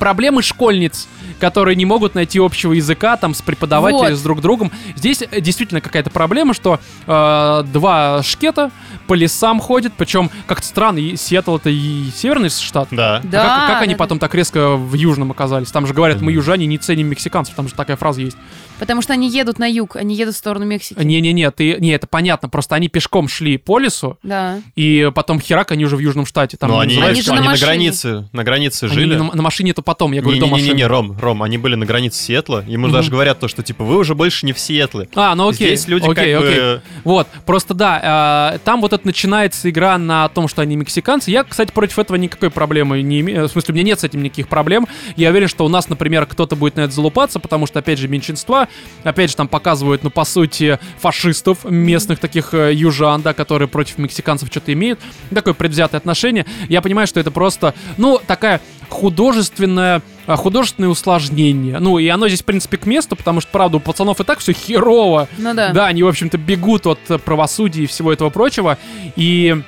проблемы 0.00 0.42
школьниц, 0.42 1.06
которые 1.38 1.76
не 1.76 1.84
могут 1.84 2.16
найти 2.16 2.40
общего 2.40 2.72
языка 2.72 3.16
там 3.16 3.34
с 3.34 3.40
преподавателем, 3.40 4.10
Вот. 4.10 4.18
с 4.18 4.22
друг 4.22 4.40
другом. 4.40 4.72
Здесь 4.96 5.22
э, 5.22 5.40
действительно 5.40 5.80
какая-то 5.80 6.10
проблема, 6.10 6.54
что 6.54 6.80
э, 7.06 7.62
два 7.72 8.22
шкета 8.24 8.72
по 9.06 9.14
лесам 9.14 9.60
ходят, 9.60 9.92
причем 9.96 10.30
как-то 10.46 10.66
странно, 10.66 10.98
и 10.98 11.16
Сиэтл 11.16 11.56
это 11.56 11.70
и 11.70 12.10
северный 12.14 12.50
штат. 12.50 12.88
Да. 12.90 13.16
А 13.16 13.20
Да, 13.22 13.44
как, 13.44 13.68
как 13.74 13.82
они 13.82 13.94
да, 13.94 13.98
потом 13.98 14.18
так 14.18 14.34
резко 14.34 14.76
в 14.76 14.94
южном 14.94 15.30
оказались? 15.30 15.70
Там 15.70 15.86
же 15.86 15.94
говорят, 15.94 16.20
мы 16.20 16.32
южане 16.32 16.66
не 16.66 16.78
ценим 16.78 17.08
мексиканцев, 17.08 17.54
там 17.54 17.68
же 17.68 17.74
такая 17.74 17.96
фраза 17.96 18.22
есть. 18.22 18.36
Потому 18.84 19.00
что 19.00 19.14
они 19.14 19.30
едут 19.30 19.58
на 19.58 19.64
юг, 19.66 19.96
они 19.96 20.14
едут 20.14 20.34
в 20.34 20.38
сторону 20.38 20.66
Мексики. 20.66 21.02
Не-не-не, 21.02 21.50
ты, 21.50 21.76
не, 21.80 21.90
это 21.92 22.06
понятно, 22.06 22.50
просто 22.50 22.74
они 22.74 22.88
пешком 22.88 23.28
шли 23.28 23.56
по 23.56 23.78
лесу, 23.78 24.18
Да. 24.22 24.60
и 24.76 25.10
потом 25.14 25.40
херак, 25.40 25.72
они 25.72 25.86
уже 25.86 25.96
в 25.96 26.00
южном 26.00 26.26
штате. 26.26 26.58
Там 26.58 26.70
Ну, 26.70 26.78
они, 26.78 26.98
Они 27.00 27.22
же 27.22 27.32
они 27.32 27.48
на 27.48 27.56
границе, 27.56 28.28
на 28.32 28.44
границе 28.44 28.84
Они 28.84 28.92
жили. 28.94 29.14
не 29.14 29.22
на, 29.22 29.32
на 29.34 29.42
машине 29.42 29.70
это 29.70 29.80
потом, 29.80 30.12
я 30.12 30.20
говорю, 30.20 30.38
до 30.38 30.46
машины. 30.48 30.66
Не-не-не, 30.68 30.86
Ром, 30.86 31.18
Ром, 31.18 31.42
они 31.42 31.56
были 31.56 31.74
на 31.76 31.86
границе 31.86 32.22
Сиэтла. 32.22 32.62
Ему 32.68 32.86
Мгм. 32.88 32.92
даже 32.92 33.10
говорят 33.10 33.40
то, 33.40 33.48
что 33.48 33.62
типа 33.62 33.84
вы 33.84 33.96
уже 33.96 34.14
больше 34.14 34.44
не 34.44 34.52
в 34.52 34.58
Сиэтле. 34.58 35.08
А, 35.14 35.34
ну 35.34 35.48
окей. 35.48 35.68
Здесь 35.68 35.88
люди 35.88 36.04
окей, 36.04 36.34
как 36.34 36.44
окей. 36.44 36.60
бы... 36.60 36.82
Вот, 37.04 37.26
просто 37.46 37.72
да, 37.72 38.52
э, 38.54 38.58
там 38.64 38.80
вот 38.82 38.92
это 38.92 39.06
начинается 39.06 39.70
игра 39.70 39.96
на 39.96 40.28
том, 40.28 40.46
что 40.48 40.60
они 40.60 40.76
мексиканцы. 40.76 41.30
Я, 41.30 41.44
кстати, 41.44 41.72
против 41.72 41.98
этого 41.98 42.16
никакой 42.18 42.50
проблемы 42.50 43.00
не 43.02 43.20
имею. 43.20 43.48
В 43.48 43.50
смысле, 43.50 43.72
у 43.72 43.74
меня 43.76 43.84
нет 43.86 44.00
с 44.00 44.04
этим 44.04 44.22
никаких 44.22 44.48
проблем. 44.48 44.86
Я 45.16 45.30
уверен, 45.30 45.48
что 45.48 45.64
у 45.64 45.68
нас, 45.68 45.88
например, 45.88 46.26
кто-то 46.26 46.54
будет 46.56 46.76
на 46.76 46.82
это 46.82 46.92
залупаться, 46.92 47.40
потому 47.40 47.66
что, 47.66 47.78
опять 47.78 47.98
же, 47.98 48.08
меньшинства, 48.08 48.68
опять 49.02 49.30
же, 49.30 49.36
там 49.36 49.48
показывают, 49.48 50.02
ну, 50.02 50.10
по 50.10 50.24
сути, 50.24 50.78
фашистов, 50.98 51.64
местных 51.64 52.18
таких 52.18 52.54
э, 52.54 52.72
южан, 52.74 53.22
да, 53.22 53.34
которые 53.34 53.68
против 53.68 53.98
мексиканцев 53.98 54.48
что-то 54.50 54.72
имеют. 54.72 55.00
Такое 55.32 55.54
предвзятое 55.54 55.98
отношение. 55.98 56.46
Я 56.68 56.82
понимаю, 56.82 57.06
что 57.06 57.20
это 57.20 57.30
просто, 57.30 57.74
ну, 57.96 58.20
такая 58.26 58.60
художественная 58.88 60.02
а, 60.26 60.36
художественное 60.36 60.88
усложнение. 60.88 61.78
Ну, 61.80 61.98
и 61.98 62.08
оно 62.08 62.28
здесь, 62.28 62.42
в 62.42 62.44
принципе, 62.46 62.78
к 62.78 62.86
месту, 62.86 63.14
потому 63.14 63.40
что, 63.40 63.50
правда, 63.50 63.76
у 63.76 63.80
пацанов 63.80 64.20
и 64.20 64.24
так 64.24 64.38
все 64.38 64.52
херово. 64.52 65.28
Ну 65.36 65.54
да. 65.54 65.70
Да, 65.72 65.86
они, 65.86 66.02
в 66.02 66.08
общем-то, 66.08 66.38
бегут 66.38 66.86
от 66.86 66.98
э, 67.08 67.18
правосудия 67.18 67.82
и 67.82 67.86
всего 67.86 68.12
этого 68.12 68.30
прочего. 68.30 68.78
И 69.16 69.62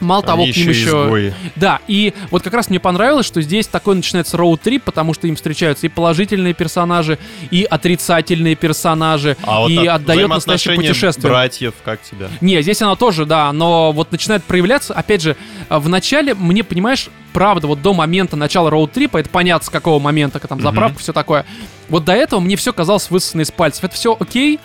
мало 0.00 0.22
того, 0.22 0.42
Они 0.42 0.52
к 0.52 0.56
ним 0.56 0.68
еще 0.68 0.86
изгои. 0.88 1.34
Да, 1.56 1.80
и 1.86 2.14
вот 2.30 2.42
как 2.42 2.54
раз 2.54 2.70
мне 2.70 2.80
понравилось, 2.80 3.26
что 3.26 3.40
здесь 3.42 3.66
такой 3.66 3.94
начинается 3.94 4.36
роуд-трип, 4.36 4.82
потому 4.84 5.14
что 5.14 5.26
им 5.26 5.36
встречаются 5.36 5.86
и 5.86 5.88
положительные 5.88 6.54
персонажи, 6.54 7.18
и 7.50 7.64
отрицательные 7.64 8.54
персонажи, 8.56 9.36
А 9.44 9.60
вот 9.60 9.70
и 9.70 9.76
так, 9.76 9.88
отдает 9.88 10.28
настоящее 10.28 10.76
путешествие. 10.76 11.30
братьев, 11.30 11.74
как 11.84 12.00
тебя? 12.02 12.28
Не, 12.40 12.62
здесь 12.62 12.80
оно 12.82 12.96
тоже, 12.96 13.26
да, 13.26 13.52
но 13.52 13.92
вот 13.92 14.12
начинает 14.12 14.44
проявляться, 14.44 14.94
опять 14.94 15.22
же, 15.22 15.36
а, 15.68 15.80
в 15.80 15.88
начале 15.88 16.34
мне, 16.34 16.64
понимаешь, 16.64 17.08
правда, 17.32 17.66
вот 17.66 17.82
до 17.82 17.94
момента 17.94 18.36
начала 18.36 18.70
роуд-трипа, 18.70 19.18
это 19.20 19.28
понятно, 19.30 19.66
с 19.66 19.70
какого 19.70 19.98
момента, 19.98 20.40
как 20.40 20.48
там 20.48 20.60
заправка, 20.60 20.98
все 20.98 21.12
такое, 21.12 21.44
вот 21.88 22.04
до 22.04 22.12
этого 22.12 22.40
мне 22.40 22.56
все 22.56 22.72
казалось 22.72 23.10
высосано 23.10 23.42
из 23.42 23.50
пальцев. 23.50 23.84
Это 23.84 23.94
все 23.94 24.16
окей, 24.18 24.58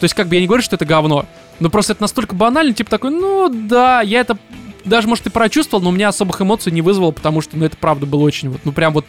то 0.00 0.04
есть 0.04 0.14
как 0.14 0.28
бы 0.28 0.34
я 0.34 0.40
не 0.40 0.46
говорю, 0.46 0.62
что 0.62 0.76
это 0.76 0.84
говно, 0.84 1.26
но 1.60 1.70
просто 1.70 1.92
это 1.92 2.02
настолько 2.02 2.34
банально, 2.34 2.72
типа 2.74 2.90
такой, 2.90 3.10
ну 3.10 3.48
да, 3.48 4.00
я 4.02 4.20
это 4.20 4.36
даже, 4.84 5.08
может, 5.08 5.26
и 5.26 5.30
прочувствовал, 5.30 5.82
но 5.82 5.90
у 5.90 5.92
меня 5.92 6.08
особых 6.08 6.40
эмоций 6.40 6.72
не 6.72 6.82
вызвало, 6.82 7.10
потому 7.10 7.40
что, 7.40 7.56
ну, 7.56 7.64
это 7.64 7.76
правда 7.76 8.06
было 8.06 8.22
очень 8.22 8.50
вот, 8.50 8.60
ну, 8.64 8.72
прям 8.72 8.92
вот, 8.92 9.06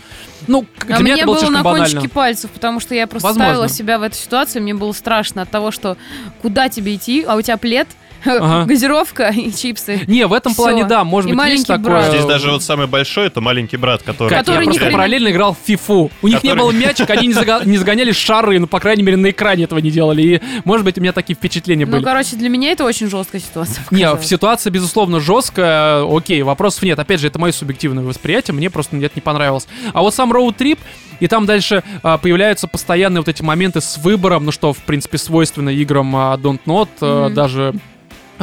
ну, 0.47 0.65
к- 0.77 0.85
для 0.85 0.97
А 0.97 0.99
меня 0.99 1.15
это 1.15 1.25
было 1.25 1.33
было 1.35 1.39
слишком 1.39 1.53
на 1.55 1.63
банально. 1.63 1.89
кончике 1.95 2.13
пальцев, 2.13 2.51
потому 2.51 2.79
что 2.79 2.93
я 2.95 3.07
просто 3.07 3.27
Возможно. 3.29 3.53
ставила 3.53 3.69
себя 3.69 3.99
в 3.99 4.03
эту 4.03 4.15
ситуацию, 4.15 4.61
мне 4.63 4.73
было 4.73 4.91
страшно 4.91 5.41
от 5.43 5.49
того, 5.49 5.71
что 5.71 5.97
куда 6.41 6.69
тебе 6.69 6.95
идти, 6.95 7.23
а 7.27 7.35
у 7.35 7.41
тебя 7.41 7.57
плед, 7.57 7.87
Ага. 8.25 8.65
газировка 8.67 9.29
и 9.29 9.51
чипсы. 9.51 10.01
Не, 10.07 10.27
в 10.27 10.33
этом 10.33 10.53
Всё. 10.53 10.63
плане, 10.63 10.85
да, 10.85 11.03
может 11.03 11.29
И 11.29 11.33
быть, 11.33 11.43
есть 11.49 11.67
маленький 11.67 11.83
такое. 11.83 12.01
брат. 12.01 12.09
Здесь 12.13 12.25
даже 12.25 12.51
вот 12.51 12.63
самый 12.63 12.87
большой, 12.87 13.27
это 13.27 13.41
маленький 13.41 13.77
брат, 13.77 14.01
который... 14.03 14.29
Катя, 14.29 14.45
Который 14.45 14.65
просто 14.65 14.89
параллельно 14.91 15.29
играл 15.29 15.53
в 15.53 15.65
фифу. 15.67 16.11
У 16.21 16.27
них 16.27 16.43
не 16.43 16.53
было 16.55 16.71
мячика, 16.71 17.13
они 17.13 17.27
не, 17.27 17.33
зага- 17.33 17.65
не 17.65 17.77
загоняли 17.77 18.11
шары, 18.11 18.59
ну, 18.59 18.67
по 18.67 18.79
крайней 18.79 19.03
мере, 19.03 19.17
на 19.17 19.29
экране 19.31 19.63
этого 19.65 19.79
не 19.79 19.91
делали. 19.91 20.21
И, 20.21 20.41
может 20.65 20.85
быть, 20.85 20.97
у 20.97 21.01
меня 21.01 21.11
такие 21.13 21.35
впечатления 21.35 21.85
Ну, 21.85 21.91
были. 21.93 22.03
короче, 22.03 22.35
для 22.35 22.49
меня 22.49 22.71
это 22.71 22.83
очень 22.85 23.09
жесткая 23.09 23.41
ситуация. 23.41 23.83
Не, 23.91 24.07
ситуация, 24.23 24.71
безусловно, 24.71 25.19
жесткая, 25.19 26.05
окей, 26.09 26.41
вопросов 26.43 26.83
нет. 26.83 26.99
Опять 26.99 27.19
же, 27.19 27.27
это 27.27 27.39
мое 27.39 27.51
субъективное 27.51 28.03
восприятие, 28.03 28.53
мне 28.55 28.69
просто 28.69 28.97
это 28.97 29.11
не 29.15 29.21
понравилось. 29.21 29.67
А 29.93 30.01
вот 30.01 30.13
сам 30.15 30.31
роуд-трип, 30.31 30.79
и 31.19 31.27
там 31.27 31.45
дальше 31.45 31.83
а, 32.01 32.17
появляются 32.17 32.67
постоянные 32.67 33.21
вот 33.21 33.27
эти 33.29 33.41
моменты 33.41 33.81
с 33.81 33.97
выбором, 33.97 34.45
ну 34.45 34.51
что, 34.51 34.73
в 34.73 34.79
принципе, 34.79 35.17
свойственно 35.17 35.69
играм 35.69 36.13
а, 36.15 36.35
Don't 36.37 36.59
Not, 36.65 36.89
а, 37.01 37.25
Мгм. 37.27 37.33
даже 37.35 37.73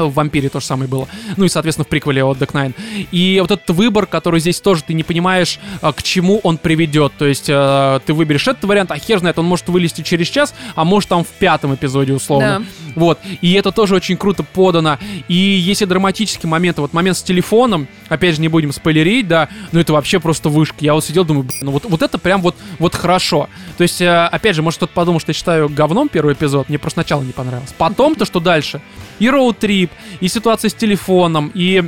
в 0.09 0.15
Вампире 0.15 0.49
то 0.49 0.61
же 0.61 0.67
самое 0.67 0.89
было. 0.89 1.09
Ну 1.37 1.45
и, 1.45 1.49
соответственно, 1.49 1.85
в 1.85 1.89
приквеле 1.89 2.25
от 2.25 2.39
Deck 2.39 2.53
Nine. 2.53 2.75
И 3.13 3.39
вот 3.41 3.51
этот 3.51 3.71
выбор, 3.71 4.07
который 4.07 4.41
здесь 4.41 4.61
тоже 4.61 4.83
ты 4.83 4.95
не 4.95 5.03
понимаешь, 5.03 5.59
а, 5.81 5.93
к 5.93 6.03
чему 6.03 6.41
он 6.43 6.59
приведет. 6.59 7.13
То 7.19 7.27
есть 7.27 7.49
а, 7.49 8.01
ты 8.01 8.13
выберешь 8.13 8.47
этот 8.49 8.65
вариант, 8.65 8.91
а 8.91 8.99
хер 8.99 9.19
знает, 9.19 9.39
он 9.39 9.47
может 9.47 9.69
вылезти 9.69 10.03
через 10.03 10.29
час, 10.29 10.55
а 10.75 10.85
может 10.85 11.09
там 11.09 11.25
в 11.25 11.29
пятом 11.29 11.75
эпизоде 11.75 12.13
условно. 12.13 12.61
Да. 12.61 12.93
Вот. 12.97 13.19
И 13.41 13.53
это 13.55 13.73
тоже 13.73 13.95
очень 13.95 14.17
круто 14.17 14.43
подано. 14.43 14.99
И 15.29 15.35
есть 15.35 15.83
и 15.83 15.87
драматические 15.87 16.49
моменты. 16.51 16.81
Вот 16.81 16.93
момент 16.93 17.17
с 17.17 17.23
телефоном, 17.23 17.89
опять 18.11 18.35
же, 18.35 18.43
не 18.43 18.49
будем 18.49 18.73
спойлерить, 18.73 19.27
да, 19.27 19.49
но 19.73 19.81
это 19.81 19.95
вообще 19.95 20.21
просто 20.21 20.51
вышка. 20.51 20.77
Я 20.81 20.93
вот 20.93 21.05
сидел, 21.05 21.25
думаю, 21.25 21.45
блин, 21.45 21.61
ну 21.63 21.71
вот, 21.71 21.87
вот 21.87 22.03
это 22.03 22.19
прям 22.19 22.43
вот, 22.43 22.57
вот 22.79 22.95
хорошо. 22.95 23.49
То 23.79 23.83
есть, 23.83 24.03
э, 24.03 24.27
опять 24.27 24.55
же, 24.55 24.63
может 24.63 24.77
кто-то 24.77 24.93
подумал, 24.93 25.21
что 25.21 25.31
я 25.31 25.35
считаю 25.35 25.71
говном 25.71 26.11
первый 26.11 26.35
эпизод, 26.35 26.69
мне 26.69 26.79
просто 26.79 27.01
сначала 27.01 27.23
не 27.23 27.33
понравилось. 27.33 27.75
Потом-то, 27.79 28.27
что 28.27 28.41
дальше? 28.41 28.83
И 29.19 29.29
роуд-трип, 29.29 29.91
и 30.21 30.29
ситуация 30.29 30.69
с 30.69 30.75
телефоном, 30.75 31.51
и 31.55 31.85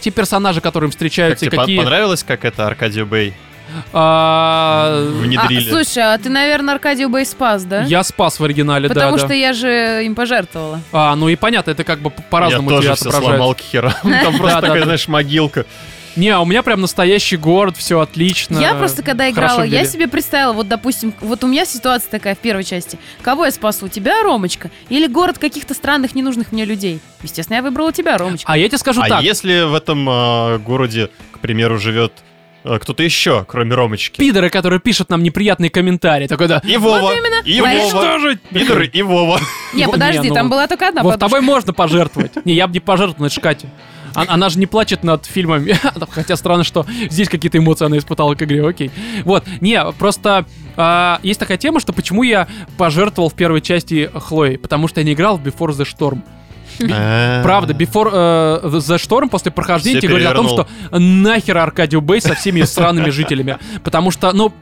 те 0.00 0.10
персонажи, 0.10 0.60
которые 0.60 0.88
им 0.88 0.90
Как 0.90 0.96
встречаются, 0.96 1.46
тебе 1.46 1.56
какие... 1.56 1.78
понравилось, 1.78 2.24
как 2.24 2.44
это 2.44 2.66
Аркадио 2.66 3.06
Бэй 3.06 3.34
а, 3.92 5.04
А, 5.04 5.10
внедрили? 5.20 5.68
слушай, 5.70 6.02
а 6.02 6.18
ты, 6.18 6.28
наверное, 6.28 6.74
Аркадию 6.74 7.08
Бэй 7.08 7.24
спас, 7.26 7.64
да? 7.64 7.82
Я 7.84 8.02
спас 8.02 8.38
в 8.40 8.44
оригинале, 8.44 8.88
Потому 8.88 9.12
да, 9.12 9.18
что 9.18 9.28
да. 9.28 9.34
я 9.34 9.52
же 9.52 10.02
им 10.04 10.14
пожертвовала. 10.14 10.80
А, 10.92 11.14
ну 11.16 11.28
и 11.28 11.36
понятно, 11.36 11.70
это 11.70 11.84
как 11.84 12.00
бы 12.00 12.10
по- 12.10 12.22
по-разному 12.22 12.70
Я 12.70 12.76
тебе 12.78 12.88
тоже 12.88 12.96
все 13.00 13.08
отображается. 13.08 13.36
сломал 13.38 13.54
к 13.54 13.60
херам. 13.60 13.92
Там 14.02 14.36
просто 14.38 14.60
такая, 14.60 14.84
знаешь, 14.84 15.08
могилка. 15.08 15.66
Не, 16.14 16.28
а 16.28 16.40
у 16.40 16.44
меня 16.44 16.62
прям 16.62 16.82
настоящий 16.82 17.38
город, 17.38 17.78
все 17.78 17.98
отлично. 17.98 18.58
Я 18.58 18.74
просто, 18.74 19.02
когда 19.02 19.30
играла, 19.30 19.62
я 19.62 19.86
себе 19.86 20.08
представила, 20.08 20.52
вот, 20.52 20.68
допустим, 20.68 21.14
вот 21.22 21.42
у 21.42 21.46
меня 21.46 21.64
ситуация 21.64 22.10
такая 22.10 22.34
в 22.34 22.38
первой 22.38 22.64
части. 22.64 22.98
Кого 23.22 23.46
я 23.46 23.50
спасу, 23.50 23.88
тебя, 23.88 24.22
Ромочка? 24.22 24.70
Или 24.90 25.06
город 25.06 25.38
каких-то 25.38 25.72
странных, 25.72 26.14
ненужных 26.14 26.52
мне 26.52 26.66
людей? 26.66 27.00
Естественно, 27.22 27.56
я 27.56 27.62
выбрала 27.62 27.94
тебя, 27.94 28.18
Ромочка. 28.18 28.52
А 28.52 28.58
я 28.58 28.68
тебе 28.68 28.76
скажу 28.76 29.00
А 29.00 29.08
так. 29.08 29.22
если 29.22 29.62
в 29.62 29.74
этом 29.74 30.06
э, 30.06 30.58
городе, 30.58 31.08
к 31.30 31.38
примеру, 31.38 31.78
живет 31.78 32.12
кто-то 32.62 33.02
еще, 33.02 33.44
кроме 33.48 33.74
Ромочки? 33.74 34.18
Пидоры, 34.18 34.50
которые 34.50 34.80
пишут 34.80 35.10
нам 35.10 35.22
неприятные 35.22 35.70
комментарии. 35.70 36.26
Такой, 36.26 36.48
да, 36.48 36.60
И 36.64 36.76
Вова, 36.76 37.12
и 37.44 37.60
Поэтому- 37.60 37.90
Вова, 37.90 38.00
уничтожить! 38.00 38.40
пидоры 38.42 38.86
и 38.86 39.02
Вова. 39.02 39.40
Не, 39.74 39.88
подожди, 39.88 40.28
ну, 40.28 40.34
там 40.34 40.48
была 40.48 40.66
только 40.66 40.88
одна 40.88 41.02
Вот 41.02 41.18
тобой 41.18 41.40
можно 41.40 41.72
пожертвовать. 41.72 42.44
Не, 42.44 42.54
я 42.54 42.66
бы 42.66 42.74
не 42.74 42.80
пожертвовал, 42.80 43.26
это 43.26 43.40
Катя. 43.40 43.68
Она 44.14 44.48
же 44.48 44.58
не 44.58 44.66
плачет 44.66 45.04
над 45.04 45.24
фильмами. 45.26 45.74
Хотя 46.10 46.36
странно, 46.36 46.64
что 46.64 46.86
здесь 47.10 47.28
какие-то 47.28 47.58
эмоции 47.58 47.86
она 47.86 47.98
испытала 47.98 48.34
к 48.34 48.42
игре, 48.42 48.66
окей. 48.66 48.90
Вот, 49.24 49.44
не, 49.60 49.82
просто 49.98 50.44
а, 50.76 51.18
есть 51.22 51.40
такая 51.40 51.56
тема, 51.56 51.80
что 51.80 51.92
почему 51.92 52.22
я 52.22 52.46
пожертвовал 52.76 53.30
в 53.30 53.34
первой 53.34 53.60
части 53.60 54.10
Хлои. 54.14 54.56
Потому 54.56 54.88
что 54.88 55.00
я 55.00 55.06
не 55.06 55.12
играл 55.14 55.38
в 55.38 55.42
Before 55.46 55.70
the 55.70 55.86
Storm. 55.86 56.20
Правда, 56.78 57.72
Before 57.72 58.10
э, 58.12 58.60
the 58.64 58.96
Storm 58.96 59.28
после 59.28 59.52
прохождения 59.52 60.00
тебе 60.00 60.10
говорит 60.10 60.28
о 60.28 60.34
том, 60.34 60.48
что 60.48 60.68
нахер 60.90 61.58
Аркадию 61.58 62.00
Бэй 62.00 62.20
со 62.20 62.34
всеми 62.34 62.60
ее 62.60 62.66
сраными 62.66 63.10
жителями. 63.10 63.58
Потому 63.82 64.10
что, 64.10 64.32
ну, 64.32 64.52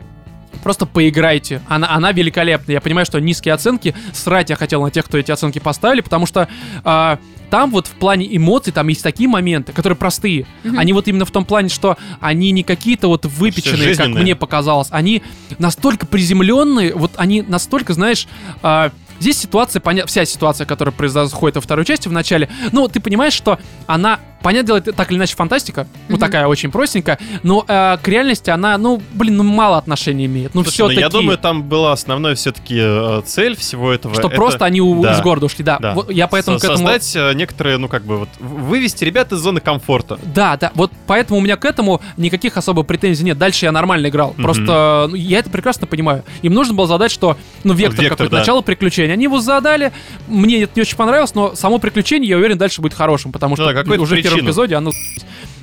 Просто 0.63 0.85
поиграйте. 0.85 1.63
Она, 1.69 1.91
она 1.91 2.13
великолепна. 2.13 2.73
Я 2.73 2.81
понимаю, 2.81 3.07
что 3.07 3.19
низкие 3.19 3.55
оценки. 3.55 3.95
Срать 4.13 4.51
я 4.51 4.57
хотел 4.57 4.83
на 4.83 4.91
тех, 4.91 5.05
кто 5.07 5.17
эти 5.17 5.31
оценки 5.31 5.59
поставили, 5.59 6.01
потому 6.01 6.27
что 6.27 6.49
а, 6.85 7.19
там 7.51 7.71
вот 7.71 7.87
в 7.87 7.93
плане 7.93 8.37
эмоций, 8.37 8.73
там 8.73 8.89
есть 8.89 9.03
такие 9.03 9.29
моменты, 9.29 9.73
которые 9.73 9.97
простые. 9.97 10.47
Они 10.77 10.93
вот 10.93 11.09
именно 11.09 11.25
в 11.25 11.31
том 11.31 11.45
плане, 11.45 11.69
что 11.69 11.97
они 12.21 12.51
не 12.51 12.63
какие-то 12.63 13.09
вот 13.09 13.25
выпеченные, 13.25 13.97
как 13.97 14.09
мне 14.09 14.37
показалось. 14.37 14.89
Они 14.91 15.23
настолько 15.59 16.07
приземленные, 16.07 16.95
вот 16.95 17.13
они 17.17 17.43
настолько, 17.43 17.95
знаешь... 17.95 18.27
а, 18.63 18.93
Здесь 19.21 19.39
ситуация, 19.39 19.81
поня... 19.81 20.07
вся 20.07 20.25
ситуация, 20.25 20.67
которая 20.67 20.95
происходит 20.95 21.57
во 21.57 21.61
второй 21.61 21.85
части 21.85 22.09
в 22.09 22.13
начале, 22.13 22.49
ну, 22.73 22.89
ты 22.89 23.01
понимаешь, 23.01 23.35
что 23.35 23.59
она, 23.87 24.19
понятное 24.43 24.67
дело, 24.67 24.77
это 24.79 24.93
так 24.93 25.11
или 25.11 25.19
иначе 25.19 25.35
фантастика, 25.37 25.87
вот 26.09 26.19
Мгм. 26.19 26.21
такая 26.21 26.47
очень 26.47 26.71
простенькая, 26.71 27.19
но 27.43 27.65
э, 27.67 27.99
к 28.03 28.09
реальности 28.09 28.51
она, 28.51 28.77
ну, 28.79 29.03
блин, 29.13 29.37
ну, 29.37 29.43
мало 29.45 29.79
отношений 29.79 30.27
имеет. 30.27 30.55
Ну, 30.55 30.63
все 30.65 30.85
ну, 30.85 30.89
таки 30.91 31.01
я 31.01 31.09
думаю, 31.09 31.39
там 31.39 31.63
была 31.63 31.93
основная 31.93 32.35
все-таки 32.35 33.23
цель 33.27 33.57
всего 33.57 33.93
этого. 33.93 34.15
что 34.15 34.29
это- 34.29 34.37
просто 34.37 34.65
они 34.65 34.81
у- 34.81 35.03
да. 35.03 35.13
из 35.15 35.21
города 35.21 35.47
ушли, 35.47 35.65
да. 35.65 35.79
Да. 35.81 35.95
Вот 35.95 36.11
я 36.11 36.27
поэтому 36.27 36.59
Со- 36.59 36.67
к 36.67 36.71
этому... 36.71 36.89
Создать 36.89 37.17
э, 37.17 37.35
некоторые, 37.35 37.77
ну 37.79 37.89
как 37.89 38.05
бы 38.05 38.19
вот, 38.19 38.29
вывести 38.39 39.05
ребят 39.05 39.33
из 39.33 39.39
зоны 39.39 39.61
комфорта. 39.61 40.19
Да, 40.35 40.57
да, 40.57 40.73
вот 40.75 40.91
поэтому 41.07 41.39
у 41.39 41.43
меня 41.43 41.57
к 41.57 41.65
этому 41.65 42.01
никаких 42.17 42.57
особо 42.57 42.83
претензий 42.83 43.25
нет. 43.25 43.39
Дальше 43.39 43.67
я 43.67 43.73
нормально 43.73 44.09
играл. 44.09 44.31
Мгм. 44.35 44.43
Просто 44.43 45.07
ну, 45.11 45.15
я 45.15 45.39
это 45.39 45.51
прекрасно 45.51 45.87
понимаю. 45.87 46.25
Им 46.43 46.55
нужно 46.55 46.75
было 46.75 46.87
задать, 46.87 47.11
что, 47.11 47.37
ну, 47.65 47.75
вектор, 47.75 48.01
Вектор, 48.03 48.17
какой-то, 48.19 48.33
да. 48.33 48.39
начало 48.39 48.61
приключения. 48.63 49.13
Они 49.15 49.25
его 49.25 49.41
задали, 49.41 49.93
мне 50.29 50.63
это 50.63 50.73
не 50.77 50.83
очень 50.83 50.97
понравилось, 50.97 51.35
но 51.35 51.55
само 51.55 51.79
приключение, 51.79 52.29
я 52.31 52.37
уверен, 52.37 52.59
дальше 52.59 52.81
будет 52.81 52.95
хорошим, 52.95 53.33
потому 53.33 53.53
Ну 53.53 53.57
что 53.57 53.67
да, 53.67 53.73
какую-то 53.75 54.03
уже 54.03 54.17
первом 54.31 54.47
эпизоде 54.47 54.75
оно... 54.77 54.91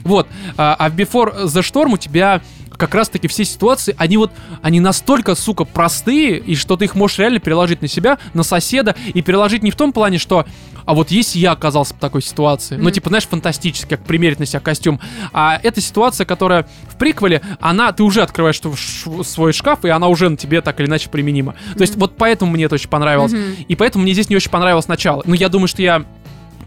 Вот. 0.03 0.28
А, 0.55 0.76
а 0.80 0.89
в 0.89 0.95
Before 0.95 1.45
the 1.45 1.61
Storm 1.61 1.93
у 1.93 1.97
тебя 1.97 2.41
как 2.78 2.93
раз-таки 2.93 3.28
все 3.28 3.43
ситуации, 3.43 3.95
они 3.97 4.18
вот, 4.18 4.32
они 4.61 4.80
настолько, 4.80 5.36
сука, 5.36 5.65
простые, 5.65 6.38
и 6.38 6.55
что 6.55 6.78
ты 6.78 6.86
их 6.86 6.95
можешь 6.95 7.18
реально 7.18 7.39
переложить 7.39 7.82
на 7.82 7.88
себя, 7.88 8.20
на 8.34 8.43
соседа, 8.43 8.95
и 9.13 9.22
переложить 9.22 9.63
не 9.63 9.72
в 9.72 9.76
том 9.76 9.91
плане, 9.91 10.20
что, 10.20 10.45
а 10.86 10.93
вот 10.93 11.09
если 11.09 11.39
я 11.39 11.53
оказался 11.53 11.95
в 11.95 11.97
такой 11.97 12.22
ситуации, 12.22 12.76
ну, 12.76 12.84
Мгм. 12.84 12.91
типа, 12.91 13.09
знаешь, 13.09 13.26
фантастически, 13.28 13.89
как 13.89 14.05
примерить 14.05 14.39
на 14.39 14.45
себя 14.45 14.59
костюм, 14.59 14.99
а 15.34 15.59
это 15.61 15.82
ситуация, 15.82 16.26
которая 16.26 16.68
в 16.88 16.97
приквеле, 16.97 17.41
она, 17.59 17.91
ты 17.91 18.03
уже 18.03 18.22
открываешь 18.22 18.61
свой 19.26 19.53
шкаф, 19.53 19.84
и 19.84 19.89
она 19.89 20.07
уже 20.07 20.30
на 20.30 20.38
тебе 20.38 20.61
так 20.61 20.80
или 20.80 20.88
иначе 20.88 21.09
применима. 21.09 21.55
То 21.74 21.82
есть 21.82 21.95
вот 21.95 22.15
поэтому 22.15 22.51
мне 22.51 22.65
это 22.65 22.76
очень 22.76 22.89
понравилось. 22.89 23.32
Мгм. 23.34 23.65
И 23.68 23.76
поэтому 23.76 24.03
мне 24.03 24.13
здесь 24.13 24.30
не 24.30 24.36
очень 24.36 24.51
понравилось 24.51 24.88
начало. 24.88 25.24
Ну, 25.26 25.34
я 25.34 25.49
думаю, 25.49 25.68
что 25.68 25.82
я 25.82 26.05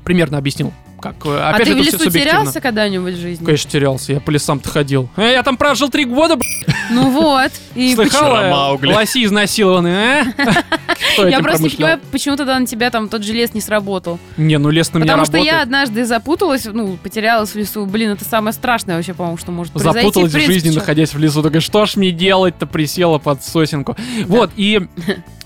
примерно 0.04 0.38
объяснил, 0.38 0.72
как, 1.00 1.14
э, 1.24 1.38
А 1.38 1.50
опять 1.50 1.66
ты 1.66 1.72
же, 1.72 1.74
в 1.74 1.78
лесу 1.78 1.98
субъективно. 1.98 2.20
терялся 2.20 2.60
когда-нибудь 2.60 3.14
в 3.14 3.20
жизни? 3.20 3.44
Конечно, 3.44 3.70
терялся. 3.70 4.12
Я 4.12 4.20
по 4.20 4.30
лесам-то 4.30 4.68
ходил. 4.68 5.08
Э, 5.16 5.32
я 5.32 5.42
там 5.42 5.56
прожил 5.56 5.88
три 5.88 6.04
года. 6.04 6.38
Ну 6.90 7.10
вот. 7.10 7.50
И 7.74 7.94
Слыхала? 7.94 8.36
почему? 8.36 8.50
Маугли. 8.50 8.92
Лоси 8.92 9.24
изнасилованы, 9.24 9.88
а? 9.88 10.24
Я 11.28 11.40
просто 11.40 11.64
не 11.64 11.70
понимаю, 11.70 12.00
почему 12.12 12.36
тогда 12.36 12.58
на 12.58 12.66
тебя 12.66 12.90
там 12.90 13.08
тот 13.08 13.24
желез 13.24 13.54
не 13.54 13.60
сработал. 13.60 14.18
Не, 14.36 14.58
ну 14.58 14.70
лес 14.70 14.92
на 14.92 14.98
меня 14.98 15.06
Потому 15.06 15.24
что 15.24 15.38
я 15.38 15.62
однажды 15.62 16.04
запуталась, 16.04 16.66
ну, 16.66 16.96
потерялась 16.96 17.50
в 17.50 17.56
лесу. 17.56 17.86
Блин, 17.86 18.10
это 18.10 18.24
самое 18.24 18.52
страшное 18.52 18.96
вообще, 18.96 19.14
по-моему, 19.14 19.38
что 19.38 19.50
может 19.52 19.72
произойти. 19.72 20.00
Запуталась 20.00 20.32
в 20.32 20.40
жизни, 20.40 20.70
находясь 20.70 21.14
в 21.14 21.18
лесу. 21.18 21.42
Такая, 21.42 21.60
что 21.60 21.86
ж 21.86 21.96
мне 21.96 22.10
делать-то? 22.10 22.66
Присела 22.66 23.18
под 23.18 23.42
сосенку. 23.42 23.96
Вот, 24.26 24.50
и 24.56 24.80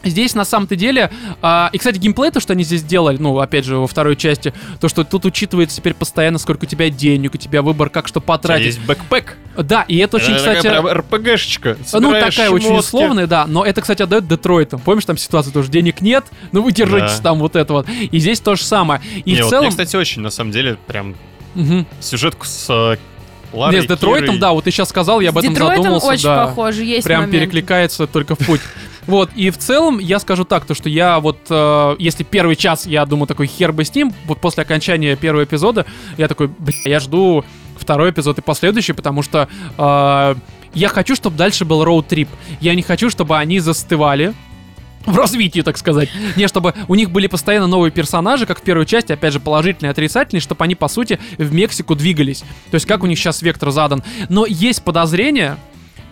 здесь 0.02 0.34
на 0.34 0.44
самом-то 0.44 0.76
деле... 0.76 1.11
а, 1.42 1.70
и, 1.72 1.78
кстати, 1.78 1.98
геймплей, 1.98 2.30
то, 2.30 2.40
что 2.40 2.52
они 2.52 2.64
здесь 2.64 2.82
делали, 2.82 3.16
ну, 3.18 3.38
опять 3.38 3.64
же, 3.64 3.76
во 3.76 3.86
второй 3.86 4.16
части, 4.16 4.52
то, 4.80 4.88
что 4.88 5.05
тут 5.05 5.24
учитывается 5.45 5.76
теперь 5.76 5.95
постоянно, 5.95 6.38
сколько 6.38 6.64
у 6.64 6.66
тебя 6.66 6.88
денег, 6.90 7.34
у 7.34 7.38
тебя 7.38 7.62
выбор, 7.62 7.90
как 7.90 8.09
что 8.09 8.18
У 8.18 8.22
тебя 8.22 8.26
потратить. 8.34 8.66
Есть 8.66 8.80
бэкпэк. 8.80 9.36
Да, 9.59 9.82
и 9.86 9.97
это 9.99 10.16
очень, 10.16 10.30
Это 10.32 10.36
кстати... 10.38 10.62
такая 10.62 10.82
прям 10.82 10.99
РПГшечка. 10.99 11.76
Ну, 11.95 12.12
такая 12.12 12.51
очень 12.51 12.66
шмотки. 12.68 12.80
условная, 12.86 13.26
да. 13.26 13.47
Но 13.47 13.64
это, 13.64 13.80
кстати, 13.82 14.03
отдает 14.03 14.26
Детройтом. 14.26 14.80
Помнишь, 14.80 15.05
там 15.05 15.16
ситуация 15.16 15.53
тоже 15.53 15.70
денег 15.70 16.01
нет, 16.01 16.24
ну 16.53 16.62
вы 16.62 16.72
держитесь 16.72 17.18
Да. 17.18 17.22
там 17.22 17.38
вот 17.38 17.55
это 17.57 17.72
вот. 17.72 17.86
И 17.88 18.18
здесь 18.18 18.40
то 18.40 18.57
же 18.57 18.62
самое. 18.64 19.01
И 19.24 19.32
Не, 19.32 19.40
в 19.40 19.45
вот 19.45 19.51
целом... 19.51 19.64
мне, 19.64 19.70
кстати, 19.70 19.95
очень, 19.97 20.22
на 20.22 20.30
самом 20.30 20.51
деле, 20.51 20.76
прям 20.86 21.14
Мгм. 21.55 21.86
сюжетку 22.01 22.47
с 22.47 22.66
э, 22.68 22.97
Ларой, 23.53 23.76
Не, 23.76 23.82
с 23.82 23.86
Детройтом, 23.86 24.26
Кирой. 24.26 24.38
да, 24.40 24.53
вот 24.53 24.64
ты 24.64 24.72
сейчас 24.72 24.88
сказал, 24.88 25.20
я 25.20 25.28
об 25.28 25.36
С 25.36 25.38
этом 25.38 25.55
Детройтом 25.55 25.82
задумался. 25.84 26.07
очень 26.09 26.24
да. 26.24 26.47
похоже, 26.47 26.82
есть 26.84 27.05
Прям 27.05 27.20
моменты. 27.22 27.38
перекликается 27.38 28.07
только 28.09 28.34
в 28.34 28.38
путь. 28.38 28.61
Вот, 29.07 29.30
и 29.34 29.50
в 29.50 29.59
целом 29.59 29.98
я 29.98 30.18
скажу 30.18 30.44
так, 30.44 30.64
то 30.64 30.74
что 30.74 30.88
я 30.88 31.20
вот, 31.20 31.38
э, 31.50 31.96
если 31.98 32.24
первый 32.24 32.57
час, 32.57 32.86
я 32.86 33.05
думаю, 33.05 33.26
такой 33.26 33.46
хер 33.46 33.72
бы 33.72 33.84
с 33.84 33.94
ним, 33.94 34.12
вот 34.26 34.40
после 34.40 34.62
окончания 34.62 35.16
первого 35.16 35.44
эпизода, 35.44 35.84
я 36.16 36.28
такой, 36.28 36.48
бля, 36.48 36.74
я 36.84 37.00
жду 37.00 37.44
второй 37.78 38.11
эпизод 38.11 38.38
и 38.38 38.42
последующий, 38.42 38.94
потому 38.94 39.22
что 39.22 39.48
э, 39.76 40.34
я 40.74 40.88
хочу, 40.88 41.14
чтобы 41.16 41.36
дальше 41.36 41.64
был 41.64 41.84
роуд-трип. 41.84 42.28
Я 42.61 42.74
не 42.74 42.82
хочу, 42.82 43.11
чтобы 43.11 43.36
они 43.36 43.61
застывали, 43.61 44.34
в 45.07 45.16
развитии, 45.16 45.61
так 45.61 45.76
сказать. 45.76 46.09
Не, 46.36 46.48
чтобы 46.48 46.74
у 46.88 46.94
них 46.94 47.11
были 47.11 47.26
постоянно 47.26 47.66
новые 47.66 47.90
персонажи, 47.90 48.46
как 48.46 48.61
в 48.61 48.62
первой 48.62 48.86
части, 48.86 49.12
опять 49.12 49.32
же, 49.32 49.40
положительные 49.40 49.90
отрицательные, 49.90 50.40
чтобы 50.40 50.64
они, 50.64 50.74
по 50.74 50.88
сути, 50.88 51.18
в 51.36 51.52
Мексику 51.52 51.94
двигались. 51.94 52.40
То 52.70 52.76
есть, 52.76 52.86
как 52.86 53.02
у 53.02 53.07
них 53.07 53.18
сейчас 53.18 53.42
вектор 53.42 53.70
задан. 53.70 54.02
Но 54.28 54.46
есть 54.46 54.82
подозрение, 54.82 55.59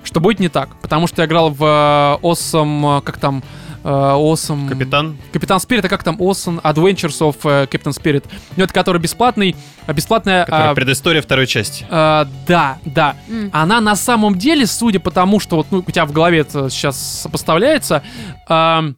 что 0.04 0.20
будет 0.20 0.40
не 0.40 0.48
так. 0.48 0.76
Потому 0.80 1.06
что 1.06 1.22
я 1.22 1.26
играл 1.26 1.50
в 1.50 1.62
э, 1.62 2.26
Awesome, 2.26 2.98
э, 2.98 3.00
как 3.02 3.18
там, 3.18 3.42
э, 3.84 3.88
Awesome... 3.88 4.68
Капитан. 4.68 5.16
Капитан 5.32 5.60
Спирит, 5.60 5.84
а 5.84 5.88
как 5.88 6.02
там 6.04 6.16
Awesome 6.16 6.60
Adventures 6.62 7.20
of 7.20 7.42
Captain 7.68 7.92
Spirit. 7.92 8.24
Ну, 8.56 8.64
это 8.64 8.72
который 8.72 9.00
бесплатный, 9.00 9.56
а 9.86 9.92
бесплатная... 9.92 10.44
Которая 10.44 10.70
а, 10.70 10.74
предыстория 10.74 11.22
второй 11.22 11.46
части. 11.46 11.86
а, 11.90 12.26
да, 12.46 12.78
да. 12.84 13.16
М. 13.28 13.50
Она 13.52 13.80
на 13.80 13.96
самом 13.96 14.38
деле, 14.38 14.66
судя 14.66 15.00
по 15.00 15.10
тому, 15.10 15.40
что 15.40 15.56
вот 15.56 15.66
ну, 15.70 15.84
у 15.86 15.90
тебя 15.90 16.06
в 16.06 16.12
голове 16.12 16.40
это 16.40 16.70
сейчас 16.70 16.96
сопоставляется, 17.22 18.02
ам, 18.48 18.96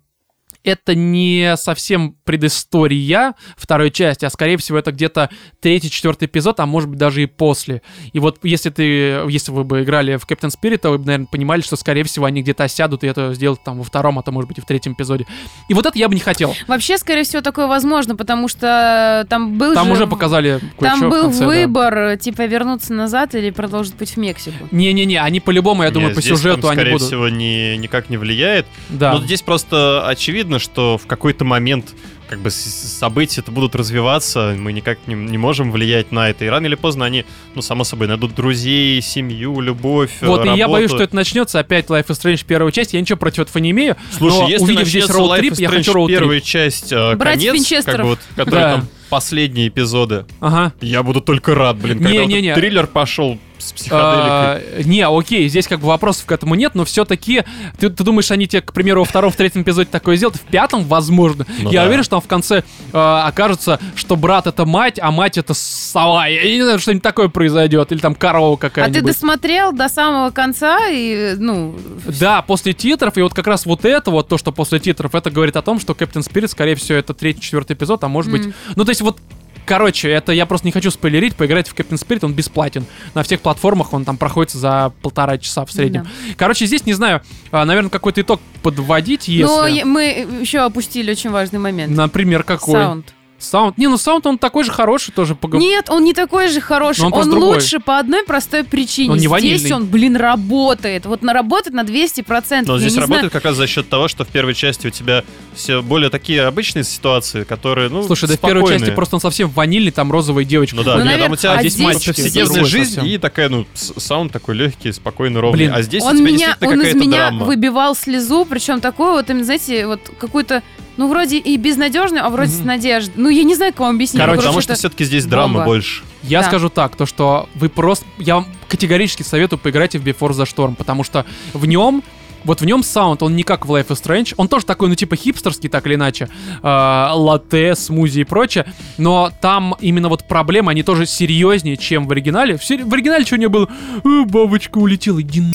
это 0.64 0.94
не 0.94 1.56
совсем 1.56 2.16
предыстория 2.24 3.34
второй 3.56 3.90
части, 3.90 4.24
а 4.24 4.30
скорее 4.30 4.56
всего 4.56 4.78
это 4.78 4.92
где-то 4.92 5.30
третий, 5.60 5.90
четвертый 5.90 6.26
эпизод, 6.26 6.58
а 6.60 6.66
может 6.66 6.88
быть 6.88 6.98
даже 6.98 7.22
и 7.22 7.26
после. 7.26 7.82
И 8.12 8.18
вот 8.18 8.38
если 8.42 8.70
ты, 8.70 8.82
если 9.28 9.52
вы 9.52 9.64
бы 9.64 9.82
играли 9.82 10.16
в 10.16 10.26
Captain 10.26 10.50
Spirit, 10.50 10.78
то 10.78 10.90
вы 10.90 10.98
бы, 10.98 11.06
наверное, 11.06 11.26
понимали, 11.26 11.60
что 11.60 11.76
скорее 11.76 12.04
всего 12.04 12.24
они 12.24 12.42
где-то 12.42 12.64
осядут 12.64 13.04
и 13.04 13.06
это 13.06 13.34
сделают 13.34 13.62
там 13.62 13.78
во 13.78 13.84
втором, 13.84 14.18
а 14.18 14.22
то 14.22 14.32
может 14.32 14.48
быть 14.48 14.58
и 14.58 14.60
в 14.60 14.64
третьем 14.66 14.94
эпизоде. 14.94 15.26
И 15.68 15.74
вот 15.74 15.86
это 15.86 15.98
я 15.98 16.08
бы 16.08 16.14
не 16.14 16.20
хотел. 16.20 16.54
Вообще, 16.66 16.96
скорее 16.98 17.24
всего, 17.24 17.42
такое 17.42 17.66
возможно, 17.66 18.16
потому 18.16 18.48
что 18.48 19.26
там 19.28 19.58
был 19.58 19.74
Там 19.74 19.86
же... 19.88 19.92
уже 19.92 20.06
показали 20.06 20.60
Там 20.80 21.00
в 21.00 21.08
был 21.10 21.22
конце, 21.24 21.40
да. 21.40 21.46
выбор, 21.46 22.16
типа, 22.16 22.46
вернуться 22.46 22.94
назад 22.94 23.34
или 23.34 23.50
продолжить 23.50 23.94
путь 23.94 24.10
в 24.10 24.16
Мексику. 24.16 24.66
Не-не-не, 24.70 25.20
они 25.20 25.40
по-любому, 25.40 25.82
я 25.82 25.90
думаю, 25.90 26.10
Не, 26.10 26.14
по 26.14 26.22
здесь 26.22 26.38
сюжету 26.38 26.62
там, 26.62 26.70
они 26.70 26.78
скорее 26.78 26.92
будут. 26.92 27.06
всего, 27.06 27.28
не, 27.28 27.76
никак 27.76 28.08
не 28.08 28.16
влияет. 28.16 28.66
Да. 28.88 29.12
Но 29.12 29.20
здесь 29.20 29.42
просто 29.42 30.06
очевидно, 30.08 30.53
что 30.58 30.98
в 30.98 31.06
какой-то 31.06 31.44
момент 31.44 31.94
как 32.28 32.38
бы 32.40 32.50
события 32.50 33.42
это 33.42 33.52
будут 33.52 33.74
развиваться, 33.76 34.56
мы 34.58 34.72
никак 34.72 34.98
не, 35.06 35.14
не 35.14 35.36
можем 35.38 35.70
влиять 35.70 36.10
на 36.10 36.30
это. 36.30 36.44
И 36.44 36.48
рано 36.48 36.66
или 36.66 36.74
поздно 36.74 37.04
они, 37.04 37.24
ну, 37.54 37.62
само 37.62 37.84
собой, 37.84 38.08
найдут 38.08 38.34
друзей, 38.34 39.00
семью, 39.02 39.60
любовь, 39.60 40.10
Вот, 40.22 40.44
и 40.44 40.48
я 40.48 40.52
работу. 40.52 40.72
боюсь, 40.72 40.90
что 40.90 41.02
это 41.02 41.14
начнется 41.14 41.58
опять 41.60 41.86
Life 41.86 42.06
is 42.06 42.18
Strange 42.20 42.44
первая 42.46 42.72
часть. 42.72 42.94
Я 42.94 43.00
ничего 43.00 43.18
против 43.18 43.40
этого 43.40 43.58
не 43.62 43.70
имею. 43.72 43.96
Слушай, 44.16 44.40
но 44.40 44.48
если 44.48 44.64
увидев 44.64 44.88
здесь 44.88 45.04
Road 45.10 45.28
Life 45.28 45.40
Trip, 45.42 45.50
is 45.52 45.60
я 45.60 45.68
хочу 45.68 45.92
Road 45.92 46.06
Trip. 46.06 46.18
первая 46.18 46.40
часть, 46.40 46.92
э, 46.92 47.14
Братьев 47.16 47.52
конец, 47.52 47.84
как 47.84 47.96
бы 47.98 48.02
вот, 48.04 48.18
которые 48.36 48.64
Да. 48.64 48.72
там 48.76 48.88
последние 49.10 49.68
эпизоды, 49.68 50.24
Ага. 50.40 50.72
я 50.80 51.02
буду 51.02 51.20
только 51.20 51.54
рад, 51.54 51.76
блин, 51.76 51.98
когда 51.98 52.10
вот 52.20 52.26
Не-не-не. 52.26 52.48
этот 52.48 52.60
триллер 52.62 52.86
пошел 52.86 53.38
с 53.64 53.72
психоделикой. 53.72 54.80
А, 54.80 54.82
не, 54.84 55.06
окей, 55.06 55.48
здесь 55.48 55.66
как 55.66 55.80
бы 55.80 55.88
вопросов 55.88 56.26
к 56.26 56.32
этому 56.32 56.54
нет, 56.54 56.74
но 56.74 56.84
все-таки 56.84 57.44
ты, 57.78 57.90
ты 57.90 58.04
думаешь, 58.04 58.30
они 58.30 58.46
тебе, 58.46 58.62
к 58.62 58.72
примеру, 58.72 59.00
во 59.00 59.04
втором, 59.04 59.30
в 59.30 59.36
третьем 59.36 59.62
эпизоде 59.62 59.88
такое 59.90 60.16
сделают, 60.16 60.36
в 60.36 60.40
пятом, 60.42 60.84
возможно. 60.84 61.46
Ну 61.60 61.70
Я 61.70 61.82
да. 61.82 61.86
уверен, 61.88 62.04
что 62.04 62.16
там 62.16 62.20
в 62.20 62.28
конце 62.28 62.62
э, 62.92 62.96
окажется, 62.98 63.80
что 63.96 64.16
брат 64.16 64.46
это 64.46 64.64
мать, 64.66 64.98
а 65.00 65.10
мать 65.10 65.38
это 65.38 65.54
сова. 65.54 66.26
Я 66.26 66.42
не 66.44 66.62
знаю, 66.62 66.78
что-нибудь 66.78 67.02
такое 67.02 67.28
произойдет, 67.28 67.92
или 67.92 67.98
там 67.98 68.14
корова 68.14 68.54
А 68.54 68.56
ты 68.56 68.60
какая-нибудь. 68.60 69.04
досмотрел 69.04 69.72
до 69.72 69.88
самого 69.88 70.30
конца 70.30 70.78
и, 70.90 71.34
ну... 71.38 71.74
Да, 72.20 72.42
после 72.42 72.72
титров, 72.72 73.16
и 73.16 73.22
вот 73.22 73.34
как 73.34 73.46
раз 73.46 73.66
вот 73.66 73.84
это 73.84 74.10
вот, 74.10 74.28
то, 74.28 74.38
что 74.38 74.52
после 74.52 74.78
титров, 74.78 75.14
это 75.14 75.30
говорит 75.30 75.56
о 75.56 75.62
том, 75.62 75.80
что 75.80 75.94
Кэптен 75.94 76.22
Спирит, 76.22 76.50
скорее 76.50 76.74
всего, 76.74 76.98
это 76.98 77.14
третий, 77.14 77.40
четвертый 77.40 77.74
эпизод, 77.74 78.04
а 78.04 78.08
может 78.08 78.30
быть... 78.30 78.46
М. 78.46 78.54
Ну, 78.76 78.84
то 78.84 78.90
есть 78.90 79.00
вот 79.00 79.18
Короче, 79.66 80.10
это 80.10 80.32
я 80.32 80.46
просто 80.46 80.66
не 80.66 80.72
хочу 80.72 80.90
спойлерить, 80.90 81.36
поиграть 81.36 81.68
в 81.68 81.74
Captain 81.74 81.98
Spirit, 81.98 82.24
он 82.24 82.34
бесплатен. 82.34 82.84
На 83.14 83.22
всех 83.22 83.40
платформах 83.40 83.92
он 83.92 84.04
там 84.04 84.16
проходит 84.16 84.52
за 84.52 84.92
полтора 85.02 85.38
часа 85.38 85.64
в 85.64 85.72
среднем. 85.72 86.06
Короче, 86.36 86.66
здесь, 86.66 86.86
не 86.86 86.92
знаю, 86.92 87.22
а, 87.50 87.64
наверное, 87.64 87.90
какой-то 87.90 88.20
итог 88.20 88.40
подводить, 88.62 89.28
если... 89.28 89.82
Но 89.82 89.86
мы 89.86 90.26
еще 90.40 90.60
опустили 90.60 91.10
очень 91.10 91.30
важный 91.30 91.58
момент. 91.58 91.96
Например, 91.96 92.42
какой? 92.42 92.74
Саунд. 92.74 93.14
Саунд. 93.44 93.78
Не, 93.78 93.88
ну 93.88 93.96
саунд 93.96 94.26
он 94.26 94.38
такой 94.38 94.64
же 94.64 94.72
хороший 94.72 95.12
тоже. 95.12 95.34
погов- 95.34 95.60
Нет, 95.60 95.90
он 95.90 96.04
не 96.04 96.12
такой 96.14 96.48
же 96.48 96.60
хороший. 96.60 97.00
Но 97.02 97.06
он 97.08 97.14
Он, 97.14 97.30
другой. 97.30 97.54
лучше 97.56 97.78
по 97.80 97.98
одной 97.98 98.24
простой 98.24 98.64
причине. 98.64 99.10
Он 99.10 99.16
не 99.16 99.20
здесь 99.22 99.30
ванильный. 99.30 99.72
он, 99.72 99.86
блин, 99.86 100.16
работает. 100.16 101.06
Вот 101.06 101.22
на 101.22 101.32
работает 101.32 101.74
на 101.74 101.82
200%. 101.84 102.64
Но 102.66 102.74
Я 102.74 102.78
здесь 102.80 102.96
работает 102.96 103.20
знаю. 103.20 103.30
как 103.30 103.44
раз 103.44 103.56
за 103.56 103.66
счет 103.66 103.88
того, 103.88 104.08
что 104.08 104.24
в 104.24 104.28
первой 104.28 104.54
части 104.54 104.86
у 104.86 104.90
тебя 104.90 105.24
все 105.54 105.82
более 105.82 106.10
такие 106.10 106.42
обычные 106.46 106.84
ситуации, 106.84 107.44
которые, 107.44 107.88
ну, 107.88 108.02
Слушай, 108.04 108.28
да 108.28 108.36
в 108.36 108.40
первой 108.40 108.68
части 108.72 108.90
просто 108.90 109.16
он 109.16 109.20
совсем 109.20 109.48
ванильный, 109.50 109.90
там 109.92 110.10
розовая 110.10 110.44
девочка. 110.44 110.76
Ну 110.76 110.82
да, 110.84 110.92
Ну, 110.94 110.98
нет, 110.98 111.06
наверное, 111.06 111.24
там 111.26 111.32
у 111.32 111.36
тебя 111.36 111.52
а 111.52 111.60
здесь 111.60 111.74
здесь- 111.74 112.04
повседневная 112.04 112.64
жизнь 112.64 112.94
совсем. 112.94 113.12
и 113.12 113.18
такая, 113.18 113.48
ну, 113.48 113.66
саунд 113.74 114.32
такой 114.32 114.54
легкий, 114.54 114.92
спокойный, 114.92 115.40
ровный. 115.40 115.56
Блин, 115.58 115.72
а 115.74 115.82
здесь 115.82 116.02
у 116.02 116.06
Он 116.06 116.16
тебя 116.16 116.30
меня, 116.30 116.56
он 116.60 116.80
из 116.82 116.94
меня 116.94 117.28
драма. 117.30 117.44
выбивал 117.44 117.94
слезу, 117.94 118.44
причем 118.44 118.80
такой 118.80 119.12
вот, 119.12 119.30
именно, 119.30 119.44
знаете, 119.44 119.86
вот 119.86 120.00
какую-то, 120.18 120.62
ну, 120.96 121.08
вроде 121.08 121.38
и 121.38 121.56
безнадежную, 121.56 122.24
а 122.24 122.30
вроде 122.30 122.50
с 122.50 122.58
Мгм. 122.58 122.66
надеждой. 122.66 123.12
Ну, 123.16 123.28
я 123.28 123.44
не 123.44 123.54
знаю, 123.54 123.72
как 123.72 123.80
вам 123.80 123.96
объяснить. 123.96 124.20
Короче, 124.20 124.36
Потому 124.38 124.52
короче, 124.54 124.64
что 124.64 124.72
это- 124.74 124.78
все-таки 124.80 125.04
здесь 125.04 125.24
драма 125.26 125.54
бомба. 125.54 125.64
больше. 125.66 126.02
Я 126.22 126.40
Да. 126.40 126.46
скажу 126.48 126.68
так, 126.70 126.96
то 126.96 127.06
что 127.06 127.48
вы 127.54 127.68
просто... 127.68 128.06
Я 128.18 128.36
вам 128.36 128.46
категорически 128.68 129.22
советую 129.22 129.58
поиграть 129.58 129.94
в 129.94 130.02
Before 130.06 130.30
the 130.30 130.44
Storm, 130.46 130.74
потому 130.74 131.04
что 131.04 131.26
в 131.52 131.66
нем 131.66 132.02
вот 132.44 132.60
в 132.60 132.66
нем 132.66 132.82
саунд, 132.82 133.22
он 133.22 133.34
не 133.36 133.42
как 133.42 133.64
в 133.64 133.72
Life 133.72 133.86
is 133.88 134.02
Strange, 134.04 134.34
он 134.36 134.48
тоже 134.48 134.66
такой, 134.66 134.88
ну, 134.90 134.94
типа 134.94 135.16
хипстерский, 135.16 135.70
так 135.70 135.86
или 135.86 135.94
иначе, 135.94 136.28
э, 136.62 137.08
латте, 137.14 137.74
смузи 137.74 138.20
и 138.20 138.24
прочее, 138.24 138.66
но 138.98 139.30
там 139.40 139.74
именно 139.80 140.10
вот 140.10 140.28
проблемы, 140.28 140.70
они 140.70 140.82
тоже 140.82 141.06
серьезнее, 141.06 141.78
чем 141.78 142.06
в 142.06 142.10
оригинале. 142.12 142.58
В, 142.58 142.62
сери- 142.62 142.82
в 142.82 142.92
оригинале 142.92 143.24
что 143.24 143.38
не 143.38 143.48
было? 143.48 143.66
«Э, 144.04 144.24
бабочка 144.26 144.76
улетела, 144.76 145.22
иди 145.22 145.40
на...» 145.40 145.52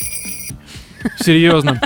Серьезно. 1.19 1.79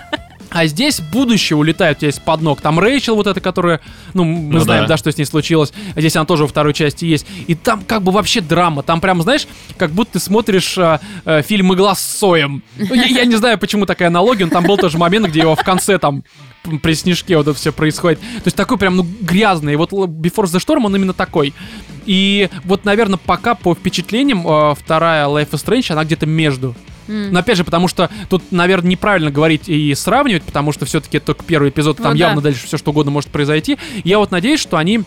А 0.53 0.67
здесь 0.67 1.01
будущее 1.01 1.57
улетает 1.57 1.97
у 1.97 1.99
тебя 2.01 2.09
из-под 2.11 2.41
ног. 2.41 2.61
Там 2.61 2.79
Рэйчел 2.79 3.15
вот 3.15 3.27
эта, 3.27 3.41
которая, 3.41 3.81
ну, 4.13 4.23
мы 4.23 4.53
Ну 4.53 4.59
знаем, 4.59 4.83
да. 4.83 4.89
да. 4.89 4.97
что 4.97 5.11
с 5.11 5.17
ней 5.17 5.25
случилось. 5.25 5.73
А 5.95 5.99
здесь 5.99 6.15
она 6.15 6.25
тоже 6.25 6.43
во 6.43 6.47
второй 6.47 6.73
части 6.73 7.05
есть. 7.05 7.25
И 7.47 7.55
там 7.55 7.83
как 7.83 8.03
бы 8.03 8.11
вообще 8.11 8.39
драма. 8.39 8.83
Там 8.83 9.01
прям, 9.01 9.21
знаешь, 9.23 9.47
как 9.77 9.91
будто 9.91 10.13
ты 10.13 10.19
смотришь 10.19 10.77
а, 10.77 10.99
э, 11.25 11.41
фильм 11.41 11.73
«Игла 11.73 11.95
с 11.95 12.01
соем». 12.01 12.61
Ну, 12.77 12.93
Я, 12.93 13.05
я 13.05 13.25
не 13.25 13.35
знаю, 13.35 13.57
почему 13.57 13.85
такая 13.87 14.09
аналогия, 14.09 14.45
но 14.45 14.51
там 14.51 14.63
был 14.65 14.77
тоже 14.77 14.97
момент, 14.97 15.27
где 15.27 15.39
его 15.39 15.55
в 15.55 15.63
конце 15.63 15.97
там 15.97 16.23
при 16.81 16.93
снежке 16.93 17.35
вот 17.35 17.47
это 17.47 17.57
все 17.57 17.73
происходит. 17.73 18.19
То 18.19 18.45
есть 18.45 18.55
такой 18.55 18.77
прям, 18.77 18.95
ну, 18.95 19.05
грязный. 19.21 19.73
И 19.73 19.75
вот 19.75 19.91
Before 19.91 20.45
the 20.45 20.59
Storm, 20.59 20.85
он 20.85 20.95
именно 20.95 21.13
такой. 21.13 21.53
И 22.05 22.49
вот, 22.63 22.85
наверное, 22.85 23.17
пока 23.17 23.55
по 23.55 23.73
впечатлениям 23.73 24.47
э, 24.47 24.75
вторая 24.75 25.25
Life 25.27 25.49
is 25.51 25.65
Strange, 25.65 25.91
она 25.91 26.03
где-то 26.05 26.25
между. 26.25 26.75
М. 27.07 27.31
Но 27.31 27.39
опять 27.39 27.57
же, 27.57 27.63
потому 27.63 27.87
что 27.87 28.09
тут, 28.29 28.43
наверное, 28.51 28.91
неправильно 28.91 29.31
говорить 29.31 29.67
и 29.67 29.93
сравнивать, 29.95 30.43
потому 30.43 30.71
что 30.71 30.85
все-таки 30.85 31.17
это 31.17 31.27
только 31.27 31.43
первый 31.43 31.69
эпизод, 31.69 31.97
там 31.97 32.13
Ну 32.13 32.19
да. 32.19 32.27
явно 32.27 32.41
дальше 32.41 32.65
все 32.65 32.77
что 32.77 32.91
угодно 32.91 33.11
может 33.11 33.29
произойти. 33.29 33.77
Я 34.03 34.19
вот 34.19 34.31
надеюсь, 34.31 34.59
что 34.59 34.77
они 34.77 35.03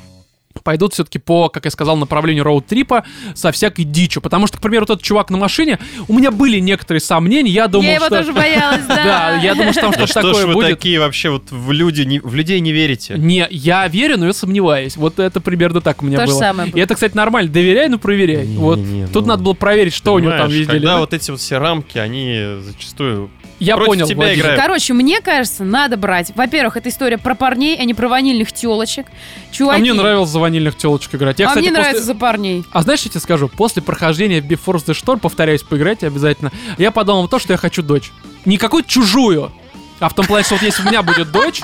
пойдут 0.63 0.95
все-таки 0.95 1.19
по, 1.19 1.49
как 1.49 1.65
я 1.65 1.71
сказал, 1.71 1.97
направлению 1.97 2.45
роуд-трипа 2.45 3.05
со 3.35 3.53
всякой 3.53 3.85
дичью. 3.85 4.23
Потому 4.23 4.47
что, 4.47 4.59
к 4.59 4.61
примеру, 4.61 4.87
тот 4.87 5.03
чувак 5.03 5.31
на 5.31 5.39
машине, 5.39 5.79
у 6.09 6.15
меня 6.15 6.31
были 6.31 6.59
некоторые 6.59 7.01
сомнения, 7.01 7.51
я 7.51 7.69
думал, 7.69 7.85
я 7.85 7.95
его 7.95 8.07
что... 8.07 8.19
тоже 8.19 8.33
боялась, 8.33 8.85
да. 8.89 9.05
Да, 9.05 9.37
я 9.43 9.55
думал, 9.55 9.73
что 9.73 9.83
там 9.83 9.91
Да 9.93 10.07
что-то 10.07 10.21
что 10.21 10.21
ж 10.23 10.35
такое 10.35 10.47
вы 10.47 10.55
будет. 10.55 10.71
такие 10.71 10.99
вообще 11.01 11.31
вот 11.31 11.51
в, 11.51 11.73
люди, 11.73 12.03
не- 12.03 12.21
в 12.21 12.35
людей 12.35 12.61
не 12.61 12.73
верите? 12.73 13.15
Не, 13.17 13.47
я 13.51 13.87
верю, 13.89 14.19
но 14.19 14.27
я 14.27 14.33
сомневаюсь. 14.33 14.97
Вот 14.97 15.19
это 15.19 15.41
примерно 15.41 15.81
так 15.81 16.03
у 16.03 16.07
меня 16.07 16.25
было. 16.25 16.39
самое 16.39 16.71
И 16.71 16.81
это, 16.81 16.95
кстати, 16.95 17.17
нормально. 17.17 17.51
Доверяй, 17.51 17.89
но 17.89 17.99
проверяй. 17.99 18.47
Не-не-не, 18.47 18.59
вот 18.59 18.79
ну, 18.79 19.09
тут 19.13 19.27
надо 19.27 19.43
было 19.43 19.55
проверить, 19.55 19.95
что 19.95 20.15
у 20.15 20.19
него 20.19 20.33
там 20.33 20.49
везде 20.51 20.67
Когда 20.73 20.89
лежит. 20.89 21.01
вот 21.01 21.15
эти 21.15 21.31
вот 21.31 21.41
все 21.41 21.59
рамки, 21.59 21.99
они 21.99 22.61
зачастую... 22.61 23.31
Я 23.59 23.77
против 23.77 23.89
понял. 23.89 24.07
тебя 24.07 24.17
Владимир. 24.17 24.41
играют. 24.45 24.61
Короче, 24.63 24.93
мне 24.93 25.21
кажется, 25.21 25.65
надо 25.65 25.97
брать. 25.97 26.33
Во-первых, 26.35 26.77
это 26.77 26.89
история 26.91 27.17
про 27.19 27.35
парней, 27.35 27.77
а 27.79 27.85
не 27.85 27.95
про 27.95 28.09
ванильных 28.09 28.53
телочек. 28.53 29.07
Чуваки. 29.51 29.77
А 29.79 29.81
мне 29.81 29.95
нравилось 29.95 30.29
за 30.31 30.39
ванильных 30.41 30.77
телочек 30.77 31.15
играть. 31.15 31.39
Я, 31.39 31.47
а 31.47 31.49
кстати, 31.49 31.63
мне 31.63 31.71
после- 31.71 31.83
нравится 31.83 32.05
за 32.05 32.15
парней. 32.15 32.65
А 32.73 32.83
знаешь, 32.83 33.01
что 33.01 33.09
я 33.09 33.13
тебе 33.13 33.21
скажу? 33.21 33.49
После 33.49 33.83
прохождения 33.83 34.41
Before 34.41 34.77
the 34.77 34.93
Storm, 34.95 35.19
повторяюсь, 35.21 35.63
поиграйте 35.63 36.07
обязательно, 36.07 36.53
я 36.79 36.91
подумал 36.91 37.29
то, 37.29 37.39
что 37.39 37.53
я 37.53 37.57
хочу 37.57 37.83
дочь. 37.83 38.13
Не 38.45 38.59
какую-то 38.59 38.89
чужую, 38.91 39.51
а 40.01 40.09
в 40.11 40.15
том 40.15 40.27
плане, 40.27 40.45
что 40.45 40.55
вот 40.57 40.63
если 40.63 40.83
у 40.83 40.87
меня 40.87 41.03
будет 41.03 41.33
дочь, 41.33 41.61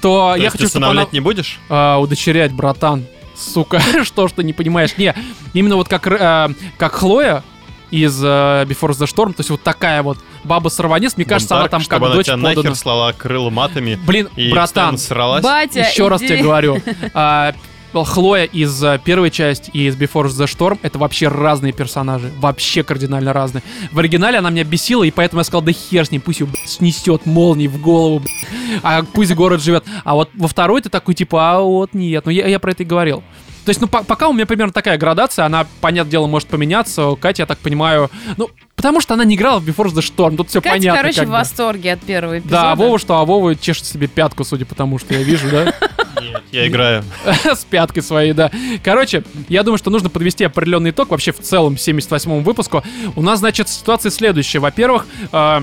то 0.00 0.32
То 0.32 0.34
я 0.36 0.44
есть 0.44 0.52
хочу, 0.56 0.68
чтобы 0.68 0.86
она 0.88 1.06
не 1.12 1.20
будешь? 1.20 1.58
а, 1.68 1.98
удочерять, 1.98 2.52
братан. 2.52 3.06
Сука, 3.36 3.80
что 4.04 4.26
ж 4.26 4.32
ты 4.32 4.42
не 4.42 4.52
понимаешь? 4.52 4.96
Не, 4.98 5.14
именно 5.54 5.76
вот 5.76 5.88
как, 5.88 6.08
а, 6.08 6.50
как 6.76 6.94
Хлоя 6.94 7.44
из 7.90 8.20
а, 8.22 8.64
Before 8.64 8.90
the 8.90 9.06
Storm, 9.06 9.32
то 9.32 9.40
есть 9.40 9.50
вот 9.50 9.62
такая 9.62 10.02
вот 10.02 10.18
баба-сорванец, 10.44 11.16
мне 11.16 11.26
кажется, 11.26 11.54
она 11.54 11.64
Бунтарка, 11.64 11.84
там 11.84 12.00
как 12.00 12.06
она 12.06 12.14
дочь 12.14 12.26
тебя 12.26 12.36
подана. 12.36 12.54
нахер 12.54 12.74
слала 12.74 13.12
крыла 13.12 13.50
матами 13.50 13.98
Блин, 14.06 14.28
и 14.36 14.50
братан, 14.50 14.98
сралась. 14.98 15.42
Батя, 15.42 15.80
еще 15.80 16.08
раз 16.08 16.20
иди. 16.20 16.28
тебе 16.28 16.42
говорю. 16.42 16.80
а, 17.14 17.52
Хлоя 17.92 18.44
из 18.44 18.82
а, 18.84 18.98
первой 18.98 19.30
части 19.30 19.70
и 19.72 19.86
из 19.86 19.96
Before 19.96 20.26
the 20.26 20.46
Storm 20.46 20.78
это 20.82 20.98
вообще 20.98 21.28
разные 21.28 21.72
персонажи. 21.72 22.30
Вообще 22.38 22.82
кардинально 22.82 23.32
разные. 23.32 23.62
В 23.92 23.98
оригинале 23.98 24.38
она 24.38 24.50
меня 24.50 24.64
бесила, 24.64 25.04
и 25.04 25.10
поэтому 25.10 25.40
я 25.40 25.44
сказал, 25.44 25.62
да 25.62 25.72
хер 25.72 26.04
с 26.04 26.10
ней, 26.10 26.18
пусть 26.18 26.40
ее 26.40 26.46
блядь, 26.46 26.68
снесет 26.68 27.26
молнией 27.26 27.68
в 27.68 27.80
голову, 27.80 28.20
блядь, 28.20 28.80
а 28.82 29.02
пусть 29.02 29.34
город 29.34 29.62
живет. 29.62 29.84
А 30.04 30.14
вот 30.14 30.30
во 30.34 30.48
второй 30.48 30.82
ты 30.82 30.90
такой, 30.90 31.14
типа, 31.14 31.56
а 31.56 31.60
вот 31.60 31.94
нет. 31.94 32.26
Ну, 32.26 32.30
я, 32.30 32.46
я 32.46 32.58
про 32.58 32.72
это 32.72 32.82
и 32.82 32.86
говорил. 32.86 33.22
То 33.68 33.70
есть, 33.70 33.82
ну, 33.82 33.86
по- 33.86 34.02
пока 34.02 34.28
у 34.28 34.32
меня 34.32 34.46
примерно 34.46 34.72
такая 34.72 34.96
градация, 34.96 35.44
она, 35.44 35.66
понятное 35.82 36.10
дело, 36.10 36.26
может 36.26 36.48
поменяться. 36.48 37.14
Катя, 37.20 37.42
я 37.42 37.46
так 37.46 37.58
понимаю, 37.58 38.10
ну, 38.38 38.48
потому 38.76 39.02
что 39.02 39.12
она 39.12 39.24
не 39.24 39.34
играла 39.34 39.58
в 39.58 39.68
Before 39.68 39.88
the 39.88 40.00
Storm, 40.00 40.38
тут 40.38 40.48
все 40.48 40.62
Катя, 40.62 40.76
понятно. 40.76 41.02
короче, 41.02 41.20
как 41.20 41.28
в 41.28 41.32
восторге 41.32 41.92
от 41.92 42.00
первого 42.00 42.38
эпизода. 42.38 42.50
Да, 42.50 42.72
а 42.72 42.74
Вова 42.76 42.98
что? 42.98 43.18
А 43.18 43.26
Вова 43.26 43.54
чешет 43.56 43.84
себе 43.84 44.06
пятку, 44.06 44.44
судя 44.44 44.64
по 44.64 44.74
тому, 44.74 44.98
что 44.98 45.12
я 45.12 45.22
вижу, 45.22 45.50
да? 45.50 45.64
Нет, 46.22 46.42
я 46.50 46.66
играю. 46.66 47.04
с 47.44 47.62
пяткой 47.66 48.02
своей, 48.02 48.32
да. 48.32 48.50
Короче, 48.82 49.22
я 49.50 49.62
думаю, 49.62 49.76
что 49.76 49.90
нужно 49.90 50.08
подвести 50.08 50.44
определенный 50.44 50.88
итог 50.88 51.10
вообще 51.10 51.32
в 51.32 51.40
целом 51.40 51.74
78-му 51.74 52.40
выпуску. 52.40 52.82
У 53.16 53.20
нас, 53.20 53.40
значит, 53.40 53.68
ситуация 53.68 54.08
следующая. 54.08 54.60
Во-первых, 54.60 55.06
э, 55.30 55.60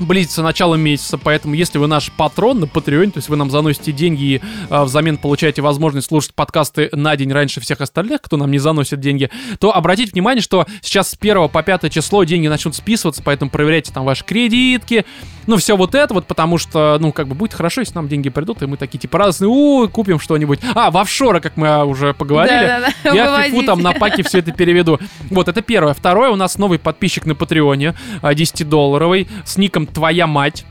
близится 0.00 0.42
начало 0.42 0.74
месяца, 0.74 1.18
поэтому 1.18 1.54
если 1.54 1.78
вы 1.78 1.86
наш 1.86 2.10
патрон 2.12 2.60
на 2.60 2.64
Patreon, 2.64 3.12
то 3.12 3.18
есть 3.18 3.28
вы 3.28 3.36
нам 3.36 3.50
заносите 3.50 3.92
деньги 3.92 4.22
и 4.22 4.40
э, 4.70 4.82
взамен 4.82 5.18
получаете 5.18 5.62
возможность 5.62 6.08
слушать 6.08 6.34
подкасты 6.34 6.88
на 6.92 7.16
день 7.16 7.32
раньше 7.32 7.60
всех 7.60 7.80
остальных, 7.80 8.22
кто 8.22 8.36
нам 8.36 8.50
не 8.50 8.58
заносит 8.58 9.00
деньги, 9.00 9.30
то 9.58 9.74
обратите 9.74 10.12
внимание, 10.12 10.42
что 10.42 10.66
сейчас 10.80 11.10
с 11.10 11.16
1 11.18 11.48
по 11.48 11.62
5 11.62 11.92
число 11.92 12.24
деньги 12.24 12.48
начнут 12.48 12.74
списываться, 12.74 13.22
поэтому 13.24 13.50
проверяйте 13.50 13.92
там 13.92 14.04
ваши 14.04 14.24
кредитки, 14.24 15.04
ну 15.46 15.56
все 15.56 15.76
вот 15.76 15.94
это 15.94 16.14
вот, 16.14 16.26
потому 16.26 16.58
что, 16.58 16.98
ну 17.00 17.12
как 17.12 17.28
бы 17.28 17.34
будет 17.34 17.52
хорошо, 17.52 17.80
если 17.80 17.94
нам 17.94 18.08
деньги 18.08 18.28
придут, 18.28 18.62
и 18.62 18.66
мы 18.66 18.76
такие 18.76 18.98
типа 18.98 19.18
радостные, 19.18 19.48
о, 19.48 19.88
купим 19.88 20.20
что-нибудь. 20.20 20.60
А, 20.74 20.90
в 20.90 20.96
офшоры, 20.96 21.40
как 21.40 21.56
мы 21.56 21.84
уже 21.84 22.14
поговорили. 22.14 22.66
Да-да-да, 22.66 23.14
Я 23.14 23.30
выводите. 23.30 23.50
фифу 23.50 23.66
там 23.66 23.82
на 23.82 23.92
паке 23.92 24.22
все 24.22 24.38
это 24.38 24.52
переведу. 24.52 24.98
Вот, 25.30 25.48
это 25.48 25.62
первое. 25.62 25.94
Второе, 25.94 26.30
у 26.30 26.36
нас 26.36 26.58
новый 26.58 26.78
подписчик 26.78 27.26
на 27.26 27.34
Патреоне, 27.34 27.94
а, 28.20 28.34
10-долларовый, 28.34 29.28
с 29.44 29.56
ником 29.56 29.81
«Твоя 29.86 30.26
мать». 30.26 30.64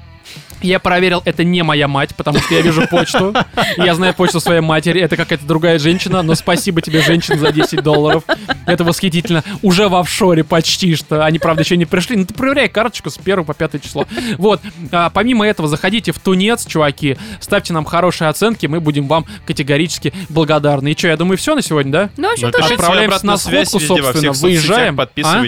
Я 0.61 0.79
проверил, 0.79 1.21
это 1.25 1.43
не 1.43 1.63
моя 1.63 1.87
мать, 1.87 2.15
потому 2.15 2.39
что 2.39 2.53
я 2.53 2.61
вижу 2.61 2.87
почту. 2.87 3.33
Я 3.77 3.95
знаю 3.95 4.13
почту 4.13 4.39
своей 4.39 4.61
матери. 4.61 5.01
Это 5.01 5.17
какая-то 5.17 5.45
другая 5.45 5.79
женщина, 5.79 6.21
но 6.21 6.35
спасибо 6.35 6.81
тебе, 6.81 7.01
женщина, 7.01 7.37
за 7.37 7.51
10 7.51 7.81
долларов. 7.81 8.23
Это 8.67 8.83
восхитительно. 8.83 9.43
Уже 9.63 9.89
в 9.89 9.95
офшоре 9.95 10.43
почти 10.43 10.95
что. 10.95 11.25
Они, 11.25 11.39
правда, 11.39 11.63
еще 11.63 11.77
не 11.77 11.85
пришли. 11.85 12.15
Ну, 12.15 12.25
ты 12.25 12.33
проверяй 12.33 12.69
карточку 12.69 13.09
с 13.09 13.17
1 13.17 13.43
по 13.43 13.53
5 13.53 13.81
число. 13.81 14.05
Вот. 14.37 14.61
А, 14.91 15.09
помимо 15.09 15.47
этого, 15.47 15.67
заходите 15.67 16.11
в 16.11 16.19
Тунец, 16.19 16.65
чуваки. 16.65 17.17
Ставьте 17.39 17.73
нам 17.73 17.85
хорошие 17.85 18.29
оценки. 18.29 18.67
Мы 18.67 18.79
будем 18.79 19.07
вам 19.07 19.25
категорически 19.47 20.13
благодарны. 20.29 20.91
И 20.91 20.97
что, 20.97 21.07
я 21.07 21.17
думаю, 21.17 21.37
все 21.37 21.55
на 21.55 21.63
сегодня, 21.63 21.91
да? 21.91 22.09
Ну, 22.17 22.29
в 22.29 22.33
общем-то. 22.33 22.63
Отправляемся 22.63 23.25
на 23.25 23.37
связь 23.37 23.69
сходку, 23.69 23.95
везде, 23.95 24.01
во 24.01 24.13
собственно, 24.13 24.33
всех 24.33 24.43
выезжаем. 24.43 24.99
А? 25.01 25.41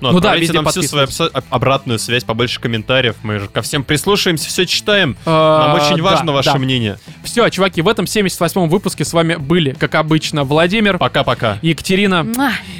Ну, 0.00 0.12
Ну 0.12 0.20
да, 0.20 0.36
везде 0.36 0.54
нам 0.54 0.66
всю 0.66 0.82
свою 0.82 1.08
обратную 1.50 1.98
связь, 1.98 2.24
побольше 2.24 2.60
комментариев. 2.60 3.16
Мы 3.22 3.38
же 3.38 3.48
ко 3.48 3.62
всем 3.62 3.84
прислушаемся, 3.84 4.48
все 4.48 4.66
читаем. 4.66 5.16
Нам 5.24 5.34
А, 5.34 5.78
очень 5.80 6.02
важно 6.02 6.32
ваше 6.32 6.58
мнение. 6.58 6.98
Все, 7.24 7.48
чуваки, 7.50 7.82
в 7.82 7.88
этом 7.88 8.06
78-м 8.06 8.68
выпуске 8.68 9.04
с 9.04 9.12
вами 9.12 9.34
были, 9.36 9.72
как 9.72 9.94
обычно, 9.94 10.44
Владимир, 10.44 10.98
Пока-пока. 10.98 11.58
Екатерина 11.62 12.26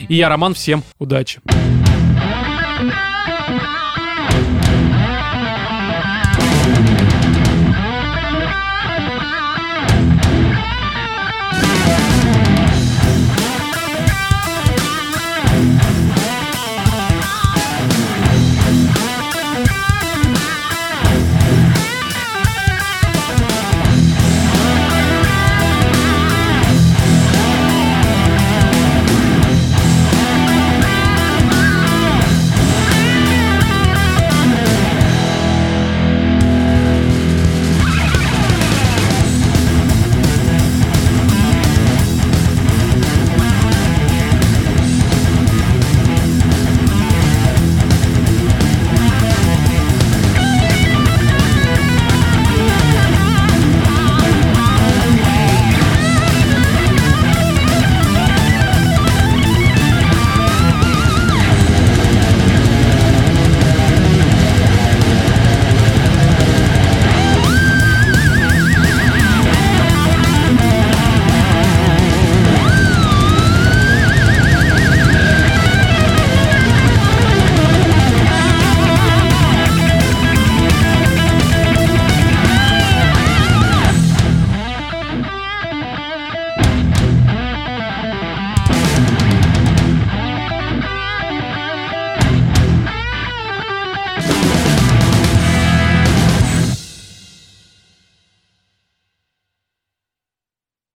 и 0.09 0.15
я, 0.15 0.29
Роман. 0.29 0.55
Всем 0.55 0.83
удачи. 0.99 1.41